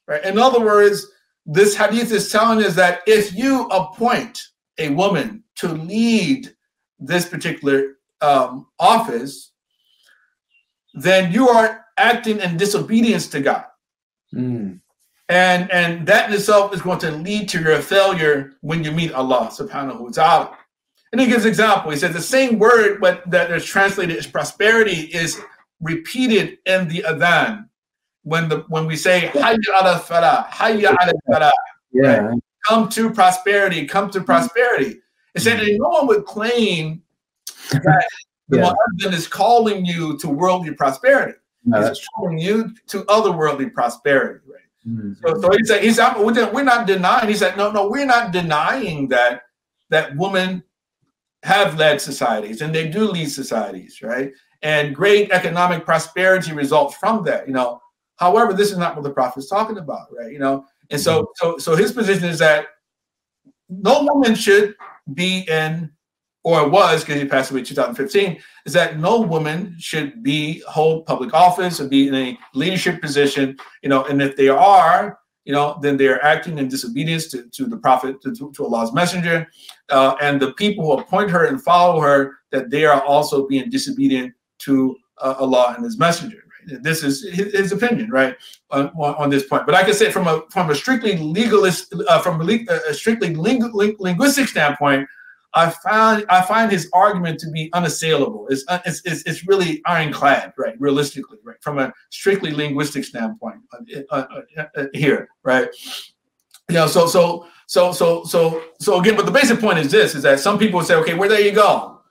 Right? 0.07 0.23
In 0.23 0.38
other 0.38 0.61
words, 0.61 1.07
this 1.45 1.75
hadith 1.75 2.11
is 2.11 2.31
telling 2.31 2.63
us 2.63 2.75
that 2.75 3.01
if 3.05 3.36
you 3.36 3.67
appoint 3.67 4.41
a 4.77 4.89
woman 4.89 5.43
to 5.55 5.67
lead 5.69 6.53
this 6.99 7.27
particular 7.27 7.97
um, 8.21 8.67
office, 8.79 9.51
then 10.93 11.31
you 11.31 11.49
are 11.49 11.86
acting 11.97 12.39
in 12.39 12.57
disobedience 12.57 13.27
to 13.27 13.41
God. 13.41 13.65
Mm. 14.33 14.79
And 15.30 15.71
and 15.71 16.05
that 16.07 16.30
in 16.30 16.36
itself 16.36 16.73
is 16.73 16.82
going 16.82 16.99
to 16.99 17.11
lead 17.11 17.49
to 17.49 17.59
your 17.59 17.82
failure 17.82 18.53
when 18.61 18.84
you 18.84 18.91
meet 18.91 19.11
Allah 19.13 19.49
subhanahu 19.51 19.99
wa 19.99 20.09
ta'ala. 20.09 20.57
And 21.11 21.21
he 21.21 21.28
gives 21.28 21.45
an 21.45 21.49
example. 21.49 21.91
He 21.91 21.97
says 21.97 22.13
the 22.13 22.21
same 22.21 22.59
word, 22.59 22.99
but 23.01 23.30
that 23.32 23.49
is 23.51 23.65
translated 23.65 24.17
as 24.17 24.28
prosperity 24.28 25.09
is 25.13 25.39
repeated 25.82 26.57
in 26.65 26.88
the 26.88 27.03
adhan. 27.07 27.67
When 28.23 28.49
the 28.49 28.65
when 28.67 28.86
we 28.86 28.95
say 28.95 29.32
hayya 29.34 29.57
ala 29.82 29.99
falah, 30.05 30.47
hayya 30.47 30.95
ala 31.01 31.13
falah, 31.30 31.51
Yeah. 31.91 32.34
come 32.67 32.89
to 32.89 33.09
prosperity, 33.11 33.87
come 33.87 34.09
to 34.12 34.21
prosperity. 34.21 35.01
It 35.33 35.41
said 35.41 35.59
that 35.59 35.67
no 35.79 35.89
one 35.89 36.08
would 36.08 36.25
claim 36.25 37.01
that 37.71 38.05
the 38.50 38.58
Yeah. 38.58 38.74
muazzin 38.74 39.13
is 39.13 39.28
calling 39.28 39.86
you 39.86 40.17
to 40.17 40.29
worldly 40.29 40.74
prosperity. 40.74 41.37
No, 41.63 41.87
He's 41.87 42.08
calling 42.16 42.37
you 42.37 42.74
to 42.87 43.04
otherworldly 43.05 43.74
prosperity. 43.74 44.39
Right? 44.47 44.62
So, 45.25 45.41
so 45.41 45.51
he 45.51 45.63
said, 45.63 45.83
he 45.83 45.91
said, 45.91 46.16
we're 46.17 46.32
not- 46.32 46.53
we're 46.53 46.63
not 46.63 46.86
denying. 46.86 47.28
He 47.28 47.36
said, 47.36 47.57
no, 47.57 47.71
no, 47.71 47.87
we're 47.89 48.05
not 48.05 48.32
denying 48.32 49.07
that 49.09 49.41
that 49.89 50.16
women 50.16 50.63
have 51.43 51.78
led 51.78 52.01
societies 52.01 52.62
and 52.62 52.74
they 52.74 52.87
do 52.87 53.07
lead 53.07 53.29
societies, 53.32 54.01
right? 54.01 54.32
And 54.62 54.95
great 54.95 55.32
economic 55.32 55.86
prosperity 55.86 56.53
results 56.53 56.95
from 56.97 57.24
that. 57.25 57.47
You 57.47 57.53
know, 57.53 57.82
however, 58.17 58.53
this 58.53 58.71
is 58.71 58.78
not 58.78 58.95
what 58.95 59.03
the 59.03 59.12
prophet 59.12 59.39
is 59.39 59.47
talking 59.47 59.78
about, 59.78 60.07
right? 60.16 60.32
You 60.32 60.39
know, 60.39 60.66
and 60.89 60.99
so 60.99 61.24
mm-hmm. 61.24 61.32
so 61.36 61.57
so 61.57 61.75
his 61.75 61.91
position 61.91 62.25
is 62.25 62.39
that 62.39 62.67
no 63.70 64.03
woman 64.03 64.36
should 64.36 64.75
be 65.13 65.45
in, 65.47 65.91
or 66.46 66.62
it 66.62 66.70
was 66.70 67.04
because 67.04 67.20
he 67.20 67.28
passed 67.28 67.50
away 67.50 67.62
in 67.62 67.66
2015, 67.66 68.38
is 68.67 68.74
that 68.74 69.00
no 69.00 69.20
woman 69.20 69.76
should 69.80 70.22
be 70.22 70.62
hold 70.67 71.04
public 71.08 71.34
office 71.34 71.82
or 71.82 71.88
be 71.88 72.08
in 72.08 72.13
a 72.13 72.38
leadership 72.54 73.01
position, 73.01 73.58
you 73.82 73.89
know, 73.89 74.04
and 74.05 74.22
if 74.22 74.36
they 74.36 74.47
are, 74.47 75.17
you 75.43 75.51
know, 75.51 75.80
then 75.82 75.97
they're 75.97 76.24
acting 76.24 76.59
in 76.59 76.67
disobedience 76.67 77.28
to, 77.30 77.50
to 77.50 77.66
the 77.66 77.78
prophet, 77.78 78.22
to, 78.22 78.32
to, 78.36 78.63
Allah's 78.63 78.93
messenger, 78.93 79.47
uh, 79.89 80.16
and 80.22 80.39
the 80.39 80.54
people 80.54 80.86
who 80.86 81.01
appoint 81.01 81.32
her 81.32 81.46
and 81.46 81.63
follow 81.63 82.00
her, 82.00 82.36
that 82.51 82.70
they 82.70 82.86
are 82.86 83.01
also 83.01 83.47
being 83.47 83.67
disobedient 83.72 84.32
to 84.59 84.96
uh, 85.24 85.34
Allah 85.39 85.74
and 85.76 85.84
His 85.84 85.97
messenger. 85.97 86.38
Right? 86.38 86.84
This 86.84 87.04
is 87.04 87.28
his, 87.28 87.54
his 87.54 87.72
opinion, 87.72 88.12
right, 88.12 88.36
on, 88.70 88.89
on, 88.89 89.30
this 89.32 89.47
point. 89.47 89.66
But 89.66 89.74
I 89.74 89.84
can 89.84 89.93
say 89.93 90.12
from 90.12 90.28
a 90.28 90.42
from 90.50 90.72
a 90.72 90.76
strictly 90.76 91.17
legalist, 91.17 91.93
uh, 92.08 92.20
from 92.20 92.42
a, 92.42 92.66
a 92.89 92.93
strictly 92.93 93.36
ling- 93.36 93.72
ling- 93.74 93.97
linguistic 94.00 94.47
standpoint, 94.47 95.08
I 95.55 95.69
find 95.69 96.25
I 96.29 96.41
find 96.41 96.71
his 96.71 96.89
argument 96.93 97.39
to 97.39 97.49
be 97.49 97.69
unassailable. 97.73 98.47
It's, 98.49 98.65
it's, 98.86 99.01
it's, 99.05 99.23
it's 99.23 99.47
really 99.47 99.82
ironclad, 99.86 100.53
right? 100.57 100.75
Realistically, 100.79 101.37
right? 101.43 101.55
From 101.61 101.79
a 101.79 101.93
strictly 102.09 102.51
linguistic 102.51 103.05
standpoint 103.05 103.61
uh, 103.73 104.01
uh, 104.11 104.25
uh, 104.57 104.63
uh, 104.75 104.86
here, 104.93 105.29
right? 105.43 105.69
You 106.69 106.75
know, 106.75 106.87
so 106.87 107.07
so 107.07 107.47
so 107.67 107.93
so 107.93 108.23
so 108.25 108.63
so 108.79 108.99
again, 108.99 109.15
but 109.15 109.25
the 109.25 109.32
basic 109.32 109.59
point 109.59 109.79
is 109.79 109.89
this: 109.89 110.13
is 110.13 110.23
that 110.23 110.39
some 110.39 110.59
people 110.59 110.83
say, 110.83 110.95
okay, 110.95 111.13
where 111.13 111.29
well, 111.29 111.37
there 111.37 111.47
you 111.47 111.53
go. 111.53 112.01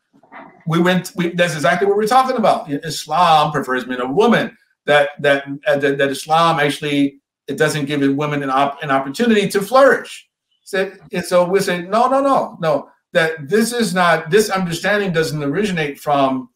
We 0.66 0.80
went. 0.80 1.12
We, 1.14 1.28
that's 1.28 1.54
exactly 1.54 1.86
what 1.86 1.96
we're 1.96 2.06
talking 2.06 2.36
about. 2.36 2.70
Islam 2.70 3.52
prefers 3.52 3.86
men 3.86 4.00
over 4.00 4.12
women. 4.12 4.56
That 4.86 5.10
that 5.20 5.44
uh, 5.66 5.76
that, 5.76 5.98
that 5.98 6.10
Islam 6.10 6.60
actually 6.60 7.20
it 7.46 7.58
doesn't 7.58 7.84
give 7.86 8.00
women 8.16 8.42
an, 8.42 8.50
op, 8.50 8.82
an 8.82 8.90
opportunity 8.90 9.48
to 9.48 9.60
flourish. 9.60 10.28
So, 10.62 10.92
so 11.22 11.44
we 11.44 11.60
say, 11.60 11.82
no, 11.82 12.08
no, 12.08 12.22
no, 12.22 12.56
no. 12.60 12.88
That 13.14 13.48
this 13.48 13.72
is 13.72 13.94
not. 13.94 14.30
This 14.30 14.50
understanding 14.50 15.12
doesn't 15.12 15.42
originate 15.42 15.98
from 15.98 16.50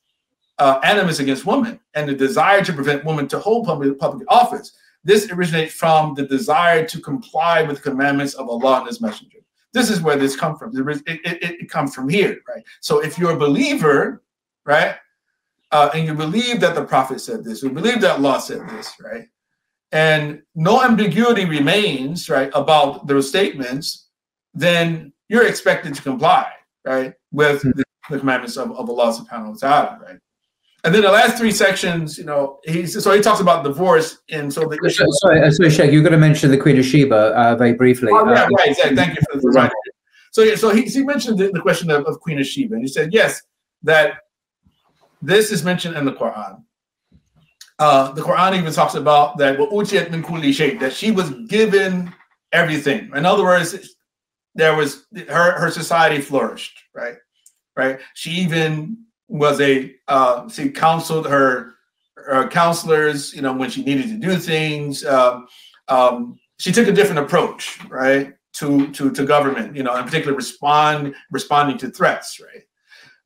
uh, 0.58 0.80
animus 0.84 1.20
against 1.20 1.46
women 1.46 1.80
and 1.94 2.08
the 2.08 2.14
desire 2.14 2.62
to 2.64 2.72
prevent 2.74 3.04
women 3.06 3.26
to 3.28 3.38
hold 3.38 3.64
public 3.66 3.98
public 3.98 4.26
office 4.28 4.76
this 5.04 5.30
originates 5.30 5.72
from 5.72 6.14
the 6.14 6.26
desire 6.26 6.86
to 6.86 7.00
comply 7.00 7.62
with 7.62 7.76
the 7.76 7.90
commandments 7.90 8.34
of 8.34 8.48
Allah 8.48 8.80
and 8.80 8.88
His 8.88 9.00
Messenger. 9.00 9.38
This 9.72 9.90
is 9.90 10.00
where 10.02 10.16
this 10.16 10.36
comes 10.36 10.58
from. 10.58 10.76
It, 10.76 11.02
it, 11.06 11.42
it, 11.42 11.70
comes 11.70 11.94
from 11.94 12.08
here, 12.08 12.40
right? 12.48 12.62
So 12.80 13.00
if 13.00 13.18
you're 13.18 13.32
a 13.32 13.38
believer, 13.38 14.22
right, 14.64 14.96
uh, 15.70 15.90
and 15.94 16.06
you 16.06 16.14
believe 16.14 16.60
that 16.60 16.74
the 16.74 16.84
Prophet 16.84 17.20
said 17.20 17.44
this, 17.44 17.62
you 17.62 17.70
believe 17.70 18.00
that 18.00 18.18
Allah 18.18 18.40
said 18.40 18.68
this, 18.68 18.92
right, 19.00 19.28
and 19.92 20.42
no 20.54 20.82
ambiguity 20.82 21.44
remains, 21.44 22.28
right, 22.28 22.50
about 22.54 23.06
those 23.06 23.28
statements, 23.28 24.08
then 24.54 25.12
you're 25.28 25.46
expected 25.46 25.94
to 25.94 26.02
comply, 26.02 26.50
right, 26.84 27.14
with 27.32 27.62
hmm. 27.62 27.70
the, 27.76 27.84
the 28.10 28.18
commandments 28.18 28.56
of, 28.56 28.72
of 28.72 28.88
Allah 28.88 29.12
subhanahu 29.12 29.50
wa 29.50 29.56
ta'ala, 29.56 30.00
right? 30.02 30.18
And 30.84 30.94
then 30.94 31.02
the 31.02 31.10
last 31.10 31.36
three 31.36 31.50
sections, 31.50 32.16
you 32.16 32.24
know, 32.24 32.60
he's 32.64 33.02
so 33.02 33.12
he 33.12 33.20
talks 33.20 33.40
about 33.40 33.64
divorce 33.64 34.18
and 34.30 34.52
so 34.52 34.60
the 34.60 34.78
issue. 34.86 35.04
Sorry, 35.10 35.42
uh, 35.42 35.50
sorry, 35.50 35.70
Sheikh, 35.70 35.92
you're 35.92 36.02
going 36.02 36.12
to 36.12 36.18
mention 36.18 36.50
the 36.50 36.56
Queen 36.56 36.78
of 36.78 36.84
Sheba 36.84 37.16
uh, 37.16 37.56
very 37.56 37.74
briefly. 37.74 38.10
Oh, 38.12 38.24
yeah, 38.30 38.44
uh, 38.44 38.48
right, 38.48 38.68
exactly. 38.68 38.96
Thank 38.96 39.16
you 39.16 39.22
for 39.30 39.40
the 39.40 39.48
right. 39.48 39.72
So, 40.30 40.42
yeah, 40.42 40.54
so 40.54 40.70
he, 40.70 40.82
he 40.82 41.02
mentioned 41.02 41.38
the, 41.38 41.50
the 41.50 41.60
question 41.60 41.90
of, 41.90 42.04
of, 42.04 42.20
Queen 42.20 42.38
of 42.38 42.46
Sheba, 42.46 42.74
and 42.74 42.82
he 42.82 42.88
said 42.88 43.12
yes 43.12 43.42
that 43.82 44.18
this 45.20 45.50
is 45.50 45.64
mentioned 45.64 45.96
in 45.96 46.04
the 46.04 46.12
Quran. 46.12 46.62
Uh, 47.80 48.12
the 48.12 48.22
Quran 48.22 48.56
even 48.56 48.72
talks 48.72 48.94
about 48.94 49.36
that 49.38 49.58
that 49.58 50.92
she 50.92 51.10
was 51.10 51.30
given 51.48 52.14
everything. 52.52 53.10
In 53.14 53.26
other 53.26 53.42
words, 53.42 53.96
there 54.58 54.74
was 54.74 55.06
her 55.28 55.52
her 55.52 55.70
society 55.70 56.20
flourished, 56.20 56.78
right? 56.94 57.16
Right. 57.76 58.00
She 58.14 58.30
even 58.32 59.04
was 59.28 59.60
a 59.60 59.94
uh, 60.08 60.48
she 60.48 60.70
counseled 60.70 61.28
her, 61.28 61.74
her, 62.16 62.48
counselors, 62.48 63.32
you 63.32 63.40
know, 63.40 63.52
when 63.52 63.70
she 63.70 63.84
needed 63.84 64.08
to 64.08 64.16
do 64.18 64.36
things. 64.36 65.04
Um, 65.04 65.46
um, 65.86 66.40
she 66.58 66.72
took 66.72 66.88
a 66.88 66.92
different 66.92 67.20
approach, 67.20 67.78
right, 67.88 68.34
to 68.54 68.90
to 68.92 69.12
to 69.12 69.24
government, 69.24 69.76
you 69.76 69.84
know, 69.84 69.94
in 69.96 70.04
particular 70.04 70.36
respond 70.36 71.14
responding 71.30 71.78
to 71.78 71.90
threats, 71.90 72.40
right. 72.40 72.64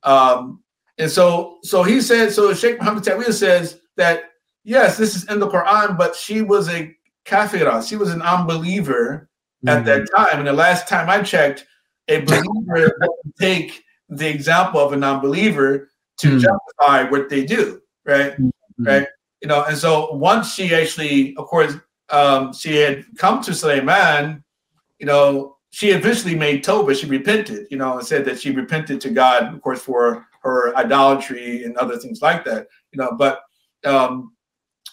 Um, 0.02 0.62
and 0.98 1.10
so 1.10 1.60
so 1.64 1.82
he 1.82 2.02
said, 2.02 2.30
so 2.30 2.52
Sheikh 2.52 2.78
Muhammad 2.78 3.04
Tawil 3.04 3.32
says 3.32 3.80
that 3.96 4.24
yes, 4.64 4.98
this 4.98 5.16
is 5.16 5.24
in 5.30 5.40
the 5.40 5.48
Quran, 5.48 5.96
but 5.96 6.14
she 6.14 6.42
was 6.42 6.68
a 6.68 6.94
kafira, 7.24 7.88
she 7.88 7.96
was 7.96 8.12
an 8.12 8.20
unbeliever 8.20 9.30
mm-hmm. 9.64 9.68
at 9.68 9.84
that 9.84 10.02
mm-hmm. 10.02 10.16
time. 10.16 10.38
And 10.38 10.46
the 10.46 10.52
last 10.52 10.88
time 10.88 11.08
I 11.08 11.22
checked, 11.22 11.66
a 12.08 12.20
believer 12.20 12.96
would 13.00 13.36
take 13.38 13.82
the 14.08 14.28
example 14.28 14.80
of 14.80 14.92
a 14.92 14.96
non-believer 14.96 15.90
to 16.18 16.28
mm. 16.28 16.40
justify 16.40 17.08
what 17.10 17.28
they 17.28 17.44
do, 17.44 17.80
right? 18.04 18.32
Mm-hmm. 18.32 18.84
Right. 18.84 19.06
You 19.40 19.48
know, 19.48 19.64
and 19.64 19.76
so 19.76 20.12
once 20.12 20.54
she 20.54 20.74
actually, 20.74 21.34
of 21.36 21.46
course, 21.46 21.74
um, 22.10 22.52
she 22.52 22.76
had 22.76 23.04
come 23.16 23.42
to 23.42 23.54
Suleiman, 23.54 24.44
you 24.98 25.06
know, 25.06 25.56
she 25.70 25.90
eventually 25.90 26.34
made 26.34 26.62
Toba, 26.62 26.94
she 26.94 27.06
repented, 27.06 27.66
you 27.70 27.78
know, 27.78 27.98
and 27.98 28.06
said 28.06 28.24
that 28.26 28.40
she 28.40 28.50
repented 28.50 29.00
to 29.00 29.10
God, 29.10 29.54
of 29.54 29.62
course, 29.62 29.80
for 29.80 30.26
her 30.42 30.76
idolatry 30.76 31.64
and 31.64 31.76
other 31.78 31.96
things 31.96 32.20
like 32.20 32.44
that, 32.44 32.66
you 32.92 32.98
know, 32.98 33.12
but 33.16 33.40
um, 33.84 34.32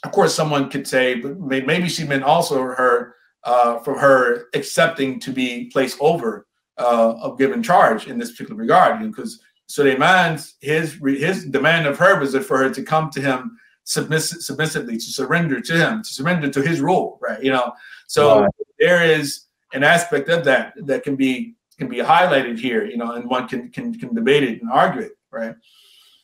of 0.04 0.12
course, 0.12 0.34
someone 0.34 0.70
could 0.70 0.88
say, 0.88 1.16
but 1.16 1.38
maybe 1.40 1.90
she 1.90 2.06
meant 2.06 2.24
also 2.24 2.62
her 2.62 3.16
uh, 3.44 3.80
for 3.80 3.98
her 3.98 4.48
accepting 4.54 5.20
to 5.20 5.32
be 5.32 5.70
placed 5.72 5.98
over 6.00 6.48
uh, 6.78 7.14
of 7.22 7.38
given 7.38 7.62
charge 7.62 8.08
in 8.08 8.18
this 8.18 8.32
particular 8.32 8.60
regard, 8.60 9.00
because 9.00 9.34
you 9.34 9.38
know, 9.38 9.46
Suleiman's 9.68 10.56
his 10.62 10.98
his 11.04 11.46
demand 11.46 11.86
of 11.88 11.98
her 12.00 12.20
was 12.20 12.36
for 12.46 12.58
her 12.58 12.70
to 12.70 12.84
come 12.84 13.10
to 13.12 13.22
him 13.22 13.58
submiss- 13.84 14.46
submissively, 14.46 14.96
to 14.96 15.02
surrender 15.02 15.62
to 15.62 15.74
him, 15.74 16.04
to 16.04 16.10
surrender 16.10 16.50
to 16.50 16.62
his 16.62 16.82
rule, 16.82 17.20
right? 17.22 17.42
You 17.44 17.52
know, 17.52 17.74
so 18.08 18.42
right. 18.42 18.52
there 18.80 19.04
is 19.04 19.46
an 19.74 19.84
aspect 19.84 20.30
of 20.30 20.44
that 20.46 20.74
that 20.86 21.04
can 21.04 21.16
be 21.16 21.56
can 21.78 21.88
be 21.88 21.98
highlighted 21.98 22.60
here, 22.60 22.86
you 22.86 22.98
know, 22.98 23.14
and 23.14 23.30
one 23.30 23.48
can 23.48 23.70
can 23.70 23.94
can 23.98 24.14
debate 24.14 24.44
it 24.44 24.62
and 24.62 24.72
argue 24.72 25.02
it, 25.02 25.18
right? 25.32 25.56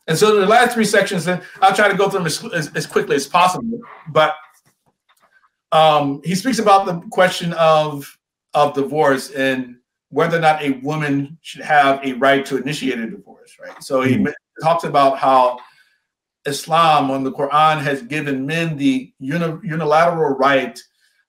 And 0.08 0.18
so 0.18 0.40
the 0.40 0.46
last 0.46 0.74
three 0.74 0.86
sections, 0.86 1.26
then 1.26 1.42
I'll 1.62 1.76
try 1.76 1.90
to 1.90 1.98
go 1.98 2.10
through 2.10 2.20
them 2.20 2.28
as, 2.28 2.44
as, 2.54 2.72
as 2.76 2.86
quickly 2.86 3.16
as 3.16 3.26
possible. 3.26 3.80
But 4.10 4.36
um, 5.72 6.22
he 6.24 6.36
speaks 6.36 6.60
about 6.60 6.86
the 6.86 7.00
question 7.10 7.54
of 7.54 8.18
of 8.54 8.74
divorce 8.74 9.32
and 9.32 9.78
whether 10.10 10.38
or 10.38 10.42
not 10.42 10.62
a 10.62 10.72
woman 10.80 11.38
should 11.42 11.62
have 11.62 12.00
a 12.06 12.14
right 12.14 12.46
to 12.46 12.58
initiate 12.58 13.00
a 13.00 13.10
divorce, 13.10 13.58
right? 13.62 13.84
So 13.84 14.02
he 14.02 14.16
mm-hmm. 14.16 14.32
talks 14.64 14.86
about 14.86 15.18
how 15.18 15.60
Islam 16.46 17.12
on 17.12 17.24
the 17.24 17.34
Quran 17.34 17.82
has 17.82 18.02
given 18.04 18.46
men 18.46 18.78
the 18.78 19.12
uni- 19.20 19.60
unilateral 19.64 20.38
right 20.38 20.80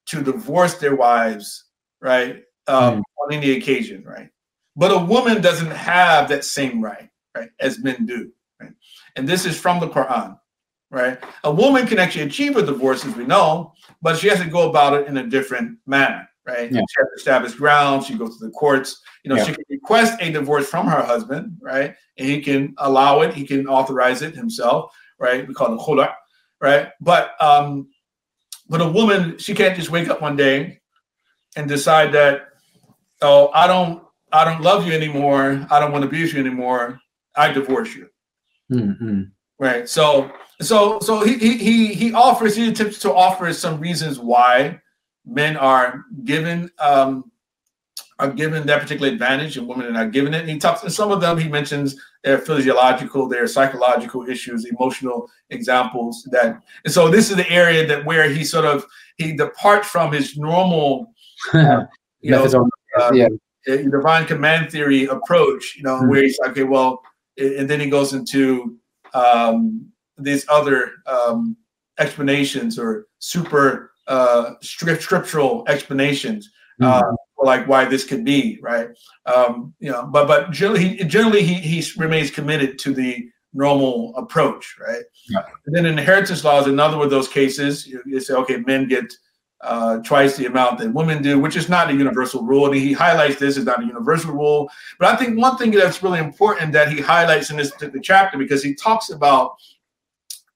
to 0.07 0.23
divorce 0.23 0.75
their 0.75 0.95
wives, 0.95 1.65
right, 1.99 2.43
um, 2.67 2.93
mm-hmm. 2.93 3.01
on 3.01 3.33
any 3.33 3.51
occasion, 3.51 4.03
right? 4.05 4.29
But 4.75 4.91
a 4.91 4.99
woman 4.99 5.41
doesn't 5.41 5.71
have 5.71 6.29
that 6.29 6.45
same 6.45 6.81
right, 6.81 7.09
right, 7.35 7.49
as 7.59 7.79
men 7.79 8.05
do, 8.05 8.31
right? 8.61 8.71
And 9.15 9.27
this 9.27 9.45
is 9.45 9.59
from 9.59 9.79
the 9.79 9.89
Quran, 9.89 10.39
right? 10.89 11.19
A 11.43 11.51
woman 11.51 11.85
can 11.87 11.99
actually 11.99 12.23
achieve 12.23 12.57
a 12.57 12.63
divorce, 12.63 13.05
as 13.05 13.15
we 13.15 13.25
know, 13.25 13.73
but 14.01 14.17
she 14.17 14.27
has 14.29 14.39
to 14.39 14.49
go 14.49 14.69
about 14.69 14.93
it 14.93 15.07
in 15.07 15.17
a 15.17 15.27
different 15.27 15.77
manner, 15.85 16.27
right? 16.45 16.71
Yeah. 16.71 16.79
She 16.79 16.95
has 16.99 17.07
to 17.07 17.15
establish 17.17 17.53
ground. 17.55 18.05
She 18.05 18.15
goes 18.15 18.37
to 18.37 18.45
the 18.45 18.51
courts. 18.51 19.01
You 19.23 19.29
know, 19.29 19.35
yeah. 19.37 19.43
she 19.43 19.53
can 19.53 19.63
request 19.69 20.17
a 20.21 20.31
divorce 20.31 20.67
from 20.67 20.87
her 20.87 21.01
husband, 21.01 21.57
right? 21.61 21.95
And 22.17 22.27
he 22.27 22.41
can 22.41 22.73
allow 22.77 23.21
it. 23.21 23.33
He 23.33 23.45
can 23.45 23.67
authorize 23.67 24.21
it 24.21 24.35
himself, 24.35 24.93
right? 25.19 25.47
We 25.47 25.53
call 25.53 25.73
it 25.73 25.79
khula, 25.79 26.13
right? 26.61 26.89
But 27.01 27.31
um, 27.41 27.89
but 28.69 28.81
a 28.81 28.87
woman, 28.87 29.37
she 29.37 29.53
can't 29.53 29.75
just 29.75 29.91
wake 29.91 30.09
up 30.09 30.21
one 30.21 30.35
day 30.35 30.79
and 31.55 31.67
decide 31.67 32.11
that, 32.13 32.49
oh, 33.21 33.49
I 33.53 33.65
don't, 33.65 34.03
I 34.31 34.43
don't 34.43 34.61
love 34.61 34.85
you 34.85 34.93
anymore. 34.93 35.65
I 35.69 35.79
don't 35.79 35.91
want 35.91 36.03
to 36.03 36.09
be 36.09 36.21
with 36.21 36.33
you 36.33 36.39
anymore. 36.39 36.99
I 37.35 37.51
divorce 37.51 37.95
you. 37.95 38.09
Mm-hmm. 38.71 39.23
Right. 39.57 39.87
So 39.87 40.31
so 40.61 40.99
so 40.99 41.23
he 41.23 41.37
he 41.57 41.93
he 41.93 42.13
offers 42.13 42.55
he 42.55 42.69
attempts 42.69 42.99
to 42.99 43.13
offer 43.13 43.51
some 43.53 43.79
reasons 43.79 44.19
why 44.19 44.79
men 45.25 45.57
are 45.57 46.05
given 46.23 46.69
um, 46.79 47.31
are 48.19 48.31
given 48.31 48.65
that 48.65 48.81
particular 48.81 49.11
advantage 49.11 49.57
and 49.57 49.67
women 49.67 49.85
are 49.85 49.91
not 49.91 50.11
given 50.11 50.33
it. 50.33 50.41
And 50.41 50.49
he 50.49 50.57
talks, 50.57 50.81
and 50.81 50.91
some 50.91 51.11
of 51.11 51.21
them 51.21 51.37
he 51.37 51.47
mentions 51.47 51.95
their 52.23 52.39
physiological, 52.39 53.27
their 53.27 53.45
psychological 53.47 54.27
issues, 54.27 54.65
emotional 54.65 55.29
examples 55.49 56.27
that. 56.31 56.61
And 56.83 56.93
so 56.93 57.09
this 57.09 57.29
is 57.29 57.37
the 57.37 57.49
area 57.49 57.85
that 57.85 58.05
where 58.05 58.29
he 58.29 58.43
sort 58.43 58.65
of 58.65 58.85
he 59.17 59.33
departs 59.33 59.87
from 59.87 60.11
his 60.11 60.37
normal, 60.37 61.13
uh, 61.53 61.85
you 62.21 62.31
know, 62.31 62.69
uh, 62.99 63.11
yeah. 63.13 63.27
divine 63.67 64.25
command 64.25 64.71
theory 64.71 65.05
approach. 65.05 65.75
You 65.77 65.83
know, 65.83 65.97
mm-hmm. 65.97 66.09
where 66.09 66.23
he's 66.23 66.39
like, 66.39 66.51
okay, 66.51 66.63
well, 66.63 67.03
and 67.37 67.69
then 67.69 67.79
he 67.79 67.89
goes 67.89 68.13
into 68.13 68.77
um, 69.13 69.91
these 70.17 70.45
other 70.49 70.93
um, 71.05 71.57
explanations 71.99 72.77
or 72.77 73.07
super 73.19 73.91
uh, 74.07 74.53
scriptural 74.61 75.63
explanations 75.67 76.49
uh, 76.81 77.01
mm-hmm. 77.01 77.15
for 77.35 77.45
like 77.45 77.67
why 77.67 77.85
this 77.85 78.03
could 78.03 78.23
be 78.23 78.59
right. 78.61 78.89
Um, 79.25 79.73
you 79.79 79.91
know, 79.91 80.07
but 80.07 80.27
but 80.27 80.51
generally, 80.51 80.87
he, 80.87 81.03
generally 81.03 81.43
he 81.43 81.55
he 81.55 81.83
remains 81.97 82.31
committed 82.31 82.79
to 82.79 82.93
the 82.93 83.29
normal 83.53 84.15
approach, 84.15 84.77
right? 84.79 85.03
Yeah. 85.29 85.43
And 85.65 85.75
then 85.75 85.85
inheritance 85.85 86.43
law 86.43 86.59
is 86.59 86.67
another 86.67 86.97
one 86.97 87.05
of 87.05 87.11
those 87.11 87.27
cases. 87.27 87.87
You, 87.87 88.01
you 88.05 88.19
say, 88.19 88.33
okay, 88.35 88.57
men 88.57 88.87
get 88.87 89.11
uh, 89.61 89.97
twice 89.99 90.37
the 90.37 90.45
amount 90.45 90.77
that 90.77 90.93
women 90.93 91.21
do, 91.21 91.39
which 91.39 91.55
is 91.55 91.67
not 91.67 91.89
a 91.89 91.93
universal 91.93 92.43
rule. 92.43 92.67
And 92.67 92.75
he 92.75 92.93
highlights 92.93 93.39
this 93.39 93.57
is 93.57 93.65
not 93.65 93.81
a 93.81 93.85
universal 93.85 94.31
rule. 94.33 94.69
But 94.99 95.13
I 95.13 95.15
think 95.15 95.37
one 95.37 95.57
thing 95.57 95.71
that's 95.71 96.03
really 96.03 96.19
important 96.19 96.71
that 96.73 96.91
he 96.91 97.01
highlights 97.01 97.49
in 97.49 97.57
this 97.57 97.71
particular 97.71 98.01
chapter 98.01 98.37
because 98.37 98.63
he 98.63 98.75
talks 98.75 99.09
about 99.09 99.55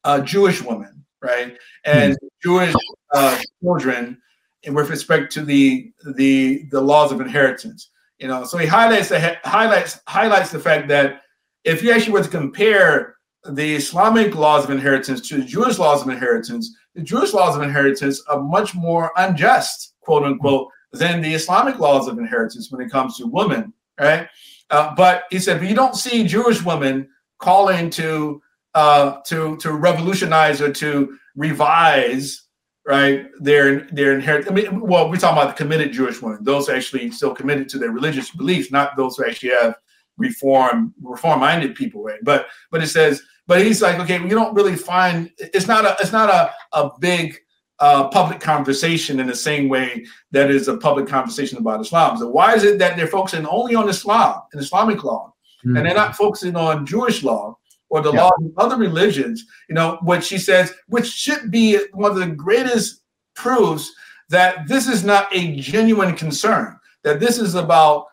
uh, 0.03 0.22
Jewish 0.22 0.61
women, 0.61 1.06
right, 1.22 1.57
and 1.86 2.14
mm-hmm. 2.14 2.28
Jewish 2.44 2.76
uh, 3.14 3.40
children, 3.61 4.22
and 4.65 4.76
with 4.76 4.90
respect 4.90 5.32
to 5.34 5.44
the 5.44 5.91
the 6.15 6.65
the 6.72 6.82
laws 6.82 7.11
of 7.11 7.22
inheritance. 7.22 7.90
You 8.19 8.28
know, 8.28 8.44
so 8.44 8.57
he 8.57 8.68
highlights 8.68 9.10
the 9.10 9.38
highlights 9.44 9.99
highlights 10.07 10.52
the 10.52 10.60
fact 10.60 10.88
that 10.90 11.22
if 11.64 11.84
you 11.84 11.91
actually 11.91 12.14
were 12.14 12.23
to 12.23 12.30
compare 12.30 13.15
the 13.49 13.76
Islamic 13.76 14.36
laws 14.36 14.64
of 14.64 14.69
inheritance 14.69 15.28
to 15.30 15.38
the 15.38 15.45
Jewish 15.45 15.80
laws 15.80 16.02
of 16.02 16.10
inheritance, 16.10 16.76
the 16.95 17.02
Jewish 17.02 17.34
laws 17.34 17.56
of 17.56 17.61
inheritance 17.61 18.22
are 18.28 18.41
much 18.41 18.76
more 18.76 19.11
unjust, 19.18 19.95
quote 20.02 20.23
unquote, 20.23 20.68
than 20.94 21.22
the 21.22 21.34
Islamic 21.34 21.80
laws 21.80 22.07
of 22.07 22.19
inheritance 22.19 22.72
when 22.72 22.86
it 22.86 22.91
comes 22.91 23.18
to 23.18 23.28
women, 23.28 23.73
right? 23.99 24.28
Uh, 24.69 24.94
but 24.95 25.23
he 25.32 25.40
said, 25.40 25.60
but 25.60 25.69
you 25.69 25.76
don't 25.76 25.95
see 25.95 26.26
Jewish 26.26 26.64
women 26.64 27.07
calling 27.40 27.90
to 27.91 28.41
uh, 28.73 29.18
to 29.27 29.57
to 29.57 29.73
revolutionize 29.73 30.61
or 30.61 30.72
to 30.73 31.18
revise 31.35 32.43
right 32.85 33.27
their 33.39 33.81
their 33.91 34.14
inherit. 34.14 34.49
I 34.49 34.53
mean, 34.53 34.81
well, 34.81 35.10
we're 35.10 35.18
talking 35.18 35.41
about 35.41 35.56
the 35.56 35.64
committed 35.64 35.91
Jewish 35.91 36.22
women; 36.22 36.43
those 36.43 36.69
actually 36.69 37.11
still 37.11 37.34
committed 37.34 37.69
to 37.69 37.77
their 37.77 37.91
religious 37.91 38.31
beliefs, 38.31 38.72
not 38.72 38.95
those 38.98 39.18
who 39.18 39.26
actually 39.26 39.52
have 39.52 39.76
reform 40.18 40.93
reform 41.02 41.39
minded 41.39 41.76
people, 41.76 42.03
right? 42.03 42.19
But 42.23 42.48
but 42.72 42.84
it 42.84 42.88
says, 42.88 43.22
but 43.48 43.64
he's 43.64 43.81
like, 43.81 43.99
okay, 43.99 44.19
we 44.19 44.30
don't 44.30 44.56
really 44.56 44.76
find 44.76 45.31
it's 45.38 45.68
not 45.68 45.85
a 45.85 45.95
it's 45.99 46.11
not 46.11 46.30
a 46.30 46.52
a 46.77 46.91
big 46.99 47.38
uh, 47.80 48.07
public 48.10 48.39
conversation 48.39 49.19
in 49.19 49.27
the 49.27 49.35
same 49.35 49.68
way 49.68 50.06
that 50.31 50.52
is 50.52 50.68
a 50.68 50.77
public 50.77 51.07
conversation 51.07 51.57
about 51.57 51.81
Islam. 51.81 52.18
So 52.18 52.30
why 52.30 52.53
is 52.53 52.64
it 52.64 52.77
that 52.77 52.95
they're 52.95 53.07
focusing 53.07 53.45
only 53.48 53.73
on 53.73 53.89
Islam 53.89 54.41
and 54.53 54.61
Islamic 54.61 55.03
law, 55.03 55.34
mm-hmm. 55.65 55.76
and 55.76 55.85
they're 55.85 55.95
not 55.95 56.15
focusing 56.15 56.56
on 56.56 56.85
Jewish 56.85 57.23
law 57.23 57.57
or 57.91 58.01
the 58.01 58.11
yeah. 58.11 58.23
law 58.23 58.31
of 58.39 58.51
other 58.57 58.77
religions? 58.77 59.45
You 59.69 59.76
know 59.76 59.99
what 60.01 60.23
she 60.23 60.38
says, 60.38 60.73
which 60.88 61.07
should 61.07 61.51
be 61.51 61.77
one 61.93 62.11
of 62.11 62.18
the 62.18 62.27
greatest 62.27 63.03
proofs 63.35 63.91
that 64.30 64.68
this 64.68 64.88
is 64.88 65.03
not 65.03 65.27
a 65.35 65.55
genuine 65.57 66.15
concern. 66.15 66.80
That 67.03 67.19
this 67.19 67.38
is 67.38 67.55
about 67.55 68.07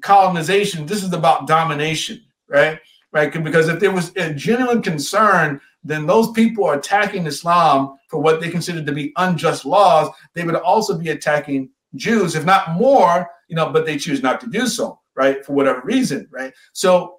colonization. 0.00 0.86
This 0.86 1.02
is 1.02 1.12
about 1.12 1.46
domination, 1.46 2.24
right? 2.48 2.80
Right? 3.12 3.32
Because 3.44 3.68
if 3.68 3.78
there 3.78 3.92
was 3.92 4.10
a 4.16 4.32
genuine 4.32 4.82
concern 4.82 5.60
then 5.84 6.06
those 6.06 6.32
people 6.32 6.64
are 6.64 6.78
attacking 6.78 7.26
Islam 7.26 7.98
for 8.08 8.20
what 8.20 8.40
they 8.40 8.48
consider 8.48 8.82
to 8.82 8.92
be 8.92 9.12
unjust 9.16 9.66
laws. 9.66 10.08
They 10.32 10.44
would 10.44 10.56
also 10.56 10.98
be 10.98 11.10
attacking 11.10 11.70
Jews, 11.94 12.34
if 12.34 12.44
not 12.44 12.72
more, 12.72 13.30
you 13.48 13.54
know, 13.54 13.70
but 13.70 13.84
they 13.86 13.98
choose 13.98 14.22
not 14.22 14.40
to 14.40 14.48
do 14.48 14.66
so, 14.66 14.98
right, 15.14 15.44
for 15.44 15.52
whatever 15.52 15.82
reason, 15.84 16.26
right? 16.32 16.52
So, 16.72 17.18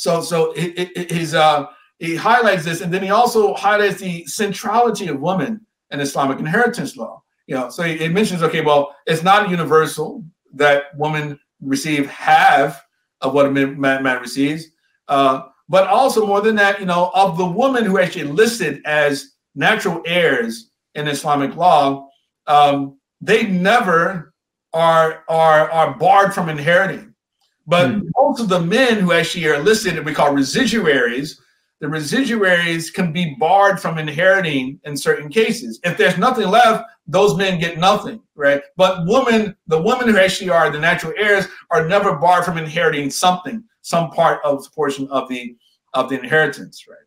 so, 0.00 0.22
so 0.22 0.54
it, 0.56 1.34
uh, 1.34 1.66
he 1.98 2.16
highlights 2.16 2.64
this, 2.64 2.80
and 2.80 2.90
then 2.90 3.02
he 3.02 3.10
also 3.10 3.52
highlights 3.52 4.00
the 4.00 4.24
centrality 4.24 5.08
of 5.08 5.20
women 5.20 5.60
in 5.90 6.00
Islamic 6.00 6.38
inheritance 6.38 6.96
law. 6.96 7.22
You 7.46 7.56
know, 7.56 7.68
so 7.68 7.82
he, 7.82 8.08
mentions, 8.08 8.42
okay, 8.42 8.62
well, 8.62 8.96
it's 9.06 9.22
not 9.22 9.50
universal 9.50 10.24
that 10.54 10.84
women 10.96 11.38
receive 11.60 12.08
half 12.08 12.82
of 13.20 13.34
what 13.34 13.44
a 13.44 13.50
man, 13.50 13.78
man 13.78 14.20
receives. 14.22 14.64
Uh, 15.06 15.42
but 15.68 15.86
also 15.86 16.26
more 16.26 16.40
than 16.40 16.56
that, 16.56 16.80
you 16.80 16.86
know, 16.86 17.10
of 17.12 17.36
the 17.36 17.44
woman 17.44 17.84
who 17.84 17.98
actually 17.98 18.24
listed 18.24 18.80
as 18.86 19.34
natural 19.54 20.00
heirs 20.06 20.70
in 20.94 21.08
Islamic 21.08 21.54
law, 21.56 22.08
um, 22.46 22.98
they 23.20 23.46
never 23.46 24.32
are 24.72 25.24
are 25.28 25.70
are 25.70 25.98
barred 25.98 26.32
from 26.32 26.48
inheriting. 26.48 27.09
But 27.70 27.88
mm. 27.88 28.02
most 28.18 28.40
of 28.40 28.48
the 28.48 28.60
men 28.60 28.98
who 28.98 29.12
actually 29.12 29.46
are 29.46 29.62
listed, 29.62 30.04
we 30.04 30.12
call 30.12 30.34
residuaries, 30.34 31.40
the 31.78 31.88
residuaries 31.88 32.90
can 32.90 33.12
be 33.12 33.36
barred 33.38 33.80
from 33.80 33.96
inheriting 33.96 34.80
in 34.84 34.96
certain 34.96 35.30
cases. 35.30 35.78
If 35.84 35.96
there's 35.96 36.18
nothing 36.18 36.48
left, 36.48 36.84
those 37.06 37.36
men 37.36 37.60
get 37.60 37.78
nothing, 37.78 38.20
right? 38.34 38.60
But 38.76 39.06
women, 39.06 39.56
the 39.68 39.80
women 39.80 40.08
who 40.08 40.18
actually 40.18 40.50
are 40.50 40.68
the 40.68 40.80
natural 40.80 41.14
heirs, 41.16 41.46
are 41.70 41.86
never 41.86 42.16
barred 42.16 42.44
from 42.44 42.58
inheriting 42.58 43.08
something 43.08 43.62
some 43.82 44.10
part 44.10 44.40
of 44.44 44.62
the 44.62 44.70
portion 44.70 45.08
of 45.08 45.28
the 45.28 45.56
of 45.94 46.08
the 46.08 46.18
inheritance, 46.18 46.86
right? 46.88 46.98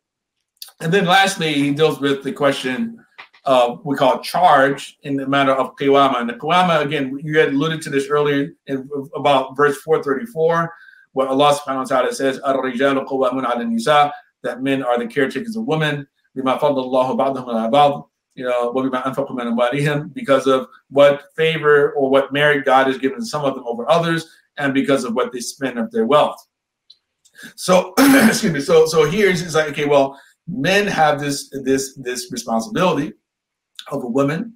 And 0.80 0.94
then 0.94 1.06
lastly, 1.06 1.54
he 1.54 1.72
deals 1.72 2.00
with 2.00 2.24
the 2.24 2.32
question 2.32 3.03
of 3.46 3.84
we 3.84 3.96
call 3.96 4.20
charge 4.20 4.98
in 5.04 5.16
the 5.16 5.28
matter 5.28 5.52
of 5.52 5.76
qiwama. 5.76 6.22
And 6.22 6.30
the 6.30 6.34
qiwama, 6.34 6.82
again, 6.82 7.20
you 7.22 7.38
had 7.40 7.50
alluded 7.50 7.82
to 7.84 7.90
this 7.90 8.08
earlier 8.08 8.54
in, 8.68 8.90
about 9.16 9.58
verse 9.58 9.78
434, 9.82 10.74
where 11.12 11.28
Allah 11.28 11.60
subhanahu 11.60 11.78
wa 11.78 11.84
ta'ala 11.84 12.14
says, 12.14 12.40
that 14.44 14.62
men 14.62 14.84
are 14.84 14.98
the 14.98 15.08
caretakers 15.08 15.56
of 15.56 15.66
women. 15.66 16.08
You 16.36 16.44
know, 18.46 20.10
because 20.14 20.48
of 20.48 20.68
what 20.90 21.24
favor 21.36 21.92
or 21.94 22.10
what 22.10 22.34
merit 22.34 22.66
God 22.66 22.88
has 22.88 22.98
given 22.98 23.24
some 23.24 23.46
of 23.46 23.54
them 23.56 23.64
over 23.68 23.90
others, 23.90 24.28
and 24.58 24.74
because 24.74 25.04
of 25.04 25.14
what 25.14 25.32
they 25.32 25.40
spend 25.40 25.78
of 25.78 25.92
their 25.92 26.06
wealth. 26.06 26.44
So 27.56 27.94
excuse 28.00 28.54
me. 28.54 28.62
So 28.62 28.86
so 28.88 29.10
here's 29.10 29.42
it's 29.42 29.56
like 29.56 29.70
okay, 29.70 29.86
well, 29.86 30.20
men 30.48 30.88
have 30.88 31.20
this 31.20 31.50
this 31.64 31.96
this 31.96 32.32
responsibility 32.32 33.14
of 33.92 34.04
a 34.04 34.08
woman. 34.08 34.54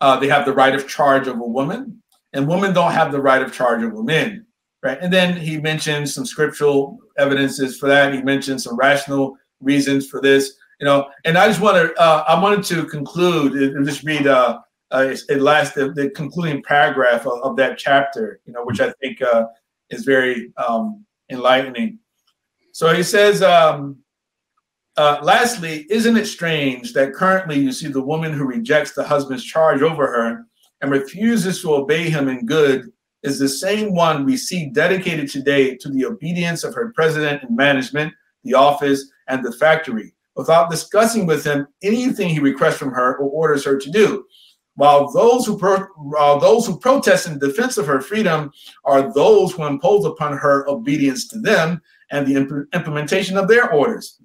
Uh, 0.00 0.18
they 0.18 0.28
have 0.28 0.44
the 0.44 0.52
right 0.52 0.74
of 0.74 0.86
charge 0.88 1.26
of 1.26 1.36
a 1.38 1.46
woman, 1.46 2.02
and 2.32 2.46
women 2.46 2.74
don't 2.74 2.92
have 2.92 3.12
the 3.12 3.20
right 3.20 3.42
of 3.42 3.52
charge 3.52 3.82
of 3.82 4.04
men, 4.04 4.46
right? 4.82 4.98
And 5.00 5.12
then 5.12 5.36
he 5.36 5.58
mentions 5.58 6.14
some 6.14 6.26
scriptural 6.26 6.98
evidences 7.18 7.78
for 7.78 7.86
that. 7.88 8.12
He 8.12 8.22
mentions 8.22 8.64
some 8.64 8.76
rational 8.76 9.36
reasons 9.60 10.06
for 10.06 10.20
this, 10.20 10.54
you 10.80 10.84
know. 10.84 11.08
And 11.24 11.38
I 11.38 11.48
just 11.48 11.60
want 11.60 11.76
to 11.76 12.00
uh, 12.00 12.24
I 12.28 12.40
wanted 12.40 12.64
to 12.64 12.84
conclude 12.84 13.54
and 13.54 13.86
just 13.86 14.02
read 14.04 14.26
uh, 14.26 14.60
uh 14.90 15.16
a 15.30 15.36
last 15.36 15.74
the, 15.74 15.92
the 15.92 16.10
concluding 16.10 16.62
paragraph 16.62 17.26
of, 17.26 17.40
of, 17.42 17.56
that 17.56 17.78
chapter, 17.78 18.40
you 18.44 18.52
know, 18.52 18.64
which 18.64 18.80
I 18.80 18.92
think 19.00 19.22
uh, 19.22 19.46
is 19.90 20.04
very 20.04 20.52
um, 20.56 21.04
enlightening. 21.30 21.98
So 22.72 22.92
he 22.92 23.02
says, 23.02 23.42
um, 23.42 23.96
uh, 24.96 25.18
lastly, 25.22 25.86
isn't 25.90 26.16
it 26.16 26.26
strange 26.26 26.92
that 26.94 27.12
currently 27.12 27.58
you 27.58 27.70
see 27.70 27.88
the 27.88 28.02
woman 28.02 28.32
who 28.32 28.44
rejects 28.44 28.92
the 28.92 29.04
husband's 29.04 29.44
charge 29.44 29.82
over 29.82 30.06
her 30.06 30.46
and 30.80 30.90
refuses 30.90 31.60
to 31.60 31.74
obey 31.74 32.08
him 32.08 32.28
in 32.28 32.46
good 32.46 32.90
is 33.22 33.38
the 33.38 33.48
same 33.48 33.94
one 33.94 34.24
we 34.24 34.36
see 34.36 34.70
dedicated 34.70 35.28
today 35.30 35.76
to 35.76 35.90
the 35.90 36.04
obedience 36.06 36.64
of 36.64 36.74
her 36.74 36.92
president 36.94 37.42
and 37.42 37.56
management, 37.56 38.14
the 38.44 38.54
office, 38.54 39.10
and 39.28 39.44
the 39.44 39.52
factory, 39.52 40.14
without 40.34 40.70
discussing 40.70 41.26
with 41.26 41.44
him 41.44 41.66
anything 41.82 42.28
he 42.28 42.38
requests 42.38 42.78
from 42.78 42.92
her 42.92 43.16
or 43.16 43.28
orders 43.28 43.64
her 43.64 43.76
to 43.76 43.90
do. 43.90 44.24
While 44.76 45.10
those 45.10 45.46
who 45.46 45.58
pro- 45.58 45.88
while 45.96 46.38
those 46.38 46.66
who 46.66 46.78
protest 46.78 47.26
in 47.26 47.38
defense 47.38 47.78
of 47.78 47.86
her 47.86 48.00
freedom 48.00 48.52
are 48.84 49.12
those 49.12 49.52
who 49.52 49.64
impose 49.64 50.04
upon 50.04 50.36
her 50.36 50.68
obedience 50.68 51.26
to 51.28 51.40
them 51.40 51.80
and 52.10 52.26
the 52.26 52.34
imp- 52.34 52.74
implementation 52.74 53.38
of 53.38 53.48
their 53.48 53.72
orders. 53.72 54.20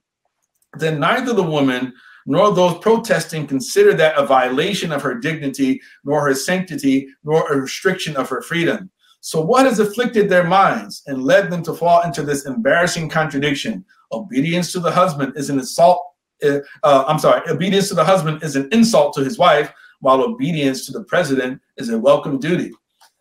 Then 0.77 0.99
neither 0.99 1.33
the 1.33 1.43
woman 1.43 1.93
nor 2.25 2.53
those 2.53 2.77
protesting 2.79 3.47
consider 3.47 3.93
that 3.93 4.17
a 4.17 4.25
violation 4.25 4.91
of 4.91 5.01
her 5.01 5.15
dignity, 5.15 5.81
nor 6.03 6.27
her 6.27 6.35
sanctity, 6.35 7.07
nor 7.23 7.51
a 7.51 7.59
restriction 7.59 8.15
of 8.15 8.29
her 8.29 8.41
freedom. 8.41 8.89
So, 9.21 9.41
what 9.41 9.65
has 9.65 9.79
afflicted 9.79 10.29
their 10.29 10.43
minds 10.43 11.03
and 11.07 11.23
led 11.23 11.51
them 11.51 11.63
to 11.63 11.73
fall 11.73 12.01
into 12.01 12.23
this 12.23 12.45
embarrassing 12.45 13.09
contradiction? 13.09 13.85
Obedience 14.11 14.71
to 14.73 14.79
the 14.79 14.91
husband 14.91 15.33
is 15.35 15.49
an 15.49 15.59
assault. 15.59 16.01
Uh, 16.43 16.59
uh, 16.83 17.05
I'm 17.07 17.19
sorry, 17.19 17.47
obedience 17.49 17.87
to 17.89 17.95
the 17.95 18.03
husband 18.03 18.41
is 18.43 18.55
an 18.55 18.67
insult 18.71 19.13
to 19.15 19.23
his 19.23 19.37
wife, 19.37 19.71
while 19.99 20.21
obedience 20.21 20.85
to 20.87 20.91
the 20.91 21.03
president 21.03 21.61
is 21.77 21.89
a 21.89 21.99
welcome 21.99 22.39
duty. 22.39 22.71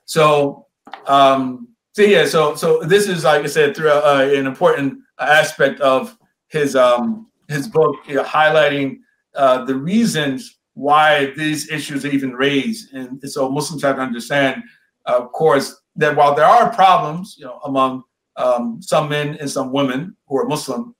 So, 0.06 0.66
um, 1.06 1.68
so 1.92 2.02
yeah, 2.02 2.24
so 2.24 2.54
so 2.54 2.80
this 2.80 3.08
is 3.08 3.24
like 3.24 3.42
I 3.42 3.46
said, 3.46 3.76
through 3.76 3.90
uh, 3.90 4.30
an 4.32 4.46
important 4.46 5.00
aspect 5.18 5.80
of 5.80 6.16
his 6.48 6.74
um 6.76 7.29
his 7.50 7.68
book, 7.68 7.96
you 8.06 8.14
know, 8.14 8.24
highlighting 8.24 8.98
uh, 9.34 9.64
the 9.64 9.74
reasons 9.74 10.58
why 10.74 11.32
these 11.36 11.70
issues 11.70 12.04
are 12.04 12.08
even 12.08 12.32
raised, 12.32 12.92
and 12.94 13.20
so 13.30 13.50
Muslims 13.50 13.82
have 13.82 13.96
to 13.96 14.02
understand, 14.02 14.62
uh, 15.06 15.18
of 15.18 15.32
course, 15.32 15.80
that 15.96 16.16
while 16.16 16.34
there 16.34 16.46
are 16.46 16.72
problems, 16.72 17.36
you 17.38 17.44
know, 17.44 17.60
among 17.64 18.02
um, 18.36 18.80
some 18.80 19.08
men 19.08 19.36
and 19.40 19.50
some 19.50 19.72
women 19.72 20.16
who 20.26 20.38
are 20.38 20.46
Muslim, 20.46 20.94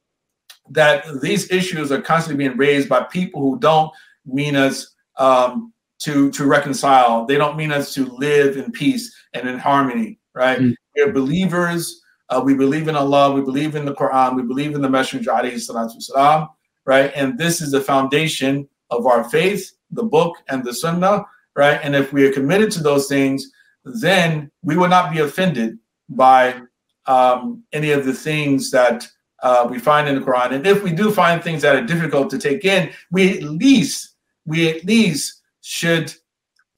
that 0.71 1.05
these 1.23 1.51
issues 1.51 1.91
are 1.91 2.03
constantly 2.03 2.45
being 2.45 2.59
raised 2.59 2.89
by 2.89 3.03
people 3.05 3.41
who 3.41 3.59
don't 3.59 3.91
mean 4.27 4.57
us 4.57 4.95
um, 5.19 5.73
to 6.01 6.31
to 6.33 6.47
reconcile. 6.47 7.27
They 7.27 7.37
don't 7.37 7.57
mean 7.57 7.73
us 7.73 7.95
to 7.95 8.07
live 8.07 8.57
in 8.57 8.73
peace 8.73 9.15
and 9.35 9.49
in 9.49 9.59
harmony, 9.59 10.19
right? 10.35 10.59
Mm. 10.59 10.75
We're 10.97 11.13
believers. 11.13 12.00
Uh, 12.31 12.41
we 12.45 12.55
believe 12.55 12.89
in 12.89 12.97
Allah. 12.97 13.33
We 13.33 13.41
believe 13.41 13.75
in 13.75 13.85
the 13.85 13.95
Quran. 13.95 14.37
We 14.37 14.43
believe 14.43 14.75
in 14.75 14.81
the 14.81 14.89
Messenger, 14.89 15.59
salam, 15.59 16.49
right? 16.87 17.13
And 17.15 17.37
this 17.37 17.61
is 17.61 17.73
the 17.73 17.81
foundation 17.81 18.69
of 18.91 19.07
our 19.07 19.25
faith, 19.25 19.73
the 19.91 20.05
book 20.05 20.37
and 20.49 20.65
the 20.65 20.73
Sunnah, 20.73 21.25
right? 21.57 21.81
And 21.83 21.97
if 21.97 22.13
we 22.13 22.25
are 22.27 22.33
committed 22.33 22.71
to 22.73 22.83
those 22.83 23.09
things, 23.09 23.51
then 23.85 24.51
we 24.63 24.77
will 24.77 24.89
not 24.89 25.13
be 25.13 25.19
offended 25.21 25.79
by 26.09 26.61
um, 27.07 27.65
any 27.73 27.91
of 27.91 28.05
the 28.05 28.15
things 28.15 28.71
that 28.71 29.09
uh, 29.43 29.67
we 29.69 29.79
find 29.79 30.09
in 30.09 30.15
the 30.15 30.21
Quran. 30.21 30.53
And 30.53 30.67
if 30.67 30.83
we 30.83 30.93
do 30.93 31.11
find 31.11 31.43
things 31.43 31.63
that 31.63 31.75
are 31.75 31.85
difficult 31.85 32.31
to 32.31 32.39
take 32.39 32.65
in, 32.65 32.91
we 33.11 33.39
at 33.39 33.45
least 33.45 34.15
we 34.47 34.69
at 34.71 34.85
least 34.85 35.43
should 35.63 36.15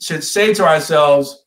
should 0.01 0.25
say 0.25 0.53
to 0.55 0.65
ourselves, 0.67 1.45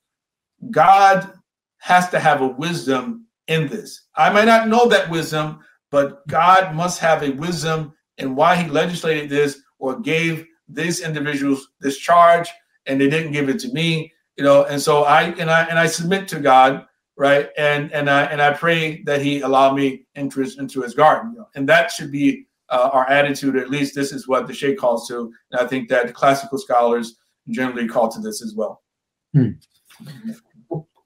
God 0.72 1.32
has 1.80 2.10
to 2.10 2.20
have 2.20 2.42
a 2.42 2.48
wisdom 2.48 3.25
in 3.48 3.68
this. 3.68 4.08
I 4.16 4.30
might 4.32 4.46
not 4.46 4.68
know 4.68 4.88
that 4.88 5.10
wisdom, 5.10 5.60
but 5.92 6.28
God 6.28 6.76
must 6.76 7.00
have 7.00 7.24
a 7.24 7.32
wisdom 7.32 7.94
in 8.18 8.36
why 8.36 8.56
he 8.56 8.70
legislated 8.70 9.30
this 9.30 9.60
or 9.80 10.00
gave 10.00 10.46
these 10.68 11.02
individuals 11.02 11.68
this 11.82 11.98
charge 11.98 12.50
and 12.86 13.00
they 13.00 13.10
didn't 13.10 13.32
give 13.32 13.50
it 13.50 13.60
to 13.60 13.72
me, 13.72 14.12
you 14.38 14.44
know, 14.44 14.64
and 14.66 14.82
so 14.82 15.04
I 15.04 15.24
and 15.24 15.50
I 15.50 15.64
and 15.66 15.80
I 15.80 15.88
submit 15.88 16.28
to 16.30 16.40
God, 16.40 16.86
right? 17.18 17.50
And 17.58 17.92
and 17.92 18.10
I 18.10 18.24
and 18.26 18.42
I 18.42 18.54
pray 18.54 19.04
that 19.04 19.22
he 19.22 19.42
allow 19.42 19.74
me 19.74 20.06
his 20.16 20.58
into 20.58 20.82
his 20.82 20.94
garden. 20.94 21.34
You 21.34 21.40
know? 21.40 21.48
And 21.56 21.68
that 21.70 21.92
should 21.92 22.12
be 22.12 22.48
uh, 22.70 22.90
our 22.92 23.08
attitude, 23.10 23.56
at 23.56 23.70
least 23.70 23.96
this 23.96 24.12
is 24.12 24.28
what 24.28 24.48
the 24.48 24.54
Sheikh 24.54 24.78
calls 24.78 25.08
to. 25.08 25.32
And 25.52 25.62
I 25.62 25.68
think 25.68 25.90
that 25.90 26.14
classical 26.14 26.58
scholars 26.58 27.18
generally 27.50 27.88
call 27.88 28.10
to 28.10 28.20
this 28.20 28.42
as 28.42 28.56
well. 28.56 28.82
Hmm. 29.34 29.52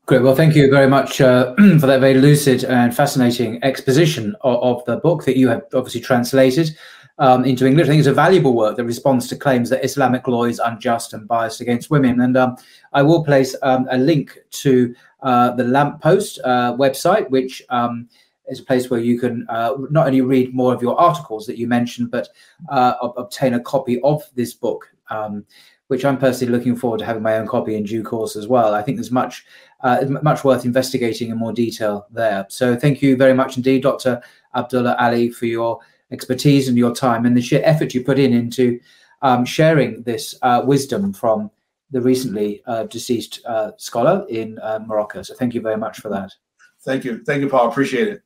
Great. 0.09 0.23
Well, 0.23 0.33
thank 0.33 0.55
you 0.55 0.71
very 0.71 0.87
much 0.87 1.21
uh, 1.21 1.53
for 1.79 1.85
that 1.85 1.99
very 1.99 2.15
lucid 2.15 2.63
and 2.63 2.95
fascinating 2.95 3.63
exposition 3.63 4.35
of, 4.41 4.79
of, 4.79 4.85
the 4.85 4.97
book 4.97 5.23
that 5.25 5.37
you 5.37 5.47
have 5.49 5.61
obviously 5.71 6.01
translated 6.01 6.75
um, 7.19 7.45
into 7.45 7.67
English. 7.67 7.85
I 7.85 7.89
think 7.89 7.99
it's 7.99 8.07
a 8.07 8.13
valuable 8.13 8.55
work 8.55 8.75
that 8.77 8.85
responds 8.85 9.27
to 9.27 9.35
claims 9.35 9.69
that 9.69 9.85
Islamic 9.85 10.27
law 10.27 10.45
is 10.45 10.57
unjust 10.57 11.13
and 11.13 11.27
biased 11.27 11.61
against 11.61 11.91
women. 11.91 12.21
And 12.21 12.35
um, 12.37 12.57
I 12.91 13.03
will 13.03 13.23
place 13.23 13.55
um, 13.61 13.87
a 13.91 13.99
link 13.99 14.35
to 14.49 14.95
uh, 15.21 15.51
the 15.51 15.65
Lamppost 15.65 16.39
uh, 16.43 16.75
website, 16.75 17.29
which 17.29 17.61
um, 17.69 18.09
is 18.47 18.61
a 18.61 18.63
place 18.63 18.89
where 18.89 19.01
you 19.01 19.19
can 19.19 19.45
uh, 19.47 19.75
not 19.91 20.07
only 20.07 20.21
read 20.21 20.55
more 20.55 20.73
of 20.73 20.81
your 20.81 20.99
articles 20.99 21.45
that 21.45 21.59
you 21.59 21.67
mentioned, 21.67 22.09
but 22.09 22.29
uh, 22.69 22.95
obtain 23.15 23.53
a 23.53 23.59
copy 23.59 24.01
of 24.01 24.23
this 24.33 24.55
book. 24.55 24.89
Um, 25.11 25.45
which 25.89 26.05
I'm 26.05 26.19
personally 26.19 26.53
looking 26.55 26.75
forward 26.75 26.99
to 26.99 27.05
having 27.05 27.23
my 27.23 27.37
own 27.37 27.47
copy 27.47 27.75
in 27.75 27.83
due 27.83 28.03
course 28.03 28.35
as 28.35 28.47
well. 28.47 28.75
I 28.75 28.83
think 28.83 28.97
there's 28.97 29.11
much, 29.11 29.43
uh, 29.81 30.05
much 30.21 30.43
worth 30.43 30.65
investigating 30.65 31.29
in 31.29 31.37
more 31.37 31.53
detail 31.53 32.07
there. 32.11 32.45
So 32.49 32.75
thank 32.75 33.01
you 33.01 33.15
very 33.15 33.33
much 33.33 33.57
indeed, 33.57 33.83
Dr. 33.83 34.21
Abdullah 34.55 34.95
Ali, 34.99 35.29
for 35.29 35.45
your 35.45 35.79
expertise 36.11 36.67
and 36.67 36.77
your 36.77 36.93
time 36.93 37.25
and 37.25 37.35
the 37.35 37.41
sheer 37.41 37.61
effort 37.63 37.93
you 37.93 38.03
put 38.03 38.19
in 38.19 38.33
into 38.33 38.79
um, 39.21 39.45
sharing 39.45 40.01
this 40.03 40.35
uh, 40.41 40.61
wisdom 40.65 41.13
from 41.13 41.51
the 41.91 42.01
recently 42.01 42.61
uh, 42.65 42.83
deceased 42.83 43.41
uh, 43.45 43.71
scholar 43.77 44.25
in 44.29 44.59
uh, 44.59 44.79
Morocco. 44.85 45.21
So 45.21 45.33
thank 45.35 45.53
you 45.53 45.61
very 45.61 45.77
much 45.77 45.99
for 45.99 46.09
that. 46.09 46.33
Thank 46.81 47.03
you. 47.03 47.23
Thank 47.23 47.41
you, 47.41 47.49
Paul. 47.49 47.69
Appreciate 47.69 48.07
it. 48.07 48.21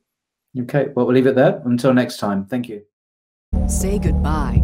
Okay. 0.58 0.88
Well, 0.94 1.06
we'll 1.06 1.14
leave 1.14 1.26
it 1.26 1.34
there. 1.34 1.60
Until 1.64 1.92
next 1.92 2.18
time. 2.18 2.46
Thank 2.46 2.68
you. 2.68 2.82
Say 3.66 3.98
goodbye 3.98 4.63